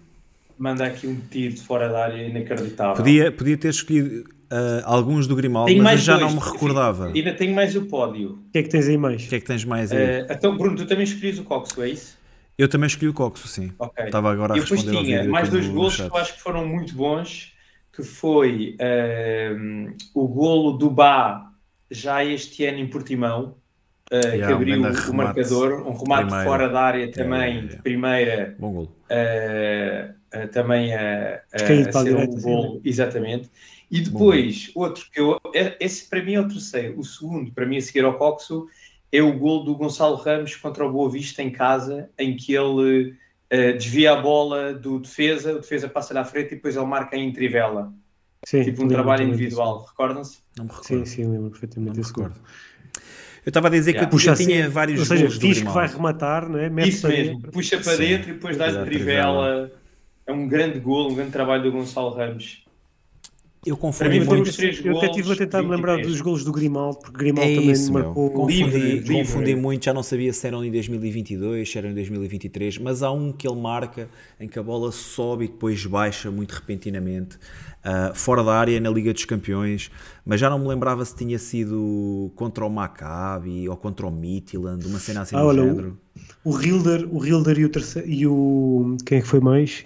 manda 0.59 0.87
aqui 0.87 1.07
um 1.07 1.21
tiro 1.31 1.55
de 1.55 1.61
fora 1.61 1.89
da 1.89 2.05
área 2.05 2.27
inacreditável. 2.27 2.95
Podia, 2.97 3.31
podia 3.31 3.57
ter 3.59 3.69
escolhido 3.69 4.25
ah, 4.51 4.83
alguns 4.85 5.27
do 5.27 5.37
Grimaldo, 5.37 5.71
Tenho 5.71 5.83
mas 5.83 6.03
já 6.03 6.17
dois. 6.17 6.33
não 6.33 6.41
me 6.41 6.47
recordava. 6.51 7.09
Ainda 7.15 7.35
tenho 7.35 7.55
mais 7.55 7.75
o 7.77 7.83
pódio. 7.87 8.39
O 8.49 8.53
que 8.53 8.59
é 8.59 8.63
que 8.63 8.69
tens 8.71 8.89
aí 8.89 8.97
mais? 8.97 9.25
O 9.25 9.29
que 9.29 9.35
é 9.35 9.41
que 9.41 9.47
tens 9.47 9.65
mais 9.65 9.93
aí? 9.93 9.99
Eh, 9.99 10.27
então, 10.31 10.57
Bruno, 10.57 10.77
tu 10.77 10.87
também 10.87 11.05
escolhias 11.05 11.39
o 11.39 11.45
Coxo, 11.45 11.83
é 11.83 11.91
isso? 11.91 12.17
Eu 12.57 12.69
também 12.69 12.87
escolhi 12.87 13.09
o 13.09 13.13
Coxo, 13.15 13.47
sim. 13.49 13.73
Ok. 13.79 14.05
Estava 14.05 14.31
agora 14.33 14.55
a 14.55 14.57
E 14.57 14.61
depois 14.61 14.81
responder 14.81 14.97
ao 14.99 15.05
tinha 15.05 15.19
vídeo 15.19 15.33
mais 15.33 15.49
aqui 15.53 15.69
dois 15.69 15.93
chat. 15.93 16.09
que 16.09 16.17
eu 16.17 16.21
acho 16.21 16.35
que 16.35 16.41
foram 16.41 16.67
muito 16.67 16.95
bons, 16.95 17.53
que 17.95 18.03
foi 18.03 18.77
ehm, 18.81 19.95
o 20.15 20.27
golo 20.29 20.73
do 20.79 20.91
Bá 20.91 21.53
já 21.91 22.25
este 22.25 22.65
ano 22.67 22.79
em 22.79 22.89
Portimão, 22.91 23.57
que 24.11 24.17
Yeah, 24.17 24.57
um 24.57 24.63
abriu 24.63 24.81
grande 24.81 25.01
o 25.01 25.13
remate 25.13 25.15
marcador, 25.17 25.73
um 25.87 25.93
remate 25.97 26.25
primeira. 26.25 26.45
fora 26.45 26.69
da 26.69 26.81
área 26.83 27.13
também, 27.13 27.31
Yeah, 27.31 27.47
yeah, 27.47 27.63
yeah. 27.63 27.77
de 27.77 27.83
primeira, 27.83 28.57
Bom 28.59 28.73
golo. 28.73 28.97
eh, 29.09 30.15
eh, 30.33 30.47
também 30.49 30.95
a, 30.95 31.43
a, 31.53 31.89
a 31.89 31.93
ser 31.93 32.17
um 32.17 32.41
golo, 32.41 32.81
exatamente. 32.85 33.51
E 33.91 34.01
depois, 34.01 34.71
outro 34.75 35.09
que 35.13 35.21
eu, 35.21 35.39
é- 35.55 35.77
esse 35.81 36.09
para 36.09 36.23
mim 36.23 36.35
é 36.35 36.41
o 36.41 36.49
terceiro, 36.49 36.99
o 36.99 37.05
segundo, 37.05 37.53
para 37.53 37.67
mim 37.67 37.77
a 37.77 37.81
seguir 37.83 38.05
ao 38.05 38.19
Coxo, 38.19 38.67
é 39.13 39.23
o 39.23 39.39
gol 39.39 39.65
do 39.65 39.77
Gonçalo 39.77 40.17
Ramos 40.17 40.57
contra 40.57 40.85
o 40.87 40.93
Boa 40.93 41.09
Vista 41.11 41.43
em 41.43 41.51
casa, 41.51 42.11
em 42.19 42.37
que 42.37 42.55
ele 42.55 43.17
desvia 43.75 44.13
a 44.13 44.17
bola 44.17 44.73
do 44.75 44.99
defesa, 45.01 45.53
o 45.55 45.61
defesa 45.61 45.89
passa-lhe 45.89 46.19
à 46.21 46.25
frente 46.25 46.53
e 46.53 46.55
depois 46.57 46.77
ele 46.77 46.87
marca 46.87 47.17
em 47.17 47.33
trivela. 47.33 47.93
Sim, 48.47 48.63
Tipo 48.63 48.85
um 48.85 48.89
trabalho 48.89 49.23
individual, 49.27 49.85
recordam-se? 49.89 50.39
Não 50.57 50.65
me 50.65 50.71
recordo. 50.71 50.87
Sim, 50.87 51.05
sim, 51.05 51.25
lembro 51.27 51.51
perfeitamente 51.51 51.93
me 51.93 51.97
desse 51.97 52.11
recordo. 52.11 52.39
Eu 53.45 53.51
estava 53.51 53.69
a 53.69 53.71
dizer 53.71 53.91
Yeah. 53.93 54.07
que 54.07 54.11
Puxa 54.11 54.31
eu 54.31 54.37
tinha 54.37 54.63
assim, 54.65 54.73
vários 54.73 55.01
ou 55.01 55.07
seja, 55.07 55.29
diz 55.29 55.59
que 55.63 55.69
vai 55.71 55.87
rematar, 55.87 56.49
não 56.49 56.59
é? 56.59 56.71
Mete 56.71 56.89
Isso 56.89 57.03
para 57.03 57.11
mesmo, 57.11 57.35
dentro. 57.35 57.53
puxa 57.53 57.79
para 57.79 57.93
Sim, 57.97 57.99
dentro 57.99 58.31
e 58.31 58.33
depois 58.35 58.57
dá-lhe 58.57 58.73
dá 58.79 58.85
trivela. 58.85 59.71
É 60.27 60.33
um 60.33 60.49
grande 60.49 60.79
gol, 60.81 61.11
um 61.11 61.15
grande 61.15 61.31
trabalho 61.31 61.63
do 61.63 61.73
Gonçalo 61.73 62.15
Ramos. 62.15 62.64
Eu 63.67 63.77
confundi 63.77 64.19
mim 64.21 64.25
muito. 64.27 64.51
Eu 64.85 64.97
até 64.99 65.07
estive 65.07 65.33
a 65.33 65.37
tentar 65.37 65.63
me 65.63 65.71
lembrar 65.71 65.95
23. 65.97 66.13
dos 66.13 66.21
golos 66.21 66.45
do 66.45 66.53
Grimaldo, 66.53 66.99
porque 66.99 67.17
Grimaldo 67.19 67.51
É 67.51 67.55
também 67.57 67.71
isso, 67.73 67.93
marcou 67.93 68.31
Confundi, 68.31 68.55
livre, 68.63 68.79
livre. 68.99 69.15
confundi 69.15 69.55
muito, 69.57 69.85
já 69.85 69.95
não 69.95 70.03
sabia 70.03 70.33
se 70.33 70.47
eram 70.47 70.65
em 70.65 70.71
2022, 70.71 71.71
se 71.71 71.79
eram 71.79 71.91
em 71.91 71.95
2023, 71.95 72.79
mas 72.79 73.03
há 73.03 73.11
um 73.11 73.33
que 73.33 73.49
ele 73.49 73.61
marca 73.61 74.09
em 74.39 74.47
que 74.49 74.59
a 74.59 74.63
bola 74.63 74.91
sobe 74.93 75.45
e 75.45 75.49
depois 75.49 75.85
baixa 75.87 76.31
muito 76.31 76.53
repentinamente, 76.53 77.39
ah, 77.83 78.13
fora 78.15 78.43
da 78.45 78.55
área 78.55 78.79
na 78.81 78.91
Liga 78.91 79.13
dos 79.13 79.25
Campeões, 79.25 79.91
mas 80.27 80.41
já 80.41 80.49
não 80.51 80.59
me 80.59 80.67
lembrava 80.69 81.05
se 81.05 81.15
tinha 81.17 81.39
sido 81.39 82.31
contra 82.35 82.65
o 82.65 82.71
Maccabi 82.71 83.69
ou 83.69 83.77
contra 83.77 84.07
o 84.07 84.11
Midtjylland, 84.11 84.87
uma 84.87 84.99
cena 84.99 85.23
assim 85.23 85.37
Ah, 85.37 85.41
do 85.41 85.47
olha, 85.47 85.63
o- 85.63 85.67
género. 85.69 85.99
O 86.45 86.59
Hilder, 86.61 87.09
o 87.11 87.25
Hilder 87.27 87.59
e 87.59 87.65
o 87.65 87.69
terceiro 87.69 88.09
e 88.09 88.27
o 88.27 88.97
quem 89.05 89.19
é 89.19 89.21
que 89.21 89.27
foi 89.27 89.41
mais? 89.41 89.85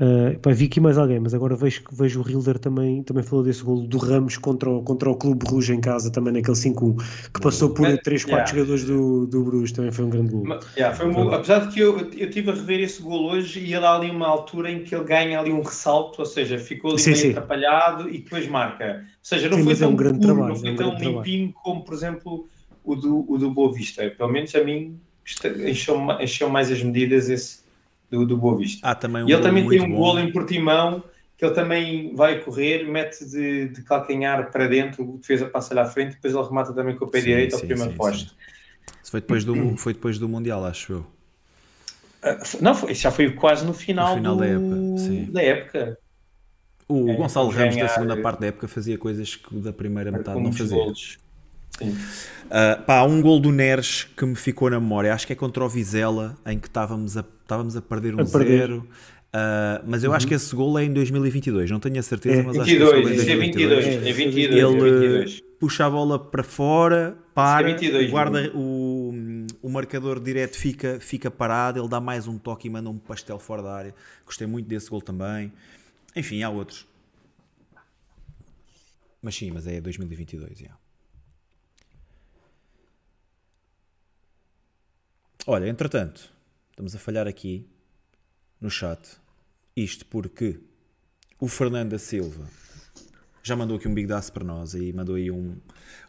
Uh, 0.00 0.38
pá, 0.38 0.52
vi 0.52 0.66
aqui 0.66 0.78
mais 0.78 0.96
alguém, 0.96 1.18
mas 1.18 1.34
agora 1.34 1.56
vejo, 1.56 1.82
vejo 1.90 2.22
o 2.22 2.30
Hilder 2.30 2.56
também, 2.56 3.02
também 3.02 3.24
falou 3.24 3.44
desse 3.44 3.64
golo 3.64 3.82
do 3.84 3.98
Ramos 3.98 4.36
contra 4.38 4.70
o, 4.70 4.80
contra 4.80 5.10
o 5.10 5.16
Clube 5.16 5.44
Bruges 5.44 5.76
em 5.76 5.80
casa, 5.80 6.08
também 6.08 6.32
naquele 6.32 6.56
5-1, 6.56 7.30
que 7.34 7.40
passou 7.40 7.70
por 7.70 7.82
Mas- 7.82 7.98
3, 8.04 8.24
4 8.24 8.30
yeah. 8.38 8.54
jogadores 8.54 8.84
do, 8.84 9.26
do 9.26 9.42
Bruges, 9.42 9.72
também 9.72 9.90
foi 9.90 10.04
um 10.04 10.10
grande 10.10 10.30
golo. 10.30 10.60
Yeah, 10.76 10.94
foi 10.96 11.06
um 11.08 11.12
gol- 11.12 11.34
apesar 11.34 11.66
de 11.66 11.74
que 11.74 11.80
eu, 11.80 11.98
eu 12.16 12.30
tive 12.30 12.48
a 12.50 12.54
rever 12.54 12.78
esse 12.78 13.02
gol 13.02 13.28
hoje 13.28 13.58
e 13.58 13.74
ele 13.74 13.84
há 13.84 13.96
ali 13.96 14.08
uma 14.08 14.28
altura 14.28 14.70
em 14.70 14.84
que 14.84 14.94
ele 14.94 15.02
ganha 15.02 15.40
ali 15.40 15.50
um 15.50 15.62
ressalto, 15.62 16.20
ou 16.20 16.26
seja, 16.26 16.58
ficou 16.58 16.92
ali 16.92 17.00
Sim, 17.00 17.10
meio 17.10 17.22
sim. 17.22 17.30
atrapalhado 17.30 18.08
e 18.08 18.18
depois 18.18 18.46
marca. 18.46 19.00
Ou 19.04 19.18
seja, 19.20 19.48
não 19.48 19.56
Sim, 19.58 19.64
foi 19.64 19.72
mas 19.72 19.82
é 19.82 19.84
tão 19.84 19.92
um 19.92 19.96
grande 19.96 20.20
puro, 20.20 20.26
trabalho, 20.34 20.48
não 20.54 20.60
foi 20.60 20.68
é 20.68 20.72
um 20.72 20.76
tão 20.76 20.96
limpinho 20.96 21.52
como, 21.52 21.82
por 21.82 21.94
exemplo, 21.94 22.48
o 22.84 22.94
do, 22.94 23.24
o 23.28 23.36
do 23.36 23.50
Boa 23.50 23.72
Vista. 23.72 24.08
Pelo 24.16 24.30
menos 24.30 24.54
a 24.54 24.62
mim 24.62 24.96
encheu, 25.66 25.98
encheu 26.20 26.48
mais 26.48 26.70
as 26.70 26.80
medidas 26.84 27.28
esse 27.28 27.66
do, 28.10 28.26
do 28.26 28.36
Boa 28.36 28.56
Vista. 28.56 28.86
Há 28.88 28.94
também 28.94 29.22
um 29.24 29.28
E 29.28 29.32
ele 29.32 29.42
também 29.42 29.68
tem 29.68 29.80
um 29.80 29.90
bom. 29.90 29.96
gol 29.96 30.18
em 30.18 30.32
Portimão 30.32 31.02
que 31.36 31.44
ele 31.44 31.54
também 31.54 32.14
vai 32.16 32.40
correr, 32.40 32.84
mete 32.84 33.24
de, 33.24 33.68
de 33.68 33.82
calcanhar 33.82 34.50
para 34.50 34.66
dentro, 34.66 35.08
o 35.08 35.18
defesa 35.18 35.46
passa-lhe 35.48 35.78
à 35.78 35.84
frente, 35.86 36.14
depois 36.14 36.34
ele 36.34 36.42
remata 36.42 36.72
também 36.72 36.96
com 36.96 37.04
o 37.04 37.08
pé 37.08 37.20
Sim, 37.20 37.26
direito 37.26 37.54
ao 37.54 37.60
sim, 37.60 37.66
primeiro 37.66 37.92
sim, 37.92 37.96
poste. 37.96 38.32
Isso 39.02 39.10
foi 39.10 39.20
depois, 39.20 39.44
do, 39.44 39.54
foi 39.78 39.92
depois 39.94 40.18
do 40.18 40.28
Mundial, 40.28 40.64
acho 40.64 40.92
eu. 40.94 41.06
Ah, 42.22 42.36
Não, 42.60 42.74
foi, 42.74 42.94
já 42.94 43.10
foi 43.10 43.30
quase 43.32 43.64
no 43.64 43.72
final, 43.72 44.10
No 44.10 44.14
final 44.16 44.34
do- 44.34 44.40
da 44.40 44.46
época, 44.46 44.76
sim. 44.96 45.24
da 45.32 45.42
época. 45.42 45.98
O 46.88 47.08
É, 47.10 47.14
Gonçalo 47.16 47.50
ganhar- 47.50 47.64
Ramos, 47.64 47.76
da 47.76 47.88
segunda 47.88 48.16
parte 48.16 48.40
da 48.40 48.46
época, 48.48 48.66
fazia 48.66 48.98
coisas 48.98 49.36
que 49.36 49.54
da 49.60 49.72
primeira 49.72 50.10
metade 50.10 50.40
não 50.40 50.52
fazia. 50.52 50.76
golos. 50.76 51.18
Sim. 51.78 51.90
Uh, 51.90 52.82
pá, 52.84 52.98
há 52.98 53.04
um 53.04 53.20
gol 53.20 53.38
do 53.38 53.52
Neres 53.52 54.04
que 54.16 54.24
me 54.24 54.34
ficou 54.34 54.70
na 54.70 54.80
memória. 54.80 55.12
Acho 55.12 55.26
que 55.26 55.32
é 55.32 55.36
contra 55.36 55.64
o 55.64 55.68
Vizela, 55.68 56.36
em 56.46 56.58
que 56.58 56.66
estávamos 56.66 57.16
a, 57.16 57.24
estávamos 57.48 57.74
a 57.76 57.80
perder 57.82 58.14
um 58.14 58.20
A 58.20 58.26
perder. 58.26 58.58
zero. 58.58 58.88
Uh, 59.28 59.84
mas 59.86 60.04
eu 60.04 60.12
acho 60.14 60.26
que 60.26 60.34
esse 60.34 60.54
gol 60.54 60.78
é 60.78 60.84
em 60.84 60.92
2022. 60.92 61.70
Não 61.70 61.80
tenho 61.80 61.98
a 61.98 62.02
certeza, 62.02 62.40
É. 62.40 62.42
mas 62.42 62.58
acho 62.58 62.64
que 62.66 62.76
esse 62.76 62.84
gol 62.84 62.94
é 62.94 62.96
22, 63.02 63.18
em 63.18 63.22
esse 63.22 63.30
é 63.30 63.36
22, 63.36 63.68
2022. 63.84 64.06
é 64.06 64.12
22, 64.12 64.54
é 64.54 64.58
Ele 64.58 64.90
22. 64.90 65.40
puxa 65.58 65.86
a 65.86 65.90
bola 65.90 66.18
para 66.18 66.42
fora, 66.42 67.18
para, 67.34 67.70
Esse 67.70 67.86
é 67.86 67.88
22, 67.90 68.08
o, 68.08 68.10
guarda, 68.10 68.52
o, 68.54 69.14
o 69.62 69.68
marcador 69.70 70.20
direto 70.20 70.56
fica, 70.56 70.98
fica 71.00 71.30
parado, 71.30 71.78
ele 71.80 71.88
dá 71.88 72.00
mais 72.00 72.26
um 72.26 72.38
toque 72.38 72.68
e 72.68 72.70
manda 72.70 72.88
um 72.88 72.96
pastel 72.98 73.38
fora 73.38 73.62
da 73.62 73.74
área. 73.74 73.94
Gostei 74.24 74.46
muito 74.46 74.66
desse 74.66 74.88
gol 74.88 75.00
também. 75.02 75.52
Enfim, 76.16 76.42
há 76.42 76.48
outros. 76.50 76.86
Mas 79.20 79.34
sim, 79.34 79.50
mas 79.50 79.66
é 79.66 79.80
2022, 79.80 80.58
já. 80.58 80.70
Olha, 85.46 85.68
entretanto, 85.68 86.30
estamos 86.78 86.94
a 86.94 86.98
falhar 86.98 87.26
aqui 87.26 87.66
no 88.60 88.70
chat. 88.70 89.00
Isto 89.74 90.06
porque 90.06 90.60
o 91.40 91.48
Fernando 91.48 91.90
da 91.90 91.98
Silva 91.98 92.48
já 93.42 93.56
mandou 93.56 93.76
aqui 93.76 93.88
um 93.88 93.94
big 93.94 94.06
daço 94.06 94.32
para 94.32 94.44
nós 94.44 94.74
e 94.74 94.92
mandou 94.92 95.16
aí 95.16 95.28
um, 95.28 95.56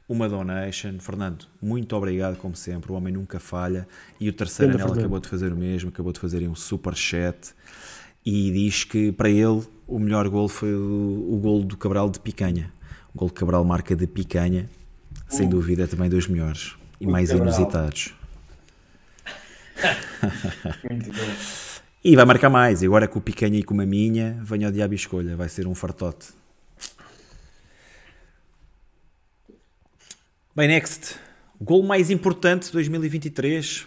uma 0.07 0.29
donation. 0.29 0.99
Fernando, 0.99 1.47
muito 1.59 1.95
obrigado, 1.95 2.37
como 2.37 2.55
sempre. 2.55 2.91
O 2.91 2.95
homem 2.95 3.11
nunca 3.11 3.39
falha. 3.39 3.87
E 4.19 4.29
o 4.29 4.33
terceiro 4.33 4.75
anel 4.75 4.93
acabou 4.93 5.19
de 5.19 5.27
fazer 5.27 5.51
o 5.51 5.55
mesmo, 5.55 5.89
acabou 5.89 6.13
de 6.13 6.19
fazer 6.19 6.37
aí 6.37 6.47
um 6.47 6.53
super 6.53 6.95
chat 6.95 7.55
e 8.23 8.51
diz 8.51 8.83
que 8.83 9.11
para 9.11 9.27
ele 9.29 9.63
o 9.87 9.97
melhor 9.97 10.29
gol 10.29 10.47
foi 10.47 10.71
o, 10.75 11.29
o 11.31 11.37
gol 11.41 11.63
do 11.63 11.77
Cabral 11.77 12.11
de 12.11 12.19
Picanha. 12.19 12.71
O 13.11 13.17
gol 13.17 13.29
de 13.29 13.33
Cabral 13.33 13.65
marca 13.65 13.95
de 13.95 14.05
Picanha, 14.05 14.69
sem 15.27 15.49
dúvida, 15.49 15.85
é 15.85 15.87
também 15.87 16.11
dos 16.11 16.27
melhores 16.27 16.75
e 17.01 17.07
mais 17.07 17.29
Cabral. 17.29 17.47
inusitados. 17.47 18.18
Muito 20.89 21.11
bom. 21.11 21.69
E 22.03 22.15
vai 22.15 22.25
marcar 22.25 22.49
mais. 22.49 22.81
E 22.81 22.85
agora 22.85 23.07
com 23.07 23.19
o 23.19 23.21
Picanha 23.21 23.59
e 23.59 23.63
com 23.63 23.73
uma 23.73 23.85
minha, 23.85 24.39
venha 24.43 24.67
ao 24.67 24.71
diabo 24.71 24.93
e 24.93 24.95
escolha. 24.95 25.35
Vai 25.35 25.49
ser 25.49 25.67
um 25.67 25.75
fartote. 25.75 26.27
Bem, 30.55 30.67
next. 30.67 31.15
Gol 31.61 31.83
mais 31.83 32.09
importante 32.09 32.67
de 32.67 32.71
2023. 32.73 33.85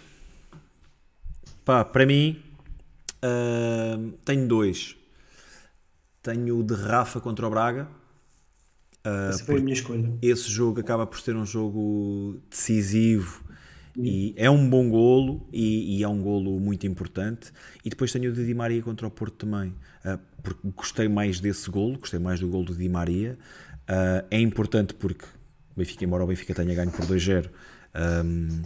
Pá, 1.65 1.83
para 1.83 2.05
mim, 2.05 2.41
ah, 3.21 3.97
tenho 4.25 4.47
dois. 4.47 4.95
Tenho 6.21 6.59
o 6.59 6.63
de 6.63 6.73
Rafa 6.73 7.19
contra 7.19 7.47
o 7.47 7.49
Braga. 7.49 7.87
Essa 9.29 9.43
foi 9.43 9.57
a 9.57 9.61
minha 9.61 9.73
escolha. 9.73 10.13
esse 10.21 10.49
jogo 10.49 10.79
acaba 10.79 11.05
por 11.05 11.19
ser 11.19 11.35
um 11.35 11.45
jogo 11.45 12.39
decisivo 12.49 13.42
e 13.95 14.33
é 14.37 14.49
um 14.49 14.67
bom 14.69 14.89
golo 14.89 15.47
e, 15.51 15.97
e 15.97 16.03
é 16.03 16.07
um 16.07 16.21
golo 16.21 16.59
muito 16.59 16.87
importante. 16.87 17.51
E 17.85 17.89
depois 17.89 18.11
tenho 18.11 18.31
o 18.31 18.33
de 18.33 18.45
Di 18.45 18.53
Maria 18.53 18.81
contra 18.81 19.05
o 19.05 19.11
Porto 19.11 19.45
também. 19.45 19.73
Ah, 20.03 20.19
porque 20.41 20.67
gostei 20.75 21.07
mais 21.07 21.39
desse 21.39 21.69
golo 21.69 21.97
gostei 21.99 22.19
mais 22.19 22.39
do 22.39 22.47
golo 22.47 22.65
do 22.65 22.75
Di 22.75 22.89
Maria. 22.89 23.37
Ah, 23.87 24.25
é 24.31 24.39
importante 24.39 24.93
porque 24.93 25.25
o 25.25 25.79
Benfica, 25.79 26.03
embora 26.03 26.23
o 26.23 26.27
Benfica 26.27 26.53
tenha 26.53 26.73
ganho 26.73 26.91
por 26.91 27.05
2-0 27.05 27.49
ahm, 27.93 28.63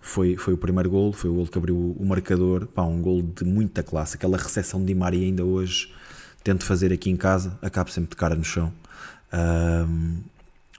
foi, 0.00 0.36
foi 0.36 0.54
o 0.54 0.58
primeiro 0.58 0.88
golo 0.90 1.12
foi 1.12 1.30
o 1.30 1.34
golo 1.34 1.48
que 1.48 1.58
abriu 1.58 1.96
o 1.98 2.04
marcador. 2.04 2.66
Pá, 2.66 2.82
um 2.82 3.00
golo 3.00 3.22
de 3.22 3.44
muita 3.44 3.82
classe. 3.82 4.16
Aquela 4.16 4.36
recepção 4.36 4.80
de 4.80 4.86
Di 4.86 4.94
Maria 4.94 5.24
ainda 5.24 5.44
hoje 5.44 5.92
tento 6.44 6.64
fazer 6.64 6.92
aqui 6.92 7.10
em 7.10 7.16
casa 7.16 7.58
acabo 7.62 7.90
sempre 7.90 8.10
de 8.10 8.16
cara 8.16 8.34
no 8.34 8.44
chão. 8.44 8.72
Ahm, 9.32 10.18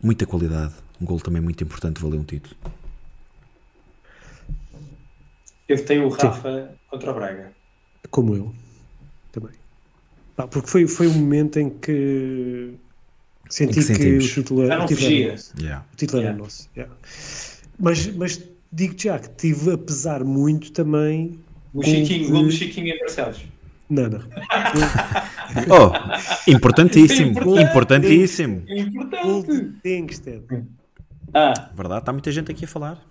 muita 0.01 0.25
qualidade. 0.27 0.73
Um 1.01 1.05
gol 1.05 1.19
também 1.19 1.41
muito 1.41 1.63
importante, 1.63 2.01
valeu 2.01 2.19
um 2.19 2.23
título. 2.23 2.55
Eu 5.67 5.83
tenho 5.85 6.05
o 6.05 6.09
Rafa 6.09 6.71
contra 6.89 7.11
o 7.11 7.13
Braga. 7.13 7.51
Como 8.09 8.35
eu. 8.35 8.53
Também. 9.31 9.51
Pá, 10.35 10.47
porque 10.47 10.69
foi, 10.69 10.87
foi 10.87 11.07
um 11.07 11.13
momento 11.13 11.59
em 11.59 11.69
que 11.69 12.73
senti 13.49 13.79
Em 13.79 13.83
que 13.85 13.93
que, 13.95 14.17
o 14.17 14.19
título, 14.19 14.63
era- 14.63 14.83
o 14.83 14.87
título 14.87 15.07
era 15.13 15.31
nosso. 15.31 15.53
Yeah. 15.59 15.85
O 15.91 15.95
título 15.95 16.19
era 16.21 16.27
Yeah. 16.29 16.43
nosso. 16.43 16.69
yeah. 16.75 16.95
Mas, 17.79 18.07
mas 18.15 18.43
digo 18.71 18.93
já 18.97 19.19
que 19.19 19.29
tive 19.29 19.73
a 19.73 19.77
pesar 19.77 20.23
muito 20.23 20.71
também. 20.71 21.39
O 21.73 21.83
Chiquinho, 21.83 22.27
de- 22.27 22.45
o 22.47 22.51
Chiquinho 22.51 22.87
em 22.93 22.99
Barcelos. 22.99 23.43
Não, 23.89 24.09
não. 24.09 24.19
Oh, 25.69 26.51
importantíssimo, 26.51 27.31
Importante. 27.31 27.63
importantíssimo. 27.69 28.63
Importante. 28.67 29.47
de 29.47 29.61
Tengsted. 29.81 30.43
Ah, 31.33 31.69
Verdade, 31.75 32.01
está 32.01 32.11
muita 32.13 32.31
gente 32.31 32.51
aqui 32.51 32.65
a 32.65 32.67
falar. 32.67 33.01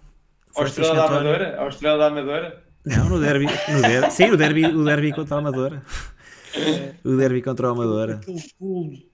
Ao 0.57 0.67
Estrela 0.67 0.95
da. 0.95 1.05
Amadora? 1.07 1.57
Ao 1.61 1.69
Estrela 1.69 1.99
da 1.99 2.07
Amadora? 2.07 2.63
Não, 2.85 3.09
no 3.09 3.21
derby, 3.21 3.47
no 3.47 3.83
derby. 3.83 4.11
Sim, 4.15 4.31
o 4.31 4.37
derby, 4.37 4.67
o 4.67 4.85
derby 4.85 5.13
contra 5.13 5.37
a 5.37 5.39
Amadora. 5.39 5.83
O 7.05 7.17
derby 7.17 7.43
contra 7.43 7.69
a 7.69 7.71
Amadora. 7.73 8.15
Aquele 8.15 9.09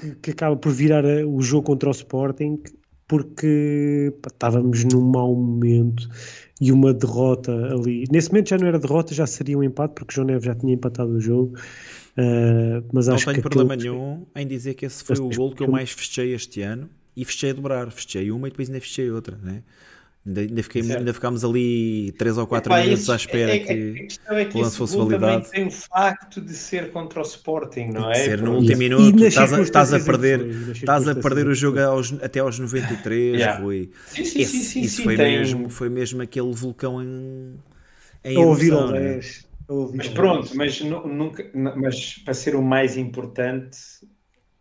que, 0.00 0.14
que 0.22 0.30
acaba 0.32 0.56
por 0.56 0.72
virar 0.72 1.04
o 1.04 1.40
jogo 1.40 1.66
contra 1.66 1.88
o 1.88 1.92
Sporting 1.92 2.60
porque 3.06 4.12
pá, 4.22 4.28
estávamos 4.32 4.82
num 4.84 5.00
mau 5.02 5.34
momento 5.34 6.08
e 6.60 6.72
uma 6.72 6.92
derrota 6.92 7.52
ali. 7.72 8.04
Nesse 8.10 8.30
momento 8.30 8.48
já 8.48 8.58
não 8.58 8.66
era 8.66 8.78
derrota, 8.78 9.14
já 9.14 9.26
seria 9.26 9.56
um 9.58 9.62
empate 9.62 9.94
porque 9.94 10.12
o 10.12 10.14
João 10.14 10.26
Neves 10.26 10.44
já 10.44 10.54
tinha 10.54 10.74
empatado 10.74 11.10
o 11.12 11.20
jogo. 11.20 11.56
Ah, 12.16 12.82
mas 12.92 13.06
Não 13.06 13.14
acho 13.14 13.24
tenho 13.26 13.36
que 13.36 13.42
problema 13.42 13.74
aquele- 13.74 13.90
nenhum 13.90 14.26
em 14.34 14.46
dizer 14.46 14.74
que 14.74 14.86
esse 14.86 15.04
foi 15.04 15.16
o 15.18 15.28
gol 15.28 15.54
que 15.54 15.62
eu 15.62 15.68
mais 15.70 15.90
festejei 15.90 16.34
este 16.34 16.62
ano 16.62 16.88
e 17.16 17.24
festejei 17.24 17.50
a 17.50 17.54
dobrar. 17.54 17.90
Festejei 17.90 18.30
uma 18.30 18.48
e 18.48 18.50
depois 18.50 18.68
ainda 18.68 18.80
festejei 18.80 19.10
outra. 19.10 19.36
Né? 19.36 19.62
Ainda, 20.26 20.40
ainda, 20.40 20.62
fiquei, 20.62 20.80
ainda 20.80 21.12
ficámos 21.12 21.44
ali 21.44 22.10
3 22.12 22.38
ou 22.38 22.46
4 22.46 22.72
Epá, 22.72 22.80
minutos 22.80 23.02
esse- 23.02 23.12
à 23.12 23.16
espera 23.16 23.50
é- 23.50 23.56
é- 23.56 23.58
que. 23.58 23.72
a 23.90 24.02
questão 24.04 24.36
é 24.38 24.44
que 24.46 24.56
o 24.56 24.60
lance 24.62 24.76
fosse 24.78 24.96
validado. 24.96 25.50
tem 25.50 25.66
o 25.66 25.70
facto 25.70 26.40
de 26.40 26.54
ser 26.54 26.90
contra 26.92 27.18
o 27.20 27.22
Sporting, 27.22 27.88
não 27.92 28.10
é? 28.10 28.14
ser 28.14 28.40
no 28.40 28.54
último 28.56 28.78
minuto, 28.78 29.22
estás 29.22 29.52
a, 29.52 29.60
estás 29.60 29.92
a 29.92 30.00
perder, 30.00 30.40
estás 30.72 31.06
a 31.06 31.14
perder 31.14 31.46
o 31.46 31.54
jogo 31.54 31.78
aos- 31.78 32.14
até 32.22 32.40
aos 32.40 32.58
93, 32.58 33.34
Yeah. 33.38 33.60
Rui. 33.62 33.90
Sim, 34.06 34.24
sim, 34.24 34.40
Esse- 34.40 34.50
sim, 34.52 34.62
sim, 34.62 34.80
isso 34.80 34.96
sim, 34.96 35.02
foi, 35.04 35.16
tem- 35.16 35.38
mesmo, 35.38 35.68
foi 35.68 35.88
mesmo 35.90 36.22
aquele 36.22 36.52
vulcão 36.54 37.02
em, 37.02 37.56
em 38.24 38.40
erupção, 38.40 38.92
né? 38.92 39.00
10. 39.00 39.46
a 39.68 39.72
ouvir 39.74 39.96
Mas 39.98 40.08
pronto, 40.08 40.44
10. 40.44 40.54
mas, 40.54 40.80
nu- 40.80 41.06
nunca, 41.06 41.50
nu- 41.54 41.74
mas 41.76 42.16
para 42.24 42.32
ser 42.32 42.56
o 42.56 42.62
mais 42.62 42.96
importante, 42.96 43.76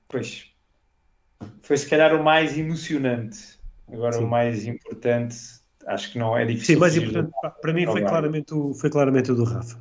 pois 0.10 0.46
foi 1.62 1.78
se 1.78 1.88
calhar 1.88 2.14
o 2.14 2.22
mais 2.22 2.58
emocionante. 2.58 3.54
Agora 3.92 4.14
Sim. 4.14 4.24
o 4.24 4.28
mais 4.28 4.66
importante, 4.66 5.36
acho 5.88 6.12
que 6.12 6.20
não 6.20 6.38
é 6.38 6.46
difícil. 6.46 6.76
Sim, 6.76 6.80
mais 6.80 6.94
fugir 6.94 7.10
importante 7.10 7.34
para 7.62 7.74
mim 7.74 7.86
foi 7.86 8.02
claramente, 8.02 8.54
o, 8.54 8.74
foi 8.74 8.90
claramente 8.90 9.32
o 9.32 9.36
do 9.36 9.44
Rafa. 9.44 9.80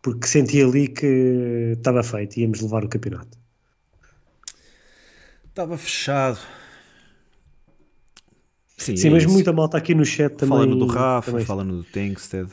Porque 0.00 0.26
senti 0.26 0.60
ali 0.62 0.88
que 0.88 1.74
estava 1.76 2.02
feito, 2.02 2.38
íamos 2.38 2.60
levar 2.60 2.84
o 2.84 2.88
campeonato. 2.88 3.38
Estava 5.48 5.76
fechado. 5.78 6.38
Sim, 8.76 8.96
Sim, 8.96 9.08
é 9.08 9.10
mas 9.12 9.22
isso. 9.22 9.32
muita 9.32 9.52
malta 9.52 9.76
aqui 9.78 9.94
no 9.94 10.04
chat 10.04 10.34
também. 10.34 10.48
Fala 10.58 10.66
no 10.66 10.76
do 10.76 10.86
Rafa, 10.86 11.30
também- 11.30 11.46
fala 11.46 11.62
no 11.62 11.76
do 11.78 11.84
Tengsted. 11.84 12.50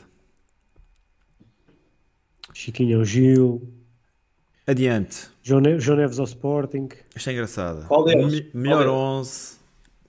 Chiquinho 2.54 2.98
ao 2.98 3.04
Gil, 3.04 3.62
Adiante. 4.66 5.28
João, 5.42 5.60
Ne- 5.60 5.80
João 5.80 5.96
Neves 5.98 6.18
ao 6.20 6.26
Sporting. 6.26 6.88
Esta 7.16 7.30
é 7.30 7.32
engraçada. 7.32 7.86
Qual 7.86 8.04
deles? 8.04 8.32
Me- 8.32 8.42
Qual 8.42 8.62
melhor 8.62 8.78
deles? 8.78 8.92
11 8.92 9.59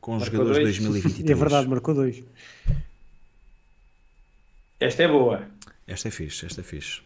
com 0.01 0.15
os 0.15 0.23
Marcou 0.23 0.39
jogadores 0.39 0.57
de 0.77 0.83
dois. 0.83 0.93
2023. 0.93 1.29
É 1.31 1.35
verdade, 1.39 1.69
marcou 1.69 1.93
dois. 1.93 2.23
Esta 4.79 5.03
é 5.03 5.07
boa. 5.07 5.43
Esta 5.87 6.07
é 6.07 6.11
fixe, 6.11 6.45
esta 6.45 6.61
é 6.61 6.63
fixe. 6.63 7.01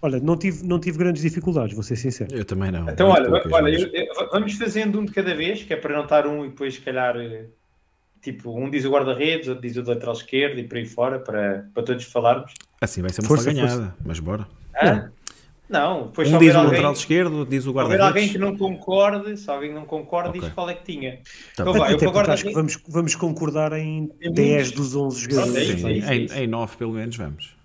Olha, 0.00 0.20
não 0.20 0.36
tive, 0.36 0.64
não 0.64 0.78
tive 0.78 0.98
grandes 0.98 1.22
dificuldades, 1.22 1.74
vou 1.74 1.82
ser 1.82 1.96
sincero. 1.96 2.32
Eu 2.34 2.44
também 2.44 2.70
não. 2.70 2.88
Então, 2.88 3.08
olha, 3.08 3.28
poucas, 3.28 3.52
olha 3.52 3.72
mas- 3.72 3.82
eu- 3.82 3.88
eu- 3.92 4.30
vamos 4.30 4.52
fazendo 4.54 5.00
um 5.00 5.04
de 5.04 5.12
cada 5.12 5.34
vez, 5.34 5.62
que 5.62 5.72
é 5.72 5.76
para 5.76 5.94
não 5.96 6.04
estar 6.04 6.26
um 6.26 6.44
e 6.44 6.48
depois, 6.50 6.74
se 6.74 6.80
calhar, 6.80 7.16
eh, 7.16 7.46
tipo, 8.22 8.56
um 8.56 8.70
diz 8.70 8.84
o 8.84 8.90
guarda-redes, 8.90 9.48
outro 9.48 9.62
diz 9.66 9.76
o 9.76 9.82
lateral 9.82 10.14
esquerdo 10.14 10.58
e 10.58 10.64
por 10.64 10.76
aí 10.78 10.86
fora, 10.86 11.18
para, 11.18 11.68
para 11.74 11.82
todos 11.82 12.04
falarmos. 12.04 12.52
Assim 12.80 13.00
vai 13.00 13.10
ser 13.10 13.22
uma 13.22 13.28
Força, 13.28 13.52
ganhada, 13.52 13.96
mas 14.04 14.20
bora. 14.20 14.46
Hã? 14.80 15.10
Não, 15.68 16.06
depois 16.06 16.28
se 16.28 16.34
Um 16.34 16.38
diz 16.38 16.54
o 16.54 16.58
alguém, 16.58 16.70
lateral 16.72 16.92
esquerdo, 16.92 17.44
diz 17.44 17.60
o 17.60 17.62
se 17.62 17.68
houver 17.68 17.82
alguém 18.00 18.28
que 18.28 18.38
guarda-redes. 18.38 18.40
não 18.40 18.56
concorde, 18.56 19.36
se 19.36 19.50
alguém 19.50 19.74
não 19.74 19.84
concorde, 19.84 20.28
Ok. 20.28 20.40
diz 20.40 20.52
qual 20.52 20.70
é 20.70 20.74
que 20.74 20.84
tinha. 20.84 21.16
Tá 21.56 21.62
então 21.62 21.72
vai, 21.72 21.92
eu 21.92 21.98
porque 21.98 22.04
acho 22.04 22.06
que 22.44 22.52
guarda-redes. 22.52 22.52
vamos, 22.54 22.78
vamos 22.86 23.14
concordar 23.16 23.72
em 23.72 24.10
Em 24.20 24.32
10 24.32 24.52
muitos. 24.68 24.70
dos 24.72 24.94
11 24.96 25.28
Pronto, 25.28 25.40
é 25.40 25.64
jogadores. 25.64 25.80
Sim, 25.80 25.86
é 25.86 26.08
é 26.08 26.16
em, 26.40 26.44
em 26.44 26.46
9 26.46 26.76
pelo 26.76 26.92
menos 26.92 27.16
vamos. 27.16 27.56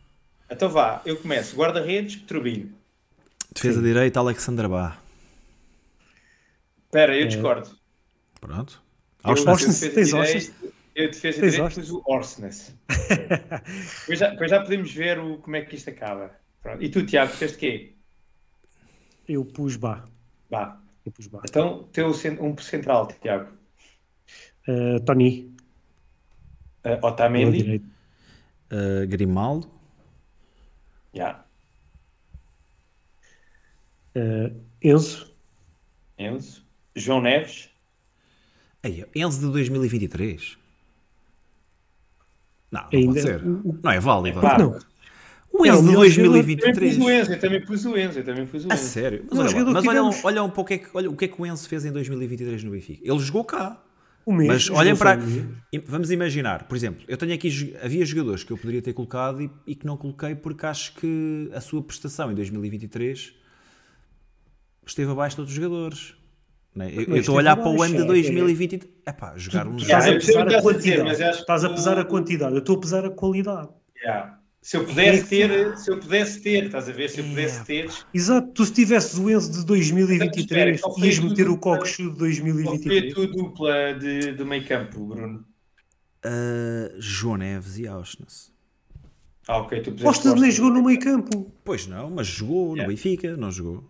Então 0.49 0.67
vá, 0.69 1.01
eu 1.05 1.15
começo. 1.17 1.55
Guarda-redes, 1.55 2.15
Trubinho. 2.23 2.73
Defesa 3.53 3.81
direita, 3.81 4.19
Alexandra 4.19 4.67
Bá. 4.67 4.97
Espera, 6.85 7.15
É. 7.15 7.21
eu 7.21 7.27
discordo. 7.27 7.69
Pronto. 8.39 8.81
Eu- 9.23 9.29
Austin- 9.29 9.45
eu 9.45 9.51
Austin, 9.51 9.67
defesa 9.67 9.93
tens 9.95 10.13
Austin? 10.13 10.51
Eu 10.95 11.09
defesa 11.11 11.61
Austin? 11.63 11.79
pus 11.81 11.91
o 11.91 12.01
Orsnes. 12.05 12.75
depois, 14.01 14.19
já, 14.19 14.29
depois 14.31 14.49
já 14.49 14.59
podemos 14.61 14.91
ver 14.91 15.19
o, 15.19 15.37
como 15.37 15.55
é 15.55 15.61
que 15.61 15.75
isto 15.75 15.89
acaba. 15.89 16.31
Pronto. 16.61 16.83
E 16.83 16.89
tu, 16.89 17.05
Tiago, 17.05 17.31
fizeste 17.31 17.57
quê? 17.57 17.93
Eu 19.27 19.43
pus 19.45 19.75
Bá. 19.75 20.05
Vá. 20.49 20.79
Eu 21.05 21.11
pus 21.11 21.27
Bá. 21.27 21.41
Então, 21.47 21.83
teu 21.91 22.09
um 22.09 22.57
central, 22.57 23.07
Tiago. 23.07 23.51
Uh, 24.67 24.99
Tony, 25.05 25.51
Uh, 26.83 27.05
Otamendi. 27.05 27.77
Uh, 28.71 29.05
Grimaldo. 29.07 29.69
Já. 31.13 31.45
Uh, 34.15 34.59
Enzo, 34.81 35.31
Enzo. 36.17 36.65
João 36.95 37.21
Neves. 37.21 37.69
Aí, 38.83 39.05
Enzo 39.15 39.39
de 39.41 39.51
2023. 39.51 40.57
Não, 42.71 42.81
não 42.81 42.89
Ainda- 42.91 43.05
pode 43.13 43.21
ser. 43.21 43.43
Não 43.45 43.91
é 43.91 43.99
válido. 43.99 44.41
Não. 44.41 44.49
É, 44.49 44.65
Enzo 44.65 44.87
o 44.87 44.90
Eu 45.69 45.77
também 45.77 45.93
2023. 45.95 46.95
pus 46.97 47.05
o 47.05 47.09
Enzo, 47.11 47.31
eu 47.33 47.39
também 47.39 47.61
pus 47.65 47.85
o 47.85 47.97
Enzo, 47.97 48.19
eu 48.19 48.23
também 48.25 48.45
pus 48.45 48.65
o 48.65 48.71
A 48.71 48.75
Enzo. 48.75 48.83
sério? 48.83 49.25
Mas 49.29 49.37
Não, 49.37 49.45
olha, 49.45 49.63
lá, 49.65 49.71
mas 49.71 49.83
tivemos. 49.83 50.25
olha 50.25 50.43
um 50.43 50.49
pouco 50.49 50.73
é 50.73 50.77
que, 50.77 50.87
olha, 50.93 51.09
o 51.09 51.15
que 51.15 51.25
é 51.25 51.27
que 51.27 51.41
o 51.41 51.45
Enzo 51.45 51.67
fez 51.69 51.85
em 51.85 51.91
2023 51.91 52.63
no 52.63 52.71
Benfica. 52.71 53.01
Ele 53.03 53.19
jogou 53.19 53.43
cá. 53.43 53.81
o 54.25 54.31
mesmo. 54.33 54.53
Mas 54.53 54.69
olhem 54.69 54.95
para. 54.95 55.17
Vamos 55.87 56.11
imaginar, 56.11 56.63
por 56.67 56.75
exemplo, 56.77 57.03
eu 57.07 57.17
tenho 57.17 57.33
aqui. 57.33 57.75
Havia 57.83 58.05
jogadores 58.05 58.43
que 58.43 58.51
eu 58.53 58.57
poderia 58.57 58.81
ter 58.81 58.93
colocado 58.93 59.41
e, 59.41 59.49
e 59.65 59.73
que 59.75 59.85
não 59.85 59.97
coloquei 59.97 60.35
porque 60.35 60.65
acho 60.65 60.93
que 60.95 61.49
a 61.53 61.59
sua 61.61 61.81
prestação 61.81 62.31
em 62.31 62.35
2023 62.35 63.33
esteve 64.85 65.11
abaixo 65.11 65.35
de 65.37 65.41
outros 65.41 65.55
jogadores. 65.55 66.13
né? 66.75 66.89
Eu- 66.93 67.01
Eu 67.01 67.09
Mas 67.09 67.19
estou 67.21 67.35
a 67.35 67.37
olhar 67.39 67.55
para 67.57 67.67
o 67.69 67.81
ano 67.81 67.95
de 67.95 68.01
abaixo, 68.03 68.03
é. 68.03 68.31
2023. 68.31 68.93
É 69.05 69.11
pá, 69.11 69.33
jogar 69.35 69.67
uns. 69.67 69.81
Estás 69.83 70.05
a 70.05 70.09
eu 70.11 70.19
pesar 70.19 70.47
a 70.47 70.57
a 70.57 70.61
quantidade. 70.61 71.11
Estás 71.39 71.63
a 71.65 71.69
pesar 71.69 71.99
a 71.99 72.05
quantidade. 72.05 72.53
Eu 72.53 72.59
estou 72.59 72.77
a 72.77 72.79
pesar 72.79 73.05
a 73.05 73.09
qualidade. 73.09 73.69
Já. 74.03 74.37
Se 74.61 74.77
eu 74.77 74.85
pudesse 74.85 75.27
ter, 75.27 75.77
se 75.77 75.89
eu 75.91 75.99
pudesse 75.99 76.39
ter, 76.41 76.65
estás 76.65 76.87
a 76.87 76.91
ver? 76.91 77.09
Se 77.09 77.19
eu 77.19 77.25
pudesse 77.25 77.65
ter, 77.65 77.89
Exato, 78.13 78.47
tu 78.53 78.63
se 78.63 78.71
tivesses 78.71 79.17
o 79.17 79.27
Enzo 79.29 79.51
de 79.51 79.65
2023, 79.65 80.37
Espera, 80.45 80.77
qual 80.79 80.99
foi 80.99 81.07
ias 81.07 81.19
meter 81.19 81.49
o 81.49 81.57
Cockchu 81.57 82.03
de 82.03 82.09
qual 82.09 82.17
foi 82.17 82.27
a 82.27 82.41
2023. 82.41 83.13
tua 83.13 83.27
dupla 83.27 83.93
de, 83.95 84.33
de 84.33 84.43
meio 84.45 84.63
campo, 84.67 85.05
Bruno? 85.07 85.43
Ah, 86.23 86.91
João 86.99 87.37
Neves 87.37 87.79
e 87.79 87.87
Auschwitz. 87.87 88.51
Ah, 89.47 89.57
ok, 89.57 89.81
tu 89.81 89.91
puseste 89.93 90.03
Costa 90.03 90.35
nem 90.39 90.51
jogou 90.51 90.71
no 90.71 90.83
meio 90.83 90.99
campo. 90.99 91.51
Pois 91.63 91.87
não, 91.87 92.11
mas 92.11 92.27
jogou 92.27 92.75
Yeah. 92.75 92.83
no 92.83 92.89
Benfica, 92.89 93.35
não 93.35 93.51
jogou. 93.51 93.83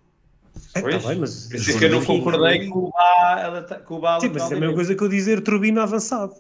É, 0.74 0.82
Pois, 0.82 1.04
tá 1.04 1.10
bem, 1.10 1.20
mas, 1.20 1.48
Por 1.48 1.56
isso 1.56 1.72
é 1.72 1.80
que 1.80 1.86
eu 1.86 1.92
não 1.92 2.06
concordei 2.06 2.68
com 2.68 2.80
o 2.80 2.92
Bá, 2.92 3.80
com 3.86 3.96
o 3.96 4.00
Bá 4.00 4.20
Sim, 4.22 4.30
mas 4.34 4.50
é 4.52 4.56
a 4.56 4.60
mesma 4.60 4.76
coisa 4.76 4.96
que 4.96 5.04
eu 5.04 5.10
dizer 5.10 5.42
Turbina 5.42 5.84
avançado. 5.84 6.34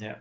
Yeah. 0.00 0.20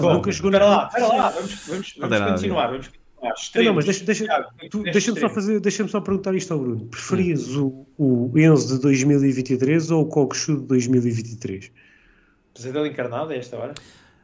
Bom, 0.00 0.14
nunca 0.14 0.30
jogou 0.32 0.50
na- 0.50 0.58
Espera 0.58 0.68
lá, 0.76 0.86
espera 0.86 1.06
lá, 1.08 1.28
vamos, 1.30 1.54
vamos, 1.66 1.94
Não 1.96 2.08
vamos 2.08 2.20
nada 2.20 2.32
continuar, 2.32 2.66
vamos 2.68 2.86
continuar. 2.86 3.06
Não, 3.22 3.32
Extremos. 3.32 3.66
não, 3.68 3.74
mas 3.74 3.84
deixa, 3.86 4.04
deixa, 4.04 4.46
tu- 4.70 4.82
deixa-me 4.84 5.18
só 5.20 5.28
fazer, 5.28 5.58
deixa-me 5.60 5.88
só 5.88 6.00
perguntar 6.00 6.34
isto 6.34 6.52
ao 6.52 6.60
Bruno. 6.60 6.86
Preferias 6.86 7.48
o, 7.56 7.86
o 7.98 8.30
Enzo 8.38 8.76
de 8.76 8.82
2023 8.82 9.90
ou 9.90 10.02
o 10.02 10.06
Cockchu 10.06 10.56
de 10.58 10.62
2023? 10.66 11.72
Pesadelo 12.54 12.86
encarnado 12.86 13.32
a 13.32 13.36
esta 13.36 13.56
hora? 13.56 13.74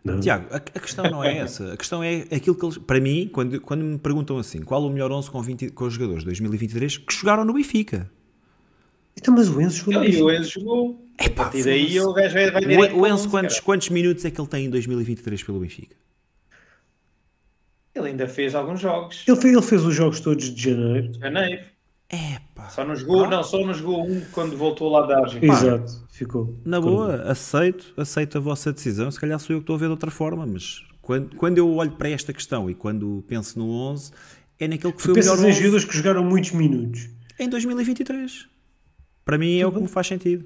Não. 0.04 0.20
Tiago, 0.20 0.46
a, 0.52 0.56
a 0.56 0.60
questão 0.60 1.04
não 1.10 1.24
é 1.24 1.38
essa. 1.38 1.72
A 1.72 1.76
questão 1.76 2.02
é 2.02 2.24
aquilo 2.32 2.54
que 2.56 2.64
eles. 2.64 2.78
Para 2.78 3.00
mim, 3.00 3.28
quando, 3.32 3.60
quando 3.60 3.84
me 3.84 3.98
perguntam 3.98 4.36
assim, 4.38 4.60
qual 4.62 4.84
o 4.84 4.90
melhor 4.90 5.10
11 5.10 5.30
com, 5.30 5.40
20, 5.42 5.70
com 5.70 5.84
os 5.84 5.94
jogadores 5.94 6.20
de 6.22 6.26
2023 6.26 6.98
que 6.98 7.14
jogaram 7.14 7.44
no 7.44 7.54
Benfica? 7.54 8.10
Então, 9.16 9.34
mas 9.34 9.48
o 9.48 9.60
Enzo 9.60 9.78
jogou 9.78 9.94
no 9.94 10.04
E 10.04 10.22
o. 10.22 10.30
Enzo 10.30 10.50
jogou. 10.50 11.01
A 11.18 11.24
Epá, 11.26 11.44
partir 11.44 11.64
daí 11.64 12.00
o 12.00 12.12
gajo 12.12 12.34
vai, 12.34 12.50
vai 12.50 12.62
O, 12.62 12.68
direito 12.68 12.96
o 12.96 13.06
Enzo, 13.06 13.14
11, 13.14 13.28
quantos, 13.28 13.60
quantos 13.60 13.88
minutos 13.90 14.24
é 14.24 14.30
que 14.30 14.40
ele 14.40 14.48
tem 14.48 14.64
em 14.66 14.70
2023 14.70 15.42
pelo 15.42 15.60
Benfica? 15.60 15.94
Ele 17.94 18.08
ainda 18.08 18.26
fez 18.26 18.54
alguns 18.54 18.80
jogos. 18.80 19.22
Ele 19.26 19.36
fez, 19.36 19.52
ele 19.54 19.62
fez 19.62 19.84
os 19.84 19.94
jogos 19.94 20.20
todos 20.20 20.52
de 20.52 20.62
janeiro. 20.70 21.12
Janeiro. 21.18 21.62
Epá, 22.10 22.68
Só 22.68 22.84
não 22.84 22.94
jogou, 22.96 23.28
não, 23.28 23.42
só 23.42 23.64
não 23.64 23.72
jogou 23.72 24.06
um 24.06 24.20
quando 24.32 24.56
voltou 24.56 24.90
lá 24.90 25.06
da 25.06 25.18
Argentina. 25.20 25.52
Exato, 25.52 26.06
ficou. 26.10 26.54
na 26.64 26.78
boa, 26.80 27.22
aceito, 27.22 27.92
aceito 27.96 28.36
a 28.36 28.40
vossa 28.40 28.70
decisão. 28.72 29.10
Se 29.10 29.18
calhar 29.18 29.38
sou 29.38 29.54
eu 29.56 29.60
que 29.60 29.62
estou 29.62 29.76
a 29.76 29.78
ver 29.78 29.86
de 29.86 29.92
outra 29.92 30.10
forma, 30.10 30.46
mas 30.46 30.82
quando, 31.00 31.34
quando 31.36 31.56
eu 31.58 31.74
olho 31.74 31.92
para 31.92 32.10
esta 32.10 32.32
questão 32.32 32.68
e 32.68 32.74
quando 32.74 33.24
penso 33.26 33.58
no 33.58 33.70
11, 33.70 34.12
é 34.58 34.68
naquele 34.68 34.92
que 34.92 35.00
foi 35.02 35.12
o 35.12 35.16
melhor 35.16 35.32
Pensas 35.36 35.44
em 35.44 35.48
11 35.48 35.58
jogadores 35.58 35.84
que 35.86 35.96
jogaram 35.96 36.22
muitos 36.24 36.52
minutos. 36.52 37.08
em 37.38 37.48
2023. 37.48 38.46
Para 39.24 39.38
mim 39.38 39.58
é 39.58 39.66
o 39.66 39.72
que 39.72 39.80
me 39.80 39.88
faz 39.88 40.06
sentido. 40.06 40.44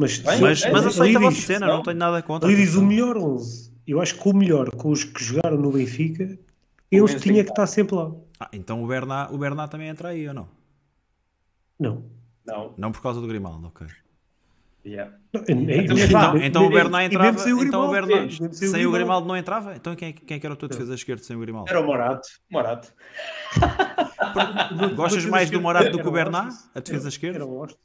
Mas, 0.00 0.18
Bem, 0.18 0.40
Mas, 0.40 0.62
é, 0.62 0.70
mas 0.72 0.86
a 0.86 0.90
cena, 1.32 1.66
não. 1.66 1.76
não 1.76 1.82
tenho 1.82 1.96
nada 1.98 2.22
contra. 2.22 2.48
ali 2.48 2.56
diz 2.56 2.74
o 2.74 2.80
melhor 2.82 3.18
11. 3.18 3.70
Eu 3.86 4.00
acho 4.00 4.14
que 4.18 4.28
o 4.28 4.32
melhor 4.32 4.70
com 4.70 4.90
os 4.90 5.04
que 5.04 5.22
jogaram 5.22 5.58
no 5.58 5.70
Benfica, 5.70 6.38
Enzo 6.90 7.18
tinha 7.20 7.44
que 7.44 7.50
estar 7.50 7.66
sempre 7.66 7.94
lá. 7.96 8.10
Ah, 8.40 8.48
então 8.52 8.82
o 8.82 8.86
Bernat, 8.86 9.30
o 9.32 9.36
Bernat 9.36 9.70
também 9.70 9.88
entra 9.88 10.08
aí 10.08 10.26
ou 10.26 10.32
não? 10.32 10.48
Não. 11.78 12.04
Não. 12.46 12.74
Não 12.78 12.90
por 12.92 13.02
causa 13.02 13.20
do 13.20 13.26
Grimaldo, 13.26 13.66
ok. 13.66 13.86
Yeah. 14.86 15.12
Não, 15.34 15.42
é- 15.42 15.52
Então, 15.52 15.96
Então, 15.98 16.36
então 16.38 16.64
o 16.66 16.70
Bernat 16.70 17.04
entrava. 17.12 17.38
sem 17.38 17.52
o 17.52 17.62
Então 17.62 17.84
o 17.84 17.90
Grimaldo, 17.90 17.92
Bernat, 18.16 18.40
mesmo 18.40 18.54
sem 18.54 18.86
o 18.86 18.90
Grimaldo 18.90 19.28
não 19.28 19.36
entrava? 19.36 19.76
Então 19.76 19.94
quem, 19.94 20.08
é 20.08 20.12
que- 20.12 20.24
quem 20.24 20.36
é 20.38 20.40
que 20.40 20.46
era 20.46 20.54
o 20.54 20.56
teu 20.56 20.68
defesa 20.68 20.94
esquerdo 20.94 21.20
sem 21.20 21.36
o 21.36 21.40
Grimaldo? 21.40 21.68
Era 21.68 21.78
o 21.80 21.84
Morato. 21.84 22.26
Morato. 22.50 22.90
Gostas 24.96 25.26
mais 25.26 25.50
do 25.50 25.56
esquerda 25.56 25.62
Morato 25.62 25.90
do 25.90 25.98
que 26.02 26.08
o 26.08 26.10
Bernat? 26.12 26.54
A 26.74 26.80
defesa 26.80 27.08
esquerda? 27.08 27.36
Era 27.38 27.46
o 27.46 27.58
Austin. 27.60 27.78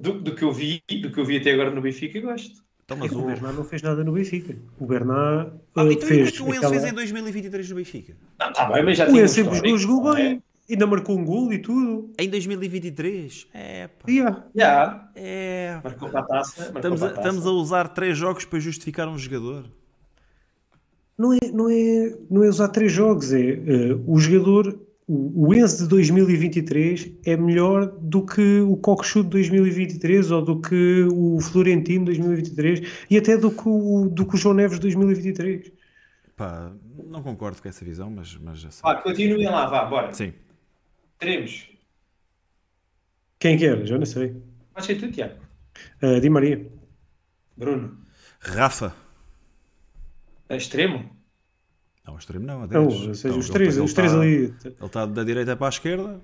Do, 0.00 0.12
do 0.20 0.34
que 0.34 0.42
eu 0.42 0.52
vi, 0.52 0.82
do 1.02 1.10
que 1.12 1.18
eu 1.20 1.24
vi 1.24 1.36
até 1.36 1.52
agora 1.52 1.70
no 1.70 1.80
Benfica, 1.82 2.18
eu 2.18 2.22
gosto. 2.22 2.62
Então, 2.84 2.96
É 2.96 3.00
mas 3.00 3.10
que 3.10 3.16
o... 3.16 3.20
o 3.20 3.26
Bernat 3.26 3.54
não 3.54 3.64
fez 3.64 3.82
nada 3.82 4.02
no 4.02 4.12
Benfica. 4.12 4.56
O 4.78 4.86
Bernat 4.86 5.52
Ah, 5.76 5.84
eh, 5.84 5.92
então 5.92 5.92
e 5.92 5.94
o 5.94 5.98
que 5.98 6.04
é 6.04 6.08
fez. 6.08 6.30
que 6.32 6.42
o 6.42 6.48
Enzo 6.48 6.56
aquela- 6.58 6.72
fez 6.80 6.84
em 6.84 6.94
2023 6.94 7.70
no 7.70 7.76
Benfica? 7.76 8.16
Não, 8.38 8.52
tá 8.52 8.64
bem, 8.72 8.84
mas 8.84 8.98
já 8.98 9.04
O 9.04 9.08
tinha 9.10 9.22
Enzo 9.24 9.34
sempre 9.34 9.78
jogou, 9.78 10.12
é? 10.16 10.16
bem. 10.30 10.42
Ainda 10.68 10.86
marcou 10.86 11.18
um 11.18 11.24
gol 11.24 11.52
e 11.52 11.58
tudo. 11.58 12.12
Em 12.18 12.28
2023? 12.30 13.48
É, 13.52 13.88
pá. 13.88 14.04
Yeah. 14.08 14.46
Já. 14.54 15.10
É. 15.16 15.80
Marcou 15.82 16.08
para 16.08 16.20
a 16.20 16.22
taça. 16.22 16.60
marcou 16.62 16.76
Estamos 16.78 17.02
a, 17.02 17.06
a 17.06 17.08
taça. 17.10 17.20
estamos 17.28 17.46
a 17.46 17.50
usar 17.50 17.88
três 17.88 18.16
jogos 18.16 18.44
para 18.44 18.60
justificar 18.60 19.08
um 19.08 19.18
jogador. 19.18 19.64
Não, 21.18 21.32
é, 21.34 21.38
não, 21.52 21.68
é, 21.68 22.16
não 22.30 22.42
é 22.44 22.48
usar 22.48 22.68
três 22.68 22.92
jogos, 22.92 23.32
é 23.32 23.40
eh, 23.50 23.96
o 24.06 24.18
jogador. 24.18 24.78
O, 25.12 25.52
Enzo 25.52 25.82
de 25.82 25.88
2023 25.88 27.10
é 27.26 27.36
melhor 27.36 27.86
do 27.98 28.24
que 28.24 28.60
o 28.60 28.76
Cockchu 28.76 29.24
de 29.24 29.30
2023 29.30 30.30
ou 30.30 30.40
do 30.40 30.60
que 30.60 31.04
o 31.12 31.40
Florentino 31.40 32.04
de 32.04 32.12
2023 32.20 33.06
e 33.10 33.18
até 33.18 33.36
do 33.36 33.50
que 33.50 33.68
o, 33.68 34.08
do 34.08 34.24
que 34.24 34.36
o 34.36 34.38
João 34.38 34.54
Neves 34.54 34.78
de 34.78 34.82
2023. 34.82 35.72
Pá, 36.36 36.72
não 37.08 37.24
concordo 37.24 37.60
com 37.60 37.68
essa 37.68 37.84
visão, 37.84 38.08
mas, 38.08 38.36
mas 38.36 38.60
já 38.60 38.70
sei. 38.70 38.82
Vá, 38.84 39.02
continuem 39.02 39.48
lá, 39.48 39.66
vá, 39.66 39.84
bora. 39.84 40.12
Sim. 40.12 40.32
Teremos. 41.18 41.68
Quem 43.40 43.58
que 43.58 43.66
era? 43.66 43.84
Já 43.84 43.98
não 43.98 44.06
sei. 44.06 44.40
Pode 44.72 44.86
ser 44.86 44.94
tu, 44.94 45.10
Tiago. 45.10 45.40
Eh, 46.02 46.20
Di 46.20 46.30
Maria. 46.30 46.70
Bruno. 47.56 47.98
Rafa. 48.38 48.94
A 50.48 50.54
extremo? 50.54 51.10
Não, 52.10 52.18
extremo 52.18 52.44
não, 52.46 52.62
a 52.62 52.66
Não, 52.66 52.88
10. 52.88 53.06
ou 53.08 53.14
seja, 53.14 53.28
Então, 53.28 53.38
os 53.38 53.46
ele- 53.46 53.52
três, 53.54 53.76
ele 53.76 53.84
os 53.84 53.92
três 53.94 54.10
está- 54.12 54.22
ali. 54.22 54.34
Ele 54.64 54.74
está 54.86 55.06
da 55.06 55.22
direita 55.24 55.56
para 55.56 55.66
a 55.66 55.70
esquerda. 55.70 56.20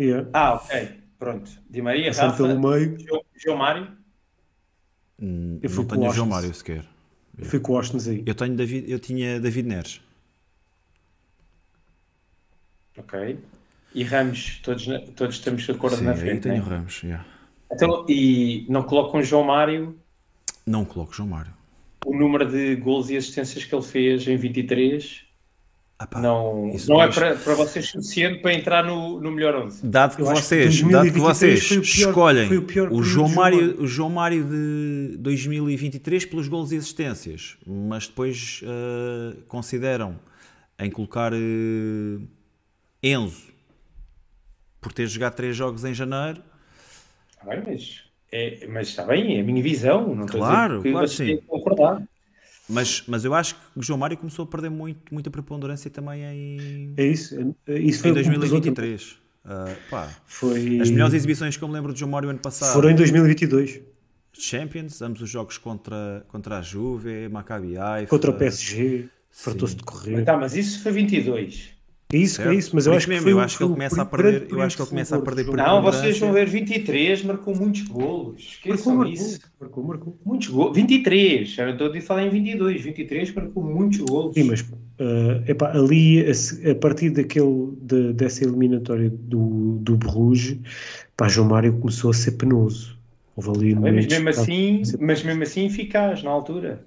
Yeah. 0.00 0.28
Ah, 0.32 0.54
ok. 0.54 1.00
Pronto. 1.18 1.50
Di 1.70 1.82
Maria, 1.82 2.06
Passando 2.08 2.30
Rafa, 2.30 2.42
pelo 2.46 2.60
meio. 2.70 3.00
João, 3.00 3.22
João 3.36 3.56
Mário. 3.58 3.88
Hum, 5.20 5.58
Eu 5.62 5.70
fui 5.70 5.78
não 5.78 5.84
com 5.88 5.96
tenho 5.96 6.10
o 6.10 6.12
João 6.14 6.26
Austin. 6.26 6.42
Mário 6.44 6.54
sequer. 6.54 6.84
Eu 7.38 7.44
fui 7.46 7.60
com 7.60 7.72
o 7.72 7.76
Austin 7.76 7.98
aí. 8.10 8.22
Eu, 8.26 8.34
tenho 8.34 8.54
David, 8.56 8.90
eu 8.90 8.98
tinha 8.98 9.40
David 9.40 9.68
Neres. 9.68 10.00
Ok. 12.96 13.38
E 13.94 14.02
Ramos, 14.02 14.58
todos, 14.62 14.86
todos 15.16 15.36
estamos 15.36 15.62
de 15.62 15.70
acordo 15.70 15.96
Sim, 15.96 16.04
na 16.04 16.14
frente. 16.14 16.42
tenho 16.42 16.56
né? 16.56 16.60
Ramos. 16.76 17.02
yeah. 17.02 17.24
Então, 17.72 18.04
e 18.08 18.66
não 18.68 18.82
colocam 18.82 19.22
João 19.22 19.44
Mário 19.44 19.96
Não 20.66 20.84
coloco 20.84 21.12
João 21.14 21.28
Mário. 21.28 21.52
o 22.04 22.16
número 22.16 22.48
de 22.50 22.76
gols 22.76 23.10
e 23.10 23.16
assistências 23.16 23.64
que 23.64 23.74
ele 23.74 23.82
fez 23.82 24.26
em 24.28 24.36
23 24.36 25.23
Ah, 25.96 26.06
pá, 26.08 26.20
não 26.20 26.72
isso 26.74 26.90
não 26.90 27.00
é 27.00 27.08
para, 27.10 27.36
para 27.36 27.54
vocês 27.54 27.86
suficiente 27.88 28.40
para 28.42 28.52
entrar 28.52 28.82
no, 28.84 29.20
no 29.20 29.30
melhor 29.30 29.54
11. 29.54 29.86
Dado 29.86 30.16
que 30.16 30.22
Eu 30.22 30.28
acho 30.30 30.42
que 30.42 30.46
vocês, 30.48 30.80
dado 30.82 31.12
que 31.12 31.20
2023 31.20 31.22
vocês 31.22 31.68
foi 31.68 31.76
o 31.78 31.80
pior- 31.82 32.08
escolhem 32.08 32.58
o 32.58 32.62
pior 32.62 32.92
o 32.92 33.02
João, 33.02 33.28
Mário, 33.28 33.80
o 33.80 33.86
João 33.86 34.10
Mário 34.10 34.44
de 34.44 35.16
2023 35.18 36.24
pelos 36.26 36.48
golos 36.48 36.72
e 36.72 36.76
assistências, 36.76 37.56
mas 37.64 38.08
depois 38.08 38.60
eh, 38.64 39.36
consideram 39.46 40.18
em 40.80 40.90
colocar 40.90 41.32
eh, 41.32 42.18
Enzo 43.02 43.52
por 44.80 44.92
ter 44.92 45.06
jogado 45.06 45.34
três 45.36 45.54
jogos 45.56 45.84
em 45.84 45.94
janeiro. 45.94 46.42
Está 47.30 47.44
bem, 47.54 47.62
mas, 47.66 48.02
é, 48.32 48.66
mas 48.66 48.88
está 48.88 49.04
bem, 49.04 49.36
é 49.36 49.40
a 49.40 49.44
minha 49.44 49.62
visão. 49.62 50.14
Não 50.14 50.24
estou 50.26 50.42
a 50.42 50.48
dizer 50.48 50.56
Claro, 50.56 50.82
que 50.82 50.90
claro 50.90 51.08
vocês 51.08 51.38
sim. 51.38 51.46
concordar. 51.46 52.02
Mas, 52.68 53.04
mas 53.06 53.24
eu 53.24 53.34
acho 53.34 53.54
que 53.56 53.60
o 53.76 53.82
João 53.82 53.98
Mário 53.98 54.16
começou 54.16 54.44
a 54.44 54.46
perder 54.48 54.70
muito, 54.70 55.12
muita 55.12 55.30
preponderância 55.30 55.90
também 55.90 56.22
em, 56.24 56.94
É 56.96 57.06
isso. 57.06 57.34
é- 57.66 57.78
Isso 57.78 58.00
foi 58.00 58.10
em 58.10 58.12
o 58.12 58.22
que 58.22 58.28
me 58.30 58.38
pesou 58.38 58.60
também. 58.60 58.72
2023. 58.72 59.18
Ah, 59.44 59.74
pá, 59.90 60.08
Foi... 60.24 60.80
as 60.80 60.90
melhores 60.90 61.12
exibições 61.12 61.54
que 61.56 61.62
eu 61.62 61.68
me 61.68 61.74
lembro 61.74 61.92
de 61.92 62.00
João 62.00 62.10
Mário 62.10 62.30
ano 62.30 62.38
passado. 62.38 62.72
Foram 62.72 62.88
em 62.90 62.94
2022. 62.94 63.80
Champions, 64.32 65.02
ambos 65.02 65.20
os 65.20 65.28
jogos 65.30 65.58
contra, 65.58 66.24
contra 66.28 66.58
a 66.58 66.62
Juve, 66.62 67.28
Maccabi 67.28 67.76
Haifa. 67.76 68.08
Contra 68.08 68.30
o 68.30 68.34
PSG. 68.34 69.08
Fartou-se 69.30 69.76
de 69.76 69.82
correr. 69.82 70.24
Tá, 70.24 70.36
mas 70.36 70.56
isso 70.56 70.82
foi 70.82 70.92
22. 70.92 71.73
É 72.14 72.18
isso, 72.18 72.36
Certo. 72.36 72.50
é 72.50 72.54
isso. 72.54 72.70
Mas 72.74 72.86
eu 72.86 72.92
Por 72.92 72.96
acho 72.96 73.08
mesmo, 73.08 73.28
eu 73.28 73.40
acho 73.40 73.56
que 73.58 73.64
ele 73.64 73.72
começa 73.72 74.02
a 74.02 74.04
perder- 74.06 74.46
eu 74.48 74.62
acho 74.62 74.76
que 74.76 74.82
ele 74.82 74.88
começa 74.90 75.16
a 75.16 75.20
perder 75.20 75.44
fulgor. 75.44 75.66
Não, 75.66 75.82
vocês 75.82 76.18
vão 76.18 76.32
ver 76.32 76.46
23, 76.46 77.24
marcou 77.24 77.56
muitos 77.56 77.82
golos. 77.82 78.40
Esqueçam 78.42 78.94
marcou, 78.96 79.12
isso. 79.12 79.40
marcou, 79.60 79.84
marcou. 79.84 80.18
Muitos 80.24 80.48
golos. 80.48 80.76
23. 80.76 81.58
Eu 81.58 81.70
estou 81.70 81.92
a 81.92 82.00
falar 82.00 82.22
em 82.24 82.30
22. 82.30 82.82
23 82.82 83.34
marcou 83.34 83.62
muitos 83.64 83.98
golos. 83.98 84.34
Sim, 84.34 84.44
mas 84.44 84.64
eh, 84.98 85.42
epá, 85.48 85.72
ali, 85.72 86.24
a, 86.24 86.70
a 86.70 86.74
partir 86.76 87.10
daquele, 87.10 87.72
de- 87.82 88.12
dessa 88.12 88.44
eliminatória 88.44 89.10
do, 89.10 89.78
do 89.80 89.96
Bruges, 89.96 90.58
pá, 91.16 91.26
João 91.28 91.48
Mário 91.48 91.72
começou 91.78 92.10
a 92.10 92.14
ser 92.14 92.32
penoso. 92.32 92.96
Houve 93.36 93.50
ali 93.50 93.74
mas 93.74 94.06
mesmo 94.06 94.28
assim, 94.28 94.82
mas 95.00 95.22
mesmo 95.24 95.42
assim 95.42 95.66
eficaz 95.66 96.22
na 96.22 96.30
altura. 96.30 96.86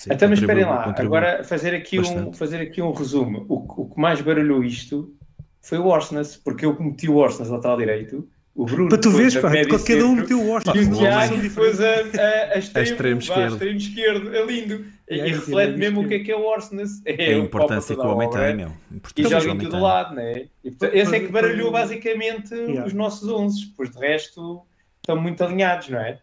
Sim, 0.00 0.10
Então, 0.14 0.30
mas 0.30 0.38
esperem 0.38 0.64
lá, 0.64 0.84
contribuiu. 0.84 1.18
agora 1.18 1.44
fazer 1.44 1.74
aqui, 1.74 2.00
um, 2.00 2.32
fazer 2.32 2.62
aqui 2.62 2.80
um 2.80 2.90
resumo. 2.90 3.44
O, 3.50 3.82
o 3.82 3.90
que 3.90 4.00
mais 4.00 4.18
baralhou 4.22 4.64
isto 4.64 5.14
foi 5.60 5.76
o 5.76 5.84
Orsnes, 5.88 6.36
porque 6.36 6.64
eu 6.64 6.74
meti 6.80 7.06
o 7.06 7.16
Orsnes 7.16 7.50
lateral 7.50 7.76
direito, 7.76 8.26
o 8.54 8.64
Bruno 8.64 8.88
Para 8.88 8.98
tu 8.98 9.10
a 9.10 9.40
pá, 9.42 9.84
cada 9.86 10.06
um 10.06 10.14
meteu 10.16 10.42
o 10.42 10.54
Austin. 10.54 10.70
e 10.78 10.84
o 10.84 10.90
o 10.90 10.96
Tiago 10.96 11.50
pôs 11.54 11.80
a, 11.82 11.84
a, 11.84 12.54
a 12.56 12.58
extremo, 12.58 12.84
extremo 12.88 13.20
vá, 13.20 13.22
esquerdo. 13.26 13.52
extremo 13.52 13.76
esquerdo. 13.76 14.34
É 14.34 14.46
lindo. 14.46 14.86
E, 15.08 15.14
É, 15.14 15.16
e 15.16 15.20
é, 15.20 15.24
reflete 15.26 15.74
é, 15.74 15.76
mesmo 15.76 16.00
é. 16.00 16.04
o 16.04 16.08
que 16.08 16.14
é 16.14 16.18
que 16.20 16.32
é 16.32 16.36
o 16.36 16.44
Orsnes. 16.46 17.02
É, 17.04 17.34
a 17.34 17.38
importância 17.38 17.94
que 17.94 18.00
o 18.00 18.08
homem 18.08 18.28
a 18.28 18.30
tem, 18.30 18.56
meu. 18.56 18.68
A 18.68 19.20
E 19.20 19.22
joga 19.24 19.50
em 19.50 19.58
todo 19.58 19.80
lado, 19.80 20.14
né? 20.14 20.46
E, 20.64 20.70
portanto, 20.70 20.94
esse 20.94 21.14
é 21.16 21.20
que 21.20 21.28
baralhou 21.28 21.70
basicamente 21.70 22.54
Yeah. 22.54 22.86
os 22.86 22.92
nossos 22.94 23.28
11, 23.28 23.74
pois 23.76 23.90
de 23.90 23.98
resto 23.98 24.62
estão 24.96 25.20
muito 25.20 25.42
alinhados, 25.44 25.88
não 25.88 25.98
é? 25.98 26.18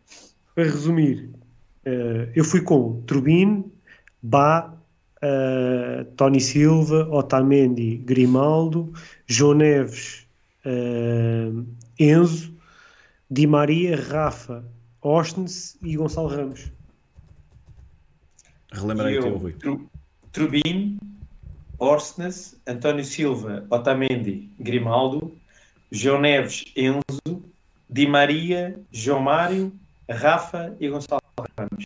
Para 0.56 0.64
resumir, 0.64 1.30
eh, 1.88 2.31
eu 2.35 2.43
fui 2.43 2.61
com 2.61 3.01
Turbine, 3.05 3.64
Bá, 4.22 4.73
eh, 5.22 6.05
Tony 6.18 6.41
Silva, 6.41 7.07
Otamendi, 7.09 7.97
Grimaldo, 7.97 8.91
João 9.26 9.53
Neves, 9.53 10.27
eh, 10.65 11.49
Enzo, 11.97 12.53
Di 13.30 13.47
Maria, 13.47 13.95
Rafa, 13.95 14.65
Ostens 15.01 15.77
e 15.81 15.95
Gonçalo 15.95 16.27
Ramos. 16.27 16.72
Relembra 18.72 19.07
aí 19.07 19.18
o 19.18 19.22
teu, 19.22 19.31
eu, 19.31 19.38
Rui. 19.38 19.53
Tru- 19.53 19.89
Trubin, 20.31 20.97
Orsnes, 21.80 22.59
António 22.68 23.05
Silva, 23.05 23.65
Otamendi, 23.69 24.49
Grimaldo, 24.59 25.31
João 25.91 26.19
Neves, 26.19 26.65
Enzo, 26.76 27.43
Di 27.89 28.05
Maria, 28.05 28.77
João 28.91 29.22
Mário, 29.22 29.72
Rafa 30.09 30.75
e 30.79 30.89
Gonçalo 30.89 31.21
Ramos. 31.57 31.85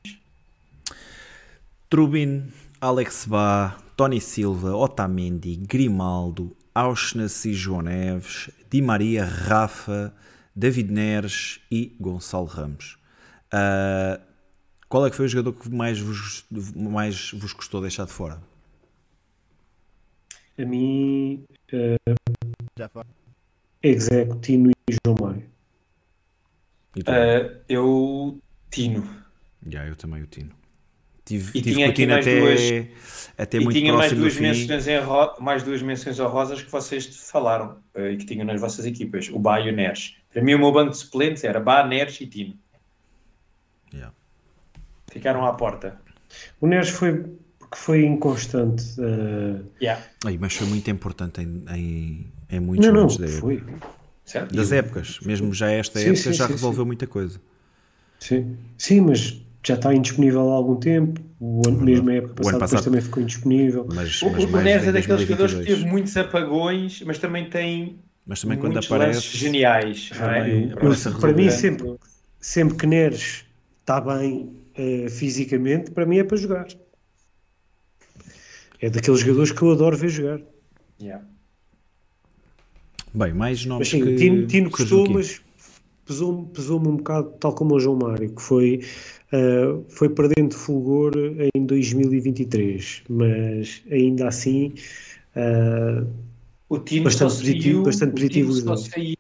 Trubin, 1.90 2.52
Alex 2.80 3.26
Bá, 3.26 3.78
Tony 3.98 4.22
Silva, 4.22 4.76
Otamendi, 4.76 5.56
Grimaldo, 5.58 6.56
Auschnes 6.74 7.44
e 7.46 7.54
João 7.54 7.82
Neves, 7.82 8.50
Di 8.70 8.82
Maria, 8.82 9.26
Rafa, 9.26 10.14
David 10.56 10.92
Neres 10.92 11.60
e 11.70 11.96
Gonçalo 12.00 12.46
Ramos. 12.46 12.98
Ah, 13.52 14.20
qual 14.88 15.06
é 15.06 15.10
que 15.10 15.16
foi 15.16 15.26
o 15.26 15.30
jogador 15.30 15.54
que 15.54 15.70
mais 15.70 16.00
vos, 16.00 16.46
mais 16.76 17.32
vos 17.32 17.54
custou 17.54 17.82
deixar 17.82 18.06
de 18.06 18.12
fora? 18.12 18.42
A 20.58 20.66
mim, 20.66 21.44
Já 22.78 22.88
foi. 22.90 23.04
Executino 23.84 24.72
e 24.88 24.98
João 25.06 25.18
Mário. 25.20 25.51
Ah, 27.08 27.50
eu, 27.70 28.40
Tino. 28.70 29.08
Já, 29.68 29.86
eu 29.86 29.96
também 29.96 30.22
o 30.24 30.28
Tino. 30.28 30.52
Tive, 31.24 31.50
E 31.58 31.62
tive 31.62 31.76
tinha 31.76 31.86
com 31.86 31.90
o 31.90 31.92
aqui 31.92 32.02
Tino 32.02 32.14
mais 32.14 32.28
até, 32.28 32.40
duas- 32.40 32.88
até 33.38 33.58
e 33.58 33.64
muito 33.64 33.78
tinha 33.80 33.94
mais 33.94 34.12
duas, 34.12 34.34
fim. 34.34 34.42
menções 34.42 34.88
mais 35.40 35.64
duas 35.64 35.82
menções 35.82 36.20
honrosas 36.20 36.62
que 36.62 36.72
vocês 36.72 37.06
falaram 37.30 37.78
eh, 37.96 38.12
e 38.14 38.18
que 38.18 38.26
tinham 38.26 38.46
nas 38.46 38.60
vossas 38.60 38.86
equipas, 38.86 39.30
o 39.30 39.40
Bá 39.40 39.60
e 39.62 39.70
o 39.70 39.76
Neres. 39.76 40.16
Para 40.34 40.42
mim, 40.42 40.56
o 40.56 40.60
meu 40.60 40.72
banco 40.72 40.92
de 40.92 40.98
suplentes 40.98 41.44
era 41.44 41.60
Bá, 41.60 41.86
Neres 41.88 42.20
e 42.20 42.26
Tino. 42.28 42.56
Yeah. 43.94 44.14
Ficaram 45.12 45.46
à 45.46 45.54
porta. 45.54 46.00
O 46.60 46.68
Neres 46.68 46.90
foi 46.90 47.24
porque 47.60 47.76
foi 47.78 48.04
inconstante. 48.06 48.84
eh, 49.00 49.62
Yeah. 49.82 50.04
Ai, 50.26 50.38
mas 50.42 50.54
foi 50.56 50.68
muito 50.68 50.90
importante 50.90 51.40
em, 51.42 51.64
em, 51.70 52.32
em 52.50 52.60
muitos 52.60 52.88
não, 52.88 52.94
não, 52.94 53.02
momentos 53.04 53.18
da 53.18 53.26
época. 53.28 53.42
foi. 53.42 53.64
Certo? 54.32 54.56
Das 54.56 54.72
épocas, 54.72 55.20
mesmo 55.22 55.54
já 55.54 55.70
esta 55.72 56.00
Sim, 56.00 56.10
época 56.10 56.16
sim, 56.16 56.34
já 56.34 56.48
sim, 56.48 56.54
resolveu 56.54 56.84
sim. 56.84 56.88
muita 56.88 57.06
coisa. 57.08 57.40
Sim, 58.20 58.58
sim, 58.78 59.02
mas 59.02 59.42
já 59.66 59.74
está 59.76 59.94
indisponível 59.94 60.50
há 60.50 60.54
algum 60.54 60.76
tempo. 60.76 61.20
O 61.40 61.68
ano, 61.68 61.82
mesmo 61.82 62.10
a 62.10 62.14
época 62.14 62.34
passada, 62.36 62.54
depois 62.54 62.72
passado- 62.72 62.86
também 62.86 63.02
ficou 63.02 63.24
indisponível. 63.24 63.86
Mas, 63.90 64.22
O, 64.22 64.30
mas 64.30 64.44
o 64.46 64.58
Neres 64.62 64.88
é 64.88 64.92
daqueles 64.92 65.22
jogadores 65.22 65.54
que 65.54 65.60
2022. 65.60 65.66
teve 65.66 65.86
muitos 65.86 66.16
apagões, 66.18 67.02
mas 67.02 67.18
também 67.20 67.50
tem 67.50 68.00
Mas 68.26 68.42
também 68.42 68.58
quando 68.58 68.78
aparece. 68.78 69.38
geniais. 69.38 70.12
não 70.12 70.30
é? 70.32 70.40
também 70.40 70.64
Eu- 70.70 70.74
aparece 70.78 71.08
a 71.08 71.12
para 71.12 71.34
mim, 71.34 71.50
sempre, 71.50 71.96
sempre 72.40 72.78
que 72.78 72.88
Neres 72.88 73.46
está 73.82 74.00
bem 74.00 74.56
eh, 74.76 75.10
fisicamente, 75.10 75.92
para 75.92 76.06
mim 76.06 76.20
é 76.20 76.24
para 76.24 76.38
jogar. 76.38 76.68
É 78.80 78.90
daqueles 78.90 79.20
jogadores 79.22 79.52
que 79.52 79.62
eu 79.62 79.72
adoro 79.72 79.98
ver 79.98 80.10
jogar. 80.10 80.42
Yeah. 81.00 81.26
Bem, 83.14 83.34
mais 83.34 83.60
Mas 83.60 83.68
nomes 83.68 83.90
sim, 83.90 84.02
que 84.02 84.10
o 84.10 84.16
Tino, 84.16 84.48
Tino 84.48 84.70
custou, 84.72 85.10
mas 85.10 85.42
pesou-me 86.06 86.46
pesou-me 86.48 86.88
um 86.88 86.98
bocado, 86.98 87.32
tal 87.40 87.54
como 87.54 87.76
o 87.76 87.80
João 87.80 87.98
Mário, 87.98 88.34
que 88.34 88.42
foi, 88.42 88.80
eh, 89.32 89.76
foi 89.90 90.10
perdendo 90.10 90.56
fulgor 90.56 91.12
em 91.56 91.66
2023, 91.66 93.04
mas 93.10 93.84
ainda 93.92 94.28
assim. 94.28 94.74
eh, 95.36 96.04
O 96.70 96.80
Tino 96.80 97.04
Bastante 97.04 97.32
só 97.34 97.38
positivo- 97.40 97.64
saiu, 97.64 97.84
bastante 97.84 98.12
o 98.12 98.16
Tino 98.16 98.48
positivo 98.48 98.54
só 98.54 98.76
saiu 98.78 99.16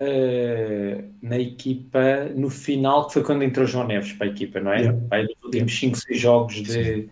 eh, 0.00 1.04
na 1.22 1.38
equipa 1.38 2.24
no 2.34 2.48
final, 2.50 3.06
que 3.06 3.12
foi 3.14 3.22
quando 3.22 3.42
entrou 3.44 3.66
João 3.66 3.86
Neves 3.86 4.12
para 4.14 4.26
a 4.26 4.30
equipa, 4.30 4.58
não 4.60 4.72
é? 4.72 4.80
Yeah. 4.80 4.98
Vai 5.08 5.22
nos 5.24 5.34
últimos 5.44 5.78
5, 5.78 5.98
6 5.98 6.20
jogos 6.20 6.54
de. 6.62 7.08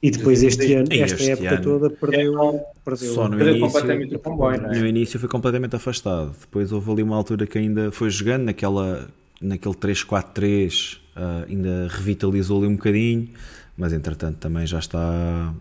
E 0.00 0.10
depois 0.12 0.42
este 0.44 0.74
ano, 0.74 0.86
E 0.92 1.00
esta 1.00 1.16
este 1.16 1.30
época 1.32 1.54
ano- 1.54 1.62
toda, 1.64 1.90
perdeu. 1.90 2.32
Então, 2.32 2.64
perdeu 2.84 3.14
Só 3.14 3.24
no 3.28 3.36
Perdeu 3.36 3.56
início, 3.56 3.66
completamente 3.72 4.14
o 4.14 4.18
comboio, 4.20 4.56
é? 4.66 4.78
no 4.80 4.86
início 4.86 5.18
foi 5.18 5.28
completamente 5.28 5.74
afastado. 5.74 6.32
Depois 6.40 6.70
houve 6.70 6.90
ali 6.92 7.02
uma 7.02 7.16
altura 7.16 7.46
que 7.46 7.58
ainda 7.58 7.90
foi 7.90 8.08
jogando 8.08 8.44
naquela, 8.44 9.08
naquele 9.40 9.74
3-4-3, 9.74 10.98
ah, 11.16 11.44
ainda 11.48 11.88
revitalizou 11.90 12.58
ali 12.58 12.68
um 12.68 12.76
bocadinho, 12.76 13.28
mas 13.76 13.92
entretanto 13.92 14.36
também 14.36 14.64
já 14.66 14.78
está, 14.78 15.52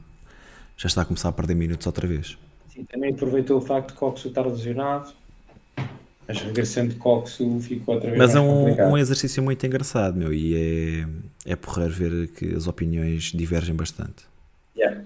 já 0.78 0.88
está 0.88 1.02
a 1.02 1.06
começar 1.06 1.30
a 1.30 1.32
perder 1.32 1.56
minutos 1.56 1.88
outra 1.88 2.06
vez. 2.08 2.38
Sim, 2.72 2.84
também 2.84 3.12
aproveitou 3.14 3.58
o 3.58 3.62
facto 3.62 3.90
de 3.90 3.96
Coxo 3.96 4.28
estar 4.28 4.46
lesionado, 4.46 5.10
mas 6.28 6.42
regressando 6.42 6.94
de 6.94 6.96
Coxo 6.96 7.60
ficou 7.62 7.96
outra 7.96 8.10
vez 8.10 8.20
Mas 8.20 8.36
é 8.36 8.40
um, 8.40 8.48
complicado. 8.48 8.92
um 8.92 8.98
exercício 8.98 9.42
muito 9.42 9.66
engraçado, 9.66 10.18
meu, 10.18 10.34
e 10.34 10.56
é, 11.46 11.52
é 11.52 11.56
porreiro 11.56 11.94
ver 11.94 12.28
que 12.30 12.54
as 12.54 12.68
opiniões 12.68 13.32
divergem 13.34 13.76
bastante. 13.76 14.26
Yeah. 14.76 15.02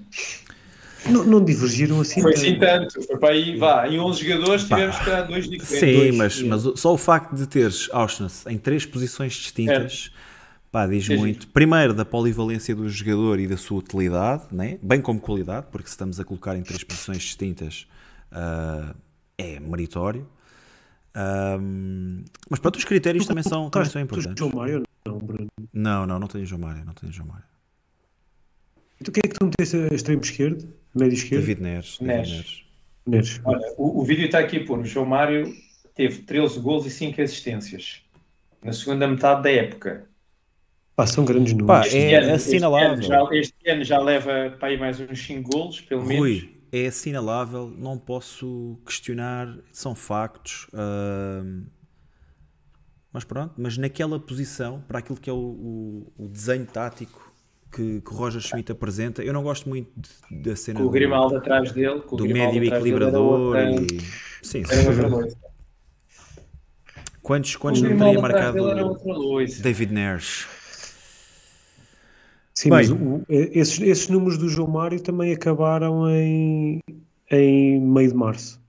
Não, 1.05 1.23
não 1.23 1.43
divergiram 1.43 2.01
assim. 2.01 2.21
Foi 2.21 2.33
assim 2.33 2.57
tanto, 2.57 3.01
foi 3.03 3.17
para 3.17 3.29
aí, 3.29 3.57
vá, 3.57 3.87
em 3.87 3.99
11 3.99 4.23
jogadores 4.23 4.63
tivemos 4.63 4.97
que 4.97 5.05
dar 5.05 5.21
dois 5.23 5.49
diferentes. 5.49 5.79
Sim, 5.79 5.93
dois, 5.93 6.15
mas, 6.15 6.39
yeah. 6.39 6.63
mas 6.63 6.79
só 6.79 6.93
o 6.93 6.97
facto 6.97 7.35
de 7.35 7.47
teres 7.47 7.89
Auschwitz 7.91 8.45
em 8.47 8.57
três 8.57 8.85
posições 8.85 9.33
distintas 9.33 10.11
pá, 10.71 10.87
diz 10.87 11.05
Sim, 11.05 11.15
sim. 11.15 11.19
muito. 11.19 11.47
Primeiro, 11.49 11.93
da 11.93 12.05
polivalência 12.05 12.75
do 12.75 12.87
jogador 12.89 13.39
e 13.39 13.47
da 13.47 13.57
sua 13.57 13.79
utilidade, 13.79 14.45
né? 14.51 14.79
bem 14.81 15.01
como 15.01 15.19
qualidade, 15.19 15.67
porque 15.71 15.87
se 15.87 15.93
estamos 15.93 16.19
a 16.19 16.23
colocar 16.23 16.55
em 16.55 16.63
três 16.63 16.83
posições 16.83 17.21
distintas 17.21 17.85
ah, 18.31 18.95
é 19.37 19.59
meritório. 19.59 20.25
Mas 22.49 22.59
pronto, 22.59 22.77
os 22.77 22.85
critérios 22.85 23.25
também 23.27 23.43
são, 23.43 23.69
também 23.69 23.89
são 23.89 24.01
Tu, 24.01 24.05
importantes. 24.05 24.39
João 24.39 24.51
Mário, 24.55 24.83
não, 25.05 25.17
Bruno. 25.19 25.47
Não, 25.73 26.05
não, 26.05 26.19
não 26.19 26.27
tenho 26.27 26.45
João 26.45 26.61
Mário, 26.61 26.85
não 26.85 26.93
tenho 26.93 27.11
João 27.11 27.27
Mário. 27.27 27.43
Então 28.99 29.11
o 29.11 29.13
que 29.13 29.19
é 29.25 29.29
que 29.29 29.37
tu 29.39 29.45
meteste 29.45 29.77
a 29.77 29.95
extremo 29.95 30.21
esquerdo? 30.21 30.73
Médio 30.95 31.13
esquerdo. 31.15 31.41
David 31.41 31.61
Neres. 31.61 31.99
Neres. 31.99 32.29
David 32.29 32.35
Neres. 32.35 32.65
Neres. 33.07 33.41
Olha, 33.45 33.73
o, 33.77 34.01
o 34.01 34.03
vídeo 34.05 34.25
está 34.25 34.39
aqui 34.39 34.57
a 34.57 34.65
pôr. 34.65 34.79
O 34.79 34.85
João 34.85 35.05
Mário 35.05 35.53
teve 35.95 36.19
13 36.21 36.59
gols 36.59 36.85
e 36.85 36.89
5 36.91 37.21
assistências 37.21 38.01
na 38.63 38.71
segunda 38.73 39.07
metade 39.07 39.43
da 39.43 39.51
época. 39.51 40.05
Pá, 40.95 41.07
são 41.07 41.25
grandes 41.25 41.53
Pá, 41.53 41.59
números. 41.59 41.93
é 41.95 42.15
ano- 42.17 42.33
assinalável. 42.33 42.93
Este 42.99 43.11
ano, 43.11 43.25
já, 43.31 43.39
este 43.39 43.69
ano 43.69 43.83
já 43.83 43.99
leva 43.99 44.55
para 44.59 44.67
aí 44.69 44.77
mais 44.77 44.99
uns 44.99 45.25
5 45.25 45.49
golos, 45.49 45.81
pelo 45.81 46.03
menos. 46.05 46.19
Rui, 46.19 46.60
é 46.71 46.87
assinalável, 46.87 47.73
não 47.77 47.97
posso 47.97 48.77
questionar, 48.85 49.57
são 49.71 49.93
factos. 49.95 50.67
ahm, 50.73 51.63
mas 53.13 53.25
pronto, 53.25 53.53
mas 53.57 53.77
naquela 53.77 54.17
posição, 54.19 54.81
para 54.87 54.99
aquilo 54.99 55.19
que 55.19 55.29
é 55.29 55.33
o, 55.33 55.35
o- 55.37 56.13
o 56.17 56.27
desenho 56.29 56.65
tático 56.65 57.33
que, 57.69 57.99
que 58.01 58.13
Roger 58.13 58.39
Schmidt 58.41 58.71
apresenta, 58.71 59.21
eu 59.21 59.33
não 59.33 59.43
gosto 59.43 59.67
muito 59.67 59.91
da 60.43 60.55
cena 60.55 60.79
Com 60.79 60.85
o 60.85 60.87
do, 60.87 60.91
Grimaldo 60.93 61.35
atrás 61.37 61.71
dele. 61.73 62.01
Do 62.09 62.25
médio 62.25 62.61
dele, 62.61 62.67
equilibrador 62.73 63.39
outra- 63.39 63.69
e. 63.71 63.87
Sim, 64.41 64.63
loiça. 64.63 65.37
quantos, 67.21 67.55
quantos 67.57 67.81
não 67.81 67.97
teria 67.97 68.21
marcado 68.21 68.57
dele. 68.63 69.61
David 69.61 69.93
Neres? 69.93 70.47
Sim, 72.61 72.69
Bem. 72.69 72.77
mas 72.87 72.91
o- 72.91 73.25
esses, 73.27 73.81
esses 73.81 74.07
números 74.07 74.37
do 74.37 74.47
João 74.47 74.69
Mário 74.69 75.01
também 75.01 75.33
acabaram 75.33 76.07
em, 76.07 76.79
em 77.31 77.81
meio 77.81 78.09
de 78.09 78.13
março. 78.13 78.61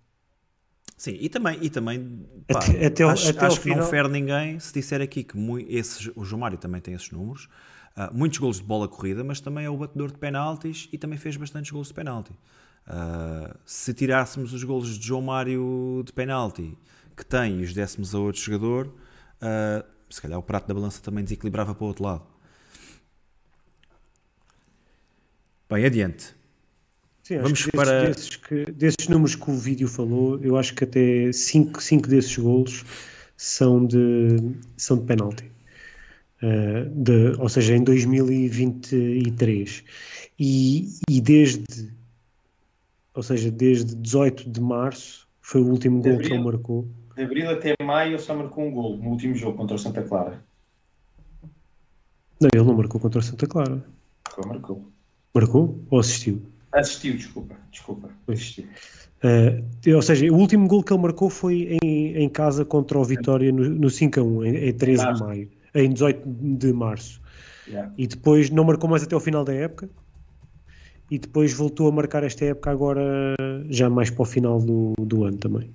Sim, 0.96 1.18
e 1.20 1.28
também, 1.28 1.58
e 1.60 1.68
também 1.68 2.26
pá, 2.50 2.60
Até- 2.60 2.86
até 2.86 3.04
acho, 3.04 3.28
até 3.28 3.46
acho 3.46 3.60
que 3.60 3.68
não 3.68 3.74
final- 3.74 3.90
fere 3.90 4.08
ninguém 4.08 4.58
se 4.58 4.72
disser 4.72 5.02
aqui 5.02 5.22
que 5.22 5.36
esses, 5.68 6.10
o 6.16 6.24
João 6.24 6.40
Mário 6.40 6.56
também 6.56 6.80
tem 6.80 6.94
esses 6.94 7.10
números, 7.10 7.50
ah, 7.94 8.10
muitos 8.14 8.38
golos 8.38 8.56
de 8.56 8.62
bola 8.62 8.88
corrida, 8.88 9.22
mas 9.22 9.40
também 9.42 9.66
é 9.66 9.68
o 9.68 9.76
batedor 9.76 10.10
de 10.10 10.16
penaltis 10.18 10.88
e 10.90 10.96
também 10.96 11.18
fez 11.18 11.36
bastantes 11.36 11.70
golos 11.70 11.88
de 11.88 11.94
penalti. 11.94 12.32
Ah, 12.86 13.54
se 13.66 13.92
tirássemos 13.92 14.54
os 14.54 14.64
golos 14.64 14.98
de 14.98 15.06
João 15.06 15.20
Mário 15.20 16.02
de 16.02 16.14
penalti 16.14 16.78
que 17.14 17.26
tem 17.26 17.60
e 17.60 17.62
os 17.62 17.74
dessemos 17.74 18.14
a 18.14 18.18
outro 18.18 18.40
jogador, 18.40 18.90
ah, 19.42 19.84
se 20.08 20.22
calhar 20.22 20.38
o 20.38 20.42
prato 20.42 20.66
da 20.66 20.72
balança 20.72 21.02
também 21.02 21.22
desequilibrava 21.22 21.74
para 21.74 21.84
o 21.84 21.88
outro 21.88 22.04
lado. 22.04 22.31
Bem, 25.72 25.86
adiante. 25.86 26.34
Sim, 27.22 27.36
acho 27.36 27.42
Vamos 27.44 27.64
que 27.64 27.72
para- 27.72 28.04
desses, 28.06 28.36
que- 28.36 28.70
desses 28.72 29.08
números 29.08 29.34
que 29.34 29.50
o 29.50 29.54
vídeo 29.54 29.88
falou, 29.88 30.38
eu 30.42 30.58
acho 30.58 30.74
que 30.74 30.84
até 30.84 31.32
5 31.32 31.82
cinco, 31.82 32.06
desses 32.08 32.36
golos 32.36 32.84
são 33.36 33.84
de, 33.86 34.36
são 34.76 34.98
de 34.98 35.04
penalti. 35.04 35.50
Uh, 36.42 36.90
de, 36.90 37.40
ou 37.40 37.48
seja, 37.48 37.74
em 37.74 37.82
2023. 37.84 39.84
E, 40.38 40.88
e 41.08 41.20
desde, 41.20 41.90
ou 43.14 43.22
seja, 43.22 43.50
desde 43.50 43.94
18 43.94 44.50
de 44.50 44.60
março 44.60 45.26
foi 45.40 45.62
o 45.62 45.68
último 45.68 46.02
De 46.02 46.10
gol 46.10 46.18
que 46.18 46.32
ele 46.32 46.42
marcou. 46.42 46.86
De 47.16 47.22
abril 47.22 47.48
até 47.48 47.74
maio 47.82 48.10
ele 48.12 48.18
só 48.18 48.34
marcou 48.34 48.66
um 48.66 48.72
gol 48.72 48.98
no 48.98 49.10
último 49.10 49.34
jogo 49.34 49.56
contra 49.56 49.76
o 49.76 49.78
Santa 49.78 50.02
Clara. 50.02 50.42
Não, 52.40 52.48
ele 52.52 52.64
não 52.64 52.74
marcou 52.74 53.00
contra 53.00 53.20
o 53.20 53.22
Santa 53.22 53.46
Clara. 53.46 53.84
Ele 54.36 54.46
marcou. 54.48 54.84
Marcou 55.34 55.80
ou 55.90 55.98
assistiu? 55.98 56.42
Assistiu, 56.72 57.16
desculpa. 57.16 57.56
Desculpa. 57.70 58.10
Assistiu. 58.28 58.64
Uh, 59.24 59.94
ou 59.94 60.02
seja, 60.02 60.26
o 60.32 60.36
último 60.36 60.66
gol 60.66 60.82
que 60.82 60.92
ele 60.92 61.02
marcou 61.02 61.30
foi 61.30 61.78
em, 61.82 62.16
em 62.16 62.28
casa 62.28 62.64
contra 62.64 62.98
o 62.98 63.04
Vitória 63.04 63.52
no, 63.52 63.68
no 63.68 63.88
5 63.88 64.20
a 64.20 64.22
1, 64.22 64.44
em, 64.44 64.56
em 64.68 64.72
13 64.72 65.12
de 65.14 65.20
maio, 65.20 65.50
em 65.74 65.92
18 65.92 66.22
de 66.26 66.72
março. 66.72 67.20
Yeah. 67.68 67.92
E 67.96 68.06
depois 68.06 68.50
não 68.50 68.64
marcou 68.64 68.90
mais 68.90 69.02
até 69.04 69.14
o 69.14 69.20
final 69.20 69.44
da 69.44 69.54
época. 69.54 69.88
E 71.10 71.18
depois 71.18 71.52
voltou 71.52 71.88
a 71.88 71.92
marcar 71.92 72.24
esta 72.24 72.44
época 72.44 72.70
agora 72.70 73.36
já 73.68 73.88
mais 73.88 74.10
para 74.10 74.22
o 74.22 74.24
final 74.24 74.58
do, 74.60 74.94
do 74.98 75.24
ano 75.24 75.36
também. 75.36 75.70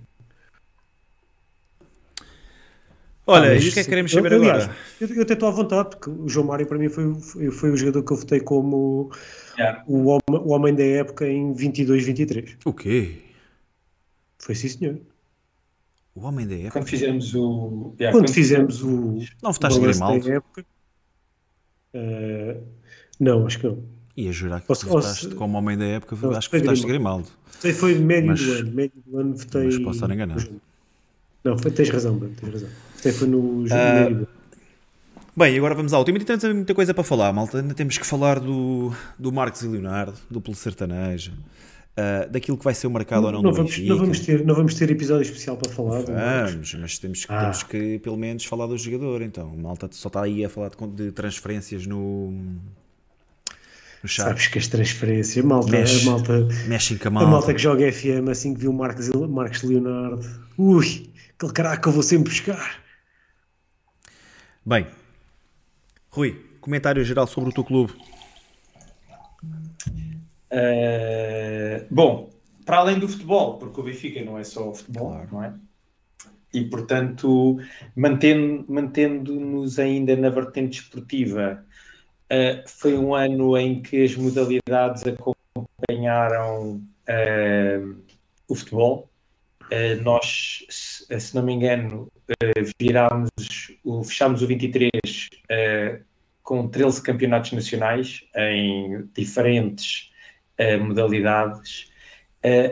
Olha, 3.29 3.49
Ah, 3.49 3.51
e 3.51 3.55
mas 3.55 3.67
o 3.67 3.73
que 3.73 3.79
é 3.79 3.83
que 3.83 3.89
queremos 3.89 4.11
eu- 4.13 4.23
saber 4.23 4.33
aliás, 4.35 4.63
agora? 4.63 4.77
Eu, 5.01 5.07
eu 5.09 5.21
até 5.21 5.33
estou 5.33 5.49
à 5.49 5.51
vontade, 5.51 5.89
porque 5.89 6.09
o 6.09 6.29
João 6.29 6.47
Mário 6.47 6.65
para 6.65 6.77
mim 6.77 6.87
foi, 6.87 7.13
foi, 7.15 7.51
foi 7.51 7.71
o 7.71 7.77
jogador 7.77 8.03
que 8.03 8.13
eu 8.13 8.17
votei 8.17 8.39
como 8.39 9.11
Yeah. 9.57 9.83
o, 9.87 10.05
homem, 10.05 10.21
o 10.45 10.49
homem 10.51 10.73
da 10.75 10.83
época 10.83 11.27
em 11.27 11.53
22-23. 11.53 12.55
O 12.63 12.71
quê? 12.73 13.17
Foi 14.39 14.55
sim, 14.55 14.69
senhor. 14.69 14.97
O 16.15 16.21
homem 16.25 16.47
da 16.47 16.55
época? 16.55 16.71
Quando 16.79 16.87
fizemos 16.87 17.35
o. 17.35 17.93
yeah, 17.99 18.17
Quando 18.17 18.31
fizemos 18.31 18.81
o, 18.83 19.19
Não 19.43 19.51
votaste 19.51 19.79
Grimaldo? 19.79 20.25
da 20.27 20.33
época. 20.35 20.65
eh, 21.93 22.57
não, 23.19 23.45
acho 23.45 23.59
que 23.59 23.67
não. 23.67 23.83
Ia 24.15 24.31
jurar 24.31 24.61
que 24.61 24.67
Posso- 24.67 24.87
votaste 24.87 25.25
posso- 25.25 25.35
como 25.37 25.57
homem 25.57 25.77
da 25.77 25.85
época, 25.85 26.15
Posso- 26.15 26.37
acho 26.37 26.49
que 26.49 26.59
votaste 26.59 26.85
Grimaldo. 26.87 27.27
Sei 27.59 27.73
foi 27.73 27.95
médio 27.95 28.27
Mas- 28.29 28.41
do 28.43 28.51
ano. 28.51 28.71
Médio 28.71 29.03
do 29.05 29.17
ano 29.19 29.35
votei. 29.35 29.63
mas 29.65 29.77
posso 29.79 29.91
estar 29.95 30.11
enganado. 30.13 30.49
Não, 31.43 31.57
foi, 31.57 31.71
tens 31.71 31.89
razão, 31.89 32.17
Bruno, 32.17 32.33
tens 32.39 32.53
razão. 32.53 32.69
Votei 33.07 33.19
foi 33.19 33.27
no 33.27 33.67
jogo 33.67 33.81
do 33.81 34.07
ano. 34.17 34.27
Bem, 35.35 35.55
agora 35.57 35.75
vamos 35.75 35.93
à 35.93 35.99
última. 35.99 36.17
Ainda 36.17 36.37
temos 36.37 36.55
muita 36.55 36.73
coisa 36.73 36.93
para 36.93 37.03
falar, 37.03 37.31
malta. 37.31 37.59
Ainda 37.59 37.73
temos 37.73 37.97
que 37.97 38.05
falar 38.05 38.39
do, 38.39 38.91
do 39.19 39.31
Marcos 39.31 39.61
e 39.61 39.67
Leonardo, 39.67 40.13
duplo 40.31 40.55
sertaneja, 40.55 41.31
ah, 41.95 42.27
daquilo 42.29 42.57
que 42.57 42.63
vai 42.63 42.73
ser 42.73 42.87
o 42.87 42.89
mercado 42.89 43.25
ou 43.25 43.31
não, 43.31 43.41
Não 43.43 43.51
do 43.51 43.55
vamos, 43.57 43.71
Benfica. 43.71 43.89
não, 43.93 43.97
vamos 43.99 44.19
ter, 44.21 44.45
não 44.45 44.55
vamos 44.55 44.73
ter 44.73 44.89
episódio 44.89 45.21
especial 45.21 45.55
para 45.57 45.71
falar. 45.71 46.01
do 46.01 46.11
Marcos. 46.11 46.51
Vamos, 46.53 46.73
mas 46.75 46.97
temos, 46.97 47.25
que- 47.25 47.31
Ah. 47.31 47.41
temos 47.41 47.63
que 47.63 47.99
pelo 47.99 48.17
menos 48.17 48.45
falar 48.45 48.65
do 48.65 48.75
jogador. 48.77 49.21
Então, 49.21 49.55
malta 49.55 49.87
só 49.91 50.07
está 50.07 50.23
aí 50.23 50.43
a 50.43 50.49
falar 50.49 50.69
de, 50.69 50.87
de 51.05 51.11
transferências 51.11 51.85
no. 51.85 52.33
Sabes 54.07 54.47
que 54.47 54.57
as 54.57 54.67
transferências, 54.67 55.43
malta, 55.43 55.69
Mexe. 55.71 56.07
a 56.07 56.11
malta, 56.11 56.47
Mexem 56.67 56.97
com 56.97 57.07
a 57.07 57.09
a 57.09 57.11
malta. 57.11 57.29
malta 57.29 57.53
que 57.53 57.61
joga 57.61 57.91
FM 57.91 58.29
assim 58.31 58.53
que 58.53 58.61
viu 58.61 58.71
Marcos, 58.71 59.09
Marcos 59.09 59.63
Leonardo. 59.63 60.25
Ui, 60.57 61.09
aquele 61.35 61.51
caraca 61.53 61.81
que 61.81 61.87
eu 61.89 61.91
vou 61.91 62.03
sempre 62.03 62.29
buscar. 62.31 62.86
Bem, 64.67 64.85
Rui, 66.09 66.45
comentário 66.59 67.01
geral 67.01 67.25
sobre 67.25 67.51
o 67.51 67.53
teu 67.53 67.63
clube. 67.63 67.93
Uh, 70.51 71.87
bom, 71.89 72.29
para 72.65 72.79
além 72.79 72.99
do 72.99 73.07
futebol, 73.07 73.57
porque 73.59 73.79
o 73.79 73.83
Benfica 73.85 74.25
não 74.25 74.37
é 74.37 74.43
só 74.43 74.69
o 74.69 74.75
futebol, 74.75 75.11
Claro. 75.11 75.29
não 75.31 75.41
é? 75.41 75.53
E 76.53 76.65
portanto, 76.65 77.57
mantendo- 77.95 78.65
mantendo-nos 78.67 79.79
ainda 79.79 80.17
na 80.17 80.29
vertente 80.29 80.81
esportiva, 80.81 81.65
uh, 82.25 82.67
foi 82.67 82.97
um 82.97 83.15
ano 83.15 83.57
em 83.57 83.81
que 83.81 84.03
as 84.03 84.17
modalidades 84.17 85.01
acompanharam 85.07 86.83
uh, 87.07 87.95
o 88.49 88.53
futebol. 88.53 89.09
Nós, 90.03 90.65
se, 90.69 91.19
se 91.21 91.33
não 91.35 91.43
me 91.43 91.53
engano, 91.53 92.11
uh, 92.29 92.71
virámos, 92.79 93.29
o, 93.83 94.03
fechámos 94.03 94.41
o 94.41 94.47
23 94.47 94.91
uh, 94.93 96.03
com 96.43 96.67
13 96.67 97.01
campeonatos 97.01 97.51
nacionais 97.51 98.23
em 98.35 99.07
diferentes 99.13 100.11
uh, 100.59 100.83
modalidades. 100.83 101.91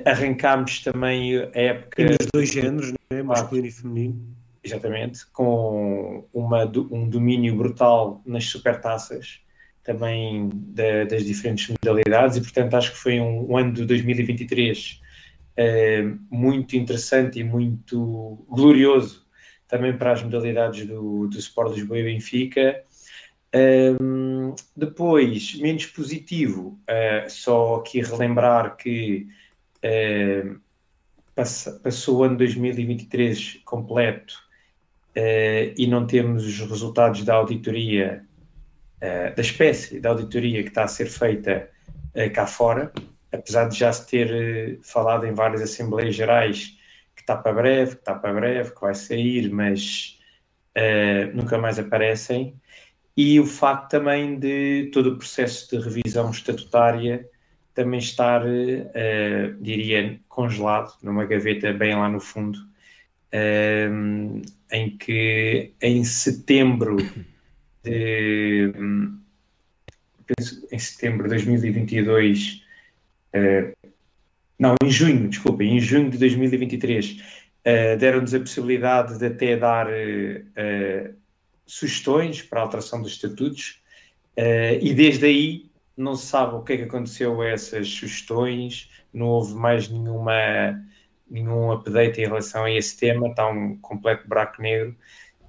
Arrancámos 0.05 0.81
também 0.83 1.37
a 1.37 1.49
época, 1.59 2.01
E 2.01 2.05
nos 2.05 2.17
dois 2.33 2.49
géneros, 2.49 2.93
né? 3.11 3.21
masculino 3.23 3.67
e 3.67 3.71
feminino. 3.71 4.35
exatamente, 4.63 5.25
com 5.33 6.25
uma, 6.33 6.63
um 6.91 7.09
domínio 7.09 7.55
brutal 7.57 8.21
nas 8.25 8.45
supertaças, 8.45 9.41
também 9.83 10.49
da- 10.53 11.03
das 11.03 11.25
diferentes 11.25 11.67
modalidades, 11.67 12.37
e 12.37 12.41
portanto 12.41 12.75
acho 12.75 12.91
que 12.93 12.97
foi 12.97 13.19
um, 13.19 13.51
um 13.51 13.57
ano 13.57 13.73
de 13.73 13.85
2023 13.85 15.01
uh, 15.59 16.19
muito 16.31 16.77
interessante 16.77 17.39
e 17.39 17.43
muito 17.43 18.45
glorioso 18.49 19.24
também 19.67 19.97
para 19.97 20.11
as 20.11 20.23
modalidades 20.23 20.85
do, 20.85 21.27
do 21.27 21.39
Sport 21.39 21.73
Lisboa 21.75 21.99
e 21.99 22.03
Benfica. 22.03 22.83
Um, 23.55 24.53
depois, 24.75 25.55
menos 25.55 25.85
positivo, 25.85 26.77
uh, 26.83 27.29
só 27.29 27.75
aqui 27.75 28.01
relembrar 28.01 28.75
que 28.75 29.27
uh, 29.77 30.59
passou 31.81 32.17
o 32.17 32.23
ano 32.23 32.37
2023 32.37 33.61
completo 33.63 34.33
uh, 35.15 35.73
e 35.77 35.87
não 35.87 36.05
temos 36.05 36.45
os 36.45 36.59
resultados 36.69 37.23
da 37.23 37.35
auditoria, 37.35 38.25
uh, 38.97 39.33
da 39.35 39.41
espécie 39.41 40.01
da 40.01 40.09
auditoria 40.09 40.61
que 40.61 40.69
está 40.69 40.83
a 40.83 40.87
ser 40.89 41.07
feita 41.07 41.69
cá 42.33 42.47
fora, 42.47 42.93
apesar 43.29 43.67
de 43.67 43.77
já 43.77 43.91
se 43.91 44.07
ter 44.07 44.79
falado 44.83 45.25
em 45.25 45.33
várias 45.33 45.61
Assembleias 45.61 46.15
Gerais 46.15 46.74
está 47.25 47.35
para 47.35 47.53
breve, 47.53 47.95
que 47.95 48.01
está 48.01 48.15
para 48.15 48.33
breve, 48.33 48.73
que 48.73 48.81
vai 48.81 48.93
sair, 48.93 49.49
mas 49.51 50.19
uh, 50.77 51.35
nunca 51.35 51.57
mais 51.57 51.79
aparecem. 51.79 52.55
E 53.17 53.39
o 53.39 53.45
facto 53.45 53.91
também 53.91 54.37
de 54.37 54.89
todo 54.93 55.11
o 55.11 55.17
processo 55.17 55.69
de 55.69 55.83
revisão 55.83 56.29
estatutária 56.31 57.27
também 57.75 57.99
estar, 57.99 58.41
eh, 58.47 59.53
diria, 59.59 60.17
congelado 60.29 60.93
numa 61.03 61.25
gaveta 61.25 61.73
bem 61.73 61.93
lá 61.93 62.07
no 62.07 62.21
fundo, 62.21 62.57
eh, 63.31 63.89
em 64.71 64.97
que 64.97 65.73
em 65.81 66.03
setembro 66.05 66.95
de 67.83 68.71
penso, 70.25 70.67
em 70.71 70.79
setembro 70.79 71.23
de 71.23 71.29
2022 71.29 72.63
eh, 73.33 73.74
não, 74.57 74.75
em 74.83 74.89
junho, 74.89 75.29
desculpa, 75.29 75.63
em 75.63 75.79
junho 75.79 76.09
de 76.09 76.17
2023, 76.17 77.17
eh, 77.63 77.97
deram-nos 77.97 78.33
a 78.33 78.39
possibilidade 78.39 79.17
de 79.17 79.25
até 79.25 79.57
dar 79.57 79.87
eh, 79.89 81.11
sugestões 81.65 82.41
para 82.41 82.59
a 82.59 82.63
alteração 82.63 83.01
dos 83.01 83.11
estatutos 83.11 83.81
e 84.81 84.93
desde 84.93 85.25
aí 85.25 85.71
não 85.97 86.15
se 86.15 86.25
sabe 86.25 86.55
o 86.55 86.61
que 86.61 86.73
é 86.73 86.77
que 86.77 86.83
aconteceu 86.83 87.41
a 87.41 87.47
essas 87.47 87.87
sugestões, 87.87 88.89
não 89.13 89.27
houve 89.27 89.55
mais 89.55 89.87
nenhuma, 89.89 90.33
nenhum 91.29 91.71
update 91.71 92.19
em 92.19 92.25
relação 92.25 92.65
a 92.65 92.71
esse 92.71 92.97
tema, 92.97 93.29
está 93.29 93.47
um 93.47 93.77
completo 93.77 94.27
buraco 94.27 94.61
negro 94.61 94.95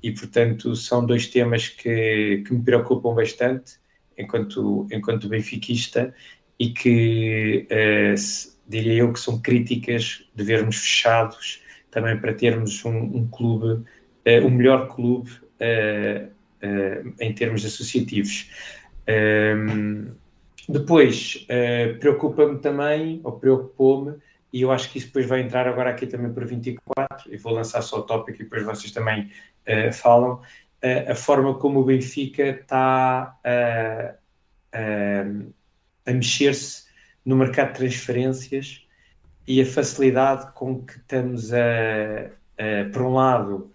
e 0.03 0.13
portanto 0.13 0.75
são 0.77 1.05
dois 1.05 1.27
temas 1.27 1.69
que, 1.69 2.45
que 2.47 2.55
me 2.55 2.63
preocupam 2.63 3.15
bastante 3.15 3.79
enquanto, 4.17 4.87
enquanto 4.93 5.29
benfiquista 5.29 6.15
e 6.59 6.71
que 6.71 7.67
eh, 7.69 8.17
se- 8.17 8.56
diria 8.69 8.95
eu 8.95 9.13
que 9.13 9.21
são 9.21 9.41
críticas 9.41 10.25
de 10.35 10.45
vermos 10.45 10.77
fechados 10.77 11.63
também 11.97 12.19
para 12.19 12.35
termos 12.35 12.85
um, 12.85 12.91
um 12.91 13.29
clube, 13.29 13.83
eh, 14.23 14.41
o 14.41 14.51
melhor 14.51 14.89
clube 14.89 15.31
eh, 15.59 16.29
eh, 16.61 17.03
em 17.21 17.33
termos 17.33 17.65
associativos. 17.65 18.51
Ehm, 19.07 20.09
depois, 20.69 21.47
preocupa-me 22.01 22.59
também, 22.59 23.21
ou 23.23 23.33
preocupou-me, 23.39 24.17
e 24.53 24.63
eu 24.63 24.73
acho 24.73 24.91
que 24.91 24.99
isso 24.99 25.07
depois 25.07 25.25
vai 25.27 25.41
entrar 25.41 25.69
agora 25.69 25.91
aqui 25.91 26.07
também 26.07 26.33
para 26.33 26.45
24, 26.45 27.33
e 27.33 27.37
vou 27.37 27.53
lançar 27.53 27.81
só 27.83 28.01
o 28.01 28.03
tópico 28.03 28.43
e 28.43 28.45
depois 28.45 28.65
vocês 28.65 28.91
também 28.91 29.31
falam, 29.93 30.43
a 31.09 31.15
forma 31.15 31.55
como 31.55 31.81
o 31.81 31.85
Benfica 31.85 32.49
está 32.49 33.39
a 36.07 36.13
mexer-se 36.13 36.86
no 37.27 37.35
mercado 37.37 37.73
de 37.73 37.79
transferências 37.79 38.87
e 39.47 39.61
a 39.61 39.67
facilidade 39.67 40.53
com 40.55 40.81
que 40.85 40.97
estamos 40.97 41.53
a, 41.53 41.59
a, 41.59 42.89
por 42.93 43.03
um 43.03 43.15
lado, 43.15 43.73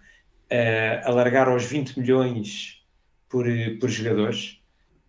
a 0.50 1.08
alargar 1.08 1.48
aos 1.48 1.64
20 1.64 2.00
milhões 2.00 2.82
por, 3.28 3.44
por 3.78 3.90
jogadores. 3.90 4.58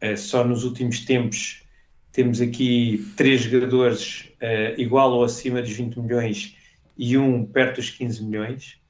Eh, 0.01 0.17
Só 0.17 0.43
nos 0.43 0.65
últimos 0.65 0.99
tempos 1.05 1.63
temos 2.11 2.41
aqui 2.41 3.11
três 3.17 3.41
jogadores 3.41 4.29
eh, 4.39 4.75
igual 4.77 5.13
ou 5.13 5.23
acima 5.23 5.61
dos 5.61 5.71
20 5.71 5.99
milhões 5.99 6.55
e 6.97 7.17
um 7.17 7.45
perto 7.45 7.77
dos 7.77 7.89
15 7.89 8.23
milhões. 8.23 8.81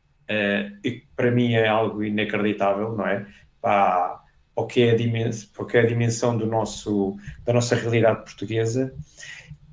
Que 0.82 1.04
para 1.16 1.30
mim 1.30 1.54
é 1.54 1.68
algo 1.68 2.04
inacreditável, 2.04 2.96
não 2.96 3.06
é? 3.06 3.28
Para, 3.62 4.24
para 4.56 4.64
o 4.64 4.68
que 4.68 4.82
é 4.82 4.92
a 4.92 4.96
dimensão, 4.96 5.50
para 5.54 5.64
o 5.64 5.66
que 5.66 5.78
é 5.78 5.82
a 5.82 5.86
dimensão 5.86 6.38
do 6.38 6.46
nosso, 6.46 7.18
da 7.46 7.54
nossa 7.54 7.76
realidade 7.76 8.24
portuguesa. 8.24 8.94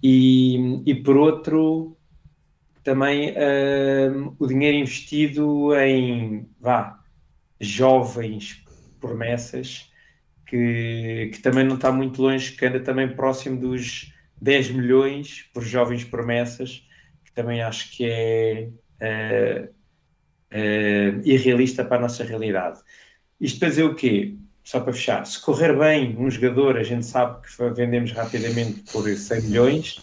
E, 0.02 0.56
e 0.86 0.94
por 1.02 1.16
outro, 1.16 1.98
também 2.82 3.34
hum, 3.36 4.36
o 4.38 4.46
dinheiro 4.46 4.78
investido 4.78 5.74
em 5.76 6.48
vá, 6.60 7.00
jovens 7.60 8.64
promessas 9.00 9.90
que, 10.46 11.30
que 11.34 11.40
também 11.42 11.64
não 11.64 11.76
está 11.76 11.92
muito 11.92 12.22
longe, 12.22 12.52
que 12.56 12.66
anda 12.66 12.80
também 12.82 13.14
próximo 13.14 13.60
dos 13.60 14.12
10 14.40 14.70
milhões 14.70 15.44
por 15.54 15.62
jovens 15.64 16.04
promessas, 16.04 16.86
que 17.24 17.32
também 17.32 17.62
acho 17.62 17.96
que 17.96 18.04
é 18.04 18.70
eh, 19.00 19.70
eh, 20.50 21.20
irrealista 21.24 21.84
para 21.84 21.98
a 21.98 22.00
nossa 22.00 22.24
realidade. 22.24 22.80
Isto 23.40 23.60
para 23.60 23.68
dizer 23.70 23.84
o 23.84 23.94
quê? 23.96 24.38
Só 24.64 24.80
para 24.80 24.92
fechar, 24.92 25.26
se 25.26 25.40
correr 25.40 25.76
bem 25.76 26.16
um 26.18 26.30
jogador, 26.30 26.76
a 26.76 26.82
gente 26.82 27.04
sabe 27.04 27.40
que 27.42 27.70
vendemos 27.70 28.12
rapidamente 28.12 28.84
por 28.92 29.08
100 29.08 29.42
milhões, 29.42 30.00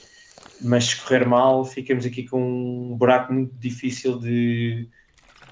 mas 0.61 0.85
se 0.85 1.01
correr 1.01 1.25
mal, 1.25 1.63
ficamos 1.63 2.05
aqui 2.05 2.23
com 2.27 2.91
um 2.91 2.97
buraco 2.97 3.31
muito 3.31 3.53
difícil 3.55 4.19
de, 4.19 4.88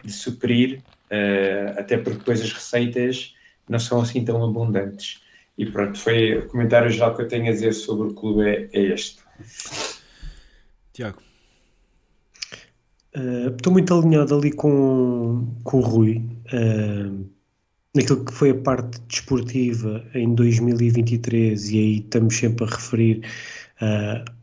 de 0.04 0.12
suprir, 0.12 0.82
eh, 1.10 1.76
até 1.78 1.98
porque 1.98 2.20
depois 2.20 2.42
as 2.42 2.52
receitas 2.52 3.34
não 3.70 3.80
são 3.80 4.02
assim 4.02 4.26
tão 4.26 4.44
abundantes. 4.44 5.22
E 5.58 5.66
pronto, 5.66 5.98
foi 5.98 6.38
o 6.40 6.48
comentário 6.48 6.90
geral 6.90 7.16
que 7.16 7.22
eu 7.22 7.28
tenho 7.28 7.48
a 7.48 7.52
dizer 7.52 7.74
sobre 7.74 8.08
o 8.08 8.14
clube 8.14 8.48
é, 8.48 8.70
é 8.74 8.82
este. 8.94 9.20
Tiago. 10.92 11.20
Uh, 13.16 13.56
Estou 13.56 13.72
muito 13.72 13.94
alinhado 13.94 14.38
ali 14.38 14.52
com, 14.52 15.48
com 15.64 15.78
o 15.78 15.82
Rui, 15.82 16.18
uh, 16.54 17.26
naquilo 17.96 18.24
que 18.26 18.34
foi 18.34 18.52
a 18.52 18.56
parte 18.56 19.00
desportiva 19.08 20.04
em 20.14 20.36
2023, 20.36 21.70
e 21.72 21.78
aí 21.78 21.98
estamos 22.00 22.36
sempre 22.36 22.66
a 22.66 22.68
referir 22.68 23.22
uh, 23.82 24.36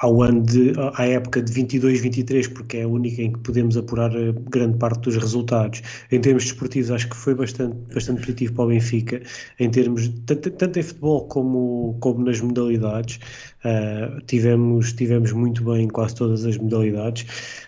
ao 0.00 0.22
ano 0.22 0.42
de, 0.42 0.72
à 0.94 1.06
época 1.06 1.42
de 1.42 1.52
22-23, 1.52 2.52
porque 2.54 2.78
é 2.78 2.82
a 2.84 2.88
única 2.88 3.20
em 3.20 3.32
que 3.32 3.38
podemos 3.40 3.76
apurar 3.76 4.10
a 4.16 4.32
grande 4.48 4.78
parte 4.78 5.00
dos 5.02 5.16
resultados. 5.16 5.82
Em 6.10 6.20
termos 6.20 6.44
desportivos, 6.44 6.90
acho 6.90 7.08
que 7.08 7.16
foi 7.16 7.34
bastante, 7.34 7.76
bastante 7.92 8.20
positivo 8.20 8.54
para 8.54 8.64
o 8.64 8.68
Benfica, 8.68 9.20
em 9.58 9.70
termos 9.70 10.08
tanto 10.26 10.78
em 10.78 10.82
futebol 10.82 11.26
como, 11.26 11.96
como 12.00 12.24
nas 12.24 12.40
modalidades. 12.40 13.20
Uh, 13.62 14.22
tivemos, 14.22 14.92
tivemos 14.94 15.32
muito 15.32 15.62
bem 15.64 15.84
em 15.84 15.88
quase 15.88 16.14
todas 16.14 16.46
as 16.46 16.56
modalidades. 16.56 17.26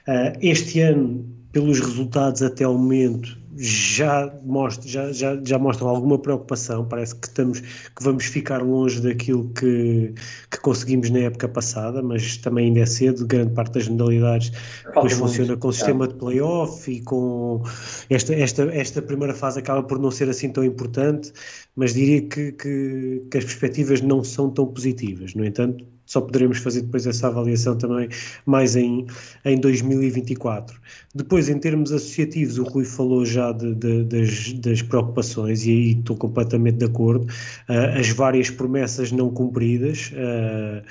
Uh, 0.08 0.32
este 0.40 0.80
ano, 0.80 1.22
pelos 1.52 1.80
resultados 1.80 2.40
até 2.40 2.64
ao 2.64 2.78
momento, 2.78 3.41
já, 3.56 4.32
mostra, 4.44 4.88
já, 4.88 5.12
já, 5.12 5.38
já 5.44 5.58
mostram 5.58 5.88
alguma 5.88 6.18
preocupação. 6.18 6.84
Parece 6.86 7.14
que, 7.14 7.26
estamos, 7.26 7.60
que 7.60 8.02
vamos 8.02 8.24
ficar 8.24 8.62
longe 8.62 9.00
daquilo 9.00 9.50
que, 9.50 10.14
que 10.50 10.60
conseguimos 10.60 11.10
na 11.10 11.20
época 11.20 11.48
passada, 11.48 12.02
mas 12.02 12.36
também 12.38 12.66
ainda 12.66 12.80
é 12.80 12.86
cedo. 12.86 13.26
Grande 13.26 13.52
parte 13.52 13.74
das 13.74 13.88
modalidades 13.88 14.52
depois 14.84 15.12
funciona 15.12 15.56
com 15.56 15.68
o 15.68 15.72
sistema 15.72 16.08
de 16.08 16.14
playoff 16.14 16.90
e 16.90 17.00
com 17.02 17.62
esta, 18.08 18.34
esta, 18.34 18.62
esta 18.74 19.02
primeira 19.02 19.34
fase 19.34 19.58
acaba 19.58 19.82
por 19.82 19.98
não 19.98 20.10
ser 20.10 20.28
assim 20.28 20.50
tão 20.50 20.64
importante, 20.64 21.32
mas 21.76 21.94
diria 21.94 22.22
que, 22.22 22.52
que, 22.52 23.22
que 23.30 23.38
as 23.38 23.44
perspectivas 23.44 24.00
não 24.00 24.24
são 24.24 24.50
tão 24.50 24.66
positivas. 24.66 25.34
No 25.34 25.44
entanto, 25.44 25.84
só 26.12 26.20
poderemos 26.20 26.58
fazer 26.58 26.82
depois 26.82 27.06
essa 27.06 27.28
avaliação 27.28 27.74
também 27.74 28.06
mais 28.44 28.76
em, 28.76 29.06
em 29.46 29.58
2024. 29.58 30.78
Depois, 31.14 31.48
em 31.48 31.58
termos 31.58 31.90
associativos, 31.90 32.58
o 32.58 32.64
Rui 32.64 32.84
falou 32.84 33.24
já 33.24 33.50
de, 33.50 33.74
de, 33.74 34.04
das, 34.04 34.52
das, 34.52 34.82
preocupações, 34.82 35.64
e 35.64 35.70
aí 35.70 35.92
estou 35.92 36.14
completamente 36.14 36.76
de 36.76 36.84
acordo, 36.84 37.24
uh, 37.24 37.98
as 37.98 38.10
várias 38.10 38.50
promessas 38.50 39.10
não 39.10 39.30
cumpridas, 39.30 40.12
uh, 40.12 40.82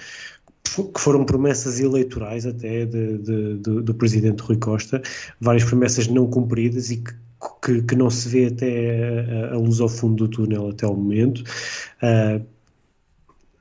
que 0.91 0.99
foram 0.99 1.23
promessas 1.23 1.79
eleitorais 1.79 2.47
até 2.47 2.85
de, 2.85 3.19
de, 3.19 3.57
do 3.59 3.93
presidente 3.93 4.41
Rui 4.41 4.57
Costa, 4.57 5.03
várias 5.39 5.63
promessas 5.65 6.07
não 6.07 6.25
cumpridas 6.25 6.89
e 6.89 6.97
que 6.97 7.13
que, 7.63 7.81
que, 7.81 7.95
não 7.95 8.09
se 8.09 8.29
vê 8.29 8.45
até 8.45 9.49
a, 9.49 9.55
a, 9.55 9.57
luz 9.57 9.79
ao 9.79 9.89
fundo 9.89 10.27
do 10.27 10.27
túnel 10.27 10.69
até 10.69 10.85
o 10.85 10.95
momento. 10.95 11.43
Uh, 12.01 12.45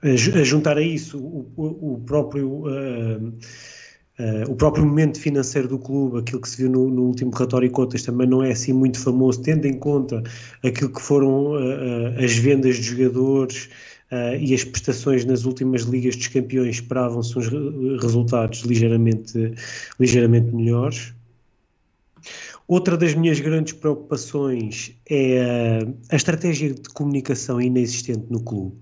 a 0.02 0.44
juntar 0.44 0.78
a 0.78 0.82
isso 0.82 1.18
o, 1.18 1.94
o 1.94 2.00
próprio 2.06 2.48
uh, 2.48 3.28
uh, 3.28 4.50
o 4.50 4.56
próprio 4.56 4.84
momento 4.84 5.20
financeiro 5.20 5.68
do 5.68 5.78
clube, 5.78 6.18
aquilo 6.18 6.40
que 6.40 6.48
se 6.48 6.56
viu 6.56 6.70
no, 6.70 6.88
no, 6.88 7.02
último 7.02 7.30
relatório 7.30 7.68
de 7.68 7.74
contas 7.74 8.02
também 8.02 8.26
não 8.26 8.42
é 8.42 8.52
assim 8.52 8.72
muito 8.72 8.98
famoso, 8.98 9.42
tendo 9.42 9.66
em 9.66 9.78
conta 9.78 10.22
aquilo 10.64 10.90
que 10.90 11.02
foram 11.02 11.52
uh, 11.52 12.22
as 12.22 12.34
vendas 12.36 12.76
de 12.76 12.82
jogadores 12.82 13.68
e 14.40 14.52
as 14.52 14.64
prestações 14.64 15.24
nas 15.24 15.44
últimas 15.44 15.82
ligas 15.82 16.16
dos 16.16 16.26
campeões 16.26 16.74
esperavam-se 16.74 17.38
uns 17.38 17.48
resultados 18.02 18.62
ligeiramente, 18.62 19.54
ligeiramente 20.00 20.52
melhores. 20.52 21.14
Outra 22.70 22.96
das 22.96 23.16
minhas 23.16 23.40
grandes 23.40 23.72
preocupações 23.72 24.94
é 25.10 25.80
a 26.08 26.14
estratégia 26.14 26.72
de 26.72 26.88
comunicação 26.90 27.60
inexistente 27.60 28.24
no 28.30 28.40
clube. 28.44 28.76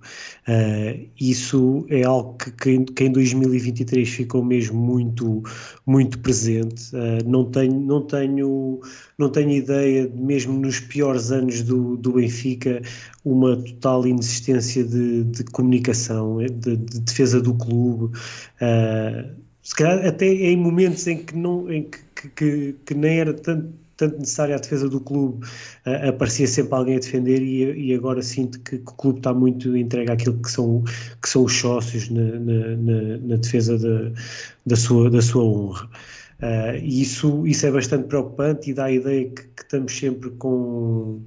Uh, 0.47 1.09
isso 1.19 1.86
é 1.89 2.02
algo 2.02 2.36
que, 2.36 2.51
que, 2.51 2.85
que, 2.85 3.05
em 3.05 3.12
2023 3.12 4.06
ficou 4.06 4.44
mesmo 4.44 4.78
muito, 4.78 5.43
muito 5.86 6.19
presente. 6.19 6.94
Uh, 6.94 7.27
não, 7.27 7.47
tenho, 7.51 7.81
não, 7.81 8.02
tenho, 8.02 8.78
não 9.16 9.31
tenho 9.31 9.52
ideia, 9.52 10.06
mesmo 10.15 10.60
nos 10.60 10.81
piores 10.81 11.32
anos 11.32 11.62
do, 11.62 11.97
do 11.97 12.12
Benfica, 12.12 12.82
uma 13.24 13.56
total 13.56 14.06
inexistência 14.06 14.85
de, 14.85 15.24
de 15.24 15.44
comunicação, 15.44 16.36
de, 16.36 16.77
de, 16.77 17.01
defesa 17.01 17.40
do 17.40 17.55
clube. 17.55 18.15
Uh, 18.60 19.48
se 19.62 19.74
calhar 19.74 20.06
até 20.06 20.27
em 20.27 20.59
momentos 20.59 21.06
em 21.06 21.24
que, 21.24 21.35
não, 21.35 21.73
em 21.73 21.85
que, 21.85 21.98
que, 22.28 22.74
que 22.85 22.95
nem 22.95 23.20
era 23.20 23.32
tanto, 23.35 23.73
tanto 23.97 24.19
necessária 24.19 24.57
a 24.57 24.59
defesa 24.59 24.89
do 24.89 25.01
clube, 25.01 25.45
uh, 25.86 26.09
aparecia 26.09 26.47
sempre 26.47 26.74
alguém 26.74 26.97
a 26.97 27.01
defender 27.01 27.43
e, 27.43 27.90
e 27.90 27.95
agora 27.95 28.23
sinto 28.23 28.59
que, 28.61 28.78
que, 28.78 28.90
o 28.90 28.95
clube 28.95 29.19
está 29.19 29.32
muito 29.32 29.77
entregue 29.77 30.11
àquilo 30.11 30.40
que 30.40 30.51
são, 30.51 30.82
que 31.23 31.28
são 31.28 31.45
os 31.45 31.53
sócios 31.53 32.09
na, 32.11 32.23
na, 32.23 32.77
na, 32.77 33.19
na 33.19 33.36
defesa 33.36 33.78
da, 33.78 34.12
da, 34.66 34.77
sua, 34.77 35.11
da 35.11 35.23
sua 35.23 35.45
honra. 35.45 35.89
Uh, 36.40 36.77
e 36.81 37.03
isso, 37.03 37.47
isso 37.47 37.66
é 37.66 37.70
bastante 37.70 38.07
preocupante 38.07 38.70
e 38.70 38.74
dá 38.74 38.85
a 38.85 38.93
ideia 38.93 39.28
que, 39.28 39.43
que 39.43 39.62
estamos 39.62 39.97
sempre 39.97 40.31
com 40.31 41.20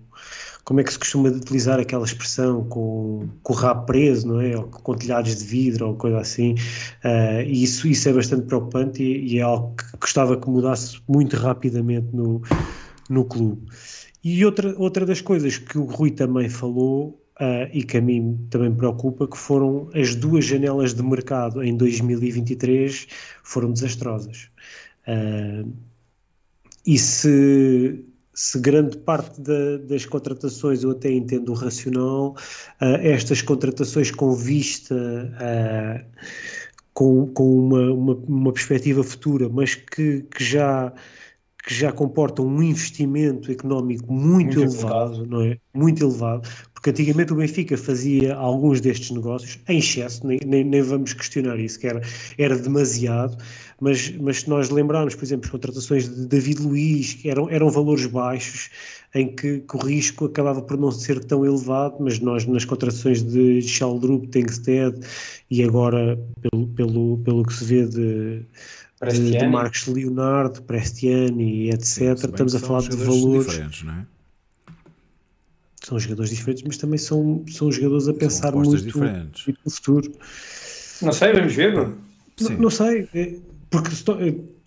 como 0.64 0.80
é 0.80 0.84
que 0.84 0.92
se 0.92 1.00
costuma 1.00 1.30
utilizar 1.30 1.80
aquela 1.80 2.06
expressão 2.06 2.64
com, 2.66 3.28
com 3.44 3.54
o 3.54 3.56
rabo 3.56 3.86
preso, 3.86 4.28
não 4.28 4.42
é? 4.42 4.56
Ou 4.58 4.64
com 4.64 4.94
telhados 4.96 5.36
de 5.36 5.44
vidro 5.44 5.88
ou 5.88 5.96
coisa 5.96 6.20
assim. 6.20 6.54
Uh, 7.04 7.42
e 7.46 7.64
isso, 7.64 7.88
isso 7.88 8.08
é 8.10 8.14
bastante 8.14 8.46
preocupante 8.46 9.04
e, 9.04 9.34
e, 9.36 9.40
é 9.40 9.42
algo 9.42 9.76
que 9.76 9.98
gostava 9.98 10.38
que 10.38 10.50
mudasse 10.50 11.00
muito 11.08 11.36
rapidamente 11.36 12.08
no, 12.14 12.42
no 13.10 13.26
clube. 13.26 13.62
E 14.24 14.46
outra, 14.46 14.76
outra 14.78 15.06
das 15.06 15.20
coisas 15.22 15.58
que 15.58 15.78
o 15.78 15.86
Rui 15.86 16.12
também 16.12 16.50
falou 16.50 17.18
Uh, 17.40 17.66
e 17.74 17.82
que 17.82 17.98
a 17.98 18.02
mim 18.02 18.38
também 18.52 18.70
me 18.70 18.76
preocupa, 18.76 19.28
que 19.28 19.36
foram 19.36 19.90
as 19.96 20.14
duas 20.14 20.46
janelas 20.46 20.94
de 20.94 21.02
mercado 21.02 21.64
em 21.64 21.76
2023 21.76 23.08
foram 23.44 23.72
desastrosas. 23.72 24.52
Uh, 25.08 25.68
e 26.86 27.00
se, 27.00 28.06
se 28.34 28.60
grande 28.60 28.98
parte 28.98 29.42
da, 29.42 29.78
das 29.78 30.06
contratações 30.06 30.84
eu 30.84 30.92
até 30.92 31.12
entendo 31.12 31.50
o 31.50 31.56
racional, 31.56 32.36
uh, 32.82 32.98
estas 33.02 33.42
contratações 33.42 34.12
com 34.12 34.34
vista 34.34 34.96
com, 36.94 37.28
com 37.28 37.60
uma, 37.60 37.92
uma, 37.92 38.14
uma, 38.16 38.54
perspectiva 38.54 39.04
futura, 39.04 39.50
mas 39.50 39.76
que, 39.76 40.22
que 40.24 40.44
já 40.44 40.94
que 41.64 41.74
já 41.76 41.92
comportam 41.92 42.46
um 42.48 42.62
investimento 42.64 43.52
económico 43.52 44.12
muito, 44.12 44.58
muito 44.58 44.60
elevado, 44.62 45.14
elevado, 45.14 45.28
não 45.28 45.42
é? 45.44 45.58
Muito 45.74 46.04
elevado, 46.04 46.50
porque 46.74 46.90
antigamente 46.90 47.32
o 47.32 47.36
Benfica 47.36 47.78
fazia 47.78 48.34
alguns 48.34 48.82
destes 48.82 49.12
negócios 49.12 49.60
em 49.70 49.78
excesso, 49.78 50.26
nem, 50.26 50.40
nem, 50.44 50.64
nem 50.64 50.82
vamos 50.82 51.14
questionar 51.14 51.60
isso, 51.60 51.80
que 51.80 51.86
era, 51.86 52.02
era 52.38 52.58
demasiado, 52.58 53.38
mas, 53.82 54.12
mas 54.18 54.42
se 54.42 54.50
nós 54.50 54.70
lembrarmos, 54.70 55.16
por 55.16 55.24
exemplo, 55.24 55.46
as 55.46 55.52
contratações 55.52 56.08
de 56.08 56.28
David 56.28 56.62
Luiz, 56.62 57.16
que 57.16 57.30
eram, 57.30 57.50
eram 57.50 57.68
valores 57.70 58.06
baixos, 58.06 58.70
em 59.16 59.36
que, 59.36 59.62
que, 59.62 59.76
o 59.76 59.80
risco 59.80 60.26
acabava 60.26 60.62
por 60.62 60.78
não 60.78 60.92
ser 60.92 61.24
tão 61.26 61.44
elevado, 61.44 61.96
mas 62.00 62.20
nós 62.20 62.46
nas 62.46 62.64
contratações 62.64 63.24
de 63.24 63.62
Schaldrup, 63.64 64.28
Tengsted 64.28 65.00
e 65.50 65.64
agora, 65.64 66.18
pelo, 66.42 66.68
pelo, 66.68 67.18
pelo 67.18 67.44
que 67.44 67.54
se 67.54 67.66
vê 67.66 67.88
de 67.88 68.46
de, 69.10 69.32
de 69.32 69.48
Marcos 69.48 69.88
Leonardo, 69.88 70.62
Prestiani, 70.62 71.72
etc. 71.72 71.84
Sim, 71.86 72.12
Estamos 72.12 72.54
a 72.54 72.60
falar 72.60 72.82
de 72.82 72.96
valores. 72.96 73.48
Diferentes, 73.48 73.84
não 73.84 73.94
é? 73.94 74.06
São 75.84 76.00
jogadores 76.00 76.30
diferentes, 76.30 76.64
mas 76.64 76.78
também 76.78 77.00
são, 77.00 77.44
são 77.48 77.72
jogadores 77.72 78.08
a 78.08 78.14
pensar 78.14 78.54
muito, 78.54 78.78
diferentes. 78.78 79.48
muito 79.48 79.60
no 79.66 79.72
futuro. 79.72 80.12
Não 81.02 81.12
sei, 81.12 81.34
vamos 81.34 81.56
ver. 81.56 81.74
Não, 81.74 81.98
não 82.60 82.70
sei, 82.70 83.10
é, 83.16 83.40
porque 83.72 83.96
se 83.96 84.04
tu, 84.04 84.14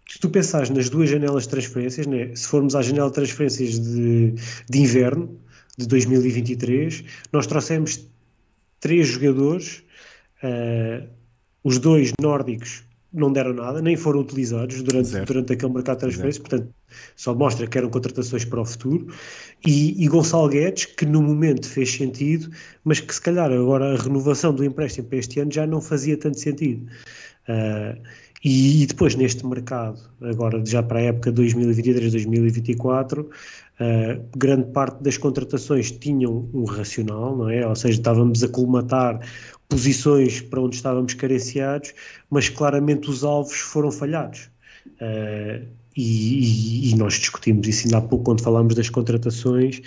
se 0.08 0.18
tu 0.18 0.28
pensares 0.30 0.70
nas 0.70 0.90
duas 0.90 1.08
janelas 1.08 1.44
de 1.44 1.50
transferências, 1.50 2.06
né, 2.06 2.34
se 2.34 2.48
formos 2.48 2.74
à 2.74 2.82
janela 2.82 3.08
de 3.08 3.14
transferências 3.14 3.78
de, 3.78 4.34
de 4.68 4.78
inverno 4.80 5.38
de 5.78 5.86
2023, 5.86 7.04
nós 7.32 7.46
trouxemos 7.46 8.08
três 8.80 9.06
jogadores, 9.06 9.82
uh, 10.42 11.06
os 11.62 11.78
dois 11.78 12.12
nórdicos 12.20 12.82
não 13.12 13.32
deram 13.32 13.52
nada, 13.52 13.80
nem 13.80 13.96
foram 13.96 14.20
utilizados 14.20 14.82
durante, 14.82 15.18
durante 15.20 15.52
aquele 15.52 15.72
mercado 15.72 15.98
de 15.98 16.00
transferências, 16.00 16.38
portanto, 16.38 16.74
só 17.14 17.32
mostra 17.32 17.66
que 17.66 17.78
eram 17.78 17.88
contratações 17.88 18.44
para 18.44 18.60
o 18.60 18.64
futuro. 18.64 19.06
E, 19.64 20.04
e 20.04 20.08
Gonçalo 20.08 20.48
Guedes, 20.48 20.86
que 20.86 21.06
no 21.06 21.22
momento 21.22 21.68
fez 21.68 21.92
sentido, 21.92 22.50
mas 22.82 22.98
que 22.98 23.14
se 23.14 23.20
calhar 23.20 23.52
agora 23.52 23.94
a 23.94 24.02
renovação 24.02 24.52
do 24.52 24.64
empréstimo 24.64 25.06
para 25.08 25.18
este 25.18 25.38
ano 25.38 25.52
já 25.52 25.64
não 25.64 25.80
fazia 25.80 26.16
tanto 26.16 26.40
sentido. 26.40 26.90
Uh, 27.48 28.00
e, 28.44 28.82
e, 28.82 28.86
depois 28.86 29.14
neste 29.14 29.44
mercado, 29.46 29.98
agora 30.20 30.62
já 30.66 30.82
para 30.82 30.98
a 30.98 31.02
época 31.02 31.32
2023-2024, 31.32 33.20
uh, 33.20 33.28
grande 34.36 34.70
parte 34.70 35.02
das 35.02 35.16
contratações 35.16 35.90
tinham 35.90 36.48
um 36.52 36.64
racional, 36.64 37.36
não 37.36 37.48
é? 37.48 37.66
Ou 37.66 37.74
seja, 37.74 37.98
estávamos 37.98 38.44
a 38.44 38.48
colmatar 38.48 39.18
posições 39.68 40.42
para 40.42 40.60
onde 40.60 40.76
estávamos 40.76 41.14
carenciados, 41.14 41.94
mas 42.28 42.50
claramente 42.50 43.08
os 43.08 43.24
alvos 43.24 43.56
foram 43.56 43.90
falhados. 43.90 44.50
Uh, 45.00 45.66
e, 45.96 46.90
e, 46.90 46.96
nós 46.96 47.14
discutimos 47.14 47.66
isso 47.68 47.86
ainda 47.86 47.98
há 47.98 48.00
pouco 48.00 48.24
quando 48.24 48.42
falámos 48.42 48.74
das 48.74 48.88
contratações 48.88 49.78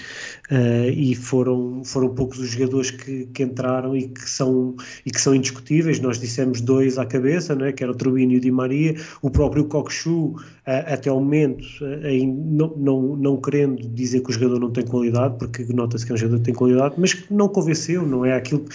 uh, 0.49 0.89
e 0.89 1.15
foram, 1.15 1.83
foram 1.83 2.09
poucos 2.15 2.39
os 2.39 2.51
jogadores 2.51 2.91
que, 2.91 3.25
que, 3.27 3.43
entraram 3.43 3.95
e 3.95 4.07
que, 4.07 4.29
são, 4.29 4.75
e 5.05 5.11
que 5.11 5.19
são 5.19 5.35
indiscutíveis, 5.35 5.99
nós 5.99 6.19
dissemos 6.19 6.61
dois 6.61 6.97
à 6.97 7.05
cabeça, 7.05 7.55
né, 7.55 7.71
que 7.71 7.83
era 7.83 7.91
o 7.91 7.95
Trubino 7.95 8.31
e 8.31 8.37
o 8.37 8.39
Di 8.39 8.51
Maria, 8.51 8.95
o 9.21 9.29
próprio 9.29 9.65
Coxu 9.65 10.27
uh, 10.29 10.37
até 10.65 11.11
o 11.11 11.15
momento 11.15 11.65
uh, 11.81 12.27
não, 12.35 12.73
não, 12.77 13.15
não 13.17 13.41
querendo 13.41 13.87
dizer 13.89 14.21
que 14.21 14.29
o 14.29 14.33
jogador 14.33 14.59
não 14.59 14.71
tem 14.71 14.85
qualidade, 14.85 15.37
porque 15.37 15.65
nota-se 15.73 16.05
que 16.05 16.11
é 16.11 16.15
um 16.15 16.17
jogador 16.17 16.39
que 16.39 16.45
tem 16.45 16.53
qualidade, 16.53 16.95
mas 16.97 17.13
que 17.13 17.33
não 17.33 17.49
convenceu, 17.49 18.07
não 18.07 18.23
é? 18.23 18.33
Aquilo 18.33 18.65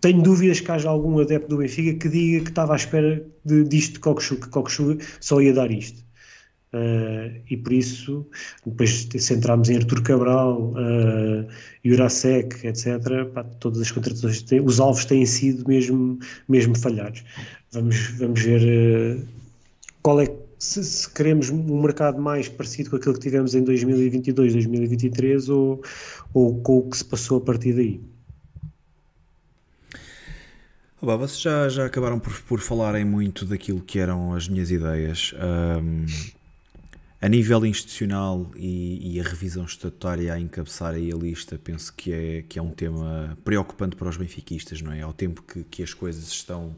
tenho 0.00 0.22
dúvidas 0.22 0.60
que 0.60 0.70
haja 0.70 0.88
algum 0.88 1.18
adepto 1.18 1.48
do 1.48 1.56
Benfica 1.58 1.98
que 1.98 2.08
diga 2.08 2.44
que 2.44 2.50
estava 2.50 2.74
à 2.74 2.76
espera 2.76 3.26
de, 3.44 3.64
disto 3.64 3.94
de 3.94 3.98
Coxu, 3.98 4.36
que 4.36 4.48
Coxu 4.48 4.98
só 5.20 5.40
ia 5.40 5.52
dar 5.52 5.70
isto. 5.70 6.05
Uh, 6.72 7.40
e 7.48 7.56
por 7.56 7.72
isso, 7.72 8.26
depois 8.66 9.08
centramos 9.18 9.70
em 9.70 9.76
Artur 9.76 10.02
Cabral, 10.02 10.72
uh, 10.72 11.46
Jurasek, 11.84 12.66
etc., 12.66 13.24
pá, 13.32 13.44
todas 13.44 13.80
as 13.80 13.90
contratações, 13.90 14.42
têm, 14.42 14.60
os 14.60 14.80
alvos 14.80 15.04
têm 15.04 15.24
sido 15.24 15.66
mesmo, 15.66 16.18
mesmo 16.48 16.76
falhados. 16.76 17.24
Vamos, 17.72 17.96
vamos 18.18 18.42
ver 18.42 18.62
uh, 19.18 19.26
qual 20.02 20.20
é, 20.20 20.26
se, 20.58 20.82
se, 20.84 21.08
queremos 21.08 21.50
um 21.50 21.80
mercado 21.80 22.20
mais 22.20 22.48
parecido 22.48 22.90
com 22.90 22.96
aquele 22.96 23.14
que 23.14 23.20
tivemos 23.20 23.54
em 23.54 23.62
2022, 23.62 24.52
2023 24.52 25.48
ou, 25.48 25.82
ou 26.34 26.60
com 26.60 26.78
o 26.78 26.90
que 26.90 26.96
se 26.96 27.04
passou 27.04 27.38
a 27.38 27.40
partir 27.40 27.74
daí. 27.74 28.00
Olá, 31.00 31.14
vocês 31.14 31.40
já, 31.40 31.68
já 31.68 31.86
acabaram 31.86 32.18
por, 32.18 32.32
por 32.42 32.58
falarem 32.58 33.04
muito 33.04 33.44
daquilo 33.44 33.80
que 33.80 33.98
eram 33.98 34.34
as 34.34 34.48
minhas 34.48 34.70
ideias. 34.70 35.34
Um, 35.34 36.06
a 37.20 37.28
nível 37.28 37.64
institucional 37.64 38.50
e, 38.54 39.14
e, 39.14 39.20
a 39.20 39.22
revisão 39.22 39.64
estatutária 39.64 40.32
a 40.32 40.38
encabeçar 40.38 40.94
aí 40.94 41.10
a 41.10 41.16
lista, 41.16 41.58
penso 41.58 41.92
que 41.94 42.12
é, 42.12 42.42
que 42.42 42.58
é 42.58 42.62
um 42.62 42.70
tema 42.70 43.36
preocupante 43.42 43.96
para 43.96 44.08
os 44.08 44.16
benfiquistas, 44.16 44.82
não 44.82 44.92
é? 44.92 45.00
Ao 45.00 45.12
tempo 45.12 45.42
que, 45.42 45.64
que 45.64 45.82
as 45.82 45.94
coisas 45.94 46.28
estão 46.28 46.76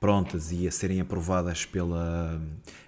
prontas 0.00 0.52
e 0.52 0.66
a 0.66 0.70
serem 0.70 1.00
aprovadas 1.00 1.64
pela, 1.64 2.40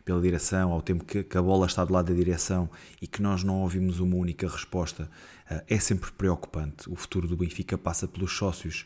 pela 0.05 0.20
direção, 0.20 0.73
ao 0.73 0.82
tempo 0.82 1.05
que, 1.05 1.23
que, 1.23 1.39
a 1.39 1.43
bola 1.43 1.66
está 1.66 1.85
do 1.85 1.93
lado 1.93 2.12
da 2.12 2.14
direção 2.14 2.68
e 3.01 3.06
que 3.06 3.23
nós 3.23 3.43
não 3.43 3.62
ouvimos 3.62 4.01
uma 4.01 4.16
única 4.16 4.48
resposta, 4.48 5.05
uh, 5.51 5.62
é 5.68 5.78
sempre 5.78 6.10
preocupante. 6.12 6.90
O 6.90 6.97
futuro 6.97 7.28
do 7.28 7.36
Benfica 7.36 7.78
passa 7.78 8.09
pelos 8.09 8.32
sócios. 8.36 8.85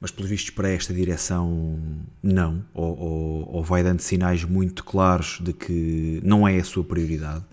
Mas 0.00 0.12
pelos 0.12 0.30
vistos 0.30 0.50
para 0.50 0.68
esta 0.68 0.94
direção 0.94 1.78
não, 2.22 2.64
ou, 2.72 2.98
ou, 2.98 3.54
ou, 3.56 3.64
vai 3.64 3.82
dando 3.82 4.00
sinais 4.00 4.44
muito 4.44 4.84
claros 4.84 5.40
de 5.40 5.52
que 5.52 6.20
não 6.22 6.46
é 6.46 6.56
a 6.56 6.64
sua 6.64 6.84
prioridade. 6.84 7.44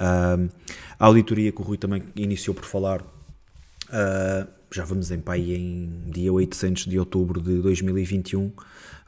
Uh, 0.00 0.50
a 0.98 1.06
auditoria 1.06 1.52
que 1.52 1.60
o 1.60 1.64
Rui 1.64 1.78
também 1.78 2.02
iniciou 2.16 2.54
por 2.54 2.64
falar, 2.64 3.02
uh, 3.02 4.48
já 4.72 4.84
vamos 4.84 5.12
em 5.12 5.20
pai 5.20 5.52
em 5.52 6.10
dia 6.10 6.32
800 6.32 6.86
de 6.86 6.98
outubro 6.98 7.40
de 7.40 7.62
2021, 7.62 8.52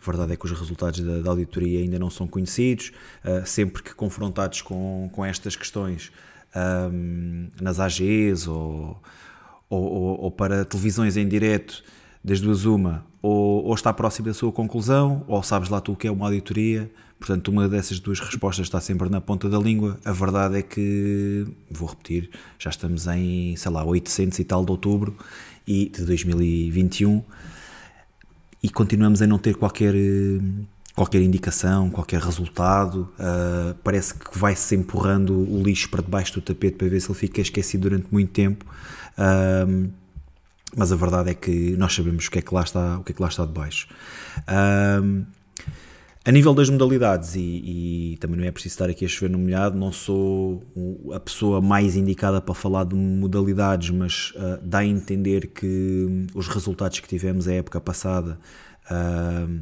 a 0.01 0.05
verdade 0.05 0.35
é 0.35 0.37
que 0.37 0.45
os 0.45 0.53
resultados 0.53 1.01
da, 1.01 1.21
da 1.21 1.31
auditoria 1.31 1.81
ainda 1.81 1.99
não 1.99 2.11
são 2.11 2.29
conhecidos, 2.29 2.93
uh, 3.25 3.45
sempre 3.45 3.83
que 3.83 3.93
confrontados 3.93 4.62
com, 4.62 5.11
com 5.12 5.25
estas 5.25 5.57
questões 5.57 6.12
nas 7.61 7.81
AGs 7.81 8.47
ou, 8.47 9.03
ou, 9.69 10.21
ou 10.21 10.31
para 10.31 10.65
televisões 10.65 11.16
em 11.16 11.27
direto, 11.27 11.83
das 12.25 12.41
duas 12.41 12.65
uma, 12.65 13.05
ou, 13.21 13.65
ou, 13.65 13.75
está 13.75 13.93
próximo 13.93 14.27
da 14.27 14.35
sua 14.35 14.51
conclusão, 14.51 15.23
ou 15.29 15.43
sabes 15.43 15.69
lá 15.69 15.81
tu 15.81 15.93
o 15.93 15.97
que 15.97 16.09
é 16.09 16.11
uma 16.11 16.27
auditoria. 16.27 16.91
Portanto, 17.19 17.49
uma 17.49 17.69
dessas 17.69 18.01
duas 18.01 18.19
respostas 18.19 18.67
está 18.67 18.81
sempre 18.81 19.09
na 19.09 19.21
ponta 19.21 19.49
da 19.49 19.59
língua. 19.59 19.99
A 20.05 20.13
verdade 20.13 20.59
é 20.59 20.63
que, 20.63 21.47
vou 21.71 21.89
repetir, 21.89 22.31
já 22.59 22.71
estamos 22.71 23.07
em, 23.07 23.55
sei 23.57 23.71
lá, 23.71 23.85
800 23.85 24.39
e 24.39 24.45
tal 24.45 24.65
de 24.65 24.71
outubro 24.71 25.17
e, 25.67 25.91
de 25.91 26.05
2021 26.05 27.23
e 28.65 28.71
continuamos 28.71 29.21
a 29.21 29.27
não 29.27 29.37
ter 29.37 29.55
qualquer, 29.57 29.95
qualquer 30.95 31.21
indicação, 31.21 31.91
qualquer 31.91 32.19
resultado. 32.19 33.13
Uh, 33.19 33.75
parece 33.85 34.15
que 34.15 34.39
vai-se 34.39 34.75
empurrando 34.75 35.35
o 35.35 35.63
lixo 35.63 35.91
para 35.91 36.01
debaixo 36.01 36.33
do 36.33 36.41
tapete 36.41 36.79
para 36.79 36.89
ver 36.89 36.99
se 36.99 37.11
ele 37.11 37.19
fica 37.19 37.43
esquecido 37.43 37.83
durante 37.83 38.07
muito 38.11 38.31
tempo. 38.33 38.65
Uh, 39.19 39.91
mas 40.77 40.93
a 40.93 40.97
verdade 40.97 41.31
é 41.31 41.35
que 41.35 41.77
nós 41.77 41.95
sabemos 41.95 42.27
o 42.27 42.31
que 42.31 42.39
é 42.39 42.43
que 42.43 42.55
lá 42.55 42.63
está, 42.63 42.99
o 42.99 43.05
que 43.05 43.13
é 43.13 43.15
que 43.15 43.23
lá 43.23 43.29
está 43.29 43.45
debaixo. 43.45 43.89
Um, 45.03 45.25
a 46.27 46.33
nível 46.33 46.55
das 46.55 46.71
modalidades, 46.71 47.37
e, 47.37 48.13
e, 48.13 48.17
também 48.17 48.39
não 48.39 48.47
é 48.47 48.51
preciso 48.51 48.73
estar 48.73 48.89
aqui 48.89 49.05
a 49.05 49.09
chover 49.09 49.31
no 49.31 49.39
molhado, 49.39 49.77
não 49.77 49.93
sou 49.93 50.65
a 51.13 51.21
pessoa 51.21 51.61
mais 51.61 51.97
indicada 51.97 52.41
para 52.41 52.55
falar 52.55 52.85
de 52.85 52.95
modalidades, 52.95 53.91
mas 53.91 54.33
uh, 54.37 54.59
dá 54.63 54.79
a 54.79 54.87
entender 54.87 55.49
que 55.49 56.27
os 56.35 56.49
resultados 56.49 56.99
que 57.01 57.07
tivemos 57.07 57.47
a 57.47 57.53
época 57.53 57.79
passada 57.79 58.39
uh, 58.91 59.61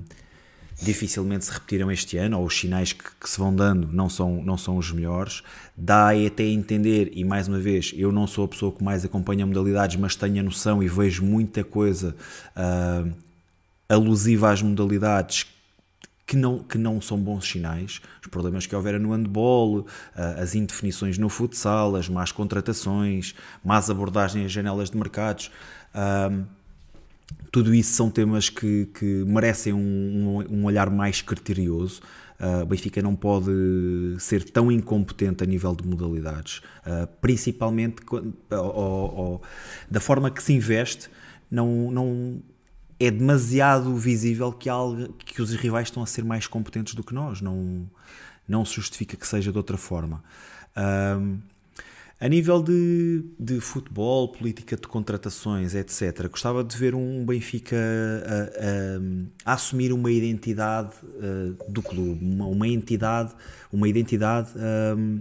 dificilmente 0.83 1.45
se 1.45 1.53
repetiram 1.53 1.91
este 1.91 2.17
ano, 2.19 2.39
ou 2.39 2.47
os 2.47 2.59
sinais 2.59 2.93
que, 2.93 3.05
que, 3.21 3.29
se 3.29 3.39
vão 3.39 3.55
dando 3.55 3.89
não 3.93 4.09
são, 4.09 4.43
não 4.43 4.59
são 4.59 4.77
os 4.77 4.91
melhores. 4.91 5.43
Dá 5.77 6.11
até 6.11 6.43
a 6.43 6.49
entender, 6.49 7.13
e 7.15 7.25
mais 7.25 7.49
uma 7.49 7.59
vez, 7.59 7.93
eu 7.97 8.11
não 8.11 8.27
sou 8.27 8.45
a 8.45 8.49
pessoa 8.49 8.73
que 8.73 8.83
mais 8.83 9.05
acompanha 9.05 9.47
modalidades, 9.47 9.97
mas 9.97 10.17
tenho 10.17 10.41
a 10.41 10.43
noção 10.43 10.83
e 10.83 10.89
vejo 10.89 11.25
muita 11.25 11.63
coisa 11.63 12.17
uh, 12.57 13.13
alusiva 13.89 14.51
às 14.51 14.61
modalidades 14.61 15.47
que 16.27 16.37
não, 16.37 16.59
que 16.59 16.79
não 16.79 17.01
são 17.01 17.19
bons 17.19 17.49
sinais. 17.49 18.01
Os 18.21 18.29
problemas 18.29 18.67
que 18.67 18.75
houveram 18.75 18.99
no 18.99 19.13
handball, 19.13 19.81
uh, 19.81 19.87
as 20.41 20.55
indefinições 20.55 21.17
no 21.17 21.29
futsal, 21.29 21.95
as 21.95 22.09
más 22.09 22.33
contratações, 22.33 23.35
más 23.65 23.89
abordagens 23.89 24.47
às 24.47 24.53
janelas 24.53 24.91
de 24.91 24.97
mercados. 24.97 25.51
Uh, 25.95 26.45
tudo 27.51 27.75
isso 27.75 27.93
são 27.93 28.11
temas 28.11 28.49
que, 28.49 28.87
que 28.87 29.25
merecem 29.25 29.73
um, 29.73 30.45
um, 30.51 30.65
olhar 30.65 30.91
mais 30.91 31.21
criterioso. 31.21 32.01
Uh, 32.41 32.67
Benfica 32.67 33.01
não 33.01 33.15
pode 33.15 33.53
ser 34.19 34.43
tão 34.43 34.73
incompetente 34.73 35.45
a 35.45 35.47
nível 35.47 35.77
de 35.77 35.87
modalidades, 35.87 36.59
uh, 36.79 37.07
principalmente 37.21 38.03
da 39.91 40.01
forma 40.01 40.31
que 40.31 40.43
se 40.43 40.53
investe. 40.53 41.09
Não, 41.51 41.91
não 41.91 42.43
é 42.99 43.11
demasiado 43.11 43.95
visível 43.97 44.53
que, 44.53 44.69
algo, 44.69 45.13
que 45.13 45.41
os 45.41 45.53
rivais 45.55 45.89
estão 45.89 46.03
a 46.03 46.07
ser 46.07 46.25
mais 46.25 46.47
competentes 46.47 46.95
do 46.95 47.05
que 47.05 47.15
nós. 47.15 47.41
Não, 47.41 47.89
não 48.49 48.65
se 48.65 48.75
justifica 48.75 49.17
que 49.17 49.27
seja 49.27 49.53
de 49.53 49.59
outra 49.59 49.77
forma. 49.77 50.23
Uh, 50.77 51.39
a 52.23 52.29
nível 52.29 52.63
de, 52.63 53.25
de 53.37 53.59
futebol, 53.59 54.29
política 54.29 54.77
de 54.77 54.87
contratações, 54.87 55.75
etc., 55.75 56.29
gostava 56.31 56.63
de 56.63 56.77
ver 56.77 56.95
um 56.95 57.27
Benfica 57.27 57.77
a, 57.77 59.49
a, 59.49 59.51
a 59.51 59.55
assumir 59.55 59.93
uma 59.93 60.09
identidade 60.09 60.93
uh, 61.03 61.57
do 61.69 61.83
clube, 61.83 62.25
uma, 62.25 62.47
uma, 62.47 62.69
entidade, 62.69 63.35
uma 63.73 63.89
identidade 63.89 64.51
um, 64.97 65.21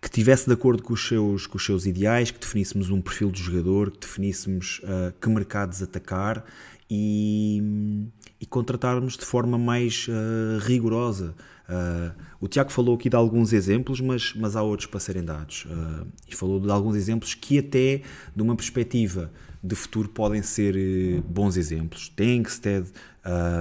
que 0.00 0.08
tivesse 0.08 0.46
de 0.46 0.52
acordo 0.52 0.80
com 0.80 0.94
os, 0.94 1.08
seus, 1.08 1.44
com 1.44 1.56
os 1.56 1.64
seus 1.64 1.86
ideais, 1.86 2.30
que 2.30 2.38
definíssemos 2.38 2.88
um 2.88 3.02
perfil 3.02 3.32
de 3.32 3.42
jogador, 3.42 3.90
que 3.90 3.98
definíssemos 3.98 4.80
uh, 4.84 5.12
que 5.20 5.28
mercados 5.28 5.82
atacar 5.82 6.44
e, 6.88 8.08
e 8.40 8.46
contratarmos 8.46 9.16
de 9.16 9.24
forma 9.24 9.58
mais 9.58 10.06
uh, 10.06 10.60
rigorosa. 10.60 11.34
Uh, 11.68 12.25
o 12.40 12.48
Tiago 12.48 12.70
falou 12.70 12.94
aqui 12.94 13.08
de 13.08 13.16
alguns 13.16 13.52
exemplos, 13.52 14.00
mas, 14.00 14.34
mas 14.34 14.56
há 14.56 14.62
outros 14.62 14.88
para 14.88 15.00
serem 15.00 15.24
dados. 15.24 15.64
Uh, 15.64 16.06
e 16.28 16.34
falou 16.34 16.60
de 16.60 16.70
alguns 16.70 16.96
exemplos 16.96 17.34
que, 17.34 17.58
até 17.58 18.02
de 18.34 18.42
uma 18.42 18.54
perspectiva 18.54 19.32
de 19.62 19.74
futuro, 19.74 20.08
podem 20.08 20.42
ser 20.42 20.76
uh, 20.76 21.22
bons 21.22 21.56
exemplos. 21.56 22.08
Tenkstead, 22.10 22.90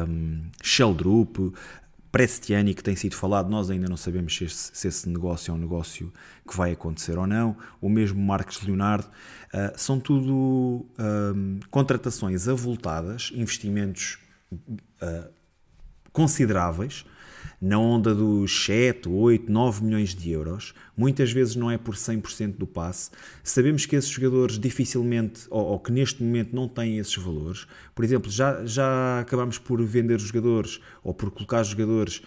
um, 0.08 0.42
Sheldrup, 0.62 1.54
Prestiani, 2.12 2.74
que 2.74 2.84
tem 2.84 2.96
sido 2.96 3.16
falado, 3.16 3.50
nós 3.50 3.70
ainda 3.70 3.88
não 3.90 3.98
sabemos 3.98 4.36
se 4.36 4.46
esse, 4.46 4.72
se 4.74 4.88
esse, 4.88 5.10
negócio 5.10 5.52
é 5.52 5.54
um 5.54 5.58
negócio 5.58 6.12
que 6.48 6.56
vai 6.56 6.72
acontecer 6.72 7.18
ou 7.18 7.28
não. 7.28 7.58
O 7.82 7.90
mesmo 7.90 8.22
Marcos 8.22 8.62
Leonardo. 8.62 9.08
Uh, 9.54 9.72
são 9.78 10.02
tudo 10.02 10.86
contratações 11.72 12.50
avultadas, 12.50 13.32
investimentos 13.34 14.18
uh, 14.52 15.30
consideráveis, 16.12 17.06
na 17.62 17.80
onda 17.80 18.14
dos 18.14 18.66
7, 18.66 19.10
8, 19.10 19.52
9 19.52 19.84
milhões 19.84 20.14
de 20.14 20.32
euros, 20.32 20.74
muitas 20.96 21.32
vezes 21.32 21.56
não 21.56 21.72
é 21.72 21.78
por 21.78 21.96
100% 21.96 22.58
do 22.58 22.68
passe. 22.68 23.12
Sabemos 23.44 23.86
que 23.86 23.96
esses 23.96 24.10
jogadores 24.10 24.60
dificilmente, 24.60 25.48
ou, 25.50 25.66
ou, 25.66 25.80
que 25.80 25.92
neste 25.92 26.24
momento 26.24 26.56
não 26.56 26.68
têm 26.68 26.98
esses 26.98 27.16
valores. 27.16 27.66
Por 27.94 28.04
exemplo, 28.06 28.30
já, 28.30 28.66
já 28.66 29.20
acabamos 29.20 29.58
por 29.58 29.82
vender 29.84 30.20
jogadores 30.20 30.80
ou 31.04 31.14
por 31.14 31.32
colocar 31.32 31.64
jogadores 31.64 32.22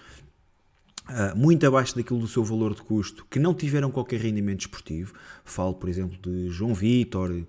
Uh, 1.09 1.35
muito 1.35 1.67
abaixo 1.67 1.97
daquilo 1.97 2.19
do 2.19 2.29
seu 2.29 2.45
valor 2.45 2.75
de 2.75 2.83
custo, 2.83 3.27
que 3.31 3.39
não 3.39 3.55
tiveram 3.55 3.91
qualquer 3.91 4.21
rendimento 4.21 4.61
esportivo. 4.61 5.15
Falo, 5.43 5.73
por 5.73 5.89
exemplo, 5.89 6.19
de 6.21 6.51
João 6.51 6.75
Vitor, 6.75 7.31
uh, 7.31 7.47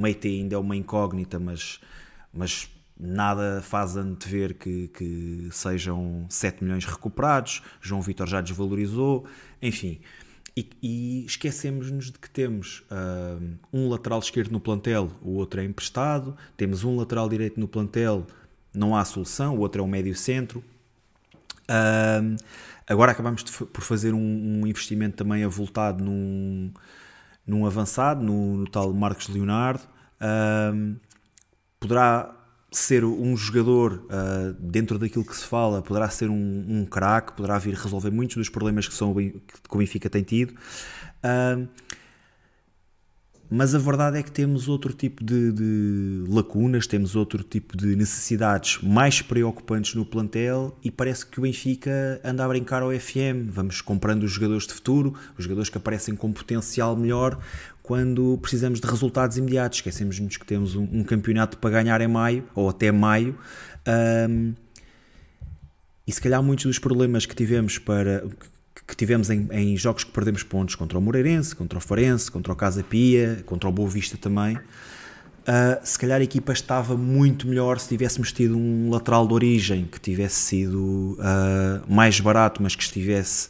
Meite 0.00 0.28
ainda 0.28 0.54
é 0.54 0.58
uma 0.58 0.74
incógnita, 0.74 1.38
mas, 1.38 1.78
mas 2.32 2.70
nada 3.00 3.62
faz 3.62 3.96
antever 3.96 4.54
que, 4.54 4.88
que 4.88 5.48
sejam 5.50 6.26
7 6.28 6.62
milhões 6.62 6.84
recuperados, 6.84 7.62
João 7.80 8.02
Vitor 8.02 8.26
já 8.26 8.40
desvalorizou, 8.40 9.24
enfim. 9.62 10.00
E, 10.56 10.68
e 10.82 11.24
esquecemos-nos 11.24 12.10
de 12.10 12.18
que 12.18 12.28
temos 12.28 12.80
uh, 12.90 13.58
um 13.72 13.88
lateral 13.88 14.18
esquerdo 14.18 14.50
no 14.50 14.60
plantel, 14.60 15.10
o 15.22 15.30
outro 15.36 15.60
é 15.60 15.64
emprestado, 15.64 16.36
temos 16.56 16.84
um 16.84 16.96
lateral 16.96 17.28
direito 17.28 17.58
no 17.58 17.66
plantel, 17.66 18.26
não 18.74 18.94
há 18.94 19.04
solução, 19.04 19.56
o 19.56 19.60
outro 19.60 19.80
é 19.80 19.84
o 19.84 19.88
médio 19.88 20.14
centro. 20.14 20.62
Uh, 21.68 22.36
agora 22.86 23.12
acabamos 23.12 23.44
de, 23.44 23.52
por 23.52 23.82
fazer 23.82 24.12
um, 24.12 24.18
um, 24.18 24.66
investimento 24.66 25.16
também 25.16 25.44
avultado 25.44 26.04
num, 26.04 26.72
num 27.46 27.64
avançado, 27.64 28.22
no, 28.22 28.58
no 28.58 28.68
tal 28.68 28.92
Marcos 28.92 29.28
Leonardo. 29.28 29.84
Uh, 30.20 30.96
poderá 31.78 32.39
ser 32.70 33.04
um 33.04 33.36
jogador 33.36 34.04
uh, 34.06 34.52
dentro 34.60 34.98
daquilo 34.98 35.24
que 35.24 35.36
se 35.36 35.44
fala, 35.44 35.82
poderá 35.82 36.08
ser 36.08 36.30
um, 36.30 36.64
um 36.68 36.86
craque, 36.86 37.32
poderá 37.32 37.58
vir 37.58 37.74
resolver 37.74 38.10
muitos 38.10 38.36
dos 38.36 38.48
problemas 38.48 38.86
que, 38.86 38.94
são, 38.94 39.12
que 39.14 39.42
o 39.70 39.78
Benfica 39.78 40.08
tem 40.08 40.22
tido. 40.22 40.54
Uh, 41.24 41.68
mas 43.52 43.74
a 43.74 43.78
verdade 43.78 44.16
é 44.16 44.22
que 44.22 44.30
temos 44.30 44.68
outro 44.68 44.92
tipo 44.92 45.24
de, 45.24 45.50
de, 45.50 46.24
lacunas, 46.28 46.86
temos 46.86 47.16
outro 47.16 47.42
tipo 47.42 47.76
de 47.76 47.96
necessidades 47.96 48.78
mais 48.80 49.20
preocupantes 49.20 49.96
no 49.96 50.06
plantel 50.06 50.78
e 50.84 50.90
parece 50.90 51.26
que 51.26 51.40
o 51.40 51.42
Benfica 51.42 52.20
anda 52.22 52.44
a 52.44 52.48
brincar 52.48 52.80
ao 52.80 52.92
FM. 52.92 53.50
Vamos 53.50 53.80
comprando 53.80 54.22
os 54.22 54.30
jogadores 54.30 54.68
de 54.68 54.74
futuro, 54.74 55.14
os 55.36 55.42
jogadores 55.42 55.68
que 55.68 55.76
aparecem 55.76 56.14
com 56.14 56.32
potencial 56.32 56.94
melhor, 56.94 57.40
quando 57.90 58.38
precisamos 58.40 58.80
de 58.80 58.86
resultados 58.86 59.36
imediatos. 59.36 59.78
Esquecemos-nos 59.78 60.36
que 60.36 60.46
temos 60.46 60.76
um, 60.76 60.86
um, 60.92 61.02
campeonato 61.02 61.58
para 61.58 61.70
ganhar 61.70 62.00
em 62.00 62.06
maio, 62.06 62.44
ou 62.54 62.68
até 62.68 62.92
maio, 62.92 63.36
um, 64.28 64.54
e 66.06 66.12
se 66.12 66.20
calhar 66.20 66.40
muitos 66.40 66.66
dos 66.66 66.78
problemas 66.78 67.26
que 67.26 67.34
tivemos 67.34 67.78
para 67.78 68.22
que 68.86 68.94
tivemos 68.94 69.28
em, 69.28 69.48
em, 69.50 69.76
jogos 69.76 70.04
que 70.04 70.12
perdemos 70.12 70.44
pontos 70.44 70.76
contra 70.76 70.96
o 70.96 71.02
Moreirense, 71.02 71.54
contra 71.56 71.78
o 71.78 71.80
Farense, 71.80 72.30
contra 72.30 72.52
o 72.52 72.56
Casa 72.56 72.84
Pia, 72.84 73.42
contra 73.44 73.68
o 73.68 73.72
Boa 73.72 73.88
Vista 73.88 74.16
também, 74.16 74.56
uh, 74.56 74.60
se 75.82 75.98
calhar 75.98 76.20
a 76.20 76.24
equipa 76.24 76.52
estava 76.52 76.96
muito 76.96 77.48
melhor 77.48 77.80
se 77.80 77.88
tivéssemos 77.88 78.30
tido 78.30 78.56
um 78.56 78.88
lateral 78.88 79.26
de 79.26 79.34
origem 79.34 79.84
que 79.90 79.98
tivesse 79.98 80.36
sido 80.36 81.18
uh, 81.18 81.92
mais 81.92 82.20
barato, 82.20 82.62
mas 82.62 82.76
que 82.76 82.84
estivesse 82.84 83.48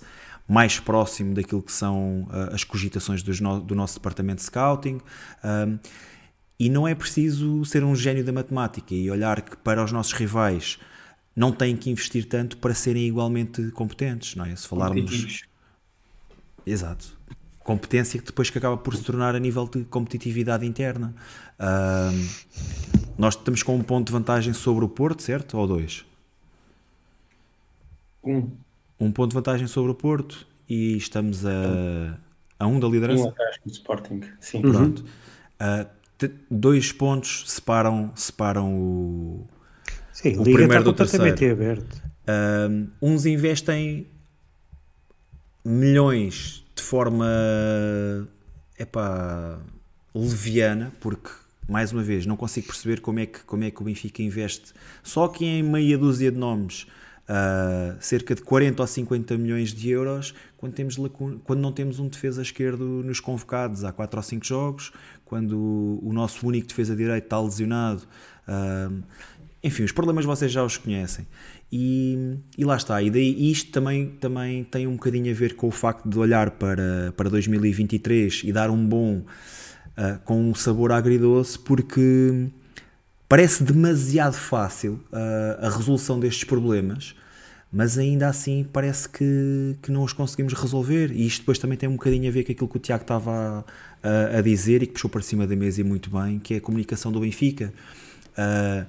mais 0.51 0.81
próximo 0.81 1.33
daquilo 1.33 1.63
que 1.63 1.71
são 1.71 2.23
uh, 2.23 2.53
as 2.53 2.65
cogitações 2.65 3.23
no, 3.41 3.61
do 3.61 3.73
nosso 3.73 3.95
departamento 3.95 4.39
de 4.39 4.47
scouting. 4.47 5.01
Um, 5.45 5.79
e 6.59 6.69
não 6.69 6.89
é 6.89 6.95
preciso 6.95 7.65
ser 7.65 7.85
um 7.85 7.95
gênio 7.95 8.25
da 8.25 8.33
matemática 8.33 8.93
e 8.93 9.09
olhar 9.09 9.43
que 9.43 9.57
para 9.57 9.83
os 9.83 9.93
nossos 9.93 10.13
rivais 10.13 10.77
não 11.37 11.53
têm 11.53 11.77
que 11.77 11.89
investir 11.89 12.27
tanto 12.27 12.57
para 12.57 12.75
serem 12.75 13.07
igualmente 13.07 13.71
competentes, 13.71 14.35
não 14.35 14.45
é? 14.45 14.57
Se 14.57 14.67
falarmos. 14.67 15.45
Exato. 16.67 17.17
Competência 17.61 18.19
que 18.19 18.27
depois 18.27 18.51
que 18.51 18.59
acaba 18.59 18.77
por 18.77 18.97
se 18.97 19.05
tornar 19.05 19.37
a 19.37 19.39
nível 19.39 19.69
de 19.69 19.85
competitividade 19.85 20.67
interna. 20.67 21.15
Um, 21.61 22.29
nós 23.17 23.37
estamos 23.37 23.63
com 23.63 23.77
um 23.77 23.85
ponto 23.85 24.09
de 24.09 24.13
vantagem 24.13 24.53
sobre 24.53 24.85
o 24.85 24.89
Porto, 24.89 25.23
certo? 25.23 25.57
Ou 25.57 25.69
dois? 25.69 26.05
Um 28.25 28.51
um 29.01 29.11
ponto 29.11 29.31
de 29.31 29.35
vantagem 29.35 29.67
sobre 29.67 29.91
o 29.91 29.95
Porto 29.95 30.47
e 30.69 30.97
estamos 30.97 31.45
a, 31.47 32.19
a 32.59 32.67
um 32.67 32.79
da 32.79 32.87
liderança. 32.87 33.25
Um 33.25 33.29
atrás 33.29 33.57
do 33.65 33.73
Sporting, 33.73 34.21
sim. 34.39 34.61
Pronto. 34.61 35.05
Uh, 35.61 36.31
dois 36.51 36.93
pontos 36.93 37.45
separam, 37.51 38.13
separam 38.15 38.75
o, 38.75 39.47
sim, 40.13 40.39
o 40.39 40.43
primeiro 40.43 40.85
do 40.85 40.93
terceiro. 40.93 41.53
aberto. 41.53 42.03
Uh, 42.29 42.89
uns 43.01 43.25
investem 43.25 44.07
milhões 45.65 46.65
de 46.77 46.83
forma 46.83 47.27
epá, 48.79 49.59
leviana, 50.15 50.93
porque 51.01 51.31
mais 51.69 51.93
uma 51.93 52.03
vez 52.03 52.27
não 52.27 52.37
consigo 52.37 52.67
perceber 52.67 53.01
como 53.01 53.21
é 53.21 53.27
que, 53.27 53.41
como 53.45 53.65
é 53.65 53.71
que 53.71 53.81
o 53.81 53.85
Benfica 53.85 54.23
investe 54.23 54.73
só 55.03 55.29
que 55.29 55.45
em 55.45 55.63
meia 55.63 55.97
dúzia 55.97 56.31
de 56.33 56.39
nomes 56.39 56.87
uh, 57.31 57.97
cerca 58.01 58.35
de 58.35 58.43
40 58.43 58.83
ou 58.83 58.87
50 58.87 59.39
milhões 59.39 59.73
de 59.73 59.91
euros 59.91 60.35
quando, 60.57 60.75
temos 60.75 60.97
quando 61.45 61.61
não 61.61 61.73
temos 61.73 62.01
um 62.01 62.09
defesa 62.09 62.43
esquerdo 62.43 62.85
nos 63.05 63.21
convocados 63.21 63.85
há 63.85 63.93
4 63.93 64.19
ou 64.19 64.23
5 64.23 64.47
jogos, 64.47 64.93
quando 65.25 66.01
o 66.03 66.13
nosso 66.13 66.47
único 66.47 66.67
defesa 66.67 66.97
direito 66.97 67.25
está 67.25 67.41
lesionado. 67.41 68.03
Uh, 68.47 69.03
enfim, 69.63 69.85
os 69.85 69.93
problemas 69.93 70.25
vocês 70.25 70.51
já 70.51 70.65
os 70.65 70.77
conhecem. 70.77 71.27
E, 71.73 72.37
e, 72.59 72.65
lá 72.65 72.77
está, 72.77 73.01
e 73.01 73.11
daí 73.11 73.51
isto 73.51 73.71
também, 73.71 74.09
também 74.21 74.65
tem 74.65 74.89
um 74.89 74.95
bocadinho 74.95 75.31
a 75.31 75.35
ver 75.35 75.55
com 75.55 75.69
o 75.69 75.71
facto 75.71 76.09
de 76.09 76.19
olhar 76.19 76.51
para, 76.53 77.13
para 77.17 77.31
2023 77.31 78.43
e 78.45 78.53
dar 78.53 78.71
um 78.71 78.85
bom 78.85 79.19
uh, 79.19 80.19
com 80.25 80.51
um 80.51 80.55
sabor 80.55 80.91
agridoce, 80.91 81.59
porque 81.59 82.51
parece 83.31 83.63
demasiado 83.63 84.35
fácil 84.35 85.01
uh, 85.13 85.65
a 85.65 85.71
resolução 85.71 86.19
destes 86.19 86.43
problemas, 86.43 87.15
mas 87.73 87.97
ainda 87.97 88.27
assim 88.27 88.67
parece 88.73 89.09
que, 89.09 89.77
que 89.81 89.93
não 89.93 90.03
os 90.03 90.13
conseguimos 90.13 90.53
resolver. 90.53 91.13
E 91.13 91.29
isto 91.29 91.43
depois 91.43 91.57
também 91.57 91.79
tem 91.79 91.89
um 91.89 91.93
bocadinho 91.93 92.29
a 92.29 92.33
ver 92.33 92.43
com 92.43 92.51
aquilo 92.51 92.69
que 92.69 92.77
o 92.77 92.81
Tiago 92.81 93.03
estava 93.03 93.65
a, 94.03 94.39
a 94.39 94.41
dizer 94.41 94.83
e 94.83 94.87
que 94.89 94.95
puxou 94.95 95.09
para 95.09 95.23
cima 95.23 95.47
da 95.47 95.55
mesa 95.55 95.81
e 95.81 95.85
muito 95.85 96.11
bem, 96.11 96.41
que 96.41 96.55
é 96.55 96.57
a 96.57 96.61
comunicação 96.61 97.13
do 97.13 97.21
Benfica. 97.21 97.73
Uh, 98.33 98.85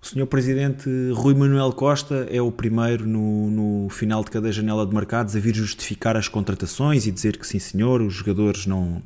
o 0.00 0.06
Sr. 0.06 0.26
Presidente 0.26 0.88
Rui 1.14 1.34
Manuel 1.34 1.72
Costa 1.72 2.28
é 2.30 2.40
o 2.40 2.52
primeiro 2.52 3.08
no, 3.08 3.50
no, 3.50 3.88
final 3.88 4.22
de 4.22 4.30
cada 4.30 4.52
janela 4.52 4.86
de 4.86 4.94
mercados 4.94 5.34
a 5.34 5.40
vir 5.40 5.56
justificar 5.56 6.16
as 6.16 6.28
contratações 6.28 7.08
e 7.08 7.10
dizer 7.10 7.38
que 7.38 7.46
sim 7.46 7.58
senhor, 7.58 8.00
os 8.00 8.14
jogadores 8.14 8.66
não, 8.66 9.02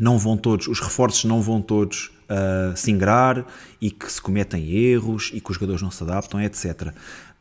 não 0.00 0.18
vão 0.18 0.36
todos, 0.36 0.66
os 0.66 0.80
reforços 0.80 1.24
não 1.24 1.40
vão 1.40 1.62
todos 1.62 2.15
uh, 2.30 2.76
se 2.76 2.90
ingrar 2.90 3.46
e 3.80 3.90
que 3.90 4.10
se 4.10 4.20
cometem 4.20 4.70
erros 4.70 5.30
e 5.32 5.40
que 5.40 5.50
os 5.50 5.56
jogadores 5.56 5.82
não 5.82 5.90
se 5.90 6.02
adaptam, 6.02 6.40
etc. 6.40 6.92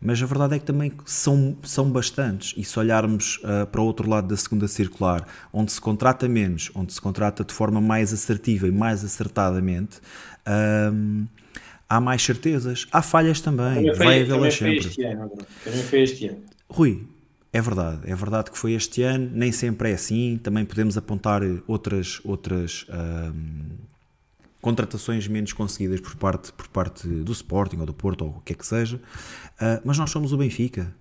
Mas 0.01 0.21
a 0.21 0.25
verdade 0.25 0.55
é 0.55 0.59
que 0.59 0.65
também 0.65 0.91
são, 1.05 1.57
são 1.63 1.89
bastantes. 1.89 2.53
E 2.57 2.63
se 2.63 2.77
olharmos 2.77 3.37
uh, 3.37 3.65
para 3.67 3.81
o 3.81 3.85
outro 3.85 4.09
lado 4.09 4.27
da 4.27 4.37
segunda 4.37 4.67
circular, 4.67 5.25
onde 5.51 5.71
se 5.71 5.81
contrata 5.81 6.27
menos, 6.27 6.69
onde 6.75 6.93
se 6.93 7.01
contrata 7.01 7.43
de 7.43 7.53
forma 7.53 7.81
mais 7.81 8.13
assertiva 8.13 8.67
e 8.67 8.71
mais 8.71 9.03
acertadamente, 9.03 9.97
uh, 10.47 11.27
há 11.89 11.99
mais 11.99 12.21
certezas. 12.21 12.87
Há 12.91 13.01
falhas 13.01 13.41
também, 13.41 13.75
também 13.75 13.95
vai 13.95 14.21
havê-las 14.21 14.53
sempre. 14.55 14.77
Este 14.77 15.03
ano, 15.03 15.31
também 15.63 15.83
foi 15.83 16.01
este 16.01 16.27
ano. 16.27 16.39
Rui, 16.69 17.07
é 17.53 17.61
verdade, 17.61 18.01
é 18.03 18.15
verdade 18.15 18.51
que 18.51 18.57
foi 18.57 18.73
este 18.73 19.01
ano, 19.01 19.29
nem 19.33 19.51
sempre 19.51 19.91
é 19.91 19.93
assim, 19.93 20.37
também 20.43 20.65
podemos 20.65 20.97
apontar 20.97 21.41
outras, 21.67 22.19
outras 22.25 22.85
hum, 22.89 23.77
contratações 24.65 25.27
menos 25.27 25.53
conseguidas 25.53 26.01
por 26.01 26.15
parte, 26.15 26.51
por 26.51 26.67
parte 26.69 27.07
do 27.07 27.31
Sporting 27.31 27.77
ou 27.77 27.85
do 27.85 27.93
Porto 27.93 28.25
ou 28.25 28.31
o 28.31 28.41
que 28.41 28.53
é 28.53 28.55
que 28.55 28.65
seja, 28.65 28.95
uh, 28.97 29.79
mas 29.85 29.95
nós 29.99 30.09
somos 30.09 30.33
o 30.33 30.37
Benfica. 30.37 30.91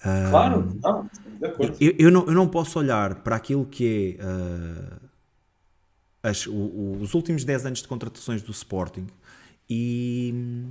Uh, 0.00 0.30
claro, 0.30 0.78
não, 0.82 1.10
de 1.38 1.46
acordo. 1.46 1.76
Eu, 1.80 1.94
eu, 1.98 2.10
não, 2.10 2.26
eu 2.26 2.34
não 2.34 2.46
posso 2.46 2.78
olhar 2.78 3.14
para 3.22 3.36
aquilo 3.36 3.64
que 3.64 4.18
é 4.18 4.22
uh, 4.22 5.00
as, 6.22 6.46
o, 6.46 6.98
os 7.00 7.14
últimos 7.14 7.42
10 7.42 7.64
anos 7.64 7.78
de 7.80 7.88
contratações 7.88 8.42
do 8.42 8.52
Sporting 8.52 9.06
e 9.66 10.66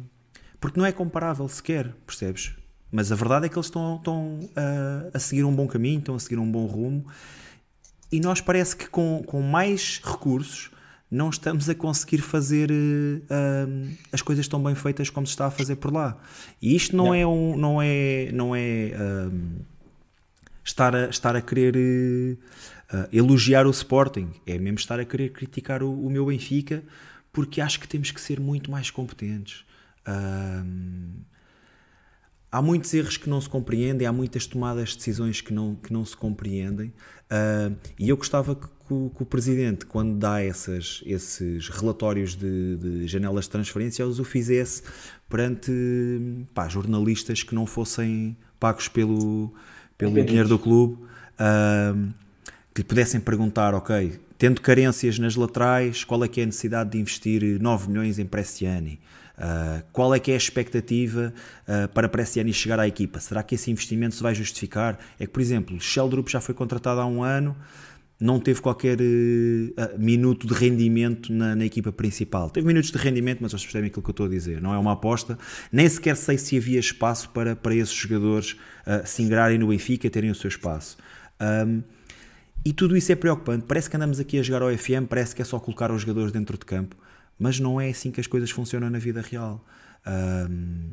porque 0.61 0.79
não 0.79 0.85
é 0.85 0.91
comparável 0.91 1.47
sequer, 1.47 1.95
percebes? 2.05 2.53
Mas 2.91 3.11
a 3.11 3.15
verdade 3.15 3.47
é 3.47 3.49
que 3.49 3.55
eles 3.55 3.65
estão, 3.65 3.95
estão 3.95 4.39
a, 4.55 5.17
a 5.17 5.19
seguir 5.19 5.45
um 5.45 5.55
bom 5.55 5.65
caminho, 5.65 5.97
estão 5.97 6.13
a 6.13 6.19
seguir 6.19 6.37
um 6.37 6.51
bom 6.51 6.67
rumo, 6.67 7.07
e 8.11 8.19
nós 8.19 8.39
parece 8.39 8.75
que 8.75 8.87
com, 8.87 9.23
com 9.25 9.41
mais 9.41 9.99
recursos 10.03 10.69
não 11.11 11.29
estamos 11.29 11.67
a 11.69 11.75
conseguir 11.75 12.19
fazer 12.19 12.69
uh, 12.71 13.97
as 14.11 14.21
coisas 14.21 14.47
tão 14.47 14.61
bem 14.61 14.75
feitas 14.75 15.09
como 15.09 15.25
se 15.25 15.31
está 15.31 15.47
a 15.47 15.51
fazer 15.51 15.77
por 15.77 15.91
lá. 15.91 16.17
E 16.61 16.75
isto 16.75 16.95
não, 16.95 17.05
não. 17.05 17.15
é 17.15 17.25
um, 17.25 17.57
não 17.57 17.81
é, 17.81 18.31
não 18.31 18.55
é 18.55 18.91
uh, 18.93 19.65
estar, 20.63 20.95
a, 20.95 21.09
estar 21.09 21.35
a 21.35 21.41
querer 21.41 21.75
uh, 22.93 23.07
elogiar 23.11 23.65
o 23.65 23.71
Sporting, 23.71 24.29
é 24.45 24.59
mesmo 24.59 24.77
estar 24.77 24.99
a 24.99 25.05
querer 25.05 25.29
criticar 25.29 25.81
o, 25.81 25.91
o 25.91 26.09
meu 26.09 26.27
Benfica 26.27 26.83
porque 27.31 27.61
acho 27.61 27.79
que 27.79 27.87
temos 27.87 28.11
que 28.11 28.19
ser 28.19 28.39
muito 28.39 28.71
mais 28.71 28.89
competentes. 28.89 29.63
há 32.51 32.61
muitos 32.61 32.93
erros 32.93 33.17
que 33.17 33.29
não 33.29 33.39
se 33.39 33.47
compreendem, 33.47 34.07
há 34.07 34.11
muitas 34.11 34.47
tomadas 34.47 34.89
de 34.89 34.97
decisões 34.97 35.39
que 35.39 35.53
não, 35.53 35.75
que 35.75 35.93
não 35.93 36.03
se 36.03 36.17
compreendem, 36.17 36.87
uh, 36.87 37.75
e 37.99 38.09
eu 38.09 38.17
gostava 38.17 38.55
que, 38.55 38.67
que, 38.89 38.93
o, 38.93 39.11
que, 39.15 39.23
o 39.23 39.25
Presidente, 39.25 39.85
quando 39.85 40.15
dá 40.17 40.41
essas, 40.41 41.03
esses 41.05 41.69
relatórios 41.69 42.35
de, 42.35 42.75
de 42.77 43.07
janelas 43.07 43.45
de 43.45 43.51
transferência, 43.51 44.05
os 44.05 44.19
o 44.19 44.23
fizesse 44.23 44.81
perante 45.29 45.71
pá, 46.53 46.67
jornalistas 46.67 47.43
que 47.43 47.53
não 47.53 47.67
fossem 47.67 48.35
pagos 48.59 48.87
pelo, 48.87 49.53
pelo 49.95 50.23
dinheiro 50.25 50.49
do 50.49 50.57
clube, 50.57 50.95
uh, 50.95 52.09
que 52.73 52.81
lhe 52.81 52.83
pudessem 52.83 53.19
perguntar, 53.19 53.75
ok, 53.75 54.19
Tendo 54.39 54.61
carências 54.61 55.19
nas 55.19 55.35
laterais, 55.35 56.05
qual 56.05 56.23
é 56.23 56.27
que 56.29 56.39
é 56.39 56.43
a 56.43 56.45
necessidade 56.45 56.91
de 56.91 56.97
investir 56.97 57.59
9 57.61 57.89
milhões 57.89 58.19
em 58.19 58.25
Prestiani? 58.25 58.97
Uh, 59.37 59.83
qual 59.91 60.15
é 60.15 60.19
que 60.19 60.31
é 60.31 60.33
a 60.33 60.37
expectativa 60.37 61.33
uh, 61.67 61.89
para 61.89 62.07
Prestiani 62.07 62.53
chegar 62.53 62.79
à 62.79 62.87
equipa? 62.87 63.19
Será 63.19 63.43
que 63.43 63.55
esse 63.55 63.69
investimento 63.69 64.15
se 64.15 64.23
vai 64.23 64.33
justificar? 64.33 64.97
É 65.19 65.25
que, 65.25 65.33
por 65.33 65.41
exemplo, 65.41 65.77
Sheldrup 65.81 66.29
já 66.29 66.39
foi 66.39 66.55
contratado 66.55 67.01
há 67.01 67.05
um 67.05 67.21
ano, 67.21 67.53
não 68.19 68.39
teve 68.39 68.61
qualquer 68.61 68.97
uh, 68.99 69.97
minuto 69.97 70.45
de 70.45 70.53
rendimento 70.53 71.31
na, 71.31 71.55
na, 71.55 71.65
equipa 71.65 71.91
principal. 71.91 72.49
Teve 72.49 72.67
minutos 72.67 72.91
de 72.91 72.97
rendimento, 72.97 73.39
mas 73.41 73.51
vocês 73.51 73.63
percebem 73.63 73.87
aquilo 73.87 74.03
que 74.03 74.09
eu 74.09 74.11
estou 74.11 74.25
a 74.25 74.29
dizer. 74.29 74.61
Não 74.61 74.73
é 74.73 74.77
uma 74.77 74.91
aposta. 74.91 75.37
Nem 75.71 75.87
sequer 75.87 76.17
sei 76.17 76.37
se 76.37 76.57
havia 76.57 76.79
espaço 76.79 77.29
para, 77.29 77.55
para 77.55 77.73
esses 77.73 77.93
jogadores 77.93 78.57
se 79.05 79.21
ingrarem 79.21 79.57
no 79.57 79.67
Benfica 79.67 80.09
terem 80.09 80.29
o 80.29 80.35
seu 80.35 80.49
espaço. 80.49 80.97
Um, 81.39 81.81
e 82.63 82.73
tudo 82.73 82.97
isso 82.97 83.11
é 83.11 83.15
preocupante. 83.15 83.65
Parece 83.65 83.89
que 83.89 83.95
andamos 83.95 84.19
aqui 84.19 84.37
a 84.37 84.43
jogar 84.43 84.61
ao 84.61 84.77
FM, 84.77 85.07
parece 85.07 85.33
que 85.33 85.41
é 85.41 85.45
só 85.45 85.59
colocar 85.59 85.91
os 85.91 86.01
jogadores 86.01 86.31
dentro 86.31 86.57
de 86.57 86.65
campo, 86.65 86.95
mas 87.37 87.59
não 87.59 87.79
é 87.79 87.89
assim 87.89 88.11
que 88.11 88.19
as 88.19 88.27
coisas 88.27 88.51
funcionam 88.51 88.89
na 88.89 88.99
vida 88.99 89.21
real. 89.21 89.63
Um, 90.05 90.91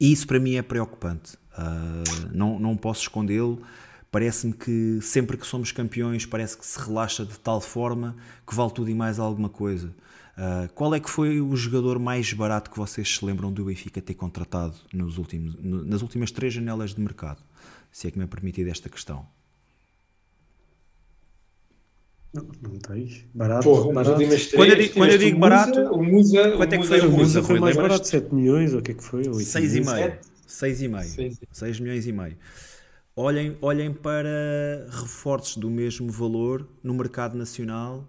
e 0.00 0.12
isso 0.12 0.26
para 0.26 0.40
mim 0.40 0.56
é 0.56 0.62
preocupante. 0.62 1.36
Uh, 1.56 2.28
não, 2.32 2.58
não 2.58 2.76
posso 2.76 3.02
escondê-lo. 3.02 3.62
Parece-me 4.10 4.54
que 4.54 4.98
sempre 5.02 5.36
que 5.36 5.46
somos 5.46 5.70
campeões, 5.70 6.24
parece 6.24 6.56
que 6.56 6.64
se 6.64 6.78
relaxa 6.78 7.24
de 7.26 7.38
tal 7.38 7.60
forma 7.60 8.16
que 8.46 8.54
vale 8.54 8.70
tudo 8.72 8.90
e 8.90 8.94
mais 8.94 9.18
alguma 9.18 9.48
coisa. 9.48 9.94
Uh, 10.38 10.72
qual 10.72 10.94
é 10.94 11.00
que 11.00 11.10
foi 11.10 11.40
o 11.40 11.54
jogador 11.56 11.98
mais 11.98 12.32
barato 12.32 12.70
que 12.70 12.78
vocês 12.78 13.16
se 13.16 13.24
lembram 13.24 13.52
do 13.52 13.64
Benfica 13.64 14.00
ter 14.00 14.14
contratado 14.14 14.74
nos 14.94 15.18
últimos, 15.18 15.56
no, 15.56 15.84
nas 15.84 16.00
últimas 16.00 16.30
três 16.30 16.54
janelas 16.54 16.94
de 16.94 17.00
mercado? 17.00 17.42
Se 17.90 18.06
é 18.06 18.10
que 18.10 18.18
me 18.18 18.24
é 18.24 18.26
permitido 18.26 18.68
esta 18.68 18.88
questão. 18.88 19.26
Não, 22.32 22.46
não 22.62 22.78
tens. 22.78 23.24
Barato. 23.34 23.64
Porra, 23.64 23.92
barato. 23.92 24.16
Três, 24.16 24.52
quando 24.52 24.70
eu 24.70 24.76
digo, 24.76 24.94
quando 24.94 25.10
eu 25.10 25.18
digo 25.18 25.38
barato, 25.38 25.80
o 25.92 26.02
Musa, 26.02 26.52
quanto 26.56 26.72
é 26.72 26.78
que 26.78 26.84
o 26.84 26.86
foi 26.86 27.00
o 27.00 27.08
O 27.08 27.10
Musa? 27.10 27.22
Musa 27.22 27.42
foi 27.42 27.58
mais 27.58 27.76
barato, 27.76 28.06
7 28.06 28.34
milhões, 28.34 28.72
ou 28.72 28.80
o 28.80 28.82
que 28.82 28.92
é 28.92 28.94
que 28.94 29.02
foi? 29.02 29.28
8 29.28 29.42
6 29.42 29.74
e 29.74 29.80
milhões? 29.80 29.96
meio. 29.96 30.10
Sete? 30.12 30.28
6 30.46 30.82
e 30.82 30.88
meio. 30.88 31.04
Seis. 31.04 31.40
6 31.50 31.80
milhões 31.80 32.06
e 32.06 32.12
meio. 32.12 32.36
Olhem, 33.20 33.56
olhem 33.60 33.92
para 33.92 34.86
reforços 34.90 35.56
do 35.56 35.68
mesmo 35.68 36.08
valor 36.08 36.68
no 36.84 36.94
mercado 36.94 37.36
nacional 37.36 38.06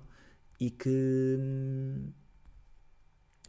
e 0.59 0.69
que 0.69 1.35
hum, 1.39 2.09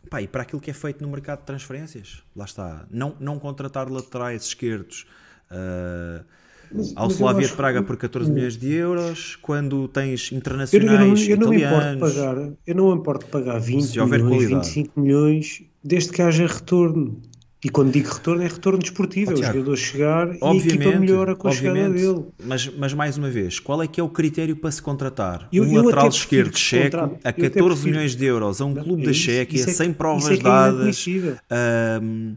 pá, 0.09 0.23
e 0.23 0.27
para 0.27 0.41
aquilo 0.41 0.59
que 0.59 0.70
é 0.70 0.74
feito 0.74 1.03
no 1.03 1.11
mercado 1.11 1.41
de 1.41 1.45
transferências, 1.45 2.23
lá 2.35 2.47
está, 2.47 2.87
não, 2.91 3.15
não 3.20 3.39
contratar 3.39 3.91
laterais 3.91 4.45
esquerdos 4.45 5.07
uh, 5.51 6.24
Mas- 6.73 6.93
ao 6.97 7.09
mas 7.09 7.15
Slavia 7.16 7.47
de 7.49 7.53
Praga 7.55 7.82
por 7.82 7.99
14 7.99 8.31
milhões 8.32 8.57
de 8.57 8.73
euros, 8.73 9.37
quando 9.37 9.87
tens 9.89 10.31
Eu, 10.32 10.37
eu 10.37 10.37
não, 10.37 10.39
internacionais 10.39 11.28
eu 11.28 11.37
não 11.37 11.49
me 11.51 11.57
importo 11.59 11.77
italianos. 11.77 12.15
pagar, 12.15 12.53
eu 12.66 12.74
não 12.74 12.95
importo 12.95 13.27
pagar 13.27 13.59
20 13.59 13.82
Se 13.82 14.01
houver 14.01 14.23
milhões, 14.23 14.47
qualidade. 14.47 14.66
25 14.69 14.99
milhões, 15.01 15.62
desde 15.85 16.11
que 16.11 16.23
haja 16.23 16.47
retorno. 16.47 17.20
E 17.62 17.69
quando 17.69 17.93
digo 17.93 18.09
retorno, 18.09 18.43
é 18.43 18.47
retorno 18.47 18.78
desportivo, 18.78 19.32
Oh, 19.32 19.35
é 19.35 19.37
o 19.37 19.41
Tiago, 19.41 19.59
jogador 19.59 19.77
chegar 19.77 20.28
e 20.28 20.39
a 20.41 20.47
Obviamente, 20.47 20.74
equipa 20.89 20.99
melhora 20.99 21.37
com 21.37 21.47
a 21.47 21.51
chegada 21.51 21.78
obviamente, 21.78 22.03
dele. 22.07 22.24
Mas, 22.43 22.66
mas 22.74 22.95
mais 22.95 23.19
uma 23.19 23.28
vez, 23.28 23.59
qual 23.59 23.82
é 23.82 23.87
que 23.87 24.01
é 24.01 24.03
o 24.03 24.09
critério 24.09 24.57
para 24.57 24.70
se 24.70 24.81
contratar 24.81 25.47
Eu- 25.53 25.65
um 25.65 25.73
eu 25.74 25.82
lateral 25.85 26.09
esquerdo 26.09 26.57
checo 26.57 26.97
a 26.97 27.01
Eu 27.01 27.19
até 27.23 27.32
14 27.32 27.53
prefiro- 27.53 27.85
milhões 27.91 28.16
de 28.16 28.24
euros 28.24 28.61
a 28.62 28.65
um 28.65 28.74
clube 28.74 29.03
é 29.03 29.07
da 29.07 29.12
Chequia 29.12 29.62
é 29.62 29.66
sem 29.66 29.93
provas 29.93 30.24
é 30.24 30.35
que 30.37 30.41
é 30.41 30.43
dadas? 30.43 30.73
inadmissível. 30.74 31.37
Ahm, 31.51 32.35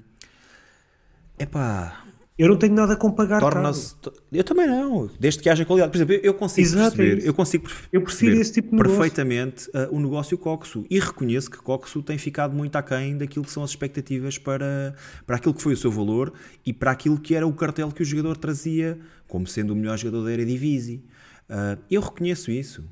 epá, 1.39 2.02
Eu 2.35 2.47
não 2.49 2.57
tenho 2.57 2.73
nada 2.73 2.95
com 2.95 3.11
pagar 3.11 3.39
torna-se. 3.39 3.95
Eu 4.31 4.43
também 4.43 4.65
não, 4.65 5.07
desde 5.19 5.39
que 5.41 5.49
haja 5.49 5.63
qualidade. 5.63 5.91
Por 5.91 5.97
exemplo, 5.97 6.15
eu- 6.15 6.33
consigo 6.33 6.65
Exato, 6.67 6.79
é 6.95 6.97
perceber, 6.97 7.17
isso. 7.19 7.27
eu 7.27 7.33
consigo 7.35 7.67
Eu 7.91 8.01
perceber 8.01 8.37
esse 8.41 8.53
tipo 8.53 8.69
de 8.71 8.75
negócio. 8.75 8.97
perfeitamente 8.97 9.69
ah, 9.73 9.87
o 9.91 9.99
negócio 9.99 10.35
Coxo 10.37 10.83
e 10.89 10.99
reconheço 10.99 11.51
que 11.51 11.57
Coxo 11.59 12.01
tem 12.01 12.17
ficado 12.17 12.55
muito 12.55 12.75
aquém 12.75 13.15
daquilo 13.17 13.45
que 13.45 13.51
são 13.51 13.63
as 13.63 13.69
expectativas 13.69 14.39
para, 14.39 14.95
para 15.27 15.35
aquilo 15.35 15.53
que 15.53 15.61
foi 15.61 15.73
o 15.73 15.77
seu 15.77 15.91
valor 15.91 16.33
e 16.65 16.73
para 16.73 16.89
aquilo 16.89 17.19
que 17.19 17.35
era 17.35 17.45
o 17.45 17.53
cartel 17.53 17.91
que 17.91 18.01
o 18.01 18.05
jogador 18.05 18.35
trazia 18.35 18.99
como 19.27 19.45
sendo 19.45 19.71
o 19.73 19.75
melhor 19.75 19.95
jogador 19.99 20.25
da 20.25 20.31
Eredivisie. 20.31 21.03
Ah, 21.47 21.77
eu 21.91 22.01
reconheço 22.01 22.49
isso. 22.49 22.83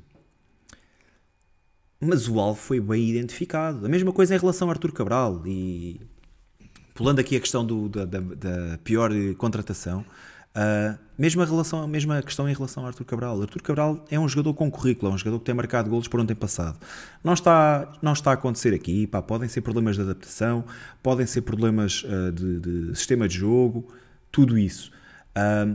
Mas 2.00 2.28
o 2.28 2.38
alvo 2.40 2.60
foi 2.60 2.80
bem 2.80 3.08
identificado. 3.08 3.84
A 3.84 3.88
mesma 3.88 4.12
coisa 4.12 4.34
em 4.34 4.38
relação 4.38 4.68
a 4.68 4.72
Artur 4.72 4.92
Cabral 4.92 5.42
e 5.46 6.00
pulando 7.02 7.18
aqui 7.18 7.36
a 7.36 7.40
questão 7.40 7.64
do- 7.66 7.88
da, 7.88 8.04
da- 8.04 8.20
da 8.20 8.78
pior 8.84 9.10
contratação, 9.36 10.04
ah, 10.54 10.96
mesma, 11.18 11.44
relação, 11.44 11.86
mesma 11.88 12.22
questão 12.22 12.48
em 12.48 12.54
relação 12.54 12.84
a 12.84 12.88
Artur 12.88 13.04
Cabral. 13.04 13.40
Artur 13.42 13.60
Cabral 13.62 14.04
é 14.10 14.18
um 14.20 14.28
jogador 14.28 14.54
com 14.54 14.70
currículo, 14.70 15.10
é 15.10 15.14
um 15.14 15.18
jogador 15.18 15.38
que 15.40 15.44
tem 15.46 15.54
marcado 15.54 15.90
golos 15.90 16.06
por 16.06 16.20
onde 16.20 16.28
tem 16.28 16.36
passado. 16.36 16.78
Não 17.24 17.32
está, 17.32 17.90
não 18.00 18.12
está 18.12 18.30
a 18.30 18.34
acontecer 18.34 18.72
aqui, 18.72 19.06
pá, 19.06 19.20
podem 19.20 19.48
ser 19.48 19.62
problemas 19.62 19.96
de 19.96 20.02
adaptação, 20.02 20.64
podem 21.02 21.26
ser 21.26 21.40
problemas 21.42 22.04
ah, 22.06 22.30
de, 22.30 22.60
de 22.60 22.94
sistema 22.96 23.26
de 23.26 23.36
jogo, 23.36 23.92
tudo 24.30 24.56
isso. 24.56 24.92
Ah, 25.34 25.74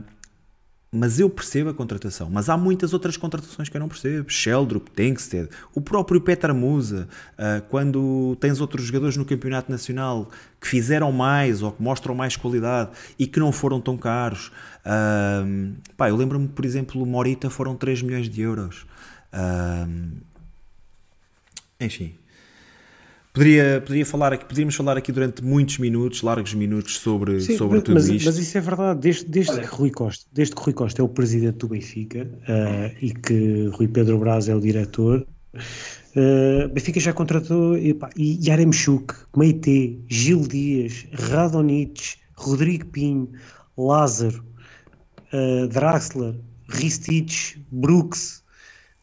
mas 0.90 1.20
eu 1.20 1.28
percebo 1.28 1.70
a 1.70 1.74
contratação. 1.74 2.30
Mas 2.30 2.48
há 2.48 2.56
muitas 2.56 2.92
outras 2.92 3.16
contratações 3.16 3.68
que 3.68 3.76
eu 3.76 3.80
não 3.80 3.88
percebo. 3.88 4.30
Sheldrup, 4.30 4.88
Tengsted, 4.90 5.48
o 5.74 5.80
próprio 5.80 6.20
Petra 6.20 6.54
Musa. 6.54 7.08
ah, 7.36 7.62
quando 7.68 8.36
tens 8.40 8.60
outros 8.60 8.84
jogadores 8.84 9.16
no 9.16 9.24
campeonato 9.24 9.70
nacional 9.70 10.30
que 10.60 10.66
fizeram 10.66 11.12
mais 11.12 11.62
ou 11.62 11.72
que 11.72 11.82
mostram 11.82 12.14
mais 12.14 12.36
qualidade 12.36 12.90
e 13.18 13.26
que 13.26 13.38
não 13.38 13.52
foram 13.52 13.80
tão 13.80 13.96
caros. 13.96 14.50
Ah, 14.84 15.44
pá, 15.96 16.08
eu 16.08 16.16
lembro-me, 16.16 16.48
por 16.48 16.64
exemplo, 16.64 17.04
Morita 17.04 17.50
foram 17.50 17.76
3 17.76 18.02
milhões 18.02 18.28
de 18.28 18.40
euros. 18.40 18.86
Ah, 19.32 19.86
enfim. 21.80 22.14
Poderia, 23.38 23.80
poderia 23.80 24.04
falar 24.04 24.32
aqui, 24.32 24.44
poderíamos 24.44 24.74
falar 24.74 24.96
aqui 24.96 25.12
durante 25.12 25.44
muitos 25.44 25.78
minutos, 25.78 26.22
largos 26.22 26.54
minutos, 26.54 26.98
sobre, 26.98 27.40
Sim, 27.40 27.56
sobre 27.56 27.76
mas, 27.76 27.84
tudo 27.84 27.94
mas- 27.94 28.08
isto. 28.08 28.24
mas 28.26 28.36
isso 28.36 28.58
é 28.58 28.60
verdade. 28.60 28.98
Desde, 28.98 29.24
desde 29.26 29.52
Olha. 29.52 29.60
que 29.62 29.68
Rui 29.68 29.90
Costa, 29.92 30.26
desde 30.32 30.56
que 30.56 30.60
Rui 30.60 30.72
Costa 30.72 31.00
é 31.00 31.04
o 31.04 31.08
presidente 31.08 31.58
do 31.58 31.68
Benfica 31.68 32.28
ah, 32.48 32.90
e 33.00 33.12
que 33.12 33.68
Rui 33.74 33.86
Pedro 33.86 34.18
Braz 34.18 34.48
é 34.48 34.56
o 34.56 34.60
diretor, 34.60 35.24
ah, 35.54 36.68
Benfica 36.72 36.98
já 36.98 37.12
contratou 37.12 37.78
epá, 37.78 38.10
e 38.16 38.44
Yaremchuk, 38.44 39.14
Meite, 39.36 40.00
Gil 40.08 40.40
Dias, 40.40 41.06
Radonich, 41.12 42.16
Rodrigo 42.34 42.86
Pinho, 42.86 43.30
Lázaro, 43.76 44.44
ah, 45.32 45.68
Draxler, 45.70 46.34
Ristich, 46.68 47.64
Brooks, 47.70 48.42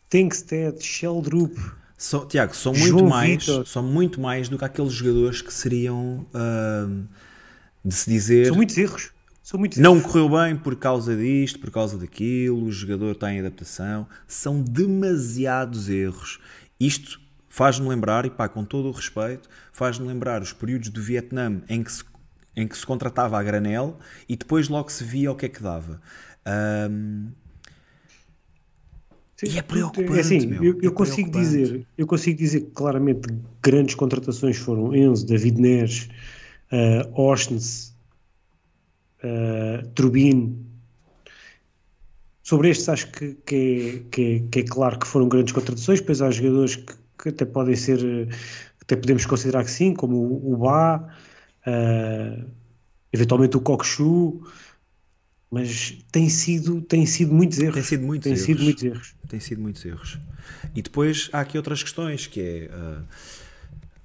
Tengsted, 0.09 0.83
Sheldrup. 0.83 1.57
São- 1.97 2.27
Tiago, 2.27 2.55
são 2.55 2.73
João 2.75 2.91
muito 2.99 3.09
mais, 3.09 3.45
são 3.65 3.83
muito 3.83 4.19
mais 4.21 4.49
do 4.49 4.57
que 4.57 4.65
aqueles 4.65 4.91
jogadores 4.91 5.41
que 5.41 5.53
seriam 5.53 6.25
ahm, 6.33 7.03
de 7.83 7.93
se 7.93 8.09
dizer 8.09 8.47
São 8.47 8.55
muitos 8.55 8.77
erros. 8.77 9.11
São 9.41 9.59
muitos 9.59 9.77
não 9.77 9.95
erros. 9.97 10.11
correu 10.11 10.29
bem 10.29 10.55
por 10.57 10.75
causa 10.75 11.15
disto, 11.15 11.59
por 11.59 11.69
causa 11.71 11.97
daquilo, 11.97 12.63
o 12.65 12.71
jogador 12.71 13.11
está 13.11 13.31
em 13.31 13.39
adaptação. 13.39 14.07
São 14.27 14.61
demasiados 14.61 15.87
erros. 15.87 16.39
Isto 16.79 17.19
faz-me 17.47 17.87
lembrar, 17.87 18.25
e 18.25 18.29
pá, 18.29 18.49
com 18.49 18.65
todo 18.65 18.87
o 18.89 18.91
respeito, 18.91 19.47
faz-me 19.71 20.05
lembrar 20.07 20.41
os 20.41 20.51
períodos 20.51 20.89
do 20.89 21.01
Vietnã 21.01 21.61
em 21.69 21.81
que 21.83 21.91
se, 21.91 22.03
em 22.55 22.67
que 22.67 22.77
se 22.77 22.85
contratava 22.85 23.39
a 23.39 23.43
granel 23.43 23.97
e 24.27 24.35
depois 24.35 24.67
logo 24.67 24.89
se 24.91 25.03
via 25.03 25.31
o 25.31 25.35
que 25.35 25.45
é 25.45 25.49
que 25.49 25.61
dava. 25.63 26.01
Ahm, 26.45 27.27
Sim, 29.35 29.47
E 29.47 29.57
é 29.57 29.61
preocupante, 29.61 30.17
É 30.17 30.21
assim, 30.21 30.47
meu, 30.47 30.63
eu, 30.63 30.79
eu 30.81 30.91
é 30.91 30.93
consigo 30.93 31.29
dizer, 31.29 31.85
eu 31.97 32.07
consigo 32.07 32.37
dizer 32.37 32.61
que 32.61 32.71
claramente 32.71 33.27
grandes 33.61 33.95
contratações 33.95 34.57
foram 34.57 34.95
Enzo, 34.95 35.25
David 35.25 35.59
Neres, 35.59 36.09
uh, 36.71 37.21
Ostens, 37.21 37.93
uh, 39.23 39.85
Turbin. 39.89 40.65
Sobre 42.43 42.69
estes 42.69 42.87
acho 42.87 43.11
que, 43.11 43.33
que, 43.45 43.55
é, 43.55 44.09
que, 44.09 44.21
é, 44.21 44.39
que 44.51 44.59
é 44.59 44.63
claro 44.63 44.99
que 44.99 45.07
foram 45.07 45.27
grandes 45.27 45.51
contratações, 45.51 45.99
depois 45.99 46.21
há 46.21 46.31
jogadores 46.31 46.77
que, 46.77 46.93
que 47.21 47.29
até 47.29 47.43
podem 47.43 47.75
ser, 47.75 47.99
eh, 48.05 48.27
até 48.81 48.95
podemos 48.95 49.25
considerar 49.25 49.63
que 49.63 49.71
sim, 49.71 49.95
como 49.95 50.15
o, 50.15 50.53
o 50.53 50.57
Bá, 50.57 51.09
uh, 51.65 52.45
eventualmente 53.11 53.57
o 53.57 53.61
Cockchu, 53.61 54.43
mas 55.55 55.97
tem 56.11 56.27
sido, 56.27 56.81
tem 56.81 57.05
sido 57.05 57.33
muitos 57.33 57.59
erros. 57.59 57.75
Tem 57.75 57.83
sido 57.83 58.05
muitos 58.05 58.25
tem 58.25 58.33
erros. 58.33 58.45
sido 58.45 58.61
muitos 58.61 58.83
erros. 58.83 59.15
tem 59.29 59.39
sido 59.39 59.61
muitos 59.61 59.85
erros. 59.85 60.19
E 60.75 60.81
depois 60.81 61.29
há 61.31 61.39
aqui 61.39 61.55
outras 61.55 61.81
questões, 61.81 62.27
que 62.27 62.41
é 62.41 62.69
ah, 62.73 63.01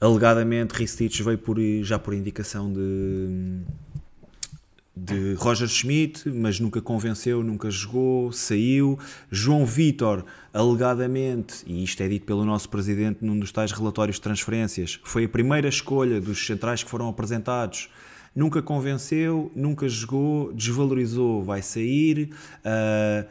alegadamente 0.01 0.75
Ristich 0.75 1.21
veio 1.25 1.39
por, 1.39 1.57
já 1.83 1.99
por 1.99 2.15
indicação 2.15 2.73
de, 2.73 3.63
de 4.97 5.35
Roger 5.35 5.67
Schmidt, 5.67 6.31
mas 6.31 6.61
nunca 6.61 6.81
convenceu, 6.81 7.43
nunca 7.43 7.69
jogou, 7.69 8.31
saiu. 8.31 8.97
João 9.29 9.67
Vitor, 9.67 10.25
alegadamente, 10.55 11.65
e 11.67 11.83
isto 11.83 12.01
é 12.01 12.07
dito 12.07 12.27
pelo 12.27 12.45
nosso 12.45 12.69
presidente 12.69 13.25
num 13.25 13.37
dos 13.37 13.51
tais 13.51 13.73
relatórios 13.73 14.19
de 14.19 14.23
transferências, 14.23 15.01
foi 15.03 15.25
a 15.25 15.29
primeira 15.29 15.69
escolha 15.69 16.21
dos 16.21 16.47
centrais 16.47 16.85
que 16.85 16.89
foram 16.89 17.09
apresentados. 17.09 17.89
Nunca 18.35 18.63
convenceu, 18.63 19.51
nunca 19.55 19.89
jogou, 19.89 20.53
desvalorizou, 20.53 21.43
vai 21.43 21.63
sair. 21.63 22.31
ah, 22.65 23.27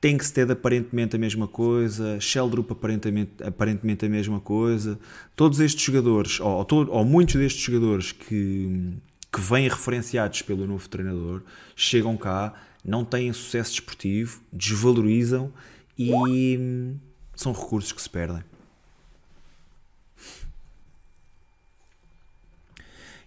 Tengsted 0.00 0.52
aparentemente 0.52 1.16
a 1.16 1.18
mesma 1.18 1.48
coisa, 1.48 2.20
Sheldrup 2.20 2.70
aparentemente, 2.70 3.42
aparentemente 3.42 4.04
a 4.04 4.08
mesma 4.08 4.38
coisa. 4.38 4.98
Todos 5.34 5.58
estes 5.58 5.82
jogadores, 5.82 6.38
ou, 6.38 6.66
ou, 6.70 6.88
ou 6.90 7.04
muitos 7.04 7.34
destes 7.34 7.62
jogadores 7.62 8.12
que, 8.12 8.92
que 9.32 9.40
vêm 9.40 9.68
referenciados 9.68 10.42
pelo 10.42 10.66
novo 10.66 10.88
treinador, 10.88 11.42
chegam 11.74 12.16
cá, 12.16 12.54
não 12.84 13.04
têm 13.04 13.32
sucesso 13.32 13.72
desportivo, 13.72 14.40
desvalorizam 14.52 15.52
e 15.98 16.56
hum, 16.60 16.96
são 17.34 17.52
recursos 17.52 17.90
que 17.90 18.00
se 18.00 18.08
perdem. 18.08 18.44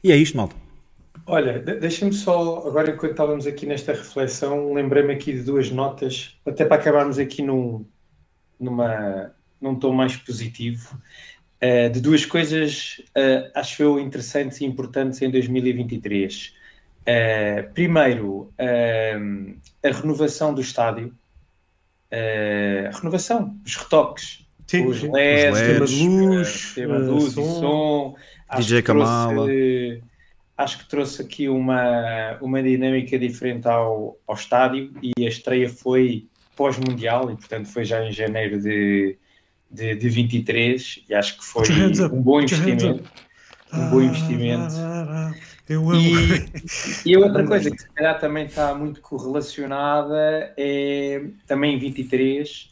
E 0.04 0.12
é 0.12 0.16
isto, 0.16 0.38
malta. 0.38 0.56
Olha, 1.32 1.60
de- 1.60 1.76
deixa-me 1.76 2.12
só, 2.12 2.68
agora 2.68 2.90
enquanto 2.92 3.12
estávamos 3.12 3.46
aqui 3.46 3.66
nesta 3.68 3.94
reflexão, 3.94 4.74
lembrei-me 4.74 5.14
aqui 5.14 5.34
de 5.34 5.44
duas 5.44 5.70
notas, 5.70 6.36
até 6.46 6.66
para 6.66 6.78
acabarmos 6.82 7.20
aqui 7.20 7.44
num, 7.44 7.86
numa, 8.60 9.32
num 9.62 9.76
tom 9.76 9.94
mais 9.94 10.16
positivo, 10.18 11.00
eh, 11.62 11.88
de 11.90 12.02
duas 12.02 12.26
coisas, 12.26 13.00
eh, 13.14 13.52
acho 13.54 13.84
eu, 13.84 14.00
interessantes 14.00 14.60
e 14.62 14.66
importantes 14.66 15.22
em 15.22 15.30
2023. 15.30 16.56
Eh, 17.06 17.62
primeiro, 17.76 18.52
a 18.58 19.92
renovação 19.92 20.52
do 20.54 20.62
estádio, 20.62 21.14
a 22.12 22.98
renovação, 22.98 23.56
os 23.66 23.76
retoques, 23.76 24.48
Sim, 24.66 24.86
os. 24.86 25.02
LEDs, 25.02 25.46
Os 25.52 25.60
LEDs, 25.62 25.92
luz, 27.08 27.24
e 27.32 27.34
som. 27.34 27.60
som. 27.60 28.16
DJ 28.58 28.82
que 28.82 28.86
trouxe- 28.92 29.12
Kamala. 29.28 29.48
Acho 30.60 30.80
que 30.80 30.90
trouxe 30.90 31.22
aqui 31.22 31.48
uma, 31.48 32.38
uma 32.42 32.62
dinâmica 32.62 33.18
diferente 33.18 33.66
ao, 33.66 34.20
ao 34.28 34.36
estádio 34.36 34.92
e 35.02 35.26
a 35.26 35.30
estreia 35.30 35.70
foi 35.70 36.28
pós-mundial 36.54 37.32
e 37.32 37.38
portanto 37.38 37.70
foi 37.70 37.86
já 37.86 38.06
em 38.06 38.12
janeiro 38.12 38.60
de, 38.60 39.18
de, 39.72 39.96
de 39.96 40.10
23 40.10 41.06
e 41.08 41.16
acho 41.16 41.38
que 41.38 41.46
foi 41.46 41.64
um 42.12 42.22
bom 42.22 42.42
investimento. 42.42 43.10
Um 43.74 43.90
bom 43.90 44.02
investimento. 44.02 44.76
Eu 45.70 45.90
amo. 45.90 46.02
E, 46.02 46.52
e 47.06 47.16
outra 47.16 47.46
coisa 47.48 47.72
que 47.72 47.82
se 47.82 47.90
calhar 47.92 48.20
também 48.20 48.46
está 48.46 48.76
muito 48.76 49.00
correlacionada 49.00 50.54
é 50.58 51.24
também 51.48 51.76
em 51.76 51.80
23 51.80 52.70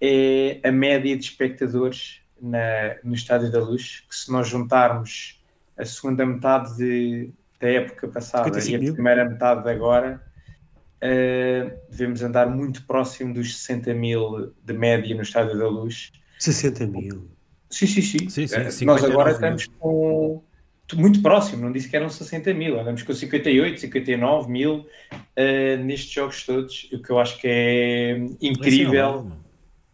é 0.00 0.60
a 0.62 0.70
média 0.70 1.16
de 1.16 1.24
espectadores 1.24 2.20
na, 2.40 2.94
no 3.02 3.14
Estádio 3.14 3.50
da 3.50 3.58
Luz, 3.58 4.04
que 4.08 4.14
se 4.14 4.30
nós 4.30 4.46
juntarmos 4.46 5.42
a 5.76 5.84
segunda 5.84 6.24
metade 6.24 6.76
de- 6.76 7.30
da 7.60 7.68
época 7.68 8.08
passada 8.08 8.44
55 8.44 8.72
e 8.72 8.76
a 8.76 8.78
mil. 8.80 8.94
primeira 8.94 9.24
metade 9.28 9.62
de 9.64 9.70
agora, 9.70 10.22
eh, 11.00 11.76
devemos 11.90 12.22
andar 12.22 12.48
muito 12.48 12.84
próximo 12.86 13.34
dos 13.34 13.56
60 13.58 13.92
mil 13.94 14.52
de 14.62 14.72
média 14.72 15.14
no 15.14 15.22
Estádio 15.22 15.58
da 15.58 15.68
Luz. 15.68 16.12
60 16.38 16.86
mil. 16.86 17.28
Sim, 17.70 17.86
sim, 17.86 18.02
sim. 18.02 18.28
Sim, 18.28 18.46
sim, 18.46 18.54
Eh, 18.56 18.70
59 18.70 18.84
Nós 18.84 19.04
agora 19.04 19.24
mil. 19.30 19.34
estamos 19.34 19.66
com 19.78 20.42
muito 20.96 21.22
próximo, 21.22 21.62
não 21.62 21.72
disse 21.72 21.88
que 21.88 21.96
eram 21.96 22.08
60 22.10 22.52
mil, 22.54 22.78
andamos 22.78 23.02
com 23.02 23.12
58, 23.14 23.80
59 23.80 24.50
mil 24.50 24.86
eh, 25.34 25.76
nestes 25.78 26.12
jogos 26.12 26.44
todos, 26.44 26.88
o 26.92 27.02
que 27.02 27.10
eu 27.10 27.18
acho 27.18 27.38
que 27.40 27.48
é 27.48 28.16
incrível 28.40 29.32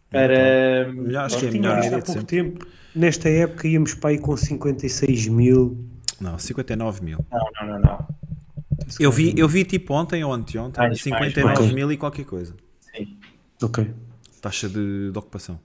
para. 0.09 0.89
Acho 1.25 1.39
que 1.39 1.45
é 1.47 1.51
melhor 1.51 1.77
há 1.79 1.89
pouco 1.91 2.07
sempre. 2.11 2.25
tempo, 2.25 2.67
nesta 2.95 3.29
época 3.29 3.67
íamos 3.67 3.93
para 3.93 4.11
aí 4.11 4.19
com 4.19 4.35
56 4.35 5.27
mil. 5.27 5.77
Não, 6.19 6.37
59 6.37 7.03
mil. 7.03 7.25
Não, 7.31 7.47
não, 7.59 7.73
não, 7.73 7.79
não. 7.79 8.07
Eu 8.99 9.11
vi, 9.11 9.33
eu 9.37 9.47
vi 9.47 9.63
tipo 9.63 9.93
ontem 9.93 10.23
ou 10.23 10.33
anteontem, 10.33 10.83
Mais, 10.83 11.01
59 11.01 11.59
mais, 11.59 11.73
mil 11.73 11.91
e 11.91 11.97
qualquer 11.97 12.25
coisa. 12.25 12.55
Sim. 12.79 13.17
Ok. 13.61 13.91
Taxa 14.41 14.67
de, 14.67 15.11
de 15.11 15.17
ocupação. 15.17 15.59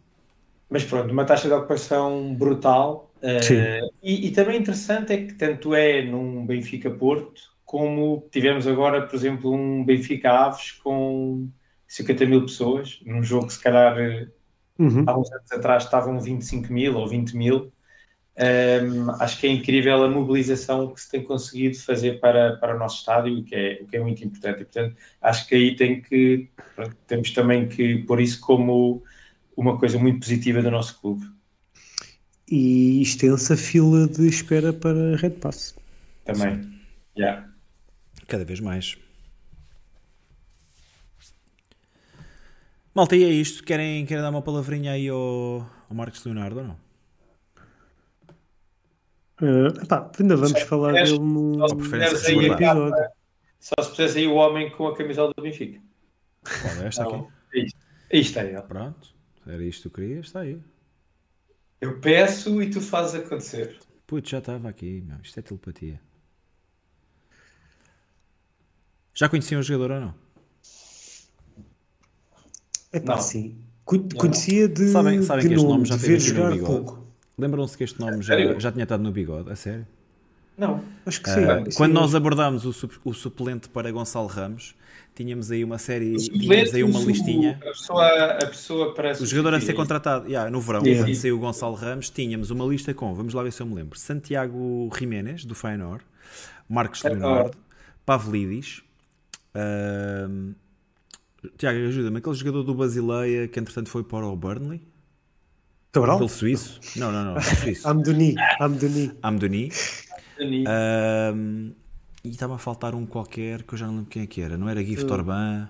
Mas 0.68 0.84
pronto, 0.84 1.12
uma 1.12 1.24
taxa 1.24 1.48
de 1.48 1.54
ocupação 1.54 2.34
brutal. 2.34 3.10
Sim. 3.42 3.54
e, 4.02 4.28
e 4.28 4.30
também 4.30 4.60
interessante 4.60 5.12
é 5.12 5.16
que 5.16 5.34
tanto 5.34 5.74
é 5.74 6.02
num 6.02 6.46
Benfica 6.46 6.90
Porto, 6.90 7.40
como 7.64 8.28
tivemos 8.30 8.66
agora, 8.66 9.06
por 9.06 9.16
exemplo, 9.16 9.52
um 9.52 9.84
Benfica 9.84 10.30
Aves 10.30 10.72
com 10.72 11.48
50 11.88 12.26
mil 12.26 12.42
pessoas, 12.42 13.00
num 13.04 13.22
jogo 13.22 13.48
que 13.48 13.54
se 13.54 13.62
calhar 13.62 13.98
eh, 13.98 14.28
Uhum. 14.78 15.04
há 15.06 15.18
uns 15.18 15.32
anos 15.32 15.52
atrás 15.52 15.84
estavam 15.84 16.20
25 16.20 16.72
mil 16.72 16.96
ou 16.96 17.08
20 17.08 17.36
mil. 17.36 17.72
Um, 18.38 19.10
acho 19.12 19.40
que 19.40 19.46
é 19.46 19.50
incrível 19.50 20.04
a 20.04 20.10
mobilização 20.10 20.92
que 20.92 21.00
se 21.00 21.10
tem 21.10 21.24
conseguido 21.24 21.78
fazer 21.78 22.20
para, 22.20 22.56
para 22.58 22.76
o 22.76 22.78
nosso 22.78 22.98
estádio, 22.98 23.38
o 23.38 23.42
que 23.42 23.54
é, 23.54 23.78
o 23.82 23.86
que 23.86 23.96
é 23.96 24.00
muito 24.00 24.22
importante. 24.22 24.60
E, 24.60 24.64
portanto, 24.64 24.96
acho 25.22 25.46
que 25.46 25.54
aí 25.54 25.74
tem 25.74 26.02
que, 26.02 26.48
pronto, 26.74 26.94
temos 27.06 27.30
também 27.30 27.66
que 27.66 27.98
pôr 28.02 28.20
isso 28.20 28.38
como 28.40 29.02
uma 29.56 29.78
coisa 29.78 29.98
muito 29.98 30.20
positiva 30.20 30.60
do 30.60 30.70
nosso 30.70 31.00
clube. 31.00 31.26
E 32.48 33.00
extensa 33.00 33.56
fila 33.56 34.06
de 34.06 34.28
espera 34.28 34.72
para 34.72 35.16
Red 35.16 35.30
Pass. 35.30 35.74
Também. 36.24 36.78
Yeah. 37.16 37.48
Cada 38.28 38.44
vez 38.44 38.60
mais. 38.60 38.98
Malta, 42.96 43.14
e 43.14 43.24
é 43.24 43.28
isto. 43.28 43.62
Querem, 43.62 44.06
querem 44.06 44.22
dar 44.22 44.30
uma 44.30 44.40
palavrinha 44.40 44.92
aí 44.92 45.06
ao, 45.06 45.70
ao 45.86 45.94
Marcos 45.94 46.24
Leonardo 46.24 46.60
ou 46.60 46.66
não? 46.66 46.78
Epá, 49.82 50.10
ainda 50.18 50.34
vamos 50.34 50.62
falar 50.62 50.92
dele 50.94 51.18
no, 51.18 51.58
Só 51.58 51.68
se 51.68 51.76
puseres 51.76 52.24
aí 52.24 52.50
a. 52.50 53.10
Só 53.60 53.82
se 53.82 53.90
pusesse 53.90 54.18
aí 54.20 54.26
o 54.26 54.36
homem 54.36 54.70
com 54.70 54.86
a 54.86 54.96
camisola 54.96 55.30
do 55.36 55.42
Benfica. 55.42 55.78
Qual 56.42 56.84
é 56.84 56.86
esta 56.86 57.02
aqui? 57.02 57.12
Não, 57.12 57.30
isto. 57.52 57.78
Isto 58.10 58.38
é 58.38 58.52
ele. 58.52 58.62
Pronto. 58.62 59.14
Era 59.46 59.62
isto 59.62 59.82
que 59.82 59.88
tu 59.90 59.94
querias? 59.94 60.26
Está 60.28 60.40
aí. 60.40 60.58
Eu 61.82 62.00
peço 62.00 62.62
e 62.62 62.70
tu 62.70 62.80
fazes 62.80 63.14
acontecer. 63.14 63.78
Putz, 64.06 64.30
já 64.30 64.38
estava 64.38 64.70
aqui. 64.70 65.02
Meu. 65.06 65.18
Isto 65.22 65.38
é 65.38 65.42
telepatia. 65.42 66.00
Já 69.12 69.28
conheciam 69.28 69.60
o 69.60 69.62
jogador 69.62 69.96
ou 69.96 70.00
não? 70.00 70.25
Epá, 72.96 73.16
Não. 73.16 73.22
sim. 73.22 73.56
Con- 73.84 74.08
Conhecia 74.16 74.68
de, 74.68 74.88
Sabem, 74.88 75.22
sabem 75.22 75.42
de 75.42 75.48
que 75.48 75.54
este 75.54 75.66
nome, 75.66 75.84
já 75.84 75.96
teve 75.96 76.08
ver 76.08 76.14
aqui 76.16 76.28
no 76.30 76.34
jogar 76.36 76.52
bigode? 76.52 76.72
pouco. 76.84 77.06
Lembram-se 77.38 77.76
que 77.76 77.84
este 77.84 78.00
nome 78.00 78.22
já, 78.22 78.58
já 78.58 78.72
tinha 78.72 78.82
estado 78.84 79.02
no 79.02 79.12
bigode? 79.12 79.50
A 79.50 79.56
sério? 79.56 79.86
Não. 80.58 80.82
Acho 81.04 81.22
que 81.22 81.28
Ah, 81.30 81.34
sim. 81.34 81.76
quando 81.76 81.90
sim. 81.92 81.94
nós 81.94 82.14
abordámos 82.14 82.64
o, 82.64 82.72
sup- 82.72 82.98
o 83.04 83.12
suplente 83.12 83.68
para 83.68 83.90
Gonçalo 83.92 84.26
Ramos, 84.26 84.74
tínhamos 85.14 85.50
aí 85.50 85.62
uma 85.62 85.76
série, 85.76 86.16
tínhamos 86.16 86.74
aí 86.74 86.82
uma 86.82 86.98
o- 86.98 87.04
listinha. 87.06 87.58
A 87.62 87.66
pessoa, 87.66 88.06
a 88.08 88.46
pessoa 88.46 88.94
para 88.94 89.12
O 89.12 89.26
jogador 89.26 89.54
a 89.54 89.60
ser 89.60 89.74
contratado, 89.74 90.26
yeah, 90.26 90.50
no 90.50 90.60
verão, 90.60 90.82
Yeah. 90.82 91.04
quando 91.06 91.14
saiu 91.14 91.36
o 91.36 91.38
Gonçalo 91.38 91.74
Ramos, 91.74 92.08
tínhamos 92.08 92.50
uma 92.50 92.64
lista 92.64 92.94
com, 92.94 93.14
vamos 93.14 93.34
lá 93.34 93.42
ver 93.42 93.52
se 93.52 93.60
eu 93.62 93.66
me 93.66 93.74
lembro, 93.74 93.98
Santiago 93.98 94.90
Jiménez, 94.98 95.44
do 95.44 95.54
Feyenoord, 95.54 96.02
Marcos 96.68 97.02
Leonardo, 97.02 97.56
Pavlidis, 98.06 98.82
ahm, 99.54 100.52
Tiago, 101.58 101.78
ajuda-me, 101.78 102.18
aquele 102.18 102.34
jogador 102.34 102.62
do 102.62 102.74
Basileia 102.74 103.46
que 103.48 103.60
entretanto 103.60 103.88
foi 103.88 104.02
para 104.02 104.26
o 104.26 104.34
Burnley, 104.36 104.82
Cabral? 105.92 106.16
aquele 106.16 106.30
suíço, 106.30 106.80
não, 106.96 107.12
não, 107.12 107.34
não, 107.34 107.40
suíço, 107.40 107.86
Amdoni. 107.88 108.34
Amdoni. 108.60 109.12
Amdoni, 109.22 109.70
ahm, 110.66 111.70
e 112.24 112.28
estava 112.30 112.56
a 112.56 112.58
faltar 112.58 112.94
um 112.94 113.06
qualquer 113.06 113.62
que 113.62 113.74
eu 113.74 113.78
já 113.78 113.86
não 113.86 113.94
lembro 113.96 114.10
quem 114.10 114.22
é 114.22 114.26
que 114.26 114.40
era, 114.40 114.58
não 114.58 114.68
era 114.68 114.82
Gift 114.84 115.10
Orban, 115.10 115.68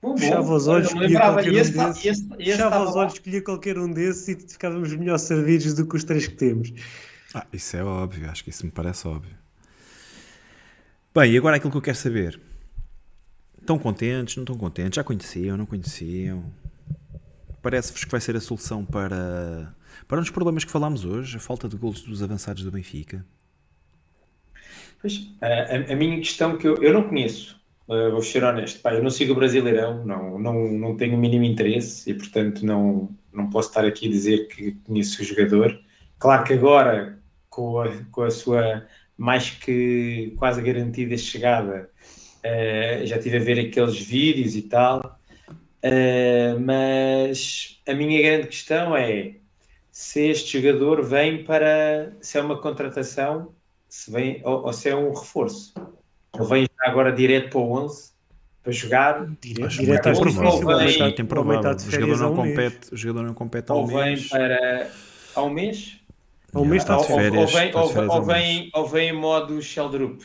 Bom, 0.00 0.10
bom. 0.12 0.16
Fechava 0.18 0.54
os 0.54 0.66
olhos, 0.68 0.86
escolhia 0.88 1.08
lembrava. 1.08 1.34
qualquer 1.34 1.52
um 1.52 1.56
esse 1.58 1.72
tá- 1.74 1.88
desses. 1.88 2.04
e 2.04 2.08
esse- 2.08 2.22
e 2.38 2.42
esse 2.42 2.50
Fechava 2.52 2.84
os 2.88 2.94
olhos, 2.96 3.12
escolhia 3.14 3.42
qualquer 3.42 3.78
um 3.78 3.90
desses 3.92 4.28
e 4.28 4.36
ficávamos 4.52 4.92
melhor 4.94 5.18
servidos 5.18 5.74
do 5.74 5.86
que 5.86 5.96
os 5.96 6.04
três 6.04 6.26
que 6.28 6.34
temos. 6.36 6.72
Ah, 7.34 7.44
isso 7.52 7.76
é 7.76 7.82
óbvio, 7.84 8.30
acho 8.30 8.44
que 8.44 8.50
isso 8.50 8.64
me 8.64 8.70
parece 8.72 9.06
óbvio. 9.08 9.34
Bem, 11.14 11.32
e 11.32 11.36
agora 11.38 11.56
aquilo 11.56 11.70
que 11.72 11.78
eu 11.78 11.82
quero 11.82 11.96
saber. 11.96 12.40
Estão 13.68 13.78
contentes, 13.78 14.34
não 14.34 14.44
estão 14.44 14.56
contentes? 14.56 14.96
Já 14.96 15.04
conheciam, 15.04 15.54
não 15.54 15.66
conheciam? 15.66 16.42
Parece-vos 17.62 18.04
que 18.04 18.10
vai 18.10 18.20
ser 18.20 18.34
a 18.34 18.40
solução 18.40 18.84
para, 18.84 19.74
para 20.06 20.18
um 20.18 20.22
dos 20.22 20.30
problemas 20.30 20.64
que 20.64 20.70
falámos 20.70 21.04
hoje, 21.04 21.36
a 21.36 21.40
falta 21.40 21.68
de 21.68 21.76
golos 21.76 22.00
dos 22.02 22.22
avançados 22.22 22.64
do 22.64 22.70
Benfica? 22.70 23.24
Pois, 25.00 25.20
a, 25.40 25.92
a- 25.92 25.96
minha 25.96 26.18
questão 26.18 26.56
que 26.58 26.66
eu, 26.66 26.82
eu 26.82 26.92
não 26.92 27.08
conheço, 27.08 27.60
uh, 27.88 28.10
vou 28.10 28.22
ser 28.22 28.42
honesto, 28.44 28.80
pá, 28.80 28.94
eu 28.94 29.02
não 29.02 29.10
sigo 29.10 29.32
o 29.32 29.36
Brasileirão, 29.36 30.04
não, 30.04 30.38
não, 30.38 30.72
não 30.72 30.96
tenho 30.96 31.16
o 31.16 31.18
mínimo 31.18 31.44
interesse 31.44 32.10
e, 32.10 32.14
portanto, 32.14 32.64
não, 32.64 33.16
não 33.32 33.48
posso 33.50 33.68
estar 33.68 33.84
aqui 33.84 34.06
a 34.08 34.10
dizer 34.10 34.48
que 34.48 34.72
conheço 34.86 35.22
o 35.22 35.24
jogador. 35.24 35.78
Claro 36.18 36.44
que 36.44 36.52
agora, 36.52 37.18
com 37.48 37.80
a, 37.80 37.88
com 38.10 38.22
a 38.22 38.30
sua 38.30 38.86
mais 39.16 39.50
que 39.50 40.34
quase 40.38 40.62
garantida 40.62 41.16
chegada, 41.16 41.90
uh, 42.44 43.06
já 43.06 43.16
estive 43.16 43.36
a 43.36 43.40
ver 43.40 43.58
aqueles 43.60 43.98
vídeos 43.98 44.54
e 44.56 44.62
tal, 44.62 45.18
uh, 45.84 46.60
mas 46.60 47.80
a 47.88 47.94
minha 47.94 48.20
grande 48.22 48.48
questão 48.48 48.96
é 48.96 49.36
se 49.90 50.28
este 50.28 50.60
jogador 50.60 51.02
vem 51.02 51.44
para, 51.44 52.12
se 52.20 52.38
é 52.38 52.42
uma 52.42 52.60
contratação 52.60 53.52
se 53.88 54.10
vem, 54.12 54.40
ou, 54.44 54.64
ou 54.66 54.72
se 54.72 54.88
é 54.88 54.94
um 54.94 55.12
reforço. 55.12 55.72
Ele 56.34 56.44
vem 56.46 56.62
já 56.64 56.90
agora 56.90 57.10
direto 57.10 57.50
para 57.50 57.58
o 57.58 57.72
11 57.72 58.12
para 58.62 58.72
jogar, 58.72 59.26
direto 59.40 60.06
ao 60.08 60.14
Ou 60.14 60.20
o 60.20 60.66
vem- 60.66 60.74
homem 60.74 61.56
está- 61.58 61.70
Muito 61.70 61.88
o 61.88 61.90
jogador 61.90 62.18
não 62.18 62.34
mês. 62.44 62.48
compete, 62.54 62.92
o 62.94 62.96
jogador 62.96 63.26
não 63.26 63.34
compete 63.34 63.72
há 63.72 63.74
um 63.74 63.78
ou 63.78 63.86
vem 63.86 63.96
mês. 63.96 64.28
para 64.28 64.90
há 65.34 65.42
um 65.42 65.50
mês, 65.50 65.96
mês 66.66 66.82
está 66.82 66.96
ou, 66.98 67.04
de 67.06 67.12
ou- 67.12 67.18
férias. 67.18 67.40
ou 67.54 67.58
vem, 67.58 67.74
ou, 67.74 67.82
ou 68.10 68.26
mês. 68.26 68.38
vem, 68.42 68.70
ou 68.74 68.86
vem 68.86 69.08
em 69.08 69.12
modo 69.12 69.62
Sheldrup, 69.62 70.22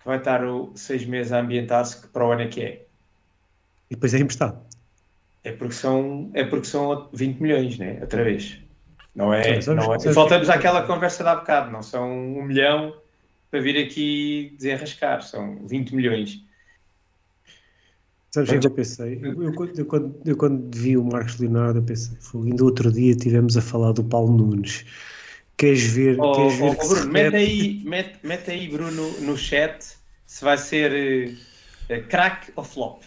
que 0.00 0.06
vai 0.06 0.18
estar 0.18 0.44
o, 0.44 0.72
seis 0.74 1.04
meses 1.04 1.32
a 1.32 1.40
ambientar-se 1.40 2.00
que 2.02 2.08
para 2.08 2.26
o 2.26 2.32
ano 2.32 2.42
é 2.42 2.48
que 2.48 2.60
é. 2.60 2.86
E 3.90 3.94
depois 3.94 4.12
é 4.14 4.18
emprestado. 4.18 4.58
É 5.44 5.52
porque 5.52 5.74
são, 5.74 6.30
é 6.34 6.44
porque 6.44 6.66
são 6.66 7.08
20 7.12 7.40
milhões, 7.40 7.78
né? 7.78 7.98
Outra 8.00 8.22
vez. 8.22 8.58
Não 9.14 9.32
é? 9.32 9.42
Sabes- 9.42 9.64
sabes- 9.64 9.86
não 9.86 9.94
é. 9.94 10.12
Voltamos 10.12 10.48
àquela 10.50 10.82
conversa 10.86 11.22
de 11.22 11.28
há 11.30 11.34
bocado. 11.36 11.70
Não 11.70 11.82
são 11.82 12.10
um 12.10 12.42
milhão 12.44 12.94
para 13.50 13.60
vir 13.60 13.78
aqui 13.82 14.54
desenrascar. 14.56 15.22
São 15.22 15.66
20 15.66 15.94
milhões. 15.94 16.42
Sabes 18.30 18.50
o 18.50 18.60
que 18.60 18.66
eu 18.66 18.70
pensei? 18.70 19.18
Eu, 19.22 19.42
eu 19.42 19.52
quando- 19.54 19.78
eu 19.78 19.86
quando, 19.86 20.20
eu 20.26 20.36
quando 20.36 20.76
vi 20.78 20.96
o 20.98 21.04
Marcos 21.04 21.38
Leonardo, 21.38 21.78
eu 21.78 21.82
pensei, 21.82 22.14
"Fogo, 22.20 22.44
ainda 22.44 22.62
outro 22.62 22.92
dia 22.92 23.16
tivemos 23.16 23.56
a 23.56 23.62
falar 23.62 23.92
do 23.92 24.04
Paulo 24.04 24.36
Nunes. 24.36 24.84
Queres 25.58 25.82
ver, 25.82 26.18
Oh, 26.20 26.32
queres 26.32 26.54
ver 26.56 26.70
oh, 26.70 26.76
oh, 26.80 26.88
Bruno, 26.88 27.12
mete 27.12 27.36
aí, 27.36 27.82
mete, 27.84 28.18
mete 28.22 28.50
aí, 28.50 28.68
Bruno, 28.68 29.10
no 29.20 29.36
chat 29.36 29.84
se 30.24 30.44
vai 30.44 30.56
ser 30.56 30.92
eh, 30.92 31.34
eh, 31.88 32.00
crack 32.02 32.52
ou 32.56 32.62
flop. 32.64 33.02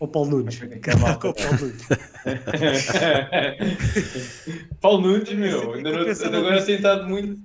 Ao 0.00 0.06
Paulo 0.06 0.30
Nunes. 0.30 0.60
Mal. 1.00 1.10
Ao 1.20 1.34
Paulo 1.34 1.58
Nunes. 1.60 1.82
Paulo 4.80 5.00
Nunes, 5.00 5.32
meu. 5.34 5.74
Ainda 5.74 5.90
não- 5.90 5.98
ainda 6.06 6.38
agora 6.38 6.64
tem 6.64 6.76
estado 6.76 7.08
muito. 7.08 7.40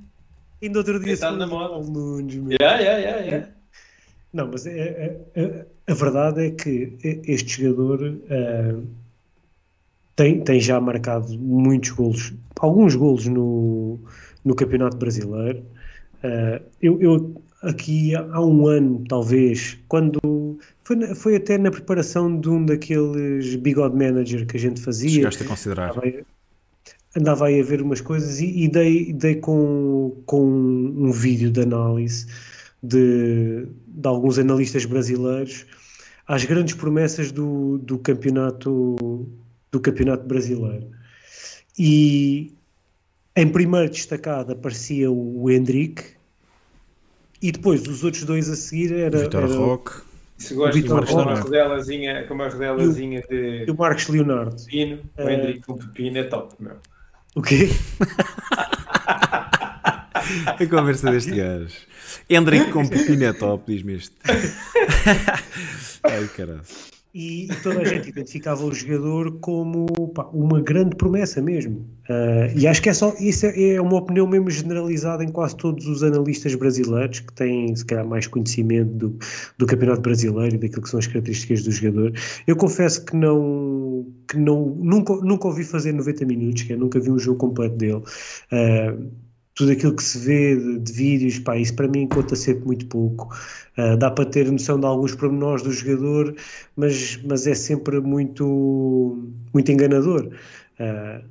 Ainda 0.62 0.78
outro 0.80 1.00
dia 1.00 1.18
falou 1.18 1.40
na 1.40 1.48
moda. 1.48 1.70
Paulo 1.70 1.90
Nunes. 1.92 2.36
meu. 2.36 2.58
Yeah, 2.62 2.80
yeah, 2.80 3.00
yeah, 3.00 3.26
yeah. 3.26 3.50
Não, 4.32 4.48
mas 4.52 4.66
é- 4.68 4.80
é- 4.80 5.18
é- 5.36 5.66
a 5.88 5.94
verdade 5.94 6.46
é 6.46 6.52
que 6.52 6.96
este 7.26 7.64
jogador 7.64 8.20
ah, 8.30 8.80
tem, 10.16 10.42
tem 10.44 10.60
já 10.60 10.80
marcado 10.80 11.34
muitos 11.40 11.90
golos, 11.90 12.34
alguns 12.60 12.94
golos 12.96 13.26
no, 13.28 14.00
no 14.44 14.56
Campeonato 14.56 14.98
Brasileiro. 14.98 15.64
Ah, 16.24 16.62
eu, 16.82 17.02
eu 17.02 17.42
aqui 17.62 18.16
há 18.16 18.42
um 18.44 18.68
ano, 18.68 19.04
talvez, 19.08 19.78
quando 19.88 20.58
foi, 20.84 20.96
na- 20.96 21.16
foi 21.16 21.36
até 21.36 21.58
na 21.58 21.72
preparação 21.72 22.40
de 22.40 22.50
um 22.50 22.66
daqueles 22.66 23.56
bigode 23.56 23.96
manager 23.96 24.46
que 24.46 24.58
a 24.58 24.60
gente 24.60 24.82
fazia. 24.82 25.10
Chegaste 25.10 25.44
a 25.44 25.48
considerar. 25.48 25.90
Andava 25.92 26.06
aí- 26.06 26.24
andava 27.16 27.46
aí 27.48 27.60
a 27.60 27.64
ver 27.64 27.82
umas 27.82 28.02
coisas 28.02 28.40
e, 28.40 28.64
e 28.64 28.68
dei, 28.68 29.14
dei 29.14 29.36
com, 29.36 30.18
com 30.26 30.44
um 30.46 31.12
vídeo 31.12 31.52
de 31.52 31.62
análise 31.62 32.26
de, 32.82 33.68
de 33.88 34.08
alguns 34.08 34.40
analistas 34.40 34.84
brasileiros 34.86 35.66
às 36.28 36.44
grandes 36.44 36.74
promessas 36.74 37.32
do, 37.32 37.78
do 37.78 38.00
campeonato 38.00 39.28
do 39.72 39.80
campeonato 39.80 40.26
brasileiro 40.26 40.88
e 41.78 42.52
em 43.36 43.48
primeiro 43.48 43.90
destacado 43.92 44.52
aparecia 44.54 45.12
o 45.12 45.50
Hendrick 45.50 46.04
e 47.42 47.52
depois 47.52 47.86
os 47.88 48.04
outros 48.04 48.24
dois 48.24 48.50
a 48.50 48.56
seguir 48.56 48.94
era, 48.94 49.18
Vitor 49.20 49.44
era 49.44 49.54
Roque. 49.56 49.92
Se 50.38 50.54
gosta 50.56 50.74
Vitor 50.80 51.06
com 51.06 51.14
uma 51.22 51.36
rodelazinha, 51.36 52.26
com 52.28 52.34
uma 52.34 52.48
rodelazinha 52.50 53.22
de 53.30 53.66
o 53.70 53.76
Marcos 53.76 54.08
Leonardo 54.08 54.56
pepino, 54.56 55.00
o 55.18 55.22
Eh, 55.22 55.34
Hendrick 55.34 55.60
com 55.62 55.78
pepino 55.78 56.18
é 56.18 56.24
top, 56.24 56.56
meu. 56.60 56.78
o 57.36 57.42
quê? 57.42 57.70
A 60.46 60.66
conversa 60.68 61.12
deste 61.12 61.32
gajo. 61.32 61.76
Hendrick 62.30 62.72
com 62.72 62.88
pepino 62.88 63.26
é 63.26 63.34
top, 63.34 63.72
diz-me 63.72 63.96
este. 63.96 64.16
Ai, 66.04 66.28
caralho. 66.36 66.62
E, 67.14 67.48
toda 67.62 67.82
a 67.82 67.86
gente 67.86 68.10
identificava 68.10 68.66
o 68.66 68.74
jogador 68.74 69.40
como 69.40 69.86
pá, 70.16 70.24
uma 70.34 70.60
grande 70.60 70.96
promessa 70.96 71.42
mesmo. 71.42 71.88
Ah, 72.10 72.48
e 72.56 72.66
acho 72.66 72.82
que 72.82 72.90
é 72.90 72.94
só 72.94 73.14
isso 73.20 73.46
é, 73.46 73.74
é 73.76 73.82
uma 73.82 73.98
opinião 73.98 74.28
mesmo 74.28 74.50
generalizada 74.50 75.24
em 75.24 75.30
quase 75.30 75.56
todos 75.56 75.86
os 75.88 76.02
analistas 76.02 76.56
brasileiros 76.56 77.20
que 77.20 77.32
têm 77.34 77.76
se 77.76 77.86
calhar 77.86 78.08
mais 78.08 78.26
conhecimento 78.26 78.92
do, 78.94 79.20
do 79.60 79.68
campeonato 79.68 80.02
brasileiro 80.02 80.56
e 80.56 80.58
daquilo 80.58 80.82
que 80.82 80.90
são 80.90 81.00
as 81.00 81.06
características 81.06 81.64
do 81.64 81.72
jogador. 81.72 82.14
Eu 82.48 82.56
confesso 82.56 83.06
que 83.06 83.16
não 83.16 84.08
que 84.28 84.38
não 84.38 84.66
nunca 84.80 85.16
nunca 85.18 85.48
ouvi 85.48 85.64
fazer 85.64 85.92
90 85.94 86.26
minutos, 86.26 86.64
que 86.64 86.74
eu 86.74 86.80
nunca 86.80 87.00
vi 87.00 87.12
um 87.12 87.20
jogo 87.20 87.38
completo 87.38 87.76
dele. 87.76 88.02
Ah, 88.52 88.96
tudo 89.56 89.72
aquilo 89.72 89.96
que 89.96 90.04
se 90.04 90.18
vê 90.20 90.56
de, 90.56 90.80
de 90.80 90.94
vídeos, 90.94 91.40
pá, 91.40 91.58
isso 91.58 91.76
para 91.76 91.88
mim 91.88 92.08
conta 92.08 92.36
sempre 92.36 92.66
muito 92.66 92.88
pouco. 92.88 93.30
Ah, 93.78 93.96
dá 93.96 94.12
para 94.12 94.26
ter 94.26 94.52
noção 94.52 94.80
de 94.80 94.86
alguns 94.86 95.16
pormenores 95.16 95.64
do 95.64 95.72
jogador, 95.72 96.36
mas, 96.76 97.20
mas 97.24 97.48
é 97.48 97.56
sempre 97.56 98.00
muito, 98.00 99.24
muito 99.54 99.72
enganador. 99.72 100.30
Ah, 100.80 101.22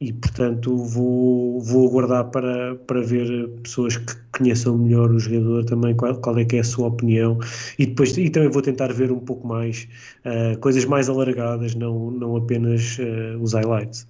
e 0.00 0.12
portanto 0.12 0.76
vou, 0.76 1.60
vou 1.60 1.88
aguardar 1.88 2.30
para, 2.30 2.74
para 2.76 3.00
ver 3.00 3.48
pessoas 3.62 3.96
que 3.96 4.14
conheçam 4.36 4.76
melhor 4.76 5.10
o 5.10 5.18
jogador 5.18 5.64
também, 5.64 5.94
qual, 5.96 6.14
qual 6.20 6.38
é 6.38 6.44
que 6.44 6.56
é 6.56 6.60
a 6.60 6.64
sua 6.64 6.88
opinião 6.88 7.38
e 7.78 7.86
depois 7.86 8.16
e 8.18 8.28
também 8.28 8.50
vou 8.50 8.60
tentar 8.62 8.92
ver 8.92 9.12
um 9.12 9.20
pouco 9.20 9.46
mais 9.46 9.88
uh, 10.26 10.58
coisas 10.58 10.84
mais 10.84 11.08
alargadas, 11.08 11.74
não, 11.74 12.10
não 12.10 12.36
apenas 12.36 12.98
uh, 12.98 13.40
os 13.40 13.52
highlights. 13.54 14.06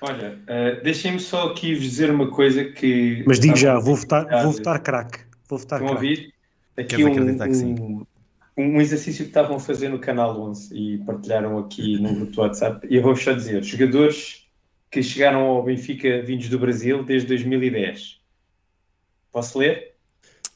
Olha, 0.00 0.38
uh, 0.42 0.82
deixem-me 0.82 1.18
só 1.18 1.48
aqui 1.48 1.74
vos 1.74 1.82
dizer 1.84 2.10
uma 2.10 2.30
coisa 2.30 2.64
que. 2.64 3.24
Mas 3.26 3.40
digo 3.40 3.56
já, 3.56 3.78
vou 3.78 3.94
votar, 3.96 4.26
vou 4.42 4.52
votar 4.52 4.78
craque. 4.80 5.20
Vou 5.48 5.58
votar 5.58 5.80
Estão 5.80 5.94
a 5.96 5.98
craque. 5.98 6.10
ouvir? 6.12 6.34
Aqui 6.76 7.04
um, 7.04 7.12
acreditar 7.12 7.48
que 7.48 7.54
sim? 7.54 7.74
um, 7.80 8.06
um 8.58 8.80
exercício 8.80 9.24
que 9.24 9.30
estavam 9.30 9.56
a 9.56 9.60
fazer 9.60 9.88
no 9.88 9.98
canal 9.98 10.38
11 10.38 10.74
e 10.76 10.98
partilharam 10.98 11.58
aqui 11.58 11.98
no 11.98 12.14
grupo 12.14 12.32
do 12.32 12.40
WhatsApp. 12.42 12.86
E 12.90 12.96
eu 12.96 13.02
vou-vos 13.02 13.22
só 13.22 13.32
dizer: 13.32 13.62
jogadores 13.64 14.46
que 14.90 15.02
chegaram 15.02 15.40
ao 15.40 15.62
Benfica 15.62 16.20
vindos 16.22 16.48
do 16.48 16.58
Brasil 16.58 17.02
desde 17.02 17.28
2010. 17.28 18.20
Posso 19.32 19.58
ler? 19.58 19.94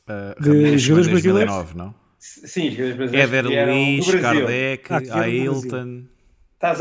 Uh, 0.09 0.43
De 0.43 0.79
jogadores 0.79 1.09
brasileiros? 1.11 1.53
2009, 1.55 1.77
não? 1.79 1.95
S- 2.21 2.47
Sim, 2.49 2.71
jogadores 2.71 2.97
brasileiros 2.97 3.33
Éder 3.33 3.67
Luiz. 3.67 4.11
Kardec, 4.21 4.93
Ah, 5.11 5.21
Ailton. 5.23 6.05
Estás, 6.61 6.79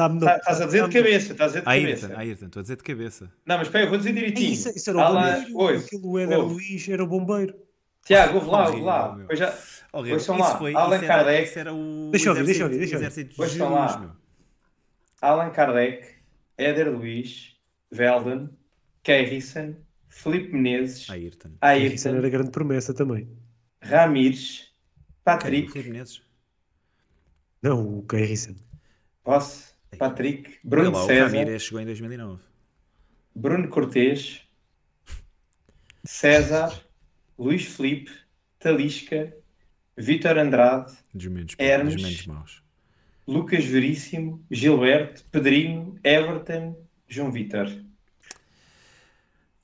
a 0.61 0.65
dizer 0.65 0.89
de 0.89 0.93
cabeça, 0.93 1.31
estás 1.31 1.55
a 1.55 1.59
dizer 1.59 1.61
de 1.61 1.69
Ayrton, 1.69 2.01
cabeça. 2.01 2.19
Ayrton, 2.19 2.45
estou 2.47 2.59
a 2.59 2.63
dizer 2.63 2.75
de 2.75 2.83
cabeça. 2.83 3.31
Não, 3.45 3.57
mas 3.57 3.67
espera, 3.67 3.85
eu 3.85 3.89
vou 3.89 3.97
dizer 3.97 4.11
direitinho. 4.13 4.51
Isso, 4.51 4.69
isso 4.75 4.89
era 4.89 4.99
o 4.99 5.01
Alan- 5.01 5.45
bombeiro. 5.53 5.79
Aquilo 5.79 6.19
Éder 6.19 6.37
ouve. 6.39 6.53
Luiz 6.55 6.89
era 6.89 7.03
o 7.03 7.07
bombeiro. 7.07 7.55
Tiago, 8.05 8.35
ouve 8.35 8.49
lá, 8.49 8.67
ouve 8.69 8.81
lá. 8.81 9.19
Pois 9.25 9.39
já, 9.39 9.57
Horrível. 9.93 10.17
Isso 10.17 10.33
lá, 10.35 10.57
foi, 10.57 10.75
Allan 10.75 10.95
isso 10.97 11.05
era, 11.05 11.13
Kardec. 11.15 11.49
isso 11.49 11.59
era 11.59 11.73
o 11.73 12.09
Deixa 12.11 12.27
eu 12.29 12.33
ouvir, 12.33 12.45
deixa 12.45 12.61
eu 12.61 12.65
ouvir, 12.65 12.77
deixa 12.77 12.95
eu 12.95 12.99
de 12.99 13.41
Ouçam 13.41 13.47
Jesus, 13.47 13.59
lá. 13.71 14.15
Allan 15.21 15.49
Kardec, 15.51 16.07
Éder 16.57 16.91
Luiz, 16.91 17.55
Velden, 17.89 18.49
Keirison, 19.01 19.75
Felipe 20.09 20.53
Menezes, 20.53 21.09
Ayrton. 21.09 21.51
Ayrton, 21.61 22.09
era 22.09 22.29
grande 22.29 22.51
promessa 22.51 22.93
também. 22.93 23.29
Ramires, 23.81 24.57
Quem? 24.59 24.67
O 24.67 25.23
Patrick, 25.23 25.71
Filipe 25.71 25.89
Menezes? 25.91 26.21
Não, 27.61 27.99
o 27.99 28.03
Keirison. 28.05 28.55
Posse, 29.29 29.73
Patrick, 29.99 30.57
Bruno 30.63 30.89
lá, 30.89 31.03
o 31.03 31.05
César, 31.05 31.25
Ramírez 31.27 31.61
chegou 31.61 31.79
em 31.79 31.85
2009. 31.85 32.41
Bruno 33.35 33.67
Cortês, 33.69 34.41
César, 36.03 36.73
Luís 37.37 37.63
Felipe, 37.63 38.11
Talisca, 38.57 39.31
Vítor 39.95 40.35
Andrade, 40.35 40.93
Dos 41.13 41.27
menos, 41.27 41.53
Hermes. 41.59 41.93
dos 41.93 42.03
menos 42.03 42.25
maus. 42.25 42.63
Lucas 43.27 43.65
Veríssimo, 43.65 44.43
Gilberto, 44.49 45.23
Pedrinho, 45.25 45.99
Everton, 46.03 46.75
João 47.07 47.31
Vitor. 47.31 47.67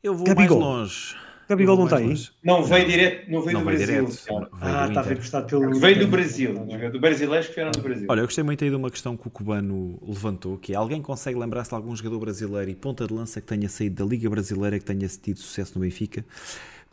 Eu 0.04 0.14
vou 0.14 0.28
Gabigol. 0.28 0.60
mais 0.60 0.70
longe. 0.80 1.18
Gabigol 1.48 1.78
não 1.78 1.84
está 1.86 1.98
aí? 1.98 2.16
Não 2.44 2.64
veio 2.64 2.86
direto, 2.88 3.30
não 3.32 3.42
veio 3.42 3.54
Não 3.60 3.64
do 3.64 3.70
veio 3.72 3.78
Brasil. 3.86 4.06
direto. 4.06 4.26
Veio 4.26 4.40
Ah, 4.40 4.48
do 4.48 4.50
está 4.58 4.82
a 4.82 4.88
Inter. 4.90 5.04
ver 5.04 5.14
emprestado 5.14 5.48
pelo. 5.48 5.80
Veio 5.80 6.00
do 6.00 6.08
Brasil, 6.08 6.54
do 6.92 7.00
brasileiros 7.00 7.48
que 7.48 7.56
vieram 7.56 7.72
do 7.72 7.82
Brasil. 7.82 8.08
Olha, 8.10 8.20
eu 8.22 8.26
gostei 8.26 8.44
muito 8.44 8.64
aí 8.64 8.70
de 8.70 8.76
uma 8.76 8.90
questão 8.90 9.16
que 9.16 9.28
o 9.28 9.30
Cubano 9.30 10.00
levantou, 10.02 10.58
que 10.58 10.74
é 10.74 10.76
alguém 10.76 11.02
consegue 11.02 11.38
lembrar-se 11.38 11.70
de 11.70 11.76
algum 11.76 11.96
jogador 11.96 12.20
brasileiro 12.20 12.72
e 12.72 12.76
ponta 12.76 13.06
de 13.06 13.14
lança 13.14 13.40
que 13.42 13.48
tenha 13.48 13.70
saído 13.70 14.04
da 14.04 14.10
Liga 14.10 14.30
Brasileira 14.30 14.80
que 14.80 14.86
tenha 14.86 15.08
tido 15.08 15.38
sucesso 15.40 15.74
no 15.76 15.82
Benfica? 15.82 16.26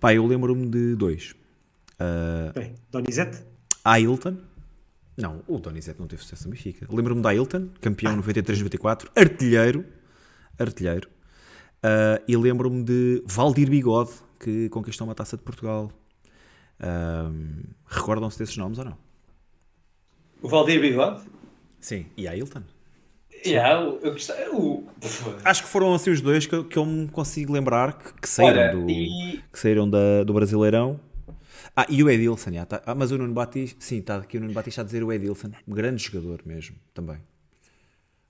Pá, 0.00 0.12
eu 0.12 0.26
lembro-me 0.26 0.66
de 0.68 0.94
dois. 0.96 1.34
Uh, 1.94 2.52
Bem, 2.54 2.74
Donizete? 2.90 3.38
Ailton. 3.84 4.36
Não, 5.16 5.42
o 5.46 5.58
Donizete 5.58 6.00
não 6.00 6.06
teve 6.06 6.22
sucesso 6.22 6.44
no 6.48 6.50
Benfica. 6.54 6.86
Lembro-me 6.90 7.22
de 7.22 7.28
Ailton, 7.28 7.68
campeão 7.80 8.16
93-94, 8.20 9.08
artilheiro. 9.16 9.84
Artilheiro. 10.58 11.08
Uh, 11.84 12.22
e 12.28 12.36
lembro-me 12.36 12.82
de 12.84 13.22
Valdir 13.26 13.68
Bigode, 13.68 14.10
que 14.42 14.68
conquistou 14.70 15.06
uma 15.06 15.14
taça 15.14 15.36
de 15.36 15.42
Portugal. 15.42 15.90
Um, 16.82 17.62
Recordam-se 17.86 18.38
desses 18.38 18.56
nomes 18.56 18.78
ou 18.78 18.84
não? 18.84 18.96
O 20.42 20.48
Valdir 20.48 20.80
Bigode? 20.80 21.22
Sim. 21.80 22.06
E 22.16 22.26
Ailton? 22.26 22.62
Yeah, 23.46 23.80
eu, 23.82 24.00
eu 24.02 24.12
gostei. 24.12 24.48
o- 24.48 24.84
Acho 25.44 25.62
que 25.62 25.68
foram 25.68 25.94
assim 25.94 26.10
os 26.10 26.20
dois 26.20 26.46
que, 26.46 26.54
eu- 26.54 26.64
que 26.64 26.76
eu 26.78 26.84
me 26.86 27.08
consigo 27.08 27.52
lembrar 27.52 27.98
que, 27.98 28.12
que 28.20 28.28
saíram, 28.28 28.60
Olha, 28.60 28.72
do, 28.72 28.90
e 28.90 29.42
que 29.52 29.58
saíram 29.58 29.88
da- 29.88 30.22
do 30.24 30.32
Brasileirão. 30.32 30.98
Ah, 31.76 31.86
e 31.88 32.02
o 32.02 32.10
Edilson, 32.10 32.52
já, 32.52 32.66
tá- 32.66 32.82
ah, 32.86 32.94
mas 32.94 33.10
o 33.12 33.18
Nuno 33.18 33.32
Batista, 33.32 33.76
sim, 33.80 33.98
está 33.98 34.16
aqui 34.18 34.36
o 34.36 34.40
Nuno 34.40 34.52
Batista 34.52 34.80
a 34.82 34.84
dizer 34.84 35.02
o 35.02 35.12
Edilson, 35.12 35.50
grande 35.66 36.02
jogador 36.04 36.40
mesmo, 36.44 36.76
também. 36.94 37.18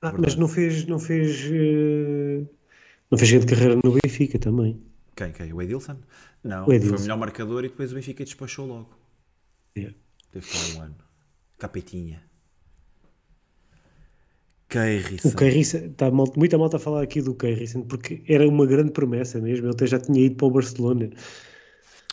Ah, 0.01 0.13
mas 0.19 0.35
não 0.35 0.49
fez. 0.49 0.85
Não 0.87 0.99
fez. 0.99 1.43
eh, 1.53 2.43
Não 3.11 3.19
fez 3.19 3.31
grande 3.31 3.47
carreira 3.47 3.79
no 3.85 3.93
Benfica 4.03 4.39
também. 4.39 4.81
Quem, 5.15 5.33
quem? 5.33 5.53
O 5.53 5.61
Edilson? 5.61 5.99
Não, 6.43 6.67
O 6.67 6.73
Edilson. 6.73 6.91
foi 6.95 6.99
o 6.99 7.03
melhor 7.03 7.19
marcador 7.19 7.65
e 7.65 7.69
depois 7.69 7.93
o 7.93 7.95
Benfica 7.95 8.25
despachou 8.25 8.67
logo. 8.67 8.91
Yeah. 9.77 9.97
Teve 10.33 10.47
cá 10.47 10.59
um 10.79 10.83
ano. 10.83 10.97
Capetinha. 11.59 12.23
Keirson. 14.69 15.29
O 15.29 15.37
Keirison, 15.37 15.79
está 15.79 16.11
muita 16.11 16.57
malta 16.57 16.79
a 16.79 16.81
falar 16.81 17.03
aqui 17.03 17.21
do 17.21 17.35
Keirison, 17.35 17.83
porque 17.83 18.23
era 18.27 18.49
uma 18.49 18.65
grande 18.65 18.91
promessa 18.91 19.39
mesmo. 19.39 19.67
Ele 19.67 19.75
até 19.75 19.87
já 19.87 19.99
tinha 19.99 20.25
ido 20.25 20.37
para 20.37 20.47
o 20.47 20.51
Barcelona. 20.51 21.11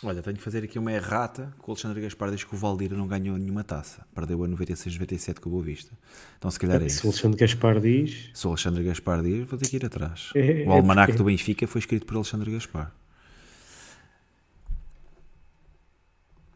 Olha, 0.02 0.22
tenho 0.22 0.36
que 0.36 0.42
fazer 0.42 0.64
aqui 0.64 0.78
uma 0.78 0.90
errata 0.92 1.52
que 1.62 1.68
o 1.68 1.72
Alexandre 1.72 2.00
Gaspar 2.00 2.30
diz 2.30 2.42
que 2.42 2.54
o 2.54 2.56
Valdir 2.58 2.92
não 2.96 3.06
ganhou 3.06 3.36
nenhuma 3.36 3.62
taça. 3.62 4.06
Perdeu 4.14 4.42
a 4.42 4.48
96-97 4.48 5.40
com 5.40 5.50
o 5.50 5.52
Boa 5.52 5.62
Vista. 5.64 5.92
Então 6.38 6.50
se 6.50 6.58
calhar 6.58 6.80
é 6.82 6.88
Se 6.88 6.96
o 6.96 6.96
isso. 6.96 7.08
Alexandre 7.08 7.38
Gaspar 7.38 7.80
diz. 7.80 8.30
Se 8.32 8.46
o 8.46 8.50
Alexandre 8.50 8.82
Gaspar 8.84 9.22
diz, 9.22 9.46
vou 9.46 9.58
ter 9.58 9.68
que 9.68 9.76
ir 9.76 9.84
atrás. 9.84 10.30
É- 10.34 10.64
o 10.66 10.72
é 10.72 10.76
almanac 10.78 11.08
porque- 11.12 11.18
do 11.18 11.24
Benfica 11.26 11.66
foi 11.66 11.80
escrito 11.80 12.06
por 12.06 12.16
Alexandre 12.16 12.50
Gaspar. 12.50 12.92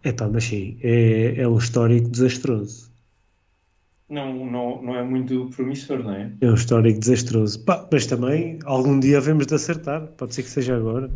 É 0.02 0.12
pá, 0.12 0.28
mas 0.28 0.44
sim, 0.44 0.78
é, 0.82 1.34
é 1.40 1.48
um 1.48 1.56
histórico 1.58 2.08
desastroso. 2.08 2.92
não, 4.08 4.46
não, 4.46 4.82
não 4.82 4.94
é 4.96 5.02
muito 5.02 5.50
promissor, 5.56 5.98
não 6.02 6.12
é? 6.12 6.30
É 6.40 6.46
um 6.50 6.54
histórico 6.54 7.00
desastroso. 7.00 7.58
Pá, 7.64 7.86
mas 7.90 8.06
também, 8.06 8.58
algum 8.64 9.00
dia 9.00 9.18
havemos 9.18 9.46
de 9.46 9.54
acertar. 9.54 10.06
Pode 10.16 10.34
ser 10.34 10.42
que 10.44 10.50
seja 10.50 10.76
agora. 10.76 11.10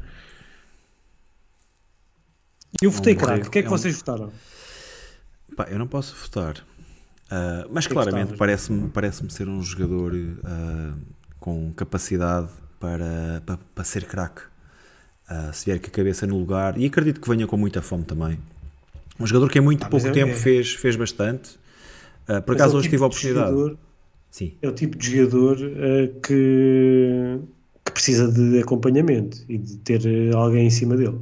Eu 2.82 2.90
votei 2.90 3.14
craque. 3.14 3.48
O 3.48 3.50
que 3.50 3.58
é 3.58 3.62
que 3.62 3.68
É 3.68 3.70
um- 3.70 3.76
vocês 3.76 3.96
votaram? 3.96 4.32
Pá, 5.56 5.66
eu 5.70 5.78
não 5.78 5.86
posso 5.86 6.14
votar. 6.16 6.64
Ah, 7.30 7.66
mas 7.70 7.86
que 7.86 7.92
claramente 7.92 8.36
parece-me 8.36 8.88
parece 8.88 9.28
ser 9.30 9.48
um 9.48 9.62
jogador 9.62 10.12
ah, 10.44 10.94
com 11.40 11.72
capacidade 11.74 12.48
para, 12.80 13.42
para, 13.44 13.58
para 13.74 13.84
ser 13.84 14.04
craque. 14.06 14.42
Ah, 15.28 15.50
se 15.52 15.66
vier 15.66 15.80
com 15.80 15.88
a 15.88 15.90
cabeça 15.90 16.26
no 16.26 16.38
lugar. 16.38 16.78
E 16.78 16.86
acredito 16.86 17.20
que 17.20 17.28
venha 17.28 17.46
com 17.46 17.56
muita 17.56 17.82
fome 17.82 18.04
também. 18.04 18.38
Um 19.20 19.26
jogador 19.26 19.50
que 19.50 19.58
em 19.58 19.62
muito 19.62 19.84
Ah, 19.84 19.88
pouco 19.88 20.06
é- 20.06 20.10
tempo 20.12 20.32
é- 20.32 20.36
fez, 20.36 20.74
fez 20.74 20.94
bastante. 20.96 21.58
Por 22.26 22.44
Mas 22.48 22.56
acaso 22.56 22.74
é 22.74 22.78
hoje 22.78 22.88
tipo 22.90 22.96
tive 22.96 23.04
a 23.04 23.08
de 23.08 23.14
oportunidade. 23.16 23.50
jogador- 23.50 23.78
Sim. 24.30 24.54
é 24.60 24.68
o 24.68 24.72
tipo 24.72 24.96
de 24.98 25.16
jogador 25.16 25.56
que, 26.22 27.38
que 27.84 27.92
precisa 27.92 28.30
de 28.30 28.60
acompanhamento 28.60 29.38
e 29.48 29.56
de 29.58 29.76
ter 29.78 30.34
alguém 30.34 30.66
em 30.66 30.70
cima 30.70 30.96
dele. 30.96 31.18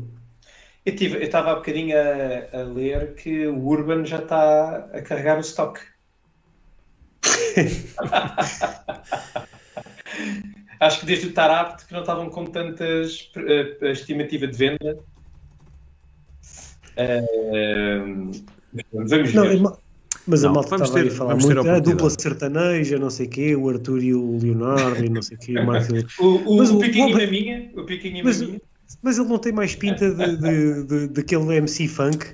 Eu 0.87 0.95
estava 1.21 1.51
há 1.51 1.55
bocadinho 1.57 1.97
a, 1.99 2.61
a 2.61 2.63
ler 2.63 3.17
que 3.17 3.45
o 3.49 3.59
Urban 3.67 4.05
já 4.05 4.19
está 4.19 4.89
a 4.93 5.03
carregar 5.03 5.37
o 5.37 5.41
stock. 5.41 5.81
Acho 10.79 11.01
que 11.01 11.07
desde 11.07 11.29
o 11.29 11.33
Tarapte 11.33 11.87
que 11.87 11.93
não 11.93 12.01
estavam 12.03 12.29
com 12.31 12.45
tantas 12.47 13.31
eh, 13.37 13.77
a 13.83 13.91
estimativa 13.91 14.47
de 14.47 14.57
venda. 14.57 14.99
Eh, 16.97 17.21
vamos 18.93 19.35
Não, 19.35 19.43
ver. 19.43 19.57
é 19.57 19.59
ma- 19.59 19.77
mas 20.27 20.45
a 20.45 20.49
Não, 20.49 20.55
malta 20.55 20.71
vamos 20.71 20.89
estava 20.89 21.05
ter- 21.05 21.13
a 21.13 21.17
falar 21.17 21.37
muito. 21.37 21.69
a 21.69 21.75
A 21.75 21.79
dupla 21.81 22.11
sertaneja, 22.11 22.99
não 22.99 23.11
sei 23.11 23.27
o 23.27 23.31
quê, 23.31 23.57
o 23.57 23.69
Arthur 23.69 24.03
e 24.03 24.15
o 24.15 24.39
Leonardo 24.39 25.05
e 25.05 25.09
não 25.09 25.23
sei 25.23 25.37
o 25.37 25.41
quê, 25.41 25.59
o 25.59 25.67
Marco. 25.67 25.93
O, 26.21 26.27
o, 26.55 26.59
Mas 26.59 26.71
o 26.71 26.77
o- 26.77 26.81
Piquinho 26.81 27.09
e 27.09 27.13
Maminha, 27.27 27.71
o 27.75 27.85
Piquinho 27.85 28.19
e 28.19 28.23
Maminha. 28.23 28.61
Mas 29.03 29.19
ele 29.19 29.29
não 29.29 29.39
tem 29.39 29.53
mais 29.53 29.75
pinta 29.75 30.11
de, 30.13 30.37
de, 30.37 30.83
de- 30.85 31.09
daquele 31.09 31.57
MC 31.57 31.89
funk. 31.89 32.27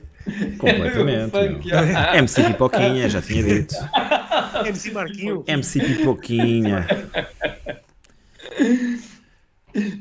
Completamente. 0.58 1.30
Funk. 1.34 1.68
MC 2.16 2.44
Pipoquinha, 2.44 3.08
já 3.08 3.20
tinha 3.20 3.42
dito. 3.42 3.74
MC 4.66 4.90
Marquinho. 4.92 5.44
MC 5.48 5.80
Pipoquinha. 5.80 6.86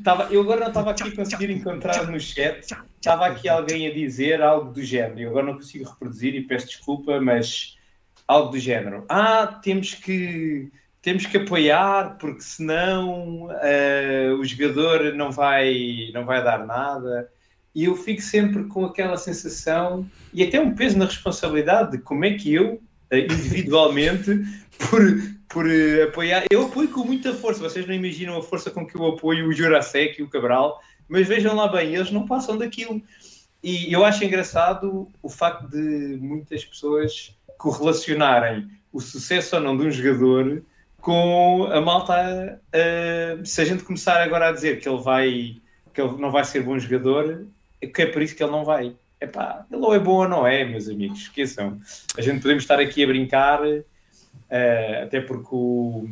Tava, 0.04 0.24
eu 0.30 0.42
agora 0.42 0.60
não 0.60 0.68
estava 0.68 0.90
aqui 0.90 1.04
a 1.04 1.16
conseguir 1.16 1.50
encontrar 1.50 2.06
no 2.10 2.20
chat. 2.20 2.66
Estava 2.96 3.26
aqui 3.26 3.48
alguém 3.48 3.88
a 3.88 3.92
dizer 3.92 4.42
algo 4.42 4.70
do 4.72 4.82
género. 4.82 5.18
Eu 5.20 5.30
agora 5.30 5.46
não 5.46 5.54
consigo 5.54 5.88
reproduzir 5.88 6.34
e 6.34 6.42
peço 6.42 6.66
desculpa, 6.66 7.20
mas 7.20 7.76
algo 8.28 8.50
do 8.50 8.58
género. 8.58 9.04
Ah, 9.08 9.46
temos 9.62 9.94
que 9.94 10.70
temos 11.02 11.26
que 11.26 11.36
apoiar 11.36 12.16
porque 12.18 12.42
senão 12.42 13.48
eh, 13.60 14.30
o 14.38 14.44
jogador 14.44 15.12
não 15.14 15.32
vai 15.32 16.10
não 16.14 16.24
vai 16.24 16.42
dar 16.42 16.64
nada. 16.64 17.28
E 17.74 17.84
eu 17.84 17.96
fico 17.96 18.22
sempre 18.22 18.64
com 18.64 18.84
aquela 18.84 19.16
sensação 19.16 20.08
e 20.32 20.44
até 20.44 20.60
um 20.60 20.74
peso 20.74 20.96
na 20.96 21.06
responsabilidade 21.06 21.92
de 21.92 21.98
como 21.98 22.24
é 22.24 22.34
que 22.34 22.54
eu 22.54 22.80
eh, 23.10 23.24
individualmente 23.24 24.30
por 24.78 25.02
por 25.48 25.68
eh, 25.68 26.04
apoiar. 26.04 26.44
Eu 26.50 26.66
apoio 26.66 26.88
com 26.88 27.04
muita 27.04 27.34
força. 27.34 27.60
Vocês 27.60 27.86
não 27.86 27.94
imaginam 27.94 28.38
a 28.38 28.42
força 28.42 28.70
com 28.70 28.86
que 28.86 28.94
eu 28.94 29.04
apoio 29.06 29.48
o 29.48 29.52
Jurasek 29.52 30.20
e 30.20 30.22
o 30.22 30.28
Cabral, 30.28 30.80
mas 31.08 31.26
vejam 31.26 31.54
lá 31.54 31.68
bem, 31.68 31.94
eles 31.94 32.12
não 32.12 32.26
passam 32.26 32.56
daquilo. 32.56 33.02
E 33.62 33.92
eu 33.92 34.04
acho 34.04 34.24
engraçado 34.24 35.08
o 35.22 35.28
facto 35.28 35.68
de 35.68 36.16
muitas 36.20 36.64
pessoas 36.64 37.36
correlacionarem 37.58 38.68
o 38.92 39.00
sucesso 39.00 39.56
ou 39.56 39.62
não 39.62 39.76
de 39.76 39.84
um 39.84 39.90
jogador 39.90 40.62
com 41.02 41.64
a 41.70 41.80
malta. 41.80 42.58
eh, 42.72 43.36
se 43.44 43.60
a 43.60 43.64
gente 43.64 43.82
começar 43.84 44.22
agora 44.22 44.48
a 44.48 44.52
dizer 44.52 44.80
que 44.80 44.88
ele 44.88 45.02
vai 45.02 45.56
que 45.92 46.00
ele 46.00 46.16
não 46.16 46.30
vai 46.30 46.42
ser 46.44 46.62
bom 46.62 46.78
jogador, 46.78 47.44
é 47.80 47.86
que 47.86 48.00
é 48.00 48.06
por 48.06 48.22
isso 48.22 48.34
que 48.34 48.42
ele 48.42 48.52
não 48.52 48.64
vai. 48.64 48.94
Epá, 49.20 49.66
ele 49.70 49.82
ou 49.82 49.94
é 49.94 49.98
bom 49.98 50.22
ou 50.22 50.28
não 50.28 50.46
é, 50.46 50.64
meus 50.64 50.88
amigos, 50.88 51.20
esqueçam. 51.20 51.78
A 52.16 52.22
gente 52.22 52.40
podemos 52.40 52.62
estar 52.62 52.80
aqui 52.80 53.04
a 53.04 53.06
brincar, 53.06 53.60
eh, 54.48 55.02
até 55.04 55.20
porque 55.20 55.50
o, 55.52 56.08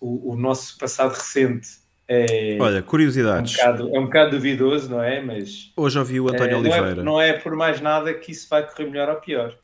o, 0.00 0.32
o 0.32 0.36
nosso 0.36 0.78
passado 0.78 1.12
recente 1.12 1.68
é, 2.06 2.58
Olha, 2.60 2.78
é, 2.78 2.80
um 2.80 2.82
curiosidades. 2.82 3.56
bocado, 3.56 3.96
é 3.96 3.98
um 3.98 4.04
bocado 4.04 4.30
duvidoso, 4.32 4.90
não 4.90 5.02
é? 5.02 5.20
Mas 5.20 5.72
Hoje 5.76 5.98
ouvi 5.98 6.20
o 6.20 6.28
eh, 6.28 6.32
António 6.32 6.60
não, 6.62 6.66
é, 6.66 6.80
Oliveira. 6.80 7.02
não 7.02 7.20
é 7.20 7.32
por 7.32 7.56
mais 7.56 7.80
nada 7.80 8.12
que 8.14 8.30
isso 8.30 8.46
vai 8.48 8.64
correr 8.66 8.84
melhor 8.86 9.08
ou 9.08 9.16
pior. 9.16 9.56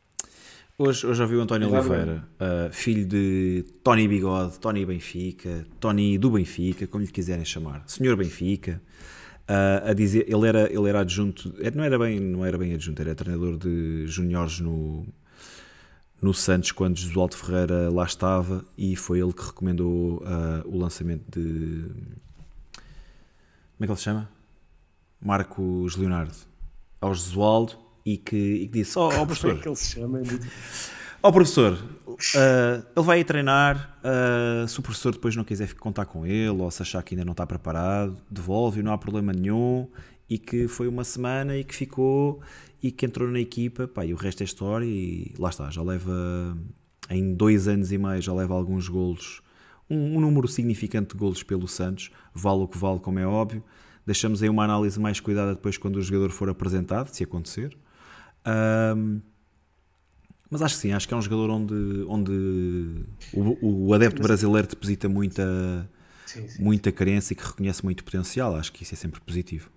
Hoje, 0.83 1.07
hoje 1.07 1.21
ouvi 1.21 1.37
o 1.37 1.43
António. 1.43 1.71
Oliveira, 1.71 2.27
uh, 2.41 2.73
filho 2.73 3.05
de 3.05 3.67
Tony 3.85 4.09
Bigode, 4.09 4.59
Tony 4.59 4.87
Benfica, 4.87 5.67
Tony 5.79 6.17
do 6.17 6.31
Benfica, 6.31 6.87
como 6.87 7.05
lhe 7.05 7.11
quiserem 7.11 7.45
chamar, 7.45 7.85
Senhor 7.87 8.17
Benfica, 8.17 8.81
uh, 9.47 9.91
a 9.91 9.93
dizer, 9.93 10.25
ele 10.27 10.49
era, 10.49 10.73
ele 10.73 10.89
era 10.89 11.01
adjunto, 11.01 11.55
eh, 11.59 11.71
não 11.71 11.85
era 11.85 11.99
bem, 11.99 12.19
não 12.19 12.47
era 12.47 12.57
bem 12.57 12.73
adjunto, 12.73 13.03
era 13.03 13.15
treinador 13.15 13.59
de 13.59 14.07
juniores 14.07 14.59
no, 14.59 15.07
no 16.23 16.33
Santos 16.33 16.73
quando 16.73 16.97
Josualdo 16.97 17.37
Ferreira 17.37 17.91
lá 17.91 18.07
estava 18.07 18.65
e 18.79 18.97
foi 18.97 19.21
ele 19.21 19.35
que 19.35 19.45
recomendou 19.45 20.23
uh, 20.23 20.65
o 20.67 20.79
lançamento 20.79 21.25
de 21.31 21.85
como 23.77 23.83
é 23.83 23.85
que 23.85 23.93
ele 23.93 23.97
se 23.97 24.05
chama? 24.05 24.31
Marcos 25.21 25.97
Leonardo 25.97 26.33
ao 27.03 27.13
Josualdo 27.13 27.90
e 28.15 28.17
que, 28.17 28.37
e 28.37 28.69
que 28.69 28.79
disse, 28.79 28.99
ó 28.99 29.07
oh, 29.07 29.11
Como 29.11 29.23
é 29.23 29.27
professor, 29.27 29.61
que 29.61 29.69
ele 29.69 29.77
se 29.77 29.95
chama? 29.95 30.19
É 30.19 30.23
muito- 30.23 30.47
Ó 31.23 31.31
professor, 31.31 31.79
ah, 32.37 32.83
ele 32.97 33.07
vai 33.07 33.19
aí 33.19 33.25
treinar. 33.25 33.99
ah, 34.03 34.67
se 34.67 34.79
o 34.79 34.83
professor 34.83 35.13
depois 35.13 35.37
não 35.37 35.45
quiser 35.45 35.75
contar 35.75 36.07
com 36.07 36.27
ele 36.27 36.49
ou 36.49 36.71
se 36.71 36.83
achar 36.83 37.03
que 37.03 37.15
ainda 37.15 37.25
não 37.25 37.33
está 37.33 37.47
preparado, 37.47 38.17
devolve, 38.31 38.83
não 38.83 38.93
há 38.93 38.99
problema 38.99 39.33
nenhum. 39.33 39.87
E 40.29 40.39
que 40.39 40.69
foi 40.69 40.87
uma 40.87 41.03
semana 41.03 41.57
e 41.57 41.65
que 41.65 41.75
ficou 41.75 42.41
e 42.83 42.91
que 42.93 43.05
entrou 43.05 43.29
na 43.29 43.41
equipa. 43.41 43.89
Pá, 43.89 44.05
e 44.07 44.15
o 44.15 44.17
resto 44.17 44.43
é 44.43 44.45
história. 44.45 44.87
E 44.87 45.35
lá 45.39 45.51
está, 45.51 45.69
já 45.71 45.83
leva 45.83 46.57
em 47.11 47.35
dois 47.35 47.67
anos 47.67 47.91
e 47.91 47.99
meio, 47.99 48.23
já 48.23 48.33
leva 48.33 48.55
alguns 48.55 48.89
golos, 48.89 49.43
um, 49.91 50.17
um 50.17 50.21
número 50.21 50.47
significante 50.47 51.15
de 51.15 51.19
golos 51.19 51.43
pelo 51.43 51.67
Santos. 51.67 52.11
Vale 52.33 52.61
o 52.63 52.69
que 52.69 52.79
vale, 52.79 53.01
como 53.01 53.19
é 53.19 53.27
óbvio. 53.27 53.63
Deixamos 54.07 54.43
aí 54.43 54.49
uma 54.49 54.65
análise 54.65 54.99
mais 54.99 55.19
cuidada 55.21 55.55
depois 55.55 55.77
quando 55.77 55.97
o 55.97 56.03
jogador 56.03 56.31
for 56.31 56.49
apresentado, 56.49 57.09
se 57.09 57.25
acontecer. 57.25 57.77
Ahm, 58.45 59.21
mas 60.51 60.63
acho 60.63 60.75
que 60.75 60.81
sim, 60.81 60.93
acho 60.93 61.07
que 61.07 61.15
é 61.15 61.17
um 61.17 61.23
jogador 61.23 61.49
onde, 61.51 62.05
onde 62.09 62.33
o, 63.33 63.87
o 63.87 63.95
adepto 63.95 64.21
brasileiro 64.21 64.67
deposita 64.67 65.09
muita, 65.09 65.89
Sim, 66.27 66.49
sim. 66.49 66.63
muita 66.63 66.91
carência 66.91 67.33
e 67.33 67.37
que 67.37 67.45
reconhece 67.45 67.85
muito 67.85 68.05
potencial. 68.05 68.57
Acho 68.57 68.73
que 68.73 68.83
isso 68.83 68.95
é 68.95 68.97
sempre 68.97 69.21
positivo. 69.21 69.71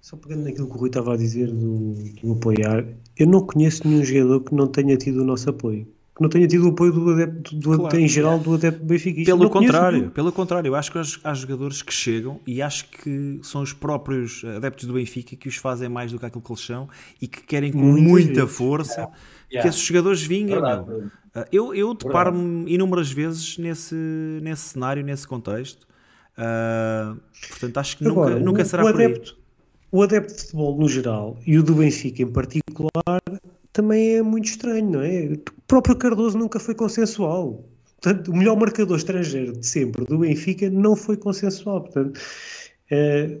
Só 0.00 0.16
pegando 0.16 0.44
naquilo 0.44 0.66
que 0.68 0.74
o 0.74 0.76
Rui 0.76 0.88
estava 0.88 1.14
a 1.14 1.16
dizer 1.16 1.48
do, 1.48 1.92
do 2.22 2.32
apoiar, 2.32 2.86
eu 3.16 3.26
não 3.26 3.44
conheço 3.44 3.86
nenhum 3.86 4.04
jogador 4.04 4.40
que 4.40 4.54
não 4.54 4.66
tenha 4.66 4.96
tido 4.96 5.22
o 5.22 5.24
nosso 5.24 5.50
apoio. 5.50 5.86
Que 6.18 6.22
não 6.24 6.28
tenha 6.28 6.46
tido 6.48 6.66
o 6.66 6.70
apoio 6.70 6.92
do 6.92 7.10
adepto, 7.10 7.54
do, 7.54 7.78
Claro. 7.78 7.96
em 7.98 8.08
geral, 8.08 8.38
do 8.40 8.54
adepto 8.54 8.84
Benfica. 8.84 9.24
Pelo 9.24 9.48
contrário, 9.48 10.10
pelo 10.10 10.32
contrário, 10.32 10.68
eu 10.68 10.74
acho 10.74 10.90
que 10.90 10.98
há- 11.22 11.32
jogadores 11.34 11.80
que 11.80 11.92
chegam 11.94 12.40
e 12.44 12.60
acho 12.60 12.88
que 12.90 13.38
são 13.42 13.62
os 13.62 13.72
próprios 13.72 14.42
adeptos 14.44 14.84
do 14.86 14.94
Benfica 14.94 15.36
que 15.36 15.48
os 15.48 15.54
fazem 15.56 15.88
mais 15.88 16.10
do 16.10 16.18
que 16.18 16.26
aquilo 16.26 16.42
que 16.42 16.50
eles 16.52 16.60
são 16.66 16.88
e 17.22 17.28
que 17.28 17.40
querem 17.42 17.70
com 17.70 17.78
Muitas 17.78 18.02
muita 18.02 18.40
vezes. 18.42 18.56
força 18.56 19.06
que 19.48 19.54
Yeah. 19.54 19.68
esses 19.70 19.80
jogadores 19.80 20.20
vinguem. 20.22 20.56
Verdade. 20.56 20.84
Ah, 21.34 21.46
Eu, 21.52 21.72
eu 21.72 21.94
deparo-me 21.94 22.68
inúmeras 22.70 23.10
vezes 23.12 23.56
nesse, 23.56 23.94
nesse 24.42 24.62
cenário, 24.70 25.04
nesse 25.04 25.26
contexto. 25.26 25.86
Ah, 26.36 27.14
portanto, 27.48 27.78
acho 27.78 27.96
que 27.96 28.06
Agora, 28.06 28.30
nunca, 28.34 28.44
nunca 28.44 28.62
o, 28.62 28.64
será 28.66 28.84
o 28.84 28.90
por 28.90 29.00
aí. 29.00 29.06
adepto, 29.06 29.36
o 29.92 30.02
adepto 30.02 30.34
de 30.34 30.40
futebol 30.42 30.78
no 30.78 30.88
geral 30.88 31.38
e 31.46 31.58
o 31.58 31.62
do 31.62 31.74
Benfica 31.74 32.22
em 32.22 32.26
particular 32.26 33.17
também 33.78 34.16
é 34.16 34.22
muito 34.22 34.46
estranho, 34.46 34.90
não 34.90 35.02
é? 35.02 35.34
O 35.34 35.62
próprio 35.68 35.96
Cardoso 35.96 36.36
nunca 36.36 36.58
foi 36.58 36.74
consensual. 36.74 37.64
Portanto, 38.02 38.32
o 38.32 38.36
melhor 38.36 38.56
marcador 38.56 38.96
estrangeiro 38.96 39.52
de 39.52 39.64
sempre 39.64 40.04
do 40.04 40.18
Benfica 40.18 40.68
não 40.68 40.96
foi 40.96 41.16
consensual. 41.16 41.82
Portanto, 41.82 42.20
eh, 42.90 43.38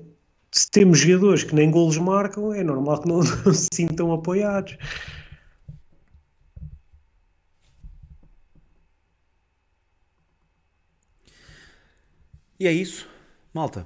se 0.52 0.70
temos 0.70 1.00
jogadores 1.00 1.42
que 1.42 1.56
nem 1.56 1.72
golos 1.72 1.98
marcam, 1.98 2.54
é 2.54 2.62
normal 2.62 3.02
que 3.02 3.08
não, 3.08 3.18
não 3.44 3.52
se 3.52 3.66
sintam 3.74 4.12
apoiados. 4.12 4.78
E 12.60 12.68
é 12.68 12.72
isso, 12.72 13.08
malta. 13.52 13.84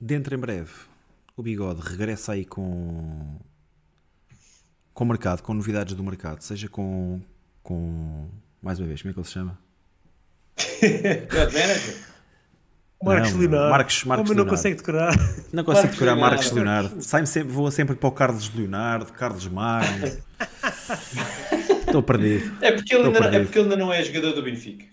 Dentro 0.00 0.34
em 0.34 0.38
breve, 0.38 0.72
o 1.36 1.42
Bigode 1.42 1.80
regressa 1.82 2.32
aí 2.32 2.44
com 2.44 3.38
com 5.00 5.04
o 5.04 5.08
mercado, 5.08 5.40
com 5.42 5.54
novidades 5.54 5.94
do 5.94 6.04
mercado, 6.04 6.42
seja 6.42 6.68
com 6.68 7.22
com 7.62 8.28
mais 8.60 8.78
uma 8.78 8.86
vez, 8.86 9.00
como 9.00 9.10
é 9.10 9.14
que 9.14 9.18
ele 9.20 9.26
se 9.26 9.32
chama? 9.32 9.58
God 10.60 11.54
manager. 11.54 11.96
Marcos 13.02 13.32
Não, 13.32 13.38
Leonardo. 13.40 13.70
Marcos- 13.70 14.04
Marcos 14.04 14.28
Como 14.28 14.38
não 14.42 14.46
consegue 14.46 14.76
decorar. 14.76 15.16
Não 15.54 15.64
consigo 15.64 15.84
Marcos 15.86 15.90
decorar 15.92 16.12
Leonardo. 16.12 16.36
Marcos 16.36 16.52
Leonardo. 16.52 17.02
Sai 17.02 17.24
sempre, 17.24 17.50
vou 17.50 17.70
sempre 17.70 17.96
para 17.96 18.08
o 18.08 18.12
Carlos 18.12 18.54
Leonardo, 18.54 19.10
Carlos 19.14 19.46
Magno. 19.48 20.06
Estou 21.86 22.02
perdido. 22.02 22.54
É 22.62 22.72
porque, 22.72 22.94
ele 22.94 23.04
Estou 23.08 23.14
ainda, 23.14 23.18
é 23.18 23.22
perdido. 23.22 23.42
porque 23.44 23.58
ele 23.58 23.64
ainda 23.72 23.76
não 23.78 23.90
é 23.90 24.04
jogador 24.04 24.32
do 24.34 24.42
Benfica. 24.42 24.84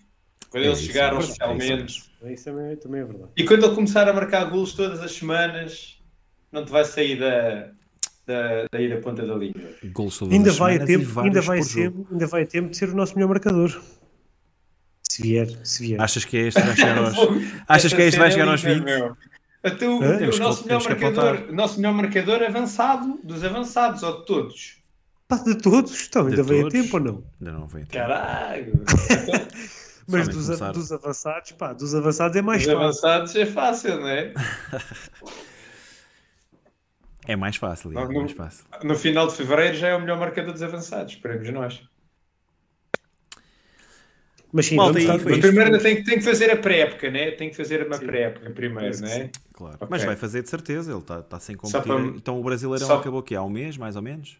Quando 0.50 0.64
É 0.64 0.68
eles 0.68 0.80
isso, 0.80 0.88
chegaram 0.88 1.18
é 1.18 1.20
isso, 1.20 1.30
oficialmente. 1.32 2.04
Isso 2.28 2.44
também, 2.46 2.76
também 2.78 3.02
é 3.02 3.04
verdade. 3.04 3.32
E 3.36 3.44
quando 3.44 3.66
ele 3.66 3.76
começar 3.76 4.08
a 4.08 4.14
marcar 4.14 4.46
golos 4.46 4.72
todas 4.72 5.02
as 5.02 5.12
semanas, 5.12 5.98
não 6.50 6.64
te 6.64 6.72
vai 6.72 6.86
sair 6.86 7.20
da, 7.20 7.72
da, 8.28 8.66
daí 8.72 8.90
da 8.90 8.98
ponta 8.98 9.26
da 9.26 9.34
língua. 9.36 9.62
Ainda 10.30 10.52
vai, 10.52 10.76
a 10.78 10.86
tempo, 10.86 11.20
ainda, 11.20 11.41
vai 11.41 11.62
jogo. 11.64 12.08
ainda 12.12 12.28
vai 12.28 12.44
a 12.44 12.45
tempo 12.45 12.70
de 12.70 12.78
ser 12.78 12.90
o 12.90 12.95
nosso 12.95 13.16
melhor 13.16 13.30
marcador. 13.30 13.82
Se 15.10 15.22
vier, 15.24 15.48
se 15.64 15.82
vier. 15.88 16.02
Achas 16.02 16.26
que 16.26 16.38
é 16.38 16.41
este 16.48 16.60
que 16.62 16.68
vai 16.68 16.76
chegar 16.76 16.98
aos, 16.98 17.16
achas 17.68 17.94
que 17.94 18.02
é 18.02 18.08
este 18.08 18.20
vai 18.20 18.30
chegar 18.32 18.48
aos 18.49 18.62
20? 18.62 18.84
Então, 19.64 19.98
o 19.98 20.18
Temos 20.18 20.36
que- 20.36 20.41
nosso 20.41 20.66
melhor, 20.66 20.84
marcador, 20.84 21.52
nosso 21.54 21.78
melhor 21.78 21.94
marcador 21.94 22.44
avançado, 22.44 23.20
dos 23.24 23.44
avançados, 23.44 24.04
ou 24.04 24.20
de 24.20 24.26
todos. 24.26 24.78
Pá, 25.28 25.38
de 25.38 25.56
todos, 25.56 26.08
então, 26.08 26.24
De 26.26 26.30
ainda 26.32 26.44
vem 26.44 26.60
a 26.60 26.62
todos. 26.64 26.82
tempo 26.82 26.98
ou 26.98 27.04
não? 27.04 27.24
Ainda 27.41 27.52
não 27.60 27.68
vem. 27.68 27.86
tempo. 27.86 27.94
Caralho! 27.94 28.74
Mas 30.10 30.28
dos, 30.30 30.45
começar. 30.45 30.72
dos 30.72 30.90
avançados, 30.91 31.52
pá, 31.52 31.74
dos 31.74 31.94
avançados 31.94 32.38
é 32.38 32.41
mais 32.41 32.62
Os 32.62 32.68
fácil. 32.68 32.80
avançados 32.82 33.36
é 33.36 33.45
fácil, 33.45 33.99
não 33.99 34.08
é? 34.08 34.34
É 37.28 37.36
mais 37.36 37.56
fácil, 37.58 37.91
é 37.91 37.95
Não, 37.95 38.08
não- 38.08 38.20
mais 38.22 38.32
fácil. 38.32 38.66
No 38.84 38.95
final 38.95 39.28
de 39.28 39.36
fevereiro 39.36 39.76
já 39.76 39.90
é 39.90 39.95
o 39.95 39.99
melhor 39.99 40.18
marcador 40.18 40.54
dos 40.54 40.64
avançados, 40.64 41.14
esperemos 41.14 41.49
nós. 41.49 41.82
Mas 44.52 44.66
sim, 44.68 44.76
Malta, 44.78 44.94
vamos 44.99 45.24
Mas 45.26 45.40
primeiro 45.40 45.78
tem, 45.80 46.04
tem 46.04 46.18
que 46.18 46.24
fazer 46.24 46.49
a 46.49 46.56
pré-época, 46.58 47.12
né? 47.12 47.32
Tem 47.32 47.49
que 47.49 47.56
fazer 47.58 47.86
uma 47.86 47.99
pré-época 47.99 48.49
primeiro, 48.52 48.86
Penso 48.98 49.02
não 49.02 49.10
que 49.10 49.16
é? 49.16 49.30
Claro. 49.54 49.76
Ok. 49.76 49.88
Mas 49.90 50.04
vai 50.06 50.16
fazer 50.16 50.41
de 50.41 50.49
certeza, 50.49 50.91
ele 50.91 50.99
está 50.99 51.22
tá 51.22 51.40
sem 51.40 51.56
competir. 51.58 51.84
para- 51.84 51.99
Então 52.02 52.40
o 52.40 52.44
Brasileirão 52.44 52.88
só- 52.88 52.95
acabou 52.98 53.20
aqui 53.20 53.36
há 53.36 53.44
um 53.44 53.49
mês, 53.49 53.76
mais 53.78 53.98
ou 53.98 54.02
menos. 54.02 54.38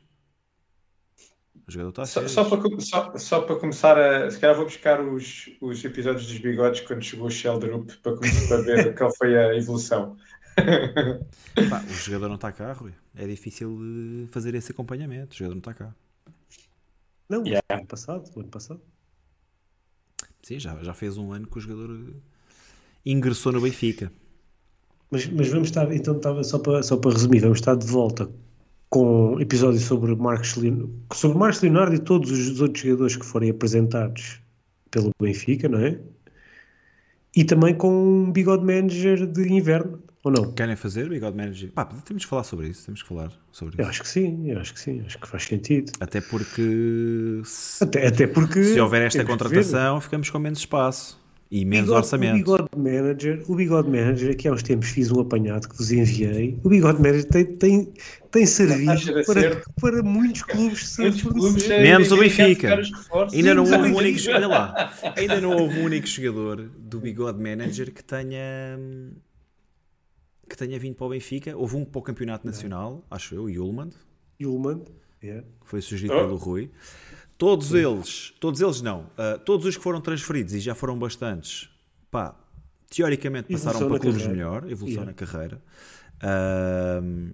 O 1.68 1.72
jogador 1.72 1.90
está 1.90 2.04
a 2.04 2.06
Só, 2.06 2.26
só 2.30 2.46
para, 2.46 2.80
só, 2.80 3.18
só 3.18 3.42
para 3.42 3.56
começar 3.58 3.98
a. 3.98 4.32
Se 4.32 4.40
calhar 4.40 4.56
vou 4.56 4.64
buscar 4.64 5.02
os, 5.02 5.50
os 5.60 5.84
episódios 5.84 6.26
dos 6.26 6.38
bigodes 6.38 6.80
quando 6.82 7.04
chegou 7.04 7.28
o 7.28 7.32
Sheldrup 7.32 7.92
para, 8.02 8.16
para 8.48 8.62
ver 8.62 8.96
qual 8.96 9.14
foi 9.14 9.38
a 9.38 9.54
evolução. 9.58 10.16
Pá, 11.70 11.84
o 11.84 11.94
jogador 11.94 12.28
não 12.28 12.36
está 12.36 12.52
cá, 12.52 12.74
Rui. 12.74 12.92
É 13.16 13.26
difícil 13.28 14.28
fazer 14.32 14.56
esse 14.56 14.72
acompanhamento. 14.72 15.34
O 15.34 15.38
jogador 15.38 15.56
não 15.56 15.60
está 15.60 15.74
cá. 15.74 15.96
Não, 17.30 17.46
Yeah. 17.46 17.62
o 17.72 17.74
ano 17.74 17.88
passado, 17.88 18.30
o 18.36 18.40
ano 18.40 18.50
passado. 18.50 18.82
Sim, 20.42 20.60
já, 20.60 20.82
já 20.82 20.94
fez 20.94 21.18
um 21.18 21.32
ano 21.34 21.48
que 21.48 21.58
o 21.58 21.62
jogador 21.62 21.92
eh, 21.92 22.14
ingressou 23.06 23.52
no 23.52 23.62
Benfica. 23.62 24.12
Mas, 25.12 25.26
mas 25.28 25.50
vamos 25.50 25.70
estar, 25.70 25.92
então, 25.94 26.18
estava 26.18 26.44
só 26.44 26.60
para, 26.60 26.82
só 26.84 26.98
para 26.98 27.12
resumir, 27.12 27.40
vamos 27.42 27.60
estar 27.60 27.76
de 27.76 27.86
volta 27.88 28.30
com 28.90 29.40
episódios 29.42 29.84
sobre 29.84 30.16
Marcos 30.16 30.56
Leonardo, 30.56 30.94
sobre 31.14 31.38
Marcos 31.38 31.62
Leonardo 31.62 31.96
e 31.96 32.00
todos 32.00 32.32
os 32.32 32.62
outros 32.62 32.84
jogadores 32.84 33.16
que 33.18 33.26
forem 33.26 33.50
apresentados 33.50 34.40
pelo 34.90 35.12
Benfica, 35.22 35.68
não 35.68 35.80
é? 35.80 36.00
E 37.36 37.44
também 37.44 37.76
com 37.76 37.90
um 38.24 38.32
bigode 38.32 38.64
manager 38.66 39.26
de 39.28 39.52
inverno. 39.54 40.02
Ou 40.24 40.32
não? 40.32 40.52
Querem 40.52 40.76
fazer 40.76 41.06
o 41.06 41.10
Bigode 41.10 41.38
Manager? 41.38 41.72
Pá, 41.72 41.86
temos 41.86 42.24
que 42.26 42.30
falar 42.30 42.44
sobre 42.44 42.68
isso. 42.68 42.86
Temos 42.86 43.02
que 43.02 43.08
falar 43.08 43.32
sobre 43.52 43.76
Eu 43.78 43.82
isso. 43.84 43.90
acho 43.92 44.02
que 44.04 44.10
sim, 44.10 44.50
eu 44.52 44.60
acho 44.60 44.74
que 44.74 44.80
sim, 44.80 45.02
acho 45.06 45.18
que 45.20 45.28
faz 45.28 45.44
sentido. 45.44 45.92
Até 46.00 46.20
porque 46.22 47.42
se, 47.46 47.84
Até, 47.84 48.08
até 48.08 48.28
porque. 48.28 48.64
se 48.64 48.80
houver 48.80 49.04
esta 49.04 49.20
que 49.20 49.26
contratação, 49.30 50.02
ficamos 50.02 50.30
com 50.30 50.40
menos 50.40 50.60
espaço 50.60 51.26
e 51.50 51.64
menos 51.64 51.86
Bigode- 51.86 52.04
orçamento. 52.06 52.34
O 52.34 52.38
Bigode 52.58 52.70
Manager, 52.76 53.44
o 53.48 53.56
Bigode 53.56 53.90
Manager, 53.90 54.32
aqui 54.32 54.48
há 54.50 54.52
uns 54.52 54.64
tempos 54.64 54.90
fiz 54.90 55.10
um 55.12 55.22
apanhado 55.22 55.70
que 55.70 55.78
vos 55.78 55.92
enviei. 55.94 56.60
O 56.62 56.68
Bigode 56.68 57.02
Manager 57.02 57.24
tem, 57.26 57.46
tem, 57.46 57.94
tem 58.30 58.46
servido 58.46 59.24
para, 59.26 59.62
para 59.80 60.04
muitos 60.04 60.42
clubes 60.44 60.90
se 60.90 61.02
Muitos 61.04 61.22
clubes 61.22 61.68
Menos 61.70 62.12
o 62.12 62.18
Benfica. 62.18 62.82
Ainda 63.32 63.56
não 63.56 63.64
houve 63.64 63.92
um 63.92 63.96
único 63.96 64.20
olha 64.30 64.48
lá, 64.48 64.94
ainda 65.16 65.40
não 65.40 65.52
houve 65.56 65.80
um 65.80 65.86
único 65.86 66.06
jogador 66.08 66.70
do 66.78 67.00
Bigode 67.00 67.42
Manager 67.42 67.94
que 67.94 68.04
tenha 68.04 68.78
que 70.48 70.56
tenha 70.58 70.78
vindo 70.80 70.96
para 70.96 71.06
o 71.08 71.10
Benfica. 71.10 71.56
Houve 71.56 71.76
um 71.76 71.86
para 71.86 72.00
o 72.00 72.02
Campeonato 72.02 72.46
Nacional, 72.46 73.06
acho 73.12 73.36
eu, 73.36 73.50
Yulman, 73.50 73.90
Yulman, 74.42 74.84
é. 75.22 75.42
que 75.42 75.68
foi 75.68 75.82
sugerido 75.82 76.14
Oh. 76.16 76.22
pelo 76.26 76.36
Rui. 76.38 76.72
Todos 77.38 77.74
eles, 77.74 78.34
todos 78.40 78.62
eles 78.62 78.82
não, 78.82 79.10
ah, 79.18 79.38
todos 79.38 79.66
os 79.68 79.78
que 79.78 79.84
foram 79.84 80.02
transferidos 80.02 80.54
e 80.56 80.60
já 80.60 80.74
foram 80.74 80.98
bastantes, 80.98 81.70
pá, 82.10 82.36
teoricamente 82.90 83.52
passaram 83.52 83.80
Evolução 83.82 83.88
para 83.90 83.98
na 83.98 84.00
clubes 84.02 84.22
carreira. 84.24 84.44
melhor, 84.44 84.72
evolução 84.72 85.04
Yeah. 85.04 85.06
na 85.06 85.14
carreira. 85.14 85.62
Ahm, 86.24 87.34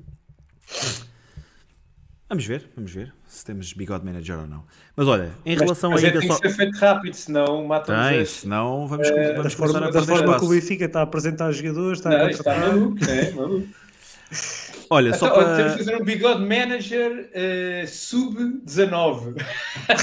vamos 2.30 2.46
ver, 2.46 2.70
vamos 2.76 2.92
ver 2.92 3.14
se 3.34 3.44
temos 3.46 3.74
Bigode 3.74 4.06
Manager 4.06 4.40
ou 4.40 4.48
não. 4.48 4.64
Mas 4.96 5.08
olha, 5.08 5.32
em 5.46 5.56
relação 5.56 5.92
Mas 5.92 6.04
é, 6.04 6.08
ainda 6.08 6.20
tem 6.20 6.30
só. 6.30 6.40
que 6.40 6.50
ser 6.50 6.56
feito 6.56 6.78
rápido, 6.78 7.14
senão 7.16 7.66
matam 7.66 7.96
Tem, 7.96 8.22
os 8.22 8.30
senão 8.30 8.88
vamos, 8.88 9.10
Da 9.10 9.34
vamos 9.34 9.54
forma, 9.54 9.80
começar 9.80 9.84
a 9.84 9.92
da 9.92 9.92
perder 9.92 10.06
forma 10.06 10.36
que 10.40 10.46
o 10.46 10.48
espaço. 10.48 10.50
Benfica 10.50 10.86
está 10.86 11.00
a 11.00 11.04
apresentar 11.04 11.52
jogadores, 11.52 12.00
está 12.00 12.10
Não, 12.12 12.26
a 12.26 12.30
isto 12.30 12.40
está 12.42 12.54
contratar. 12.54 12.78
maluco, 12.78 13.06
é 13.06 13.32
maluco. 13.32 13.68
Olha, 14.90 15.14
só 15.14 15.28
Então, 15.28 15.56
temos 15.56 15.56
para. 15.56 15.72
que 15.74 15.78
fazer 15.80 15.96
um 16.02 16.04
bigode 16.06 16.42
manager 16.42 17.30
eh, 17.34 17.86
sub-19. 17.88 19.36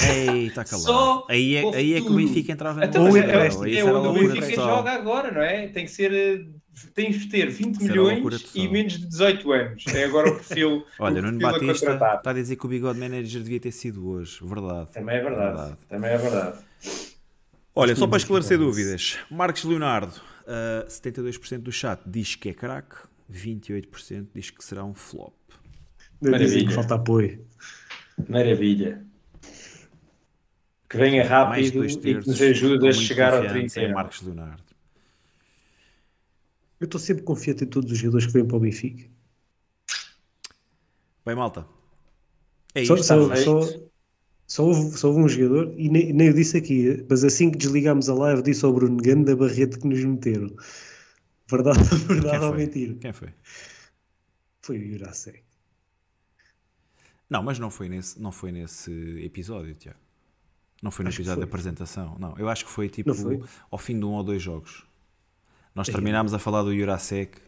Ei, 0.03 0.47
está 0.49 0.65
calado. 0.65 0.87
Só 0.87 1.27
Aí 1.29 1.57
é, 1.57 1.75
aí 1.77 1.95
é 1.95 2.01
que 2.01 2.11
o. 2.11 2.15
Benfica 2.17 2.53
entrava 2.53 2.85
Então, 2.85 3.03
Ou 3.05 3.13
mas 3.13 3.17
em 3.17 3.21
é, 3.21 3.31
é 3.31 3.49
Benfica 4.29 4.57
total. 4.57 4.77
joga 4.79 4.91
agora, 4.93 5.31
não 5.31 5.43
é? 5.43 5.69
Tem 5.69 5.85
que 5.85 5.91
ser. 5.91 6.13
eh, 6.13 6.60
Tens 6.95 7.21
de 7.21 7.29
ter 7.29 7.51
20 7.51 7.75
Isso 7.75 7.85
era 7.85 8.01
loucura 8.01 8.37
milhões 8.37 8.55
e 8.55 8.69
menos 8.69 8.93
de 8.95 9.07
18 9.07 9.53
anos. 9.53 9.85
É 9.89 10.05
agora 10.05 10.31
o 10.31 10.35
perfil. 10.37 10.85
Olha, 10.99 11.21
o 11.21 11.23
Nuno 11.23 11.39
perfil 11.39 11.49
a 11.49 11.53
Batista 11.53 11.95
está 11.95 12.31
a 12.31 12.33
dizer 12.33 12.57
que 12.57 12.67
o 12.67 12.69
Bigode 12.69 12.99
Manager 12.99 13.43
devia 13.43 13.61
ter 13.61 13.73
sido 13.73 14.09
hoje. 14.09 14.39
Verdade. 14.43 14.91
Também 14.93 15.17
é 15.17 15.23
verdade. 15.23 15.77
Também 15.89 16.11
é 16.11 16.17
verdade. 16.17 16.59
Olha, 17.75 17.95
só 17.95 18.07
para 18.07 18.17
esclarecer 18.17 18.59
dúvidas. 18.59 19.19
Marcos 19.31 19.65
Leonardo, 19.65 20.15
ah, 20.47 20.85
72% 20.89 21.59
do 21.59 21.73
chat 21.73 22.01
diz 22.07 22.35
que 22.35 22.49
é 22.49 22.53
craque, 22.53 22.97
28% 23.33 24.27
diz 24.35 24.51
que 24.51 24.65
será 24.65 24.85
um 24.85 24.95
flop. 24.95 25.35
Maravilha. 26.21 26.71
falta 26.71 26.97
apoio. 26.97 27.47
Maravilha. 28.29 29.03
Que 30.89 30.97
venha 30.97 31.25
Mais 31.29 31.71
de 31.71 31.79
rápido 31.79 31.85
e 31.85 31.89
que 31.89 31.97
terços 31.99 32.27
nos 32.27 32.43
ajude 32.43 32.89
a 32.89 32.93
chegar 32.93 33.33
ao 33.33 33.43
confiantes 33.43 33.75
30. 33.75 33.89
em 33.89 33.95
Marcos 33.95 34.23
Leonardo. 34.23 34.70
Eu 36.81 36.87
estou 36.87 37.01
sempre 37.01 37.23
confiante 37.23 37.65
em 37.65 37.67
todos 37.67 37.93
os 37.93 37.99
jogadores 37.99 38.27
que 38.27 38.33
vêm 38.33 38.47
para 38.47 38.57
o 38.57 38.61
Benfica. 38.61 39.09
Bem, 41.25 41.37
malta. 41.37 41.67
É 42.75 42.85
Só, 42.85 42.95
isto. 42.95 43.05
só, 43.07 43.29
feito. 43.29 43.45
só, 43.45 43.61
só 44.47 44.65
houve, 44.65 44.97
só 44.99 45.09
houve 45.09 45.21
um 45.21 45.29
jogador, 45.29 45.75
e 45.79 45.89
nem, 45.89 46.13
nem 46.13 46.29
eu 46.29 46.33
disse 46.35 46.57
aqui, 46.57 47.05
mas 47.09 47.23
assim 47.25 47.51
que 47.51 47.59
desligámos 47.59 48.09
a 48.09 48.15
live, 48.15 48.43
disse 48.43 48.65
ao 48.65 48.73
Bruno 48.73 48.97
Gano 48.97 49.25
da 49.25 49.37
barrete 49.37 49.79
que 49.79 49.87
nos 49.87 50.03
meteram. 50.03 50.57
Verdade, 51.49 51.79
Quem 52.23 52.31
verdade 52.31 52.45
ou 52.45 52.53
foi? 52.53 52.57
mentira? 52.57 52.95
Quem 53.01 53.13
foi? 53.13 53.29
Foi 54.63 54.79
o 54.79 54.91
Jurasek. 54.93 55.43
Não, 57.29 57.43
mas 57.43 57.59
não 57.59 57.71
foi 57.71 57.89
nesse, 57.89 58.21
não 58.21 58.33
foi 58.33 58.51
nesse 58.51 58.91
episódio, 59.25 59.75
Tiago. 59.75 59.99
Não 60.83 60.91
foi 60.91 61.05
no 61.05 61.09
Acho 61.11 61.19
episódio 61.19 61.41
da 61.41 61.47
apresentação. 61.47 62.17
Não, 62.19 62.37
eu 62.39 62.49
acho 62.49 62.65
que 62.65 62.71
foi 62.71 62.89
tipo 62.89 63.13
ao 63.71 63.79
fim 63.79 63.99
de 63.99 64.05
um 64.05 64.13
ou 64.13 64.25
dois 64.25 64.43
jogos. 64.43 64.85
Nós 65.75 65.89
terminámos 65.89 66.35
a 66.35 66.39
falar 66.39 66.63
do 66.63 66.75
Jurasek. 66.77 67.39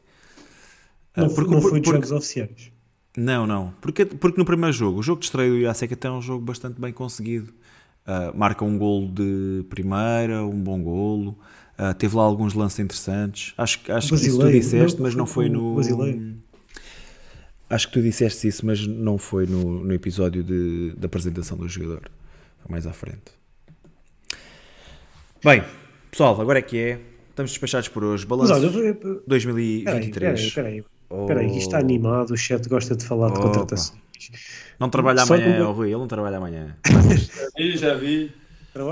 Não, 1.17 1.27
Ah, 1.27 1.29
foi- 1.29 1.35
porque- 1.37 1.55
não 1.55 1.61
foi 1.61 1.71
porque- 1.71 1.81
de 1.83 1.91
jogos 1.91 2.13
oficiais. 2.13 2.73
Não, 3.17 3.47
não. 3.47 3.75
Porque, 3.81 4.05
porque 4.07 4.39
no 4.39 4.45
primeiro 4.45 4.73
jogo, 4.73 5.01
o 5.01 5.03
jogo 5.03 5.21
de 5.21 5.27
estreia 5.27 5.51
do 5.51 5.59
Jurasek 5.59 5.93
até 5.95 6.09
é 6.09 6.11
um 6.11 6.23
jogo 6.23 6.45
bastante 6.45 6.81
bem 6.81 6.93
conseguido. 6.93 7.53
Ah, 8.07 8.33
marca 8.35 8.65
um 8.65 8.79
golo 8.79 9.09
de 9.13 9.65
primeira, 9.69 10.43
um 10.45 10.59
bom 10.61 10.81
golo. 10.83 11.39
Ah, 11.77 11.93
teve 11.95 12.17
lá 12.17 12.23
alguns 12.23 12.55
lances 12.55 12.79
interessantes. 12.79 13.53
Acho, 13.59 13.81
que- 13.81 13.93
acho 13.93 14.09
que 14.09 14.15
isso 14.15 14.39
tu 14.39 14.51
disseste, 14.51 14.97
não, 14.99 15.03
mas 15.05 15.15
não 15.15 15.27
foi 15.27 15.47
foi 15.49 15.55
no. 15.55 15.75
Basileiro. 15.75 16.37
Acho 17.69 17.87
que 17.89 17.95
tu 17.95 18.03
disseste 18.03 18.47
isso, 18.49 18.65
mas 18.67 18.87
não 18.87 19.17
foi 19.19 19.47
no, 19.47 19.83
no 19.85 19.93
episódio 19.93 20.43
de, 20.43 20.93
da 20.97 21.07
apresentação 21.07 21.57
do 21.57 21.67
jogador. 21.69 22.03
Foi 22.61 22.71
mais 22.71 22.87
à 22.87 22.93
frente. 22.93 23.33
Bem, 25.45 25.65
pessoal, 26.11 26.39
agora 26.41 26.59
é 26.59 26.63
que 26.63 26.79
é. 26.79 27.01
Estamos 27.33 27.51
despachados 27.51 27.89
por 27.89 28.05
hoje. 28.05 28.27
Mas 28.29 28.39
Balanço 28.49 28.53
olha, 28.67 28.71
peraí, 28.73 28.95
peraí, 28.95 29.21
2023. 29.27 30.53
peraí, 30.55 30.85
peraí, 31.27 31.47
isto 31.47 31.59
está 31.61 31.79
animado, 31.79 32.33
o 32.33 32.37
chat 32.37 32.69
gosta 32.69 32.95
de 32.95 33.05
falar 33.05 33.29
de 33.29 33.39
Opa. 33.39 33.43
contratações. 33.49 34.01
Não 34.79 34.91
trabalha 34.91 35.25
Só 35.25 35.35
amanhã, 35.35 35.57
que- 35.57 35.63
ó 35.63 35.73
Rui, 35.73 35.89
ele 35.89 35.97
não 35.97 36.07
trabalha 36.07 36.37
amanhã. 36.37 36.77
Já 36.87 37.49
vi, 37.57 37.77
já 37.77 37.95
vi. 37.95 38.33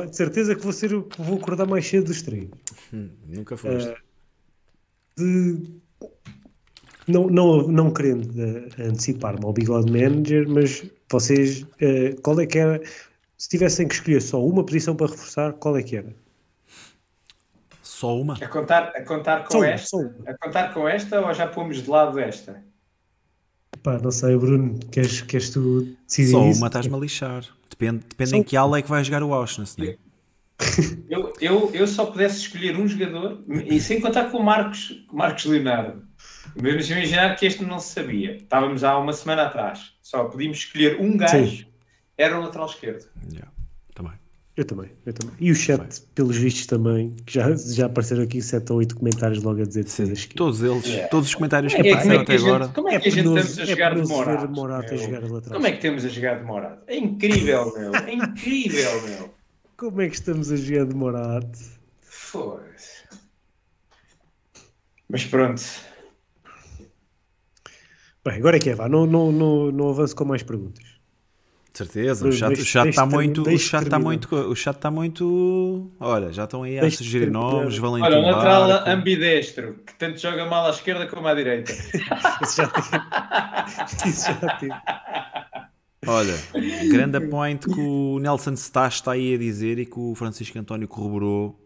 De 0.09 0.17
certeza 0.17 0.55
que 0.55 0.63
vou, 0.63 0.73
ser, 0.73 0.91
vou 1.19 1.37
acordar 1.39 1.67
mais 1.67 1.87
cedo 1.87 2.07
dos 2.07 2.23
treinos. 2.23 2.51
Hum, 2.93 3.09
Nunca 3.29 3.57
foste. 3.57 3.95
de 5.17 5.81
não, 7.07 7.27
não, 7.29 7.67
não 7.69 7.91
querendo 7.91 8.29
eh, 8.41 8.69
antecipar-me 8.85 9.45
ao 9.45 9.53
Bigode 9.53 9.91
Manager, 9.91 10.49
mas 10.49 10.85
vocês, 11.11 11.67
eh, 11.81 12.15
qual 12.23 12.39
é 12.41 12.47
que 12.47 12.59
era, 12.59 12.81
se 13.37 13.49
tivessem 13.49 13.89
que 13.89 13.95
escolher 13.95 14.21
só 14.23 14.45
uma 14.45 14.65
posição 14.65 14.95
para 14.95 15.09
reforçar, 15.11 15.53
qual 15.55 15.77
é 15.77 15.83
que 15.83 15.97
era? 15.97 16.15
Só 18.01 18.19
uma? 18.19 18.33
A 18.41 18.49
contar, 18.49 18.85
a 18.97 19.03
contar 19.05 19.45
com 19.45 19.59
Só 19.59 19.65
esta? 19.65 19.95
uma. 19.95 20.15
A 20.27 20.39
contar 20.39 20.73
com 20.73 20.89
esta 20.89 21.21
ou 21.21 21.35
já 21.35 21.47
pomos 21.47 21.83
de 21.83 21.91
lado 21.91 22.19
esta? 22.19 22.65
Pá, 23.83 23.99
não 23.99 24.11
sei, 24.11 24.35
Bruno, 24.39 24.79
queres, 24.91 25.21
queres 25.21 25.51
tu 25.51 25.83
decidir 26.07 26.31
Só 26.31 26.47
isso? 26.49 26.59
uma 26.59 26.69
estás-me 26.69 26.95
a 26.95 26.99
lixar. 26.99 27.45
Depende, 27.69 27.99
depende 28.09 28.31
Só- 28.31 28.37
em 28.37 28.43
que 28.43 28.57
ala 28.57 28.79
é 28.79 28.83
que 28.83 28.89
vai 28.89 29.05
jogar 29.05 29.23
o 29.23 29.35
Auschwitz, 29.35 29.77
não 29.77 29.85
é? 29.85 29.97
Eu, 31.11 31.33
eu, 31.43 31.71
eu 31.75 31.87
só 31.87 32.07
pudesse 32.07 32.39
escolher 32.41 32.75
um 32.79 32.89
jogador, 32.89 33.43
e 33.67 33.79
sem 33.81 34.01
contar 34.01 34.31
com 34.31 34.39
o 34.39 34.43
Marcos, 34.43 35.05
Marcos 35.13 35.45
Leonardo. 35.45 36.03
Vamos 36.57 36.89
imaginar 36.91 37.37
que 37.37 37.45
este 37.47 37.63
não 37.65 37.79
se 37.79 37.93
sabia. 37.93 38.37
Estávamos 38.37 38.83
há 38.83 38.97
uma 38.99 39.13
semana 39.13 39.43
atrás. 39.45 39.93
Só 40.03 40.25
podíamos 40.25 40.57
escolher 40.59 40.99
um 41.01 41.17
gajo, 41.19 41.67
era 42.17 42.39
o 42.39 42.43
lateral 42.43 42.67
esquerdo. 42.67 43.07
Yeah. 43.31 43.51
Eu 44.61 44.65
também, 44.67 44.91
eu 45.07 45.15
também. 45.15 45.35
E 45.41 45.51
o 45.51 45.55
chat, 45.55 46.03
pelos 46.15 46.37
vistos 46.37 46.67
também, 46.67 47.17
que 47.25 47.33
já, 47.33 47.57
já 47.57 47.87
apareceram 47.87 48.25
aqui 48.25 48.43
7 48.43 48.71
ou 48.73 48.79
8 48.81 48.95
comentários 48.95 49.43
logo 49.43 49.63
a 49.63 49.65
dizer 49.65 49.85
defesa 49.85 50.13
esquerda. 50.13 50.37
Todos 50.37 50.63
eles, 50.63 50.85
Yeah. 50.85 51.09
todos 51.09 51.29
os 51.31 51.35
comentários 51.35 51.73
que 51.73 51.79
Como 51.79 51.89
é, 51.89 51.93
apareceram 51.93 52.19
como 52.19 52.23
é 52.23 52.27
que 52.27 52.33
até 52.33 52.39
gente, 52.39 52.49
agora. 52.51 52.69
como 52.75 52.89
é 52.91 53.01
que 53.01 53.09
a 53.09 53.11
gente 53.11 53.19
estamos 53.21 53.59
a 53.59 53.63
é 53.63 53.67
jogar 53.67 53.95
de? 53.95 54.07
Morato 54.53 54.93
a 54.93 54.97
jogar 54.99 55.23
lateral. 55.23 55.55
Como 55.55 55.67
é 55.67 55.73
que 55.73 55.81
temos 55.81 56.05
a 56.05 56.09
jogar 56.09 56.35
de 56.41 56.45
Morato? 56.45 56.83
É 56.89 56.97
incrível, 56.99 57.73
meu. 57.75 57.95
É 57.95 58.13
incrível, 58.13 59.03
meu. 59.09 59.35
Como 59.79 60.03
é 60.03 60.09
que 60.11 60.15
estamos 60.17 60.53
a 60.53 60.57
jogar 60.57 60.85
de 60.85 60.95
Morato? 60.95 61.59
Foda-se. 62.03 63.05
Mas 65.09 65.25
pronto. 65.25 65.63
Bem, 68.27 68.35
agora 68.37 68.59
é 68.59 68.61
que 68.61 68.69
é, 68.69 68.75
vá, 68.75 68.91
não, 68.91 69.07
não, 69.07 69.33
não, 69.33 69.73
não 69.73 69.89
avanço 69.89 70.15
com 70.15 70.27
mais 70.27 70.43
perguntas. 70.43 71.00
De 71.73 71.79
certeza, 71.79 72.27
o 72.27 72.33
chat, 72.33 72.59
está 72.89 73.07
muito, 73.07 73.43
o 73.43 73.59
chat 73.59 73.85
está 73.85 73.99
muito, 73.99 74.35
o 74.35 74.57
chat 74.57 74.75
está 74.75 74.91
muito, 74.91 75.91
olha, 76.01 76.33
já 76.33 76.43
estão 76.43 76.65
aí 76.65 76.81
a 76.81 76.91
sugerir 76.91 77.31
nomes, 77.31 77.79
Valentim 77.79 78.07
Olha, 78.07 78.19
um 78.19 78.23
lateral 78.23 78.69
Barco. 78.69 78.91
ambidestro, 78.91 79.77
que 79.87 79.95
tanto 79.95 80.21
joga 80.21 80.47
mal 80.47 80.67
à 80.67 80.71
esquerda 80.71 81.07
como 81.07 81.29
à 81.29 81.35
direita. 81.35 81.73
Isso 82.43 82.57
já 82.57 82.67
tem. 82.67 84.11
Isso 84.11 84.27
já 84.27 84.57
tem. 84.57 84.71
Olha, 86.07 86.35
grande 86.91 87.21
point 87.29 87.67
que 87.67 87.81
o 87.81 88.19
Nelson 88.19 88.57
Stas 88.57 88.95
está 88.95 89.13
aí 89.13 89.35
a 89.35 89.39
dizer 89.39 89.79
e 89.79 89.87
que 89.87 89.99
o 89.99 90.15
Francisco 90.17 90.59
António 90.59 90.89
corroborou. 90.89 91.57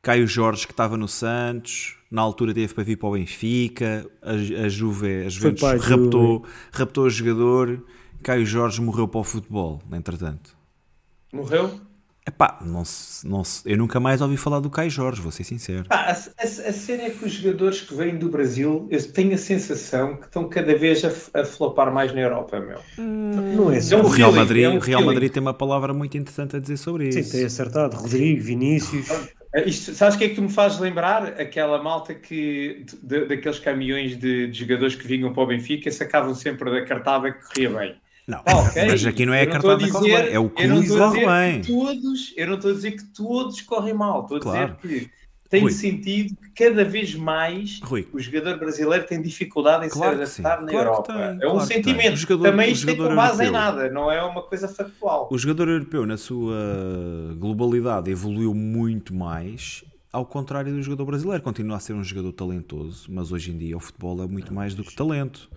Caio 0.00 0.26
Jorge, 0.26 0.66
que 0.66 0.72
estava 0.72 0.96
no 0.96 1.06
Santos, 1.06 1.96
na 2.10 2.22
altura 2.22 2.54
teve 2.54 2.72
para 2.72 2.82
vir 2.82 2.96
para 2.96 3.08
o 3.10 3.12
Benfica, 3.12 4.06
a, 4.22 4.32
a 4.64 4.68
Juve, 4.68 5.26
a 5.26 5.28
Juventus 5.28 5.62
raptou, 5.62 6.46
raptou 6.72 7.04
o 7.04 7.10
jogador, 7.10 7.84
Caio 8.22 8.46
Jorge 8.46 8.80
morreu 8.80 9.08
para 9.08 9.20
o 9.20 9.24
futebol, 9.24 9.80
entretanto. 9.92 10.56
Morreu? 11.32 11.80
Epá, 12.26 12.58
não 12.64 12.84
se, 12.84 13.26
não 13.26 13.42
se, 13.44 13.62
eu 13.70 13.76
nunca 13.76 13.98
mais 13.98 14.20
ouvi 14.20 14.36
falar 14.36 14.60
do 14.60 14.70
Caio 14.70 14.90
Jorge, 14.90 15.20
vou 15.20 15.32
ser 15.32 15.44
sincero. 15.44 15.88
Pá, 15.88 15.96
a, 15.96 16.12
a, 16.12 16.14
a 16.44 16.72
cena 16.72 17.02
é 17.04 17.10
que 17.10 17.24
os 17.24 17.32
jogadores 17.32 17.80
que 17.80 17.94
vêm 17.94 18.16
do 18.18 18.30
Brasil, 18.30 18.86
eu 18.90 19.12
tenho 19.12 19.34
a 19.34 19.38
sensação 19.38 20.16
que 20.16 20.26
estão 20.26 20.48
cada 20.48 20.76
vez 20.76 21.04
a, 21.04 21.40
a 21.40 21.44
flopar 21.44 21.92
mais 21.92 22.12
na 22.14 22.20
Europa, 22.20 22.60
meu. 22.60 22.86
Não 22.96 23.70
é 23.72 23.78
É 23.78 23.80
só. 23.80 23.96
um 23.96 24.04
O 24.04 24.08
Real 24.08 24.32
feeling, 24.32 24.36
Madrid, 24.36 24.64
é 24.64 24.68
um 24.70 24.76
o 24.76 24.78
Real 24.78 25.00
feeling. 25.00 25.06
Madrid 25.14 25.32
tem 25.32 25.40
uma 25.40 25.54
palavra 25.54 25.92
muito 25.92 26.16
interessante 26.16 26.56
a 26.56 26.60
dizer 26.60 26.76
sobre 26.76 27.10
Sim, 27.10 27.20
isso. 27.20 27.32
tem 27.32 27.44
acertado. 27.44 27.96
Rodrigo, 27.96 28.42
Vinícius. 28.42 29.08
Eh, 29.52 29.68
Isto, 29.68 29.94
sabes 29.94 30.14
o 30.14 30.18
que 30.18 30.24
é 30.24 30.28
que 30.28 30.34
tu 30.36 30.42
me 30.42 30.48
fazes 30.50 30.78
lembrar? 30.78 31.24
Aquela 31.40 31.82
malta 31.82 32.14
que, 32.14 32.84
de- 33.02 33.26
daqueles 33.26 33.58
caminhões 33.58 34.16
de, 34.16 34.46
de 34.48 34.58
jogadores 34.58 34.94
que 34.94 35.06
vinham 35.06 35.32
para 35.32 35.42
o 35.42 35.46
Benfica, 35.46 35.90
sacavam 35.90 36.34
sempre 36.34 36.70
da 36.70 36.84
cartada 36.86 37.32
que 37.32 37.42
corria 37.44 37.70
bem. 37.70 38.00
Não, 38.30 38.42
Ah, 38.46 38.56
ok. 38.60 38.86
mas 38.86 39.04
aqui 39.04 39.26
não 39.26 39.34
é 39.34 39.42
a 39.42 39.46
cartada 39.50 39.84
que 39.84 39.90
corre 39.90 40.04
dizer- 40.08 40.22
bem, 40.26 40.32
é 40.34 40.38
o 40.38 40.48
clube 40.48 40.86
que 40.86 40.92
a 40.94 40.98
corre 40.98 41.10
dizer 41.18 41.26
bem. 41.26 41.60
que 41.62 41.66
Todos, 41.72 42.34
eu 42.36 42.46
não 42.46 42.54
estou 42.54 42.70
a 42.70 42.74
dizer 42.74 42.90
que 42.92 43.04
todos 43.12 43.60
correm 43.62 43.92
mal, 43.94 44.22
estou 44.22 44.36
a 44.36 44.40
Claro. 44.40 44.76
dizer 44.82 45.04
que 45.04 45.10
tem 45.50 45.62
Rui. 45.62 45.72
sentido 45.72 46.36
que 46.36 46.64
cada 46.64 46.84
vez 46.84 47.12
mais 47.16 47.80
Rui, 47.82 48.06
o 48.12 48.20
jogador 48.20 48.56
brasileiro 48.56 49.04
tem 49.04 49.20
dificuldade 49.20 49.86
em 49.86 49.88
Claro 49.88 50.24
se 50.24 50.40
adaptar 50.42 50.64
na 50.64 50.70
claro 50.70 50.88
Europa. 50.90 51.12
tem, 51.12 51.22
é 51.22 51.28
um 51.34 51.38
claro 51.54 51.66
tem. 51.66 51.76
sentimento. 51.76 52.16
Jogador- 52.16 52.44
Também 52.50 52.70
isto 52.70 52.86
tem 52.86 52.94
jogador 52.94 53.10
com 53.10 53.16
base 53.16 53.42
em 53.42 53.46
europeu. 53.46 53.60
nada, 53.60 53.90
não 53.90 54.12
é 54.12 54.22
uma 54.22 54.42
coisa 54.42 54.68
factual. 54.68 55.28
o 55.28 55.36
jogador 55.36 55.68
europeu, 55.68 56.06
na 56.06 56.16
sua 56.16 57.34
globalidade, 57.36 58.10
evoluiu 58.10 58.54
muito 58.54 59.14
mais. 59.14 59.84
Ao 60.12 60.24
contrário 60.26 60.72
do 60.72 60.82
jogador 60.82 61.04
brasileiro, 61.04 61.42
continua 61.42 61.76
a 61.76 61.80
ser 61.80 61.92
um 61.94 62.02
jogador 62.02 62.32
talentoso, 62.32 63.06
mas 63.10 63.30
hoje 63.30 63.52
em 63.52 63.58
dia 63.58 63.76
o 63.76 63.80
futebol 63.80 64.20
é 64.22 64.26
muito 64.26 64.52
mais 64.52 64.74
do 64.74 64.82
que 64.84 64.94
talento. 64.94 65.48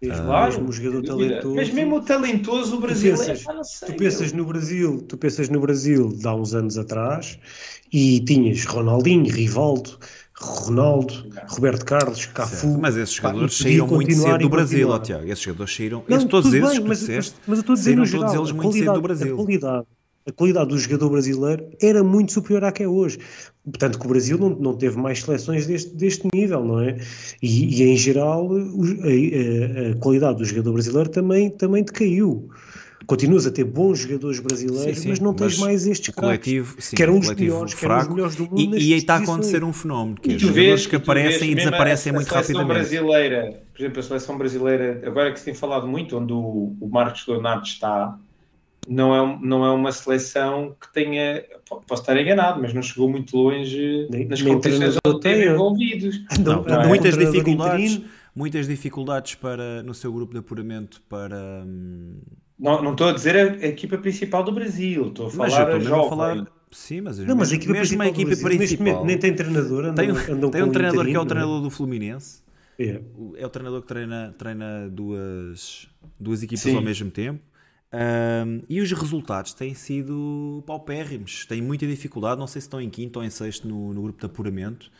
Claro. 0.00 0.52
mesmo 0.52 0.68
um 0.68 0.72
jogador 0.72 1.02
talentoso. 1.02 1.54
Mas 1.56 1.70
mesmo 1.72 1.96
o 1.96 2.00
talentoso 2.02 2.78
brasileiro, 2.80 3.18
pensas- 3.18 3.40
já 3.40 3.52
não 3.52 3.64
sei. 3.64 3.88
Tu 3.88 3.94
pensas 3.96 4.32
no 4.32 4.44
Brasil, 4.46 5.04
tu 5.08 5.16
pensas 5.16 5.48
no 5.48 5.60
Brasil 5.60 6.08
de 6.08 6.26
há 6.26 6.34
uns 6.34 6.54
anos 6.54 6.78
atrás 6.78 7.38
e 7.92 8.20
tinhas 8.20 8.64
Ronaldinho, 8.64 9.26
Rivaldo, 9.32 9.98
Ronaldo, 10.40 11.26
Roberto 11.48 11.84
Carlos, 11.84 12.26
Cafu. 12.26 12.54
Certo, 12.68 12.78
Mas 12.80 12.96
esses 12.96 13.18
Pá, 13.18 13.28
jogadores 13.30 13.56
podia 13.58 13.70
saíram 13.72 13.86
muito 13.88 14.14
cedo 14.14 14.38
do 14.38 14.48
Brasil, 14.48 14.88
ó. 14.88 14.98
Tiago. 15.00 15.24
Esses 15.32 15.42
jogadores 15.44 15.74
saíram. 15.74 16.04
Não, 16.08 16.16
esses, 16.16 16.28
todos 16.28 16.52
esses 16.54 16.70
bem, 16.70 16.82
que 16.82 16.88
mas, 16.88 16.98
disseste, 17.00 17.34
mas, 17.40 17.48
mas 17.48 17.58
eu 17.58 17.60
estou 17.62 17.72
a 17.72 17.76
dizer 17.76 17.96
no 17.96 18.06
saíram 18.06 18.20
todos 18.20 18.32
geral, 18.32 18.44
eles 18.44 18.50
a 18.50 18.54
muito 18.54 18.72
cedo 18.72 18.84
do 18.84 18.84
qualidade, 18.84 18.98
a 18.98 19.00
Brasil. 19.02 19.36
qualidade, 19.36 19.86
a 20.26 20.32
qualidade 20.32 20.68
do 20.68 20.78
jogador 20.78 21.10
brasileiro 21.10 21.66
era 21.80 22.02
muito 22.04 22.32
superior 22.32 22.64
à 22.64 22.72
que 22.72 22.82
é 22.82 22.88
hoje. 22.88 23.18
Portanto, 23.64 23.98
que 23.98 24.06
o 24.06 24.08
Brasil 24.08 24.38
não, 24.38 24.50
não 24.50 24.74
teve 24.74 24.96
mais 24.98 25.22
seleções 25.22 25.66
deste, 25.66 25.94
deste 25.94 26.26
nível, 26.34 26.64
não 26.64 26.80
é? 26.80 26.96
E, 27.42 27.82
e, 27.82 27.82
em 27.82 27.96
geral, 27.96 28.46
os- 28.48 28.90
a, 29.00 29.92
a- 29.92 29.94
qualidade 30.00 30.38
do 30.38 30.44
jogador 30.44 30.72
brasileiro 30.72 31.08
também, 31.10 31.50
também 31.50 31.82
decaiu. 31.82 32.48
Continuas 33.06 33.46
a 33.46 33.50
ter 33.50 33.64
bons 33.64 34.00
jogadores 34.00 34.38
brasileiros, 34.40 34.96
Sim, 34.98 35.02
sim, 35.02 35.08
mas 35.08 35.20
não 35.20 35.32
tens 35.32 35.56
mas 35.56 35.58
mais 35.58 35.86
estes 35.86 36.08
o 36.08 36.12
craques, 36.12 36.44
coletivo, 36.52 36.76
sim, 36.78 36.96
que 36.96 37.02
eram 37.02 37.14
o 37.14 37.18
os 37.20 37.24
coletivo 37.26 37.50
melhores, 37.54 37.74
que 37.74 37.84
eram 37.84 37.94
os 37.96 38.00
fraco. 38.02 38.14
melhores 38.14 38.36
do 38.36 38.42
mundo 38.44 38.76
E, 38.76 38.88
e 38.88 38.92
aí 38.92 38.98
está 38.98 39.14
a 39.14 39.18
acontecer 39.18 39.64
um 39.64 39.72
fenómeno, 39.72 40.16
que 40.20 40.32
é 40.32 40.38
jogadores 40.38 40.66
vês, 40.66 40.86
que 40.86 40.96
aparecem 40.96 41.38
vês 41.40 41.52
e 41.52 41.54
desaparecem 41.54 42.10
a- 42.10 42.14
muito 42.14 42.26
a 42.26 42.30
seleção 42.42 42.54
rapidamente. 42.66 42.90
brasileira, 42.90 43.62
por 43.72 43.80
exemplo, 43.80 44.00
a 44.00 44.02
seleção 44.02 44.36
brasileira, 44.36 45.02
agora 45.06 45.32
que 45.32 45.38
se 45.38 45.44
tem 45.46 45.54
falado 45.54 45.86
muito, 45.86 46.18
onde 46.18 46.32
o, 46.34 46.76
o 46.80 46.88
Marcos 46.90 47.26
Leonardo 47.26 47.64
está, 47.66 48.18
não 48.88 49.14
é, 49.14 49.38
não 49.42 49.64
é 49.64 49.70
uma 49.72 49.92
seleção 49.92 50.74
que 50.80 50.92
tenha, 50.92 51.44
po- 51.68 51.80
posso 51.86 52.02
estar 52.02 52.16
enganado, 52.20 52.60
mas 52.60 52.72
não 52.72 52.82
chegou 52.82 53.08
muito 53.10 53.36
longe 53.36 54.06
Nem- 54.10 54.26
nas 54.26 54.40
competições 54.42 54.96
onde 55.06 55.16
esteve 55.16 55.40
tem, 55.42 55.48
é? 55.48 55.52
envolvidos. 55.54 56.20
Não, 56.44 56.64
Não, 56.64 56.82
é? 56.82 56.86
muitas 56.86 57.14
treinador 57.14 57.32
dificuldades, 57.42 57.92
interino. 57.92 58.10
muitas 58.34 58.66
dificuldades 58.66 59.34
para 59.34 59.82
no 59.82 59.94
seu 59.94 60.12
grupo 60.12 60.32
de 60.32 60.38
apuramento 60.38 61.02
para 61.08 61.64
hum, 61.66 62.20
Não, 62.58 62.82
não 62.82 62.92
estou 62.92 63.08
a 63.08 63.12
dizer 63.12 63.36
a, 63.36 63.52
a 63.64 63.66
equipa 63.68 63.98
principal 63.98 64.42
do 64.42 64.52
Brasil, 64.52 65.08
estou 65.08 65.28
a 65.28 65.32
mas 65.34 65.54
falar 65.54 65.60
eu 65.70 65.74
a 65.74 65.78
estou 65.78 65.80
mesmo 65.80 66.00
a 66.00 66.02
jovem. 66.02 66.08
falar 66.08 66.46
sim, 66.70 67.00
mas, 67.00 67.18
Não, 67.18 67.36
mas 67.36 67.52
a 67.52 67.54
equipa 67.56 67.72
mesmo 67.72 68.02
a 68.02 68.06
equipa 68.08 68.30
neste 68.30 68.44
principal 68.56 68.86
momento 68.86 69.04
nem 69.06 69.18
tem 69.18 69.34
treinador, 69.34 69.84
andam, 69.86 69.94
tem, 69.94 70.10
andam 70.34 70.50
tem 70.50 70.62
um 70.62 70.70
treinador 70.70 71.06
que 71.06 71.16
é 71.16 71.18
o 71.18 71.22
interino, 71.22 71.26
treinador 71.26 71.62
do 71.62 71.70
Fluminense 71.70 72.42
não 72.78 72.84
é? 72.86 72.90
É. 72.90 73.00
O- 73.16 73.34
é 73.36 73.46
o 73.46 73.48
treinador 73.50 73.82
que 73.82 73.88
treina, 73.88 74.34
treina 74.38 74.88
duas, 74.88 75.88
duas 76.18 76.42
equipas 76.42 76.62
Sim. 76.62 76.76
ao 76.76 76.82
mesmo 76.82 77.10
tempo. 77.10 77.40
Ahm, 77.92 78.60
e 78.68 78.80
os 78.80 78.92
resultados 78.92 79.54
têm 79.54 79.74
sido 79.74 80.62
paupérrimos. 80.66 81.46
Têm 81.46 81.62
muita 81.62 81.86
dificuldade. 81.86 82.38
Não 82.38 82.46
sei 82.46 82.60
se 82.60 82.66
estão 82.66 82.80
em 82.80 82.90
quinto 82.90 83.18
ou 83.18 83.24
em 83.24 83.30
sexto 83.30 83.66
no, 83.66 83.94
no 83.94 84.02
grupo 84.02 84.20
de 84.20 84.26
apuramento. 84.26 84.90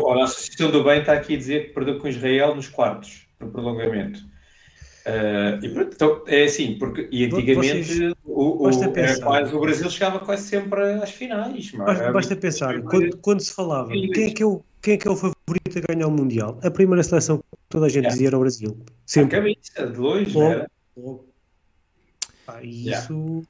Olha, 0.00 0.22
a 0.22 0.24
Associação 0.24 0.70
do 0.70 0.82
Bem 0.84 1.00
está 1.00 1.12
aqui 1.12 1.34
a 1.34 1.38
dizer 1.38 1.66
que 1.68 1.74
perdeu 1.74 1.98
com 1.98 2.08
Israel 2.08 2.54
nos 2.54 2.68
quartos, 2.68 3.26
no 3.40 3.50
prolongamento. 3.50 4.20
Ah, 5.06 5.58
e 5.62 5.68
pronto, 5.68 5.90
então, 5.94 6.22
é 6.26 6.44
assim, 6.44 6.78
porque 6.78 7.06
e 7.12 7.26
antigamente 7.26 7.84
Vocês- 7.94 8.14
o, 8.24 8.66
o, 8.68 8.92
pensar. 8.92 9.54
o 9.54 9.60
Brasil 9.60 9.90
chegava 9.90 10.18
quase 10.20 10.44
sempre 10.48 10.80
às 10.94 11.10
finais. 11.10 11.72
mas 11.72 11.86
Basta, 11.86 12.12
basta 12.12 12.36
pensar, 12.36 12.80
quando, 12.82 13.16
quando 13.18 13.40
se 13.40 13.52
falava 13.52 13.90
quem 13.90 14.28
é, 14.28 14.30
que 14.30 14.42
é 14.42 14.46
o, 14.46 14.64
quem 14.80 14.94
é 14.94 14.96
que 14.96 15.06
é 15.06 15.10
o 15.10 15.14
favorito 15.16 15.76
a 15.76 15.92
ganhar 15.92 16.06
o 16.06 16.10
Mundial, 16.10 16.58
a 16.62 16.70
primeira 16.70 17.02
seleção 17.02 17.36
que 17.38 17.44
toda 17.68 17.84
a 17.84 17.88
gente 17.90 17.96
Yeah. 18.04 18.12
dizia 18.14 18.28
era 18.28 18.36
o 18.38 18.40
Brasil. 18.40 18.78
Sempre. 19.04 19.36
cabeça, 19.36 19.86
de 19.92 19.98
longe, 19.98 20.30
Logo, 20.38 20.50
era. 20.52 20.70
Logo. 20.96 21.26
Pá, 22.46 22.62
e 22.62 22.86
Yeah. 22.86 23.04
isso 23.04 23.42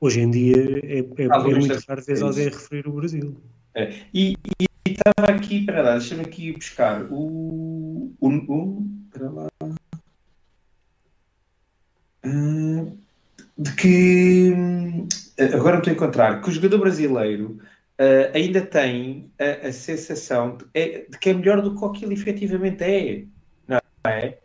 hoje 0.00 0.20
em 0.20 0.30
dia 0.30 0.56
é, 0.84 0.98
é, 0.98 1.02
Ah, 1.30 1.38
é 1.38 1.42
muito 1.54 1.74
raro 1.88 2.00
isso. 2.08 2.24
alguém 2.24 2.44
referir 2.48 2.86
o 2.88 2.92
Brasil. 2.92 3.36
É. 3.74 3.92
E 4.14 4.36
e 4.88 4.92
estava 4.92 5.32
aqui, 5.32 5.64
para 5.66 5.82
lá, 5.82 5.92
deixa-me 5.98 6.22
aqui 6.22 6.52
buscar 6.52 7.04
o. 7.12 8.12
o, 8.20 8.28
o 8.28 8.86
para 9.10 9.30
lá. 9.30 9.46
Hum, 12.24 12.96
de 13.58 13.74
que. 13.76 14.52
hum, 14.54 15.08
Agora 15.54 15.72
não 15.72 15.78
estou 15.78 15.90
a 15.92 15.94
encontrar. 15.94 16.40
Que 16.40 16.48
o 16.48 16.52
jogador 16.52 16.78
brasileiro 16.78 17.58
ah, 17.98 18.30
ainda 18.34 18.62
tem 18.64 19.30
a, 19.38 19.68
a 19.68 19.72
sensação 19.72 20.56
de, 20.56 20.64
é- 20.74 21.06
de 21.10 21.18
que 21.18 21.30
é 21.30 21.34
melhor 21.34 21.60
do 21.60 21.76
que 21.76 21.84
o 21.84 21.90
que 21.92 22.04
ele 22.04 22.14
efetivamente 22.14 22.82
é. 22.84 23.24
Não 23.68 23.78
é? 24.10 24.38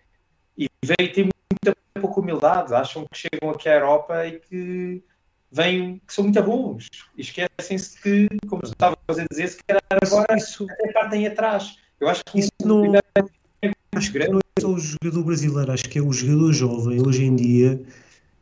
E 0.58 0.68
vem, 0.84 1.12
tem 1.14 1.30
muita 1.64 1.78
pouca 2.00 2.20
humildade. 2.20 2.74
Acham 2.74 3.06
que 3.12 3.18
chegam 3.18 3.50
aqui 3.52 3.70
à 3.70 3.76
Europa 3.76 4.26
e 4.26 4.40
que 4.40 5.04
vêm, 5.52 6.02
que 6.08 6.14
são 6.14 6.24
muito 6.24 6.42
bons. 6.44 6.88
E 7.18 7.22
esquecem-se 7.22 8.02
que, 8.02 8.28
como 8.48 8.62
tu 8.62 8.70
estavas 8.70 8.98
a 9.10 9.26
dizer, 9.30 9.48
se 9.50 9.58
calhar 9.68 9.82
agora 10.02 10.38
Isso, 10.38 10.66
até 10.70 10.92
partem 10.92 11.28
atrás. 11.28 11.76
Eu 12.00 12.08
acho 12.10 12.24
que 12.26 12.40
isso 12.40 12.52
não, 12.64 12.96
é 12.96 13.00
acho 13.96 14.12
que 14.12 14.20
não 14.28 14.40
é 14.40 14.62
só 14.62 14.70
o 14.70 14.80
jogador 14.80 15.24
brasileiro, 15.24 15.72
acho 15.72 15.84
que 15.84 16.00
é 16.00 16.02
o 16.02 16.12
jogador 16.12 16.52
jovem 16.54 17.02
hoje 17.06 17.24
em 17.26 17.36
dia, 17.36 17.82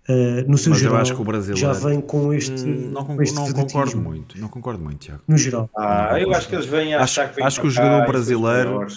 ah, 0.08 0.14
no 0.48 0.58
seu 0.58 0.70
Mas 0.72 0.82
eu 0.82 0.90
geral, 0.90 1.02
acho 1.02 1.14
que 1.16 1.22
o 1.22 1.26
brasileiro- 1.26 1.60
já 1.60 1.74
vem 1.74 2.00
com 2.00 2.34
este, 2.34 2.64
hum, 2.64 2.92
não, 2.92 3.04
com 3.06 3.22
este 3.22 3.36
não 3.36 3.52
concordo 3.52 3.98
muito. 4.00 4.40
Não 4.40 4.48
concordo 4.48 4.82
muito, 4.84 5.00
Tiago. 5.00 5.22
No 5.28 5.38
geral. 5.38 5.70
Ah, 5.76 6.18
eu 6.20 6.32
acho 6.34 6.48
que 6.48 6.56
eles 6.56 6.66
vêm 6.68 6.94
a 6.94 7.02
Acho- 7.04 7.22
achar 7.22 7.34
que 7.34 7.42
acho 7.44 7.60
que 7.62 7.68
o 7.68 7.70
jogador 7.70 8.06
brasileiro- 8.08 8.88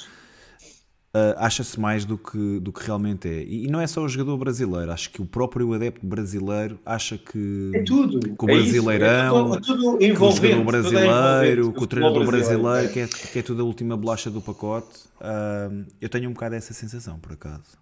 Ah, 1.15 1.47
Acha-se 1.47 1.78
mais 1.78 2.05
do 2.07 2.16
que, 2.16 2.58
do 2.60 2.73
que 2.73 2.86
realmente 2.86 3.28
é. 3.28 3.42
E, 3.42 3.66
e 3.66 3.70
não 3.70 3.81
é 3.81 3.86
só 3.86 4.02
o 4.02 4.08
jogador 4.08 4.36
brasileiro. 4.39 4.91
Acho 4.91 5.10
que 5.10 5.20
o 5.20 5.26
próprio 5.26 5.73
adepto 5.74 6.07
brasileiro 6.07 6.78
acha 6.86 7.18
que. 7.18 7.70
É 7.74 7.82
tudo. 7.82 8.18
Que 8.34 8.44
o 8.44 8.50
É 8.50 8.55
isso, 8.55 8.82
brasileirão, 8.82 9.55
é 9.55 9.60
tudo, 9.60 10.02
é 10.02 10.15
tudo 10.15 10.15
que 10.15 10.23
o 10.23 10.31
jogador 10.32 10.58
é 10.58 10.62
brasileiro, 10.65 11.73
que 11.73 11.82
o 11.82 11.86
treinador 11.86 12.24
brasileiro, 12.26 12.89
que 12.92 13.00
é. 13.00 13.07
que 13.08 13.39
é 13.39 13.42
tudo 13.42 13.60
a 13.62 13.65
última 13.65 13.94
bolacha 13.97 14.31
do 14.31 14.41
pacote. 14.41 15.00
Ah, 15.20 15.68
eu 16.00 16.08
tenho 16.08 16.31
um 16.31 16.32
bocado 16.32 16.55
essa 16.55 16.73
sensação, 16.73 17.18
por 17.18 17.32
acaso. 17.32 17.81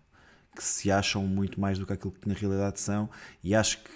Que 0.56 0.64
se 0.64 0.90
acham 0.90 1.22
muito 1.24 1.60
mais 1.60 1.78
do 1.78 1.86
que 1.86 1.92
aquilo 1.92 2.12
que 2.20 2.28
na 2.28 2.34
realidade 2.34 2.80
são. 2.80 3.08
E 3.44 3.54
acho 3.54 3.78
que, 3.78 3.90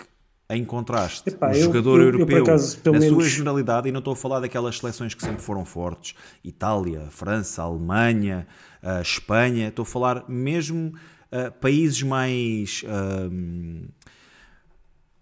em 0.48 0.64
contraste, 0.64 1.28
Epá, 1.30 1.48
o 1.50 1.54
eu- 1.54 1.62
jogador 1.64 1.96
eu- 2.00 2.06
eu, 2.06 2.12
europeu, 2.12 2.42
acaso, 2.44 2.78
pelo 2.78 2.94
na 2.94 3.00
sua 3.02 3.10
menos- 3.16 3.32
generalidade, 3.32 3.88
e 3.88 3.92
não 3.92 3.98
estou 3.98 4.12
a 4.12 4.16
falar 4.16 4.38
daquelas 4.38 4.78
seleções 4.78 5.12
que 5.12 5.22
sempre 5.24 5.42
foram 5.42 5.64
fortes 5.64 6.14
Itália, 6.44 7.08
França, 7.10 7.62
Alemanha, 7.62 8.46
ah, 8.84 9.00
Espanha. 9.00 9.68
Estou 9.68 9.82
a 9.82 9.86
falar 9.86 10.28
mesmo 10.28 10.94
ah, 11.32 11.50
países 11.50 12.02
mais. 12.02 12.84
ah, 12.86 13.28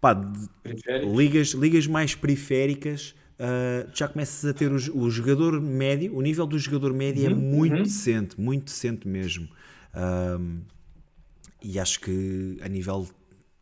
pá, 0.02 0.20
ligas, 1.16 1.50
ligas 1.50 1.86
mais 1.86 2.14
periféricas, 2.16 3.14
uh, 3.38 3.88
já 3.94 4.08
começas 4.08 4.44
a 4.44 4.52
ter 4.52 4.70
o, 4.72 4.98
o 4.98 5.08
jogador 5.08 5.60
médio, 5.60 6.14
o 6.14 6.20
nível 6.20 6.44
do 6.44 6.58
jogador 6.58 6.92
médio 6.92 7.24
é 7.26 7.28
muito 7.32 7.84
decente, 7.84 8.38
muito 8.38 8.64
decente 8.64 9.06
mesmo. 9.06 9.48
Um, 9.94 10.60
e 11.62 11.78
acho 11.78 12.00
que 12.00 12.58
a 12.60 12.68
nível 12.68 13.08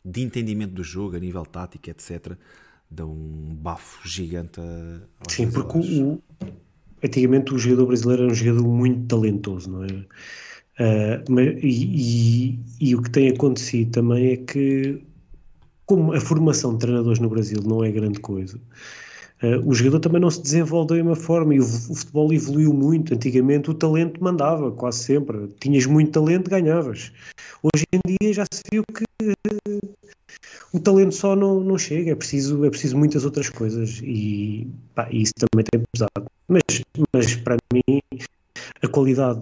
de 0.03 0.21
entendimento 0.21 0.73
do 0.73 0.83
jogo, 0.83 1.15
a 1.15 1.19
nível 1.19 1.45
tático, 1.45 1.87
etc., 1.91 2.35
dá 2.89 3.05
um 3.05 3.55
bafo 3.55 4.05
gigante 4.07 4.59
a, 4.59 5.01
Sim, 5.29 5.51
porque 5.51 5.77
o- 5.77 6.21
antigamente 7.03 7.53
o 7.53 7.57
jogador 7.57 7.87
brasileiro 7.87 8.23
era 8.23 8.31
um 8.31 8.35
jogador 8.35 8.67
muito 8.67 9.07
talentoso, 9.07 9.69
não 9.71 9.83
é? 9.83 9.87
Ah, 10.79 11.23
mas- 11.29 11.59
e, 11.63 12.51
e- 12.51 12.59
e 12.81 12.95
o 12.95 13.01
que 13.01 13.11
tem 13.11 13.29
acontecido 13.29 13.91
também 13.91 14.33
é 14.33 14.37
que, 14.37 15.01
como 15.85 16.13
a 16.13 16.21
formação 16.21 16.73
de 16.73 16.79
treinadores 16.79 17.19
no 17.19 17.29
Brasil 17.29 17.59
não 17.65 17.83
é 17.83 17.91
grande 17.91 18.19
coisa, 18.19 18.59
ah, 19.43 19.59
o 19.65 19.73
jogador 19.73 19.99
também 20.01 20.21
não 20.21 20.31
se 20.31 20.41
desenvolve 20.41 20.89
da 20.89 20.95
mesma 20.95 21.15
forma 21.15 21.55
e 21.55 21.59
o, 21.59 21.63
o 21.63 21.95
futebol 21.95 22.33
evoluiu 22.33 22.73
muito. 22.73 23.13
Antigamente 23.13 23.69
o 23.71 23.73
talento 23.73 24.23
mandava, 24.23 24.71
quase 24.71 24.99
sempre. 25.03 25.47
Tinhas 25.59 25.85
muito 25.85 26.11
talento, 26.11 26.49
ganhavas. 26.49 27.11
Hoje 27.63 27.85
em 27.93 27.99
dia 28.21 28.33
já 28.33 28.45
se 28.53 28.61
viu 28.71 28.83
que 28.95 29.05
o 30.73 30.79
talento 30.79 31.13
só 31.13 31.35
não, 31.35 31.59
não 31.61 31.77
chega, 31.77 32.11
é 32.11 32.15
preciso, 32.15 32.63
é 32.65 32.69
preciso 32.69 32.97
muitas 32.97 33.25
outras 33.25 33.49
coisas 33.49 33.99
e 34.03 34.67
pá, 34.95 35.07
isso 35.11 35.33
também 35.37 35.65
tem 35.69 35.81
pesado. 35.93 36.29
Mas, 36.51 36.81
mas 37.13 37.35
para 37.35 37.55
mim, 37.73 38.01
a 38.83 38.87
qualidade 38.89 39.41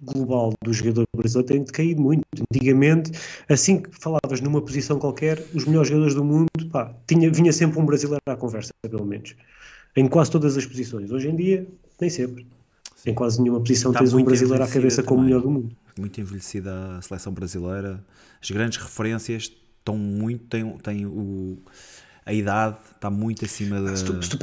global 0.00 0.52
do 0.62 0.72
jogador 0.72 1.04
brasileiro 1.14 1.48
tem 1.48 1.64
decaído 1.64 2.00
muito. 2.00 2.22
Antigamente, 2.52 3.10
assim 3.48 3.82
que 3.82 3.90
falavas 4.00 4.40
numa 4.40 4.62
posição 4.62 4.98
qualquer, 4.98 5.42
os 5.52 5.64
melhores 5.64 5.88
jogadores 5.88 6.14
do 6.14 6.24
mundo, 6.24 6.48
pá, 6.70 6.94
tinha, 7.06 7.30
vinha 7.32 7.52
sempre 7.52 7.80
um 7.80 7.84
brasileiro 7.84 8.22
à 8.26 8.36
conversa, 8.36 8.72
pelo 8.88 9.04
menos. 9.04 9.34
em 9.96 10.06
quase 10.06 10.30
todas 10.30 10.56
as 10.56 10.64
posições. 10.64 11.10
Hoje 11.10 11.28
em 11.28 11.34
dia, 11.36 11.66
nem 12.00 12.10
sempre. 12.10 12.46
Em 13.04 13.14
quase 13.14 13.40
nenhuma 13.40 13.60
posição 13.60 13.90
Está 13.90 14.00
tens 14.00 14.14
um 14.14 14.22
brasileiro 14.22 14.62
à 14.62 14.68
cabeça 14.68 15.02
como 15.02 15.20
o 15.20 15.24
também. 15.24 15.34
melhor 15.34 15.42
do 15.42 15.50
mundo. 15.50 15.76
Muito 15.98 16.20
envelhecida 16.20 16.96
a 16.98 17.02
seleção 17.02 17.32
brasileira. 17.32 18.04
As 18.42 18.50
grandes 18.50 18.78
referências 18.78 19.50
estão 19.78 19.96
muito. 19.96 20.44
têm, 20.44 20.78
têm 20.78 21.06
o, 21.06 21.58
a 22.24 22.32
idade 22.32 22.76
está 22.94 23.08
muito 23.08 23.44
acima 23.44 23.80
da. 23.80 23.96
Se 23.96 24.04
tu, 24.04 24.22
se 24.22 24.28
tu 24.28 24.38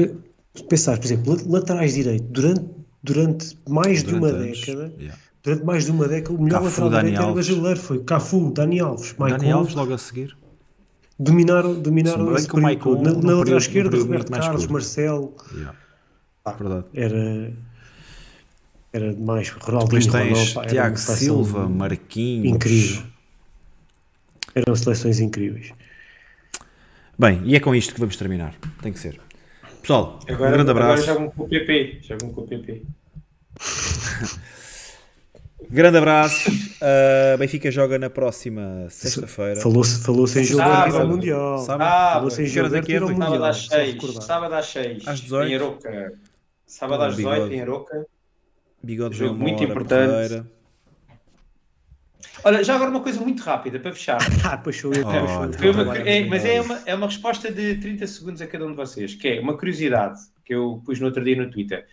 pe- 0.53 0.59
se 0.59 0.63
tu 0.63 0.67
pensares, 0.69 0.99
por 0.99 1.05
exemplo, 1.05 1.35
la- 1.35 1.59
laterais 1.59 1.93
direito, 1.93 2.23
durante, 2.25 2.65
durante 3.03 3.57
mais 3.67 4.03
de 4.03 4.13
uma 4.15 4.29
durante 4.31 4.45
anos. 4.45 4.59
década, 4.61 4.93
Yeah. 4.99 5.19
durante 5.43 5.63
mais 5.65 5.85
de 5.85 5.91
uma 5.91 6.07
década, 6.07 6.35
o 6.35 6.41
melhor 6.43 6.61
Cafu, 6.63 6.65
lateral 6.81 6.89
Dani 6.89 7.03
direito 7.03 7.19
era 7.21 7.29
Alves. 7.29 7.47
brasileiro. 7.47 7.79
Foi 7.79 8.03
Cafu, 8.03 8.51
Dani 8.51 8.79
Alves, 8.79 9.15
Maicon. 9.17 9.37
Dani 9.37 9.51
Alves 9.51 9.73
logo 9.75 9.93
a 9.93 9.97
seguir. 9.97 10.37
Dominaram, 11.19 11.79
dominaram 11.79 12.25
Bem 12.25 12.35
esse 12.35 12.47
período 12.47 12.79
todo. 12.79 13.03
Na, 13.03 13.33
lateral 13.35 13.57
esquerda, 13.57 13.97
Roberto 13.97 14.31
Carlos, 14.31 14.61
curto. 14.61 14.73
Marcelo, 14.73 15.33
Yeah. 15.53 15.75
Ah. 16.45 16.51
Verdade. 16.51 16.85
era, 16.93 17.53
era 18.91 19.15
mais 19.15 19.49
Ronaldinho, 19.49 20.01
Depois 20.01 20.07
tens 20.07 20.37
Ronaldo, 20.53 20.59
era 20.59 20.67
Tiago 20.69 20.97
Silva, 20.97 21.69
Marquinhos. 21.69 22.55
Incrível. 22.55 23.03
Eram 24.55 24.75
seleções 24.75 25.19
incríveis. 25.19 25.71
Bem, 27.17 27.41
e 27.45 27.55
é 27.55 27.59
com 27.59 27.73
isto 27.73 27.93
que 27.93 27.99
vamos 27.99 28.17
terminar. 28.17 28.55
Tem 28.81 28.91
que 28.91 28.99
ser. 28.99 29.19
Pessoal, 29.83 30.17
Agora, 30.29 30.49
um 30.49 30.53
grande 30.53 30.71
agora 30.71 30.85
abraço. 30.85 31.05
jogam 31.05 31.29
com 31.29 31.43
o 31.43 31.47
PP. 31.49 31.99
Jogam 32.01 32.29
com 32.33 32.41
o 32.41 32.47
PP. 32.47 32.83
Grande 35.69 35.97
abraço. 35.97 36.49
Uh, 36.51 37.37
Benfica 37.37 37.69
joga 37.71 37.99
na 37.99 38.09
próxima 38.09 38.85
sexta-feira. 38.89 39.59
Falou-se 39.59 40.03
falou 40.03 40.25
em 40.25 40.43
jogo 40.43 40.61
Sábado. 40.63 40.79
aberto 40.81 40.97
ao 41.01 41.07
Mundial. 41.07 41.57
Sábado. 41.59 41.87
Ah, 41.87 42.13
Falou-se 42.13 42.41
em 42.43 42.45
jogo 42.45 42.59
horas 42.67 42.73
é? 42.73 42.81
Mundial. 43.13 43.29
Sábado 43.29 43.45
às 43.45 43.57
só 43.57 43.75
6. 43.75 43.93
recordar. 43.93 44.21
Sábado 44.21 44.53
às 44.55 44.65
6. 44.67 45.07
Às 45.07 45.19
18. 45.21 45.49
Em 45.51 45.55
Aroca. 45.55 46.13
Sábado 46.65 46.99
Com 46.99 47.05
às 47.05 47.13
o 47.13 47.17
18 47.17 47.33
bigode. 47.35 47.55
em 47.55 47.61
Aroca. 47.61 48.05
Bigode 48.83 49.17
Jogo 49.17 49.35
muito 49.35 49.63
importante. 49.63 50.43
Olha, 52.43 52.63
já 52.63 52.75
agora 52.75 52.89
uma 52.89 53.01
coisa 53.01 53.21
muito 53.21 53.41
rápida 53.41 53.79
para 53.79 53.93
fechar. 53.93 54.19
Ah, 54.43 54.57
depois 54.57 54.75
sou 54.75 54.93
eu. 54.93 55.09
É, 56.05 56.25
mas 56.25 56.43
é 56.43 56.59
uma, 56.59 56.81
é 56.85 56.95
uma 56.95 57.07
resposta 57.07 57.51
de 57.51 57.75
30 57.75 58.05
segundos 58.07 58.41
a 58.41 58.47
cada 58.47 58.65
um 58.65 58.71
de 58.71 58.75
vocês, 58.75 59.15
que 59.15 59.27
é 59.27 59.39
uma 59.39 59.57
curiosidade 59.57 60.19
que 60.43 60.53
eu 60.53 60.81
pus 60.85 60.99
no 60.99 61.05
outro 61.05 61.23
dia 61.23 61.35
no 61.35 61.49
Twitter. 61.49 61.87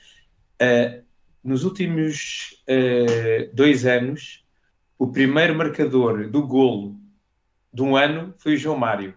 Uh, 0.61 1.03
nos 1.43 1.65
últimos 1.65 2.63
uh, 2.69 3.55
dois 3.55 3.87
anos, 3.87 4.45
o 4.99 5.07
primeiro 5.07 5.55
marcador 5.55 6.29
do 6.29 6.47
golo 6.47 7.01
de 7.73 7.83
um 7.83 7.97
ano 7.97 8.35
foi 8.39 8.55
o 8.55 8.57
João 8.57 8.77
Mário, 8.77 9.15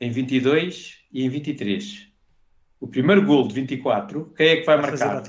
em 0.00 0.10
22 0.10 0.98
e 1.12 1.24
em 1.24 1.28
23. 1.28 2.08
O 2.80 2.88
primeiro 2.88 3.24
golo 3.24 3.48
de 3.48 3.54
24, 3.54 4.32
quem 4.36 4.48
é 4.48 4.56
que 4.56 4.66
vai, 4.66 4.76
Vai 4.76 4.90
marcar? 4.90 5.22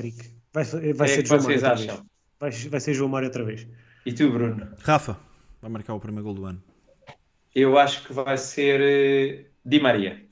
Vai, 0.51 0.63
vai 0.93 1.07
é 1.07 1.11
ser 1.11 1.23
que 1.23 1.29
João 1.29 1.43
Mário? 1.43 2.05
Vai, 2.39 2.51
vai 2.51 2.79
ser 2.79 2.93
João 2.93 3.09
Mário 3.09 3.27
outra 3.27 3.43
vez. 3.45 3.67
E 4.05 4.13
tu, 4.13 4.29
Bruno? 4.31 4.67
Rafa, 4.83 5.17
vai 5.61 5.71
marcar 5.71 5.93
o 5.93 5.99
primeiro 5.99 6.23
gol 6.25 6.33
do 6.33 6.45
ano. 6.45 6.61
Eu 7.53 7.77
acho 7.77 8.05
que 8.05 8.13
vai 8.13 8.37
ser 8.37 8.81
eh, 8.81 9.45
Di 9.65 9.79
Maria. 9.79 10.23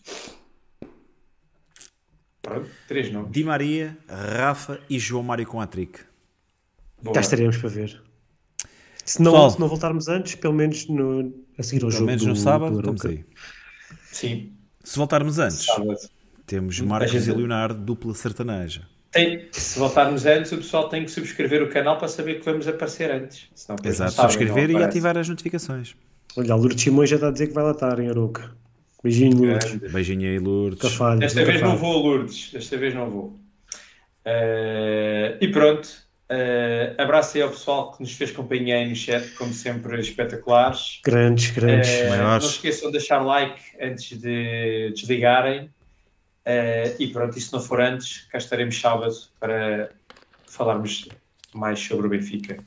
Pronto, 2.42 2.70
três 2.88 3.12
nomes. 3.12 3.32
Di 3.32 3.44
Maria, 3.44 3.98
Rafa 4.08 4.80
e 4.90 5.00
João 5.00 5.24
Mário 5.24 5.46
com 5.48 5.62
a 5.62 5.68
trick. 5.68 6.00
Boa. 7.02 7.16
Já 7.16 7.22
estaremos 7.22 7.58
para 7.58 7.70
ver. 7.70 8.04
Se 9.06 9.22
não, 9.22 9.50
se 9.50 9.60
não 9.60 9.68
voltarmos 9.68 10.08
antes, 10.08 10.36
pelo 10.36 10.54
menos 10.54 10.88
no, 10.88 11.34
a 11.58 11.64
seguir 11.64 11.84
ao 11.84 11.90
Pelo 11.90 11.92
jogo 11.92 12.06
menos 12.06 12.24
do, 12.24 12.30
no 12.30 12.36
sábado, 12.36 12.74
do 12.74 12.80
estamos 12.80 13.06
aí. 13.06 13.26
Sim, 14.06 14.58
Se 14.84 14.98
voltarmos 14.98 15.40
antes, 15.40 15.66
sábado. 15.66 15.98
temos 16.46 16.80
Marcos 16.80 17.12
gente- 17.12 17.30
e 17.30 17.34
Leonardo, 17.34 17.82
dupla 17.84 18.14
sertaneja. 18.14 18.88
Tem- 19.14 19.48
se 19.52 19.80
voltarmos 19.80 20.26
antes, 20.26 20.52
o 20.52 20.58
pessoal 20.58 20.90
tem 20.90 21.06
que 21.06 21.12
subscrever 21.12 21.62
o 21.62 21.70
canal 21.70 21.98
para 21.98 22.08
saber 22.08 22.40
que 22.40 22.46
vamos 22.46 22.68
aparecer 22.68 23.12
antes. 23.12 23.48
Senão 23.54 23.78
Exato, 23.84 24.12
sabem, 24.12 24.32
subscrever 24.32 24.72
e 24.72 24.84
ativar 24.84 25.18
as 25.18 25.30
notificações. 25.30 25.96
Olha, 26.36 26.54
a 26.54 26.56
Lourdes 26.56 26.84
Simões 26.84 27.10
já 27.10 27.18
está 27.18 27.28
a 27.28 27.32
dizer 27.32 27.48
que 27.48 27.54
vai 27.54 27.64
lá 27.64 27.72
estar 27.72 28.00
em 28.00 28.10
Aroca. 28.10 28.52
Beijinho, 29.04 29.38
Lourdes. 29.38 29.92
Beijinho 29.92 30.28
aí, 30.28 30.40
Lourdes. 30.40 30.82
Nunca 30.84 30.96
falha, 30.96 31.20
Desta 31.20 31.46
vez 31.46 31.62
não 31.62 31.78
vou, 31.78 32.02
Lourdes. 32.02 32.52
Desta 32.52 32.76
vez 32.76 32.96
não 32.96 33.10
vou. 33.10 33.40
Eh, 34.26 35.38
e 35.42 35.48
pronto. 35.50 35.88
Eh, 36.30 36.96
abraço 36.98 37.38
aí 37.38 37.44
ao 37.44 37.50
pessoal 37.50 37.92
que 37.92 38.02
nos 38.02 38.14
fez 38.14 38.32
companhia 38.32 38.78
aí 38.78 38.90
no 38.90 38.96
chat, 38.96 39.30
como 39.36 39.54
sempre, 39.54 40.00
espetaculares. 40.00 41.00
Grandes, 41.04 41.52
grandes. 41.52 41.90
Maiores. 42.10 42.20
não 42.20 42.42
se 42.42 42.48
esqueçam 42.56 42.88
de 42.90 42.98
deixar 42.98 43.20
like 43.20 43.62
antes 43.80 44.18
de 44.18 44.92
desligarem. 44.96 45.70
Eh, 46.46 46.96
e 47.00 47.08
pronto, 47.08 47.38
e 47.38 47.42
se 47.42 47.52
não 47.54 47.62
for 47.62 47.80
antes, 47.82 48.28
cá 48.32 48.38
estaremos 48.38 48.80
sábado 48.80 49.16
para 49.40 49.92
falarmos 50.48 51.08
mais 51.54 51.80
sobre 51.80 52.08
o 52.08 52.10
Benfica. 52.10 52.58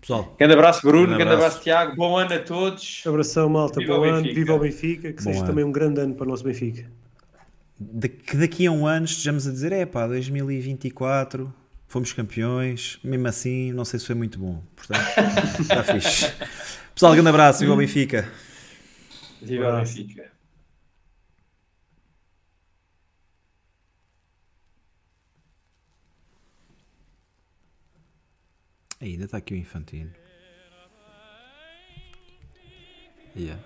Pessoal, 0.00 0.34
Grande 0.38 0.54
abraço, 0.54 0.82
Bruno. 0.82 1.06
Grande 1.06 1.18
Grande 1.18 1.34
abraço. 1.34 1.46
abraço, 1.58 1.62
Tiago. 1.64 1.96
Bom 1.96 2.16
ano 2.16 2.34
a 2.34 2.38
todos. 2.40 3.02
Abração, 3.06 3.48
malta. 3.48 3.78
Viva 3.80 3.96
Bom 3.96 4.04
ano. 4.04 4.16
Benfica. 4.22 4.34
Viva 4.34 4.54
o 4.54 4.58
Benfica. 4.58 5.12
Que 5.12 5.16
Bom 5.22 5.30
seja 5.30 5.38
ano. 5.40 5.46
também 5.48 5.64
um 5.64 5.72
grande 5.72 6.00
ano 6.00 6.14
para 6.14 6.24
o 6.26 6.28
nosso 6.30 6.42
Benfica. 6.44 6.86
da- 7.78 8.08
que 8.08 8.36
daqui 8.36 8.66
a 8.66 8.70
um 8.72 8.86
ano 8.86 9.04
estejamos 9.06 9.46
a 9.46 9.50
dizer, 9.50 9.72
é 9.72 9.84
pá, 9.86 10.06
2024, 10.06 11.52
fomos 11.88 12.12
campeões, 12.12 12.98
mesmo 13.02 13.26
assim, 13.28 13.72
não 13.72 13.84
sei 13.84 13.98
se 14.00 14.06
foi 14.06 14.14
muito 14.14 14.38
bom. 14.38 14.62
Portanto, 14.76 15.00
está 15.60 15.82
fixe. 15.84 16.32
Pessoal, 16.94 17.12
grande 17.14 17.28
abraço, 17.30 17.60
viva 17.60 17.72
o 17.72 17.76
Benfica. 17.76 18.28
Viva 19.40 19.72
o. 19.74 19.76
Benfica. 19.78 20.31
Ainda 29.02 29.24
está 29.24 29.38
aqui 29.38 29.52
o 29.52 29.56
Infantino. 29.56 30.12
Yeah. 33.34 33.60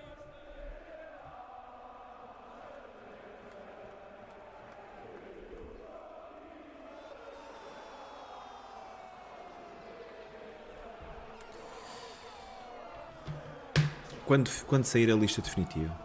Quando, 14.25 14.49
quando 14.65 14.85
sair 14.85 15.11
a 15.11 15.15
lista 15.15 15.43
definitiva? 15.43 15.95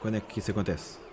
Quando 0.00 0.16
é 0.16 0.20
que 0.20 0.38
isso 0.38 0.50
acontece? 0.50 1.09